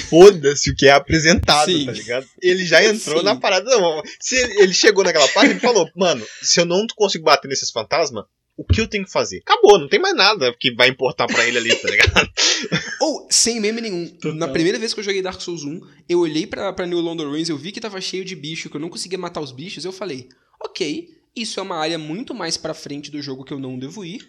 foda-se 0.09 0.71
o 0.71 0.77
que 0.77 0.87
é 0.87 0.93
apresentado, 0.93 1.71
Sim. 1.71 1.87
tá 1.87 1.93
ligado? 1.93 2.27
Ele 2.41 2.65
já 2.65 2.85
entrou 2.85 3.19
Sim. 3.19 3.25
na 3.25 3.37
parada. 3.37 3.71
Não, 3.71 4.03
se 4.21 4.37
ele 4.61 4.73
chegou 4.73 5.03
naquela 5.03 5.29
parte, 5.29 5.51
ele 5.51 5.61
falou, 5.61 5.89
mano, 5.97 6.25
se 6.43 6.61
eu 6.61 6.65
não 6.65 6.87
consigo 6.95 7.25
bater 7.25 7.49
nesses 7.49 7.71
fantasmas, 7.71 8.25
o 8.57 8.65
que 8.65 8.81
eu 8.81 8.87
tenho 8.87 9.05
que 9.05 9.11
fazer? 9.11 9.39
Acabou, 9.39 9.79
não 9.79 9.89
tem 9.89 9.99
mais 9.99 10.15
nada 10.15 10.55
que 10.59 10.75
vai 10.75 10.89
importar 10.89 11.27
para 11.27 11.47
ele 11.47 11.57
ali, 11.57 11.75
tá 11.75 11.89
ligado? 11.89 12.31
Ou, 13.01 13.27
sem 13.31 13.59
meme 13.59 13.81
nenhum. 13.81 14.09
Total. 14.09 14.35
Na 14.35 14.49
primeira 14.49 14.79
vez 14.79 14.93
que 14.93 15.01
eu 15.01 15.05
joguei 15.05 15.23
Dark 15.23 15.41
Souls 15.41 15.65
1, 15.65 15.81
eu 16.09 16.21
olhei 16.21 16.47
pra, 16.47 16.73
pra 16.73 16.87
New 16.87 17.01
London 17.01 17.31
Ruins, 17.31 17.49
eu 17.49 17.57
vi 17.57 17.73
que 17.73 17.81
tava 17.81 18.01
cheio 18.01 18.25
de 18.25 18.37
bicho, 18.37 18.69
que 18.69 18.77
eu 18.77 18.81
não 18.81 18.91
conseguia 18.91 19.19
matar 19.19 19.41
os 19.41 19.53
bichos, 19.53 19.85
eu 19.85 19.93
falei, 19.93 20.29
ok, 20.63 21.09
isso 21.35 21.59
é 21.59 21.63
uma 21.63 21.77
área 21.77 21.99
muito 21.99 22.35
mais 22.35 22.59
pra 22.59 22.75
frente 22.75 23.11
do 23.11 23.23
jogo 23.23 23.45
que 23.45 23.55
eu 23.55 23.59
não 23.59 23.79
devo 23.79 24.05
ir, 24.05 24.21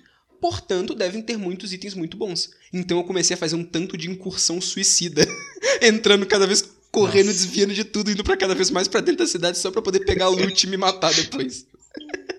portanto 0.44 0.94
devem 0.94 1.22
ter 1.22 1.38
muitos 1.38 1.72
itens 1.72 1.94
muito 1.94 2.18
bons. 2.18 2.52
Então 2.74 2.98
eu 2.98 3.06
comecei 3.06 3.34
a 3.34 3.38
fazer 3.38 3.56
um 3.56 3.64
tanto 3.64 3.96
de 3.96 4.10
incursão 4.10 4.60
suicida, 4.60 5.26
entrando 5.82 6.26
cada 6.26 6.46
vez 6.46 6.70
correndo, 6.91 7.28
Nossa. 7.28 7.38
desviando 7.38 7.74
de 7.74 7.86
tudo, 7.86 8.12
indo 8.12 8.26
para 8.26 8.36
cada 8.36 8.54
vez 8.54 8.70
mais 8.70 8.89
para 8.89 9.00
dentro 9.00 9.20
da 9.20 9.26
cidade 9.26 9.58
só 9.58 9.72
para 9.72 9.82
poder 9.82 10.02
pegar 10.02 10.28
o 10.28 10.36
loot 10.36 10.62
e 10.62 10.70
me 10.70 10.76
matar 10.76 11.14
depois. 11.14 11.66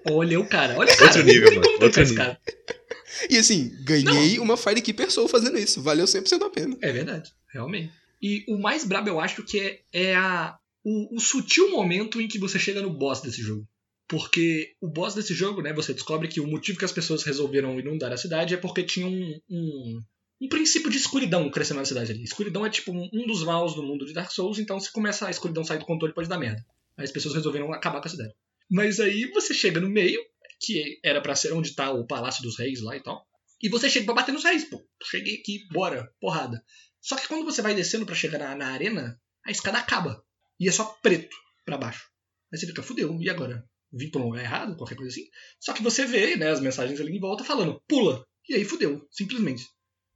Olha 0.06 0.38
o 0.38 0.46
cara, 0.46 0.76
olha 0.76 0.92
o 0.92 0.96
cara. 0.98 1.06
Outro 1.06 1.24
nível, 1.24 1.54
mano. 1.54 1.66
Outro 1.80 2.02
nível. 2.02 2.14
Cara. 2.14 2.38
E 3.30 3.38
assim, 3.38 3.74
ganhei 3.80 4.36
Não. 4.36 4.44
uma 4.44 4.58
Firekeeper 4.58 5.10
Soul 5.10 5.26
fazendo 5.26 5.56
isso. 5.56 5.80
Valeu 5.80 6.04
100% 6.04 6.42
a 6.42 6.50
pena. 6.50 6.76
É 6.82 6.92
verdade, 6.92 7.32
realmente. 7.54 7.90
E 8.20 8.44
o 8.48 8.58
mais 8.58 8.84
brabo 8.84 9.08
eu 9.08 9.18
acho 9.18 9.42
que 9.44 9.58
é, 9.58 9.80
é 9.94 10.14
a, 10.14 10.58
o, 10.84 11.16
o, 11.16 11.20
sutil 11.20 11.70
momento 11.70 12.20
em 12.20 12.28
que 12.28 12.38
você 12.38 12.58
chega 12.58 12.82
no 12.82 12.90
boss 12.90 13.22
desse 13.22 13.40
jogo. 13.40 13.66
Porque 14.08 14.74
o 14.80 14.88
boss 14.88 15.14
desse 15.14 15.34
jogo, 15.34 15.62
né, 15.62 15.72
você 15.72 15.94
descobre 15.94 16.28
que 16.28 16.40
o 16.40 16.46
motivo 16.46 16.78
que 16.78 16.84
as 16.84 16.92
pessoas 16.92 17.22
resolveram 17.22 17.78
inundar 17.78 18.12
a 18.12 18.16
cidade 18.16 18.54
é 18.54 18.56
porque 18.56 18.82
tinha 18.82 19.06
um, 19.06 19.40
um, 19.50 20.02
um 20.42 20.48
princípio 20.48 20.90
de 20.90 20.98
escuridão 20.98 21.50
crescendo 21.50 21.78
na 21.78 21.86
cidade 21.86 22.12
ali. 22.12 22.22
Escuridão 22.22 22.66
é 22.66 22.70
tipo 22.70 22.92
um, 22.92 23.08
um 23.12 23.26
dos 23.26 23.42
maus 23.42 23.74
do 23.74 23.82
mundo 23.82 24.04
de 24.04 24.12
Dark 24.12 24.30
Souls, 24.30 24.58
então 24.58 24.78
se 24.78 24.92
começa 24.92 25.26
a 25.26 25.30
escuridão 25.30 25.64
sair 25.64 25.78
do 25.78 25.86
controle 25.86 26.14
pode 26.14 26.28
dar 26.28 26.38
merda. 26.38 26.64
Aí 26.96 27.04
as 27.04 27.12
pessoas 27.12 27.34
resolveram 27.34 27.72
acabar 27.72 28.00
com 28.00 28.08
a 28.08 28.10
cidade. 28.10 28.34
Mas 28.70 29.00
aí 29.00 29.30
você 29.32 29.54
chega 29.54 29.80
no 29.80 29.88
meio, 29.88 30.20
que 30.60 30.98
era 31.02 31.20
para 31.20 31.34
ser 31.34 31.52
onde 31.52 31.74
tá 31.74 31.90
o 31.90 32.06
Palácio 32.06 32.42
dos 32.42 32.58
Reis 32.58 32.82
lá 32.82 32.96
e 32.96 33.02
tal. 33.02 33.26
E 33.62 33.68
você 33.68 33.88
chega 33.88 34.04
pra 34.04 34.14
bater 34.14 34.32
nos 34.32 34.44
reis, 34.44 34.64
pô. 34.64 34.86
Cheguei 35.02 35.36
aqui, 35.36 35.66
bora, 35.72 36.12
porrada. 36.20 36.62
Só 37.00 37.16
que 37.16 37.26
quando 37.26 37.46
você 37.46 37.62
vai 37.62 37.74
descendo 37.74 38.04
para 38.04 38.14
chegar 38.14 38.38
na, 38.38 38.54
na, 38.54 38.66
arena, 38.68 39.18
a 39.44 39.50
escada 39.50 39.78
acaba. 39.78 40.22
E 40.60 40.68
é 40.68 40.72
só 40.72 40.84
preto 41.02 41.34
para 41.64 41.78
baixo. 41.78 42.10
Aí 42.52 42.58
você 42.58 42.66
fica, 42.66 42.82
fudeu, 42.82 43.18
e 43.20 43.30
agora? 43.30 43.64
Vim 43.94 44.10
pra 44.10 44.20
um 44.20 44.24
lugar 44.24 44.42
errado, 44.42 44.76
qualquer 44.76 44.96
coisa 44.96 45.12
assim. 45.12 45.28
Só 45.60 45.72
que 45.72 45.82
você 45.82 46.04
vê, 46.04 46.36
né, 46.36 46.50
as 46.50 46.60
mensagens 46.60 47.00
ali 47.00 47.16
em 47.16 47.20
volta 47.20 47.44
falando, 47.44 47.80
pula. 47.88 48.24
E 48.48 48.54
aí 48.54 48.64
fudeu, 48.64 49.06
simplesmente. 49.10 49.64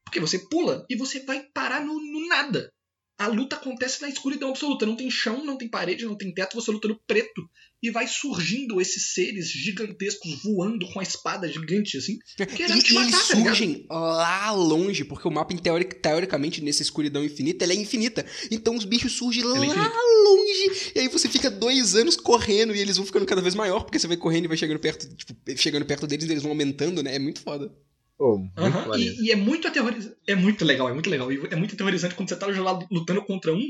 Porque 0.04 0.20
você 0.20 0.38
pula 0.48 0.84
e 0.88 0.96
você 0.96 1.24
vai 1.24 1.44
parar 1.54 1.84
no, 1.84 1.94
no 1.94 2.28
nada 2.28 2.72
a 3.18 3.26
luta 3.26 3.56
acontece 3.56 4.00
na 4.00 4.08
escuridão 4.08 4.50
absoluta. 4.50 4.86
Não 4.86 4.94
tem 4.94 5.10
chão, 5.10 5.44
não 5.44 5.58
tem 5.58 5.68
parede, 5.68 6.06
não 6.06 6.16
tem 6.16 6.32
teto, 6.32 6.54
você 6.54 6.70
luta 6.70 6.86
no 6.86 6.96
preto. 7.04 7.50
E 7.82 7.90
vai 7.90 8.08
surgindo 8.08 8.80
esses 8.80 9.14
seres 9.14 9.50
gigantescos 9.50 10.42
voando 10.42 10.86
com 10.92 10.98
a 10.98 11.02
espada 11.02 11.48
gigante, 11.48 11.96
assim. 11.96 12.18
Querendo 12.36 12.78
e, 12.78 12.82
te 12.82 12.94
matar, 12.94 13.08
eles 13.08 13.28
tá 13.28 13.36
surgem 13.36 13.86
lá 13.88 14.50
longe, 14.50 15.04
porque 15.04 15.28
o 15.28 15.30
mapa, 15.30 15.54
teoric, 15.56 15.96
teoricamente, 15.96 16.60
nessa 16.60 16.82
escuridão 16.82 17.24
infinita, 17.24 17.64
ela 17.64 17.72
é 17.72 17.76
infinita. 17.76 18.26
Então 18.50 18.74
os 18.74 18.84
bichos 18.84 19.12
surgem 19.12 19.42
ela 19.42 19.64
é 19.64 19.68
lá 19.68 19.86
é 19.86 20.28
longe. 20.28 20.92
E 20.94 21.00
aí 21.00 21.08
você 21.08 21.28
fica 21.28 21.50
dois 21.50 21.94
anos 21.94 22.16
correndo 22.16 22.74
e 22.74 22.80
eles 22.80 22.96
vão 22.96 23.06
ficando 23.06 23.26
cada 23.26 23.40
vez 23.40 23.54
maior, 23.54 23.84
porque 23.84 23.98
você 23.98 24.08
vai 24.08 24.16
correndo 24.16 24.46
e 24.46 24.48
vai 24.48 24.56
chegando 24.56 24.80
perto, 24.80 25.08
tipo, 25.14 25.34
chegando 25.56 25.86
perto 25.86 26.06
deles 26.06 26.26
e 26.26 26.32
eles 26.32 26.42
vão 26.42 26.52
aumentando, 26.52 27.02
né? 27.02 27.14
É 27.14 27.18
muito 27.18 27.40
foda. 27.40 27.72
Oh, 28.18 28.34
uhum. 28.34 28.96
e, 28.96 29.26
e, 29.26 29.30
é 29.30 29.36
muito 29.36 29.68
aterrorizante. 29.68 30.16
É 30.26 30.34
muito 30.34 30.64
legal, 30.64 30.88
é 30.88 30.92
muito 30.92 31.08
legal. 31.08 31.32
E 31.32 31.40
é 31.50 31.54
muito 31.54 31.74
aterrorizante 31.74 32.16
quando 32.16 32.28
você 32.28 32.36
tá 32.36 32.46
lá 32.46 32.78
lutando 32.90 33.24
contra 33.24 33.54
um. 33.54 33.62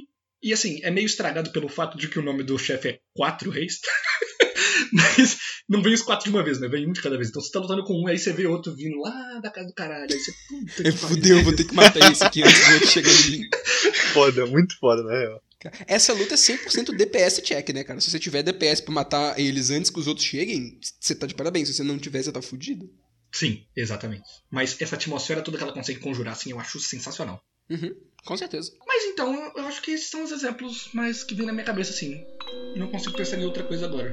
E 0.43 0.53
assim, 0.53 0.81
é 0.83 0.91
meio 0.91 1.07
estragado 1.07 1.51
pelo 1.51 1.69
fato 1.69 1.99
de 1.99 2.09
que 2.09 2.19
o 2.19 2.23
nome 2.23 2.43
do 2.43 2.59
chefe 2.59 2.89
é 2.89 2.99
Quatro 3.15 3.51
Reis. 3.51 3.81
Mas 4.93 5.39
não 5.69 5.83
vem 5.83 5.93
os 5.93 6.03
quatro 6.03 6.25
de 6.25 6.31
uma 6.31 6.43
vez, 6.43 6.61
né? 6.61 6.69
Vem 6.69 6.89
um 6.89 6.93
de 6.93 7.03
cada 7.03 7.17
vez. 7.17 7.29
Então 7.29 7.43
você 7.43 7.51
tá 7.51 7.59
lutando 7.59 7.85
com 7.85 7.95
um, 8.01 8.07
aí 8.07 8.19
você 8.19 8.33
vê 8.33 8.47
outro 8.47 8.75
vindo 8.75 8.99
lá 9.01 9.41
da 9.41 9.51
casa 9.51 9.69
do 9.69 9.75
caralho. 9.75 10.11
Aí 10.11 10.19
você, 10.19 10.33
puta 10.49 10.89
é, 10.89 10.93
Fudeu, 10.93 11.43
vou 11.43 11.55
ter 11.55 11.65
que 11.65 11.75
matar 11.75 12.11
esse 12.11 12.25
aqui 12.25 12.43
antes 12.43 12.67
do 12.67 12.75
outro 12.75 12.89
chegar 12.89 13.11
em 13.11 13.31
mim. 13.31 13.49
Foda, 14.15 14.47
muito 14.47 14.79
foda, 14.79 15.03
né? 15.03 15.39
Essa 15.87 16.13
luta 16.13 16.35
é 16.35 16.37
100% 16.37 16.97
DPS 16.97 17.43
check, 17.43 17.69
né, 17.71 17.83
cara? 17.83 18.01
Se 18.01 18.11
você 18.11 18.19
tiver 18.19 18.43
DPS 18.43 18.81
pra 18.81 18.95
matar 18.95 19.39
eles 19.39 19.71
antes 19.71 19.91
que 19.91 19.99
os 19.99 20.07
outros 20.07 20.27
cheguem, 20.27 20.79
você 21.01 21.15
tá 21.15 21.27
de 21.27 21.35
parabéns. 21.35 21.69
Se 21.69 21.75
você 21.75 21.83
não 21.83 21.99
tiver, 21.99 22.23
você 22.23 22.33
tá 22.33 22.41
fudido. 22.41 22.89
Sim, 23.33 23.67
exatamente. 23.77 24.23
Mas 24.51 24.81
essa 24.81 24.95
atmosfera 24.95 25.43
toda 25.43 25.59
que 25.59 25.63
ela 25.63 25.73
consegue 25.73 26.01
conjurar, 26.01 26.33
assim, 26.33 26.53
eu 26.53 26.61
acho 26.61 26.79
sensacional. 26.81 27.43
Uhum, 27.69 27.95
com 28.25 28.37
certeza. 28.37 28.73
Mas 28.99 29.07
então, 29.07 29.53
eu 29.55 29.65
acho 29.69 29.81
que 29.81 29.93
esses 29.93 30.11
são 30.11 30.25
os 30.25 30.33
exemplos 30.33 30.91
mais 30.93 31.23
que 31.23 31.33
vêm 31.33 31.47
na 31.47 31.53
minha 31.53 31.65
cabeça, 31.65 31.93
assim. 31.93 32.21
Não 32.75 32.89
consigo 32.89 33.17
pensar 33.17 33.39
em 33.39 33.45
outra 33.45 33.63
coisa 33.63 33.87
agora. 33.87 34.13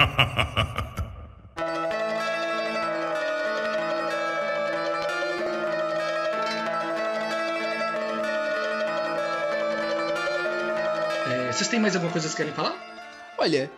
vocês 11.56 11.68
têm 11.68 11.80
mais 11.80 11.94
alguma 11.94 12.12
coisa 12.12 12.28
que 12.28 12.34
vocês 12.34 12.36
querem 12.36 12.52
falar? 12.52 12.76
Olha, 13.38 13.70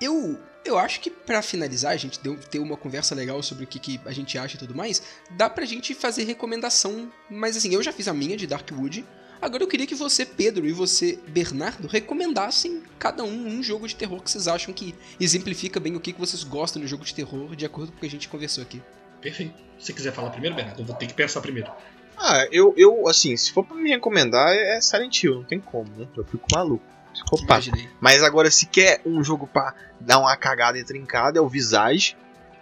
eu 0.00 0.38
eu 0.64 0.76
acho 0.78 1.00
que 1.00 1.10
para 1.10 1.40
finalizar, 1.42 1.92
a 1.92 1.96
gente 1.96 2.18
deu, 2.20 2.36
ter 2.36 2.58
uma 2.58 2.76
conversa 2.76 3.14
legal 3.14 3.40
sobre 3.42 3.64
o 3.64 3.66
que, 3.66 3.78
que, 3.78 4.00
a 4.04 4.12
gente 4.12 4.36
acha 4.36 4.56
e 4.56 4.58
tudo 4.58 4.74
mais, 4.74 5.00
dá 5.30 5.48
pra 5.48 5.64
gente 5.64 5.94
fazer 5.94 6.24
recomendação. 6.24 7.10
Mas 7.30 7.56
assim, 7.56 7.72
eu 7.72 7.82
já 7.82 7.92
fiz 7.92 8.08
a 8.08 8.14
minha 8.14 8.36
de 8.36 8.46
Darkwood. 8.46 9.04
Agora 9.40 9.62
eu 9.62 9.68
queria 9.68 9.86
que 9.86 9.94
você, 9.94 10.24
Pedro, 10.24 10.66
e 10.66 10.72
você, 10.72 11.18
Bernardo, 11.28 11.86
recomendassem 11.86 12.82
cada 12.98 13.22
um 13.22 13.46
um 13.46 13.62
jogo 13.62 13.86
de 13.86 13.94
terror 13.94 14.20
que 14.22 14.30
vocês 14.30 14.48
acham 14.48 14.72
que 14.74 14.94
exemplifica 15.20 15.78
bem 15.78 15.94
o 15.94 16.00
que, 16.00 16.12
que 16.12 16.18
vocês 16.18 16.42
gostam 16.42 16.82
no 16.82 16.88
jogo 16.88 17.04
de 17.04 17.14
terror, 17.14 17.54
de 17.54 17.64
acordo 17.64 17.92
com 17.92 17.98
o 17.98 18.00
que 18.00 18.06
a 18.06 18.10
gente 18.10 18.28
conversou 18.28 18.62
aqui. 18.62 18.82
Perfeito. 19.20 19.54
Se 19.78 19.86
você 19.86 19.92
quiser 19.92 20.12
falar 20.12 20.30
primeiro, 20.30 20.56
Bernardo, 20.56 20.80
eu 20.80 20.86
vou 20.86 20.96
ter 20.96 21.06
que 21.06 21.14
pensar 21.14 21.40
primeiro. 21.42 21.70
Ah, 22.16 22.46
eu, 22.50 22.74
eu 22.78 23.06
assim, 23.06 23.36
se 23.36 23.52
for 23.52 23.62
pra 23.62 23.76
me 23.76 23.90
recomendar, 23.90 24.52
é 24.52 24.80
Silent 24.80 25.22
Hill, 25.22 25.34
não 25.34 25.44
tem 25.44 25.60
como, 25.60 25.90
né? 25.96 26.08
Eu 26.16 26.24
fico 26.24 26.46
maluco. 26.52 26.95
Psicopata. 27.16 27.70
Mas 28.00 28.22
agora, 28.22 28.50
se 28.50 28.66
quer 28.66 29.00
um 29.06 29.24
jogo 29.24 29.46
pra 29.46 29.74
dar 30.00 30.18
uma 30.18 30.36
cagada 30.36 30.78
e 30.78 30.84
trincada, 30.84 31.38
é 31.38 31.40
o 31.40 31.48
Visage. 31.48 32.16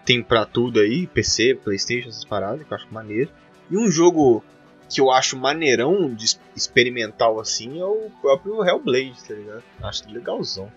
Tem 0.04 0.22
pra 0.22 0.44
tudo 0.44 0.80
aí, 0.80 1.06
PC, 1.06 1.54
Playstation, 1.54 2.10
essas 2.10 2.24
paradas, 2.24 2.66
que 2.66 2.72
eu 2.72 2.76
acho 2.76 2.92
maneiro. 2.92 3.30
E 3.70 3.76
um 3.76 3.90
jogo 3.90 4.44
que 4.88 5.00
eu 5.00 5.10
acho 5.10 5.36
maneirão 5.36 6.14
de 6.14 6.38
experimental 6.54 7.40
assim 7.40 7.80
é 7.80 7.84
o 7.84 8.10
próprio 8.20 8.62
Hellblade, 8.62 9.16
tá 9.26 9.34
ligado? 9.34 9.64
Acho 9.82 10.08
legalzão. 10.10 10.70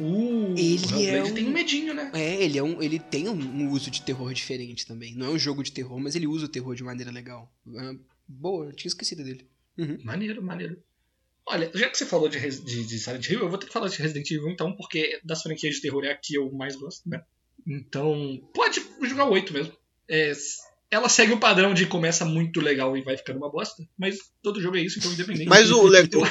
Uh, 0.00 0.54
ele 0.56 1.06
é 1.06 1.22
um... 1.22 1.34
tem 1.34 1.46
um 1.46 1.52
medinho, 1.52 1.94
né? 1.94 2.10
É, 2.12 2.42
ele, 2.42 2.58
é 2.58 2.62
um, 2.62 2.82
ele 2.82 2.98
tem 2.98 3.28
um, 3.28 3.34
um, 3.34 3.70
uso 3.70 3.90
de 3.90 4.02
terror 4.02 4.32
diferente 4.32 4.86
também. 4.86 5.14
Não 5.14 5.26
é 5.26 5.30
um 5.30 5.38
jogo 5.38 5.62
de 5.62 5.70
terror, 5.70 5.98
mas 6.00 6.16
ele 6.16 6.26
usa 6.26 6.46
o 6.46 6.48
terror 6.48 6.74
de 6.74 6.82
maneira 6.82 7.12
legal. 7.12 7.52
É, 7.76 7.94
boa, 8.26 8.66
eu 8.66 8.72
tinha 8.72 8.88
esquecido 8.88 9.22
dele. 9.22 9.46
Uhum. 9.78 9.98
Maneiro, 10.02 10.42
maneiro. 10.42 10.76
Olha, 11.46 11.70
já 11.74 11.88
que 11.90 11.98
você 11.98 12.06
falou 12.06 12.28
de, 12.28 12.38
de, 12.38 12.84
de, 12.84 12.98
Silent 12.98 13.28
Hill, 13.28 13.40
eu 13.40 13.48
vou 13.48 13.58
ter 13.58 13.66
que 13.66 13.72
falar 13.72 13.88
de 13.88 14.00
Resident 14.00 14.30
Evil 14.30 14.48
então, 14.48 14.74
porque 14.76 15.20
das 15.24 15.42
franquias 15.42 15.74
de 15.74 15.82
terror 15.82 16.04
é 16.04 16.12
a 16.12 16.16
que 16.16 16.34
eu 16.34 16.50
mais 16.52 16.76
gosto, 16.76 17.08
né? 17.08 17.22
Então, 17.66 18.40
pode 18.54 18.80
jogar 19.02 19.26
o 19.26 19.32
8 19.32 19.52
mesmo. 19.52 19.72
É, 20.08 20.32
ela 20.90 21.08
segue 21.08 21.32
o 21.32 21.40
padrão 21.40 21.74
de 21.74 21.86
começa 21.86 22.24
muito 22.24 22.60
legal 22.60 22.96
e 22.96 23.02
vai 23.02 23.16
ficando 23.16 23.38
uma 23.38 23.50
bosta, 23.50 23.82
mas 23.98 24.18
todo 24.42 24.60
jogo 24.60 24.76
é 24.76 24.82
isso, 24.82 24.98
então 24.98 25.12
independente. 25.12 25.48
Mas 25.48 25.70
o 25.70 25.82
legal. 25.88 26.22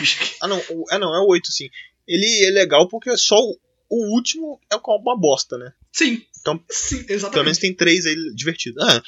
Ah, 0.41 0.47
não, 0.47 0.59
o... 0.69 0.85
ah, 0.89 0.99
não, 0.99 1.15
é 1.15 1.19
o 1.19 1.29
8 1.29 1.51
sim. 1.51 1.69
Ele 2.07 2.45
é 2.45 2.49
legal 2.49 2.87
porque 2.87 3.15
só 3.17 3.37
o, 3.37 3.57
o 3.89 4.15
último 4.15 4.59
é 4.71 4.75
uma 4.75 5.17
bosta, 5.17 5.57
né? 5.57 5.73
Sim. 5.91 6.25
Então, 6.39 6.63
sim, 6.69 6.97
exatamente. 7.09 7.31
Pelo 7.33 7.43
menos 7.45 7.57
tem 7.57 7.73
três 7.73 8.05
aí 8.05 8.15
divertidos. 8.33 8.81
Ah. 8.83 9.01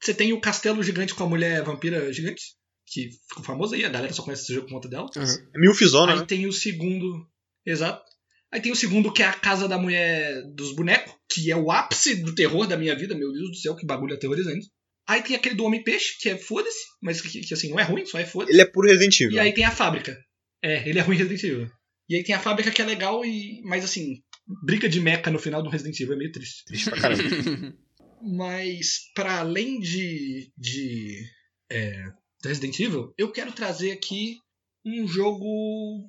Você 0.00 0.12
tem 0.12 0.32
o 0.32 0.40
castelo 0.40 0.82
gigante 0.82 1.14
com 1.14 1.24
a 1.24 1.28
mulher 1.28 1.62
vampira 1.62 2.12
gigante 2.12 2.57
que 2.92 3.10
ficou 3.28 3.44
famoso 3.44 3.74
aí, 3.74 3.84
a 3.84 3.88
galera 3.88 4.12
só 4.12 4.22
conhece 4.22 4.42
esse 4.42 4.54
jogo 4.54 4.66
por 4.66 4.74
conta 4.74 4.88
dela. 4.88 5.06
Uhum. 5.16 5.48
É 5.54 5.58
Milfizona, 5.58 6.12
Aí 6.12 6.18
né? 6.20 6.24
tem 6.26 6.46
o 6.46 6.52
segundo. 6.52 7.26
Exato. 7.64 8.02
Aí 8.50 8.60
tem 8.60 8.72
o 8.72 8.76
segundo, 8.76 9.12
que 9.12 9.22
é 9.22 9.26
a 9.26 9.32
Casa 9.32 9.68
da 9.68 9.78
Mulher 9.78 10.42
dos 10.54 10.74
Bonecos, 10.74 11.12
que 11.30 11.50
é 11.50 11.56
o 11.56 11.70
ápice 11.70 12.16
do 12.16 12.34
terror 12.34 12.66
da 12.66 12.78
minha 12.78 12.96
vida, 12.96 13.14
meu 13.14 13.30
Deus 13.30 13.50
do 13.50 13.56
céu, 13.56 13.76
que 13.76 13.84
bagulho 13.84 14.14
aterrorizante. 14.14 14.68
Aí 15.06 15.22
tem 15.22 15.36
aquele 15.36 15.54
do 15.54 15.64
Homem-Peixe, 15.64 16.18
que 16.18 16.28
é 16.28 16.36
foda-se, 16.36 16.84
mas 17.02 17.20
que, 17.20 17.40
que, 17.40 17.54
assim, 17.54 17.70
não 17.70 17.80
é 17.80 17.82
ruim, 17.82 18.04
só 18.06 18.18
é 18.18 18.24
foda-se. 18.24 18.52
Ele 18.52 18.62
é 18.62 18.64
puro 18.64 18.88
Resident 18.88 19.20
Evil. 19.20 19.36
E 19.36 19.40
aí 19.40 19.52
tem 19.52 19.64
a 19.64 19.70
fábrica. 19.70 20.18
É, 20.62 20.88
ele 20.88 20.98
é 20.98 21.02
ruim 21.02 21.16
Resident 21.16 21.42
Evil. 21.44 21.70
E 22.08 22.16
aí 22.16 22.24
tem 22.24 22.34
a 22.34 22.40
fábrica 22.40 22.70
que 22.70 22.80
é 22.80 22.84
legal, 22.84 23.24
e 23.24 23.60
mas 23.64 23.84
assim, 23.84 24.22
briga 24.64 24.88
de 24.88 25.00
meca 25.00 25.30
no 25.30 25.38
final 25.38 25.62
do 25.62 25.68
Resident 25.68 25.98
Evil 26.00 26.14
é 26.14 26.18
meio 26.18 26.32
triste. 26.32 26.64
Triste 26.64 26.90
pra 26.90 27.00
caramba. 27.00 27.22
mas, 28.22 29.10
para 29.14 29.40
além 29.40 29.78
de, 29.78 30.50
de 30.56 31.22
é, 31.70 32.04
Resident 32.44 32.78
Evil, 32.78 33.12
eu 33.18 33.32
quero 33.32 33.52
trazer 33.52 33.90
aqui 33.92 34.38
um 34.84 35.06
jogo 35.06 36.08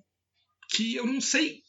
que 0.70 0.96
eu 0.96 1.06
não 1.06 1.20
sei. 1.20 1.62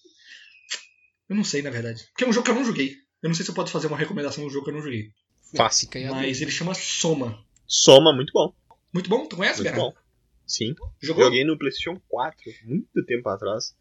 Eu 1.29 1.37
não 1.37 1.45
sei, 1.45 1.63
na 1.63 1.71
verdade. 1.71 2.07
Porque 2.13 2.25
é 2.25 2.29
um 2.29 2.33
jogo 2.33 2.45
que 2.45 2.51
eu 2.51 2.55
não 2.55 2.65
joguei. 2.65 2.95
Eu 3.23 3.29
não 3.29 3.35
sei 3.35 3.45
se 3.45 3.51
eu 3.51 3.55
posso 3.55 3.73
fazer 3.73 3.87
uma 3.87 3.97
recomendação 3.97 4.43
de 4.45 4.49
um 4.51 4.53
jogo 4.53 4.65
que 4.65 4.71
eu 4.71 4.75
não 4.75 4.83
joguei. 4.83 5.11
Fácil. 5.55 5.89
Mas 6.11 6.41
ele 6.41 6.51
chama 6.51 6.75
Soma. 6.75 7.45
Soma, 7.67 8.13
muito 8.15 8.33
bom. 8.33 8.55
Muito 8.93 9.09
bom? 9.09 9.27
Tu 9.27 9.37
conhece, 9.37 9.63
Muito 9.63 9.73
Bernardo? 9.73 9.95
bom. 9.95 10.01
Sim. 10.47 10.75
Jogou? 11.01 11.25
Joguei 11.25 11.45
no 11.45 11.57
PlayStation 11.57 12.01
4, 12.09 12.53
muito 12.65 13.05
tempo 13.07 13.29
atrás. 13.29 13.77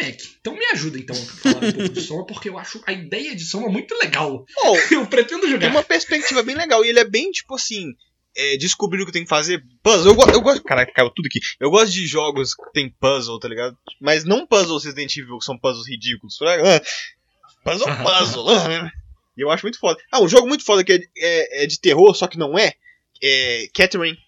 Mac, 0.00 0.20
então 0.40 0.54
me 0.54 0.64
ajuda 0.66 0.98
então 0.98 1.14
a 1.14 1.18
falar 1.18 1.56
um 1.68 1.72
pouco 1.72 1.88
de 1.88 2.00
Soma, 2.00 2.26
porque 2.26 2.48
eu 2.48 2.58
acho 2.58 2.82
a 2.86 2.92
ideia 2.92 3.34
de 3.34 3.44
Soma 3.44 3.68
muito 3.68 3.94
legal. 3.96 4.44
Oh, 4.64 4.76
eu 4.94 5.06
pretendo 5.06 5.46
jogar. 5.46 5.60
Tem 5.60 5.70
uma 5.70 5.82
perspectiva 5.84 6.42
bem 6.42 6.56
legal 6.56 6.84
e 6.84 6.88
ele 6.88 6.98
é 7.00 7.04
bem 7.04 7.30
tipo 7.30 7.54
assim 7.54 7.94
é, 8.36 8.56
descobrir 8.56 9.02
o 9.02 9.06
que 9.06 9.12
tem 9.12 9.22
que 9.22 9.28
fazer. 9.28 9.64
Puzzle, 9.82 10.14
eu, 10.14 10.34
eu 10.34 10.40
gosto. 10.40 10.62
Caraca, 10.62 10.92
caiu 10.92 11.10
tudo 11.10 11.26
aqui. 11.26 11.40
Eu 11.58 11.70
gosto 11.70 11.92
de 11.92 12.06
jogos 12.06 12.54
que 12.54 12.72
tem 12.72 12.90
puzzle, 12.90 13.38
tá 13.38 13.48
ligado? 13.48 13.76
Mas 14.00 14.24
não 14.24 14.46
puzzles 14.46 14.84
Resident 14.84 15.16
Evil, 15.16 15.38
que 15.38 15.44
são 15.44 15.58
puzzles 15.58 15.88
ridículos. 15.88 16.38
Ah, 16.42 16.80
puzzle, 17.64 17.86
puzzle. 17.86 18.48
Ah, 18.50 18.92
e 19.36 19.40
eu 19.40 19.50
acho 19.50 19.64
muito 19.64 19.78
foda. 19.78 20.00
Ah, 20.10 20.20
um 20.20 20.28
jogo 20.28 20.46
muito 20.46 20.64
foda 20.64 20.84
que 20.84 20.92
é, 20.92 21.00
é, 21.16 21.64
é 21.64 21.66
de 21.66 21.80
terror, 21.80 22.14
só 22.14 22.26
que 22.26 22.38
não 22.38 22.58
é. 22.58 22.74
É 23.22 23.66
Catherine. 23.74 24.18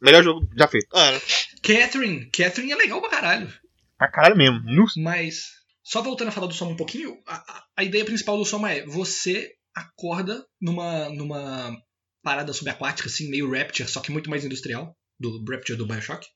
Melhor 0.00 0.22
jogo 0.22 0.48
já 0.56 0.66
feito. 0.68 0.88
Ah, 0.94 1.20
Catherine. 1.62 2.26
Catherine 2.30 2.72
é 2.72 2.76
legal 2.76 3.00
pra 3.00 3.10
caralho. 3.10 3.52
Pra 3.98 4.10
caralho 4.10 4.36
mesmo. 4.36 4.60
Nossa. 4.64 5.00
Mas, 5.00 5.48
só 5.82 6.02
voltando 6.02 6.28
a 6.28 6.32
falar 6.32 6.46
do 6.46 6.54
Soma 6.54 6.70
um 6.70 6.76
pouquinho, 6.76 7.18
a, 7.26 7.64
a 7.76 7.84
ideia 7.84 8.04
principal 8.04 8.38
do 8.38 8.44
Soma 8.44 8.72
é 8.72 8.86
você 8.86 9.52
acorda 9.74 10.44
numa, 10.60 11.08
numa 11.10 11.76
parada 12.22 12.52
subaquática, 12.52 13.08
assim, 13.08 13.28
meio 13.28 13.50
Rapture, 13.50 13.88
só 13.88 14.00
que 14.00 14.10
muito 14.10 14.30
mais 14.30 14.44
industrial, 14.44 14.96
do 15.18 15.44
Rapture 15.44 15.78
do 15.78 15.86
Bioshock. 15.86 16.26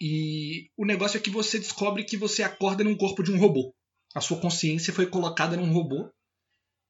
E 0.00 0.70
o 0.76 0.84
negócio 0.84 1.16
é 1.16 1.20
que 1.20 1.30
você 1.30 1.58
descobre 1.58 2.04
que 2.04 2.16
você 2.16 2.42
acorda 2.42 2.82
num 2.82 2.96
corpo 2.96 3.22
de 3.22 3.30
um 3.32 3.38
robô. 3.38 3.74
A 4.14 4.20
sua 4.20 4.40
consciência 4.40 4.92
foi 4.92 5.06
colocada 5.06 5.56
num 5.56 5.72
robô. 5.72 6.10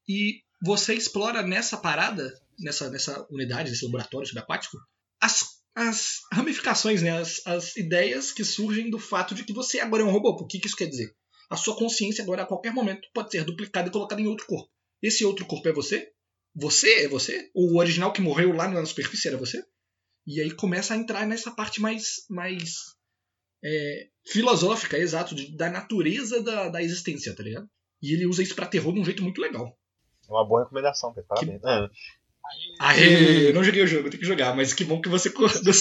E 0.07 0.41
você 0.61 0.93
explora 0.93 1.41
nessa 1.41 1.77
parada, 1.77 2.31
nessa, 2.59 2.89
nessa 2.89 3.25
unidade, 3.29 3.69
nesse 3.69 3.85
laboratório 3.85 4.27
subaquático, 4.27 4.77
as, 5.21 5.61
as 5.75 6.21
ramificações, 6.31 7.01
né? 7.01 7.11
As, 7.19 7.45
as 7.45 7.75
ideias 7.75 8.31
que 8.31 8.43
surgem 8.43 8.89
do 8.89 8.99
fato 8.99 9.35
de 9.35 9.43
que 9.43 9.53
você 9.53 9.79
agora 9.79 10.03
é 10.03 10.05
um 10.05 10.11
robô. 10.11 10.29
O 10.29 10.47
que, 10.47 10.59
que 10.59 10.67
isso 10.67 10.77
quer 10.77 10.87
dizer? 10.87 11.15
A 11.49 11.55
sua 11.55 11.75
consciência 11.75 12.23
agora, 12.23 12.43
a 12.43 12.47
qualquer 12.47 12.73
momento, 12.73 13.07
pode 13.13 13.31
ser 13.31 13.43
duplicada 13.43 13.87
e 13.87 13.91
colocada 13.91 14.21
em 14.21 14.27
outro 14.27 14.47
corpo. 14.47 14.69
Esse 15.01 15.23
outro 15.25 15.45
corpo 15.45 15.67
é 15.67 15.73
você? 15.73 16.11
Você 16.55 17.03
é 17.03 17.07
você? 17.07 17.49
O 17.53 17.77
original 17.77 18.13
que 18.13 18.21
morreu 18.21 18.53
lá 18.53 18.67
na 18.67 18.85
superfície 18.85 19.27
era 19.27 19.37
você? 19.37 19.63
E 20.25 20.41
aí 20.41 20.51
começa 20.51 20.93
a 20.93 20.97
entrar 20.97 21.27
nessa 21.27 21.51
parte 21.51 21.81
mais, 21.81 22.25
mais 22.29 22.95
é, 23.63 24.07
filosófica, 24.25 24.97
exato, 24.97 25.35
de, 25.35 25.55
da 25.55 25.69
natureza 25.69 26.41
da, 26.41 26.69
da 26.69 26.81
existência, 26.81 27.35
tá 27.35 27.43
ligado? 27.43 27.69
E 28.01 28.13
ele 28.13 28.25
usa 28.25 28.41
isso 28.41 28.55
pra 28.55 28.65
terror 28.65 28.93
de 28.93 28.99
um 28.99 29.05
jeito 29.05 29.21
muito 29.21 29.41
legal. 29.41 29.77
É 30.27 30.31
uma 30.31 30.47
boa 30.47 30.63
recomendação, 30.63 31.13
Pedro. 31.13 31.27
Parabéns. 31.27 31.61
Que... 31.61 31.67
Ah. 31.67 31.89
Aê, 32.79 33.49
eu 33.49 33.53
não 33.53 33.63
joguei 33.63 33.83
o 33.83 33.87
jogo, 33.87 34.09
tenho 34.09 34.21
que 34.21 34.27
jogar, 34.27 34.55
mas 34.55 34.73
que 34.73 34.83
bom 34.83 35.01
que 35.01 35.09
você 35.09 35.29
gostou. 35.33 35.73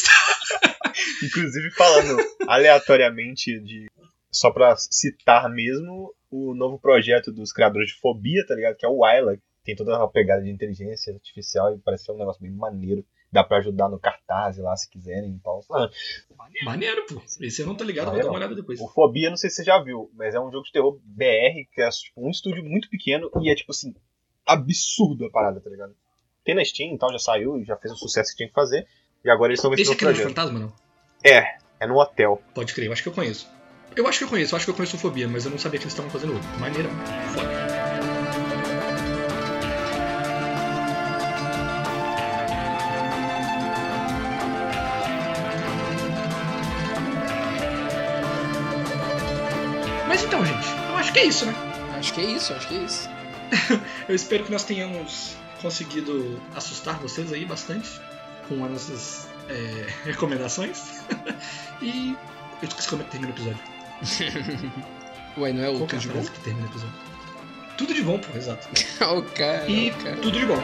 Inclusive, 1.22 1.70
falando 1.70 2.22
aleatoriamente 2.46 3.60
de. 3.60 3.86
Só 4.30 4.50
pra 4.50 4.74
citar 4.76 5.48
mesmo 5.48 6.12
o 6.30 6.54
novo 6.54 6.78
projeto 6.78 7.30
dos 7.30 7.52
criadores 7.52 7.88
de 7.88 8.00
Fobia, 8.00 8.44
tá 8.46 8.54
ligado? 8.54 8.76
Que 8.76 8.84
é 8.84 8.88
o 8.88 8.98
Wyla, 8.98 9.38
tem 9.64 9.74
toda 9.74 9.96
uma 9.96 10.08
pegada 10.08 10.42
de 10.42 10.50
inteligência 10.50 11.14
artificial 11.14 11.74
e 11.74 11.78
parece 11.78 12.04
ser 12.04 12.12
um 12.12 12.18
negócio 12.18 12.40
bem 12.40 12.52
maneiro. 12.52 13.04
Dá 13.32 13.42
pra 13.42 13.56
ajudar 13.58 13.88
no 13.88 13.98
cartaz 13.98 14.58
lá, 14.58 14.76
se 14.76 14.88
quiserem. 14.88 15.30
Então, 15.30 15.58
ah, 15.72 15.90
maneiro, 16.64 17.04
pô. 17.06 17.20
Esse 17.40 17.62
eu 17.62 17.66
não 17.66 17.74
tô 17.74 17.82
ligado, 17.82 18.10
vou 18.10 18.20
dar 18.20 18.26
uma 18.26 18.34
olhada 18.34 18.54
depois. 18.54 18.80
O 18.80 18.86
Fobia, 18.86 19.30
não 19.30 19.36
sei 19.36 19.50
se 19.50 19.56
você 19.56 19.64
já 19.64 19.82
viu, 19.82 20.10
mas 20.14 20.34
é 20.34 20.40
um 20.40 20.52
jogo 20.52 20.64
de 20.64 20.70
terror 20.70 21.00
BR, 21.02 21.66
que 21.72 21.80
é 21.80 21.88
tipo, 21.88 22.24
um 22.24 22.30
estúdio 22.30 22.62
muito 22.62 22.88
pequeno 22.88 23.28
e 23.40 23.50
é 23.50 23.54
tipo 23.54 23.72
assim, 23.72 23.92
absurdo 24.46 25.24
a 25.24 25.30
parada, 25.30 25.60
tá 25.60 25.68
ligado? 25.68 25.96
Tem 26.44 26.54
na 26.54 26.64
Steam, 26.64 26.92
então 26.92 27.10
já 27.10 27.18
saiu, 27.18 27.64
já 27.64 27.76
fez 27.76 27.94
o 27.94 27.96
sucesso 27.96 28.30
que 28.30 28.36
tinha 28.36 28.48
que 28.48 28.54
fazer. 28.54 28.86
E 29.24 29.30
agora 29.30 29.50
eles 29.50 29.58
estão 29.58 29.70
vendo 29.70 29.80
Esse 29.80 29.92
aqui 29.92 30.04
é 30.04 30.12
do 30.12 30.18
fantasma, 30.18 30.58
não? 30.58 30.72
É, 31.24 31.56
é 31.80 31.86
no 31.86 31.98
hotel. 31.98 32.40
Pode 32.54 32.74
crer, 32.74 32.86
eu 32.86 32.92
acho 32.92 33.02
que 33.02 33.08
eu 33.08 33.14
conheço. 33.14 33.48
Eu 33.96 34.06
acho 34.06 34.18
que 34.18 34.24
eu 34.24 34.28
conheço, 34.28 34.54
eu 34.54 34.56
acho 34.56 34.66
que 34.66 34.70
eu 34.70 34.74
conheço 34.74 34.96
o 34.96 34.98
Fobia, 34.98 35.26
mas 35.26 35.44
eu 35.44 35.50
não 35.50 35.58
sabia 35.58 35.78
que 35.78 35.84
eles 35.84 35.94
estavam 35.94 36.10
fazendo 36.10 36.34
outro. 36.34 36.48
Maneiro, 36.60 36.90
foda. 37.32 37.73
É 51.24 51.28
isso, 51.28 51.46
né? 51.46 51.54
Acho 51.96 52.12
que 52.12 52.20
é 52.20 52.24
isso, 52.24 52.52
acho 52.52 52.68
que 52.68 52.74
é 52.74 52.78
isso. 52.78 53.08
eu 54.08 54.14
espero 54.14 54.44
que 54.44 54.52
nós 54.52 54.64
tenhamos 54.64 55.36
conseguido 55.62 56.40
assustar 56.54 56.98
vocês 56.98 57.32
aí 57.32 57.44
bastante 57.44 57.88
com 58.46 58.62
as 58.64 58.70
nossas 58.70 59.28
é, 59.48 59.86
recomendações. 60.04 61.02
e 61.80 62.16
eu 62.62 62.68
esqueci 62.68 62.88
como 62.88 63.02
é 63.02 63.04
que 63.06 63.10
termina 63.12 63.32
o 63.32 63.36
episódio. 63.36 63.60
Ué, 65.38 65.52
não 65.52 65.64
é 65.64 65.68
o 65.70 65.78
Qual 65.78 65.88
que 65.88 65.96
é 65.96 65.98
a 65.98 66.02
frase 66.02 66.30
que 66.30 66.40
termina 66.40 66.66
o 66.66 66.70
episódio? 66.70 66.94
Tudo 67.78 67.94
de 67.94 68.02
bom, 68.02 68.18
pô, 68.18 68.36
exato. 68.36 68.68
o 69.02 69.22
cara, 69.22 69.66
e 69.66 69.90
o 69.90 69.94
cara. 69.94 70.16
tudo 70.16 70.38
de 70.38 70.46
bom. 70.46 70.62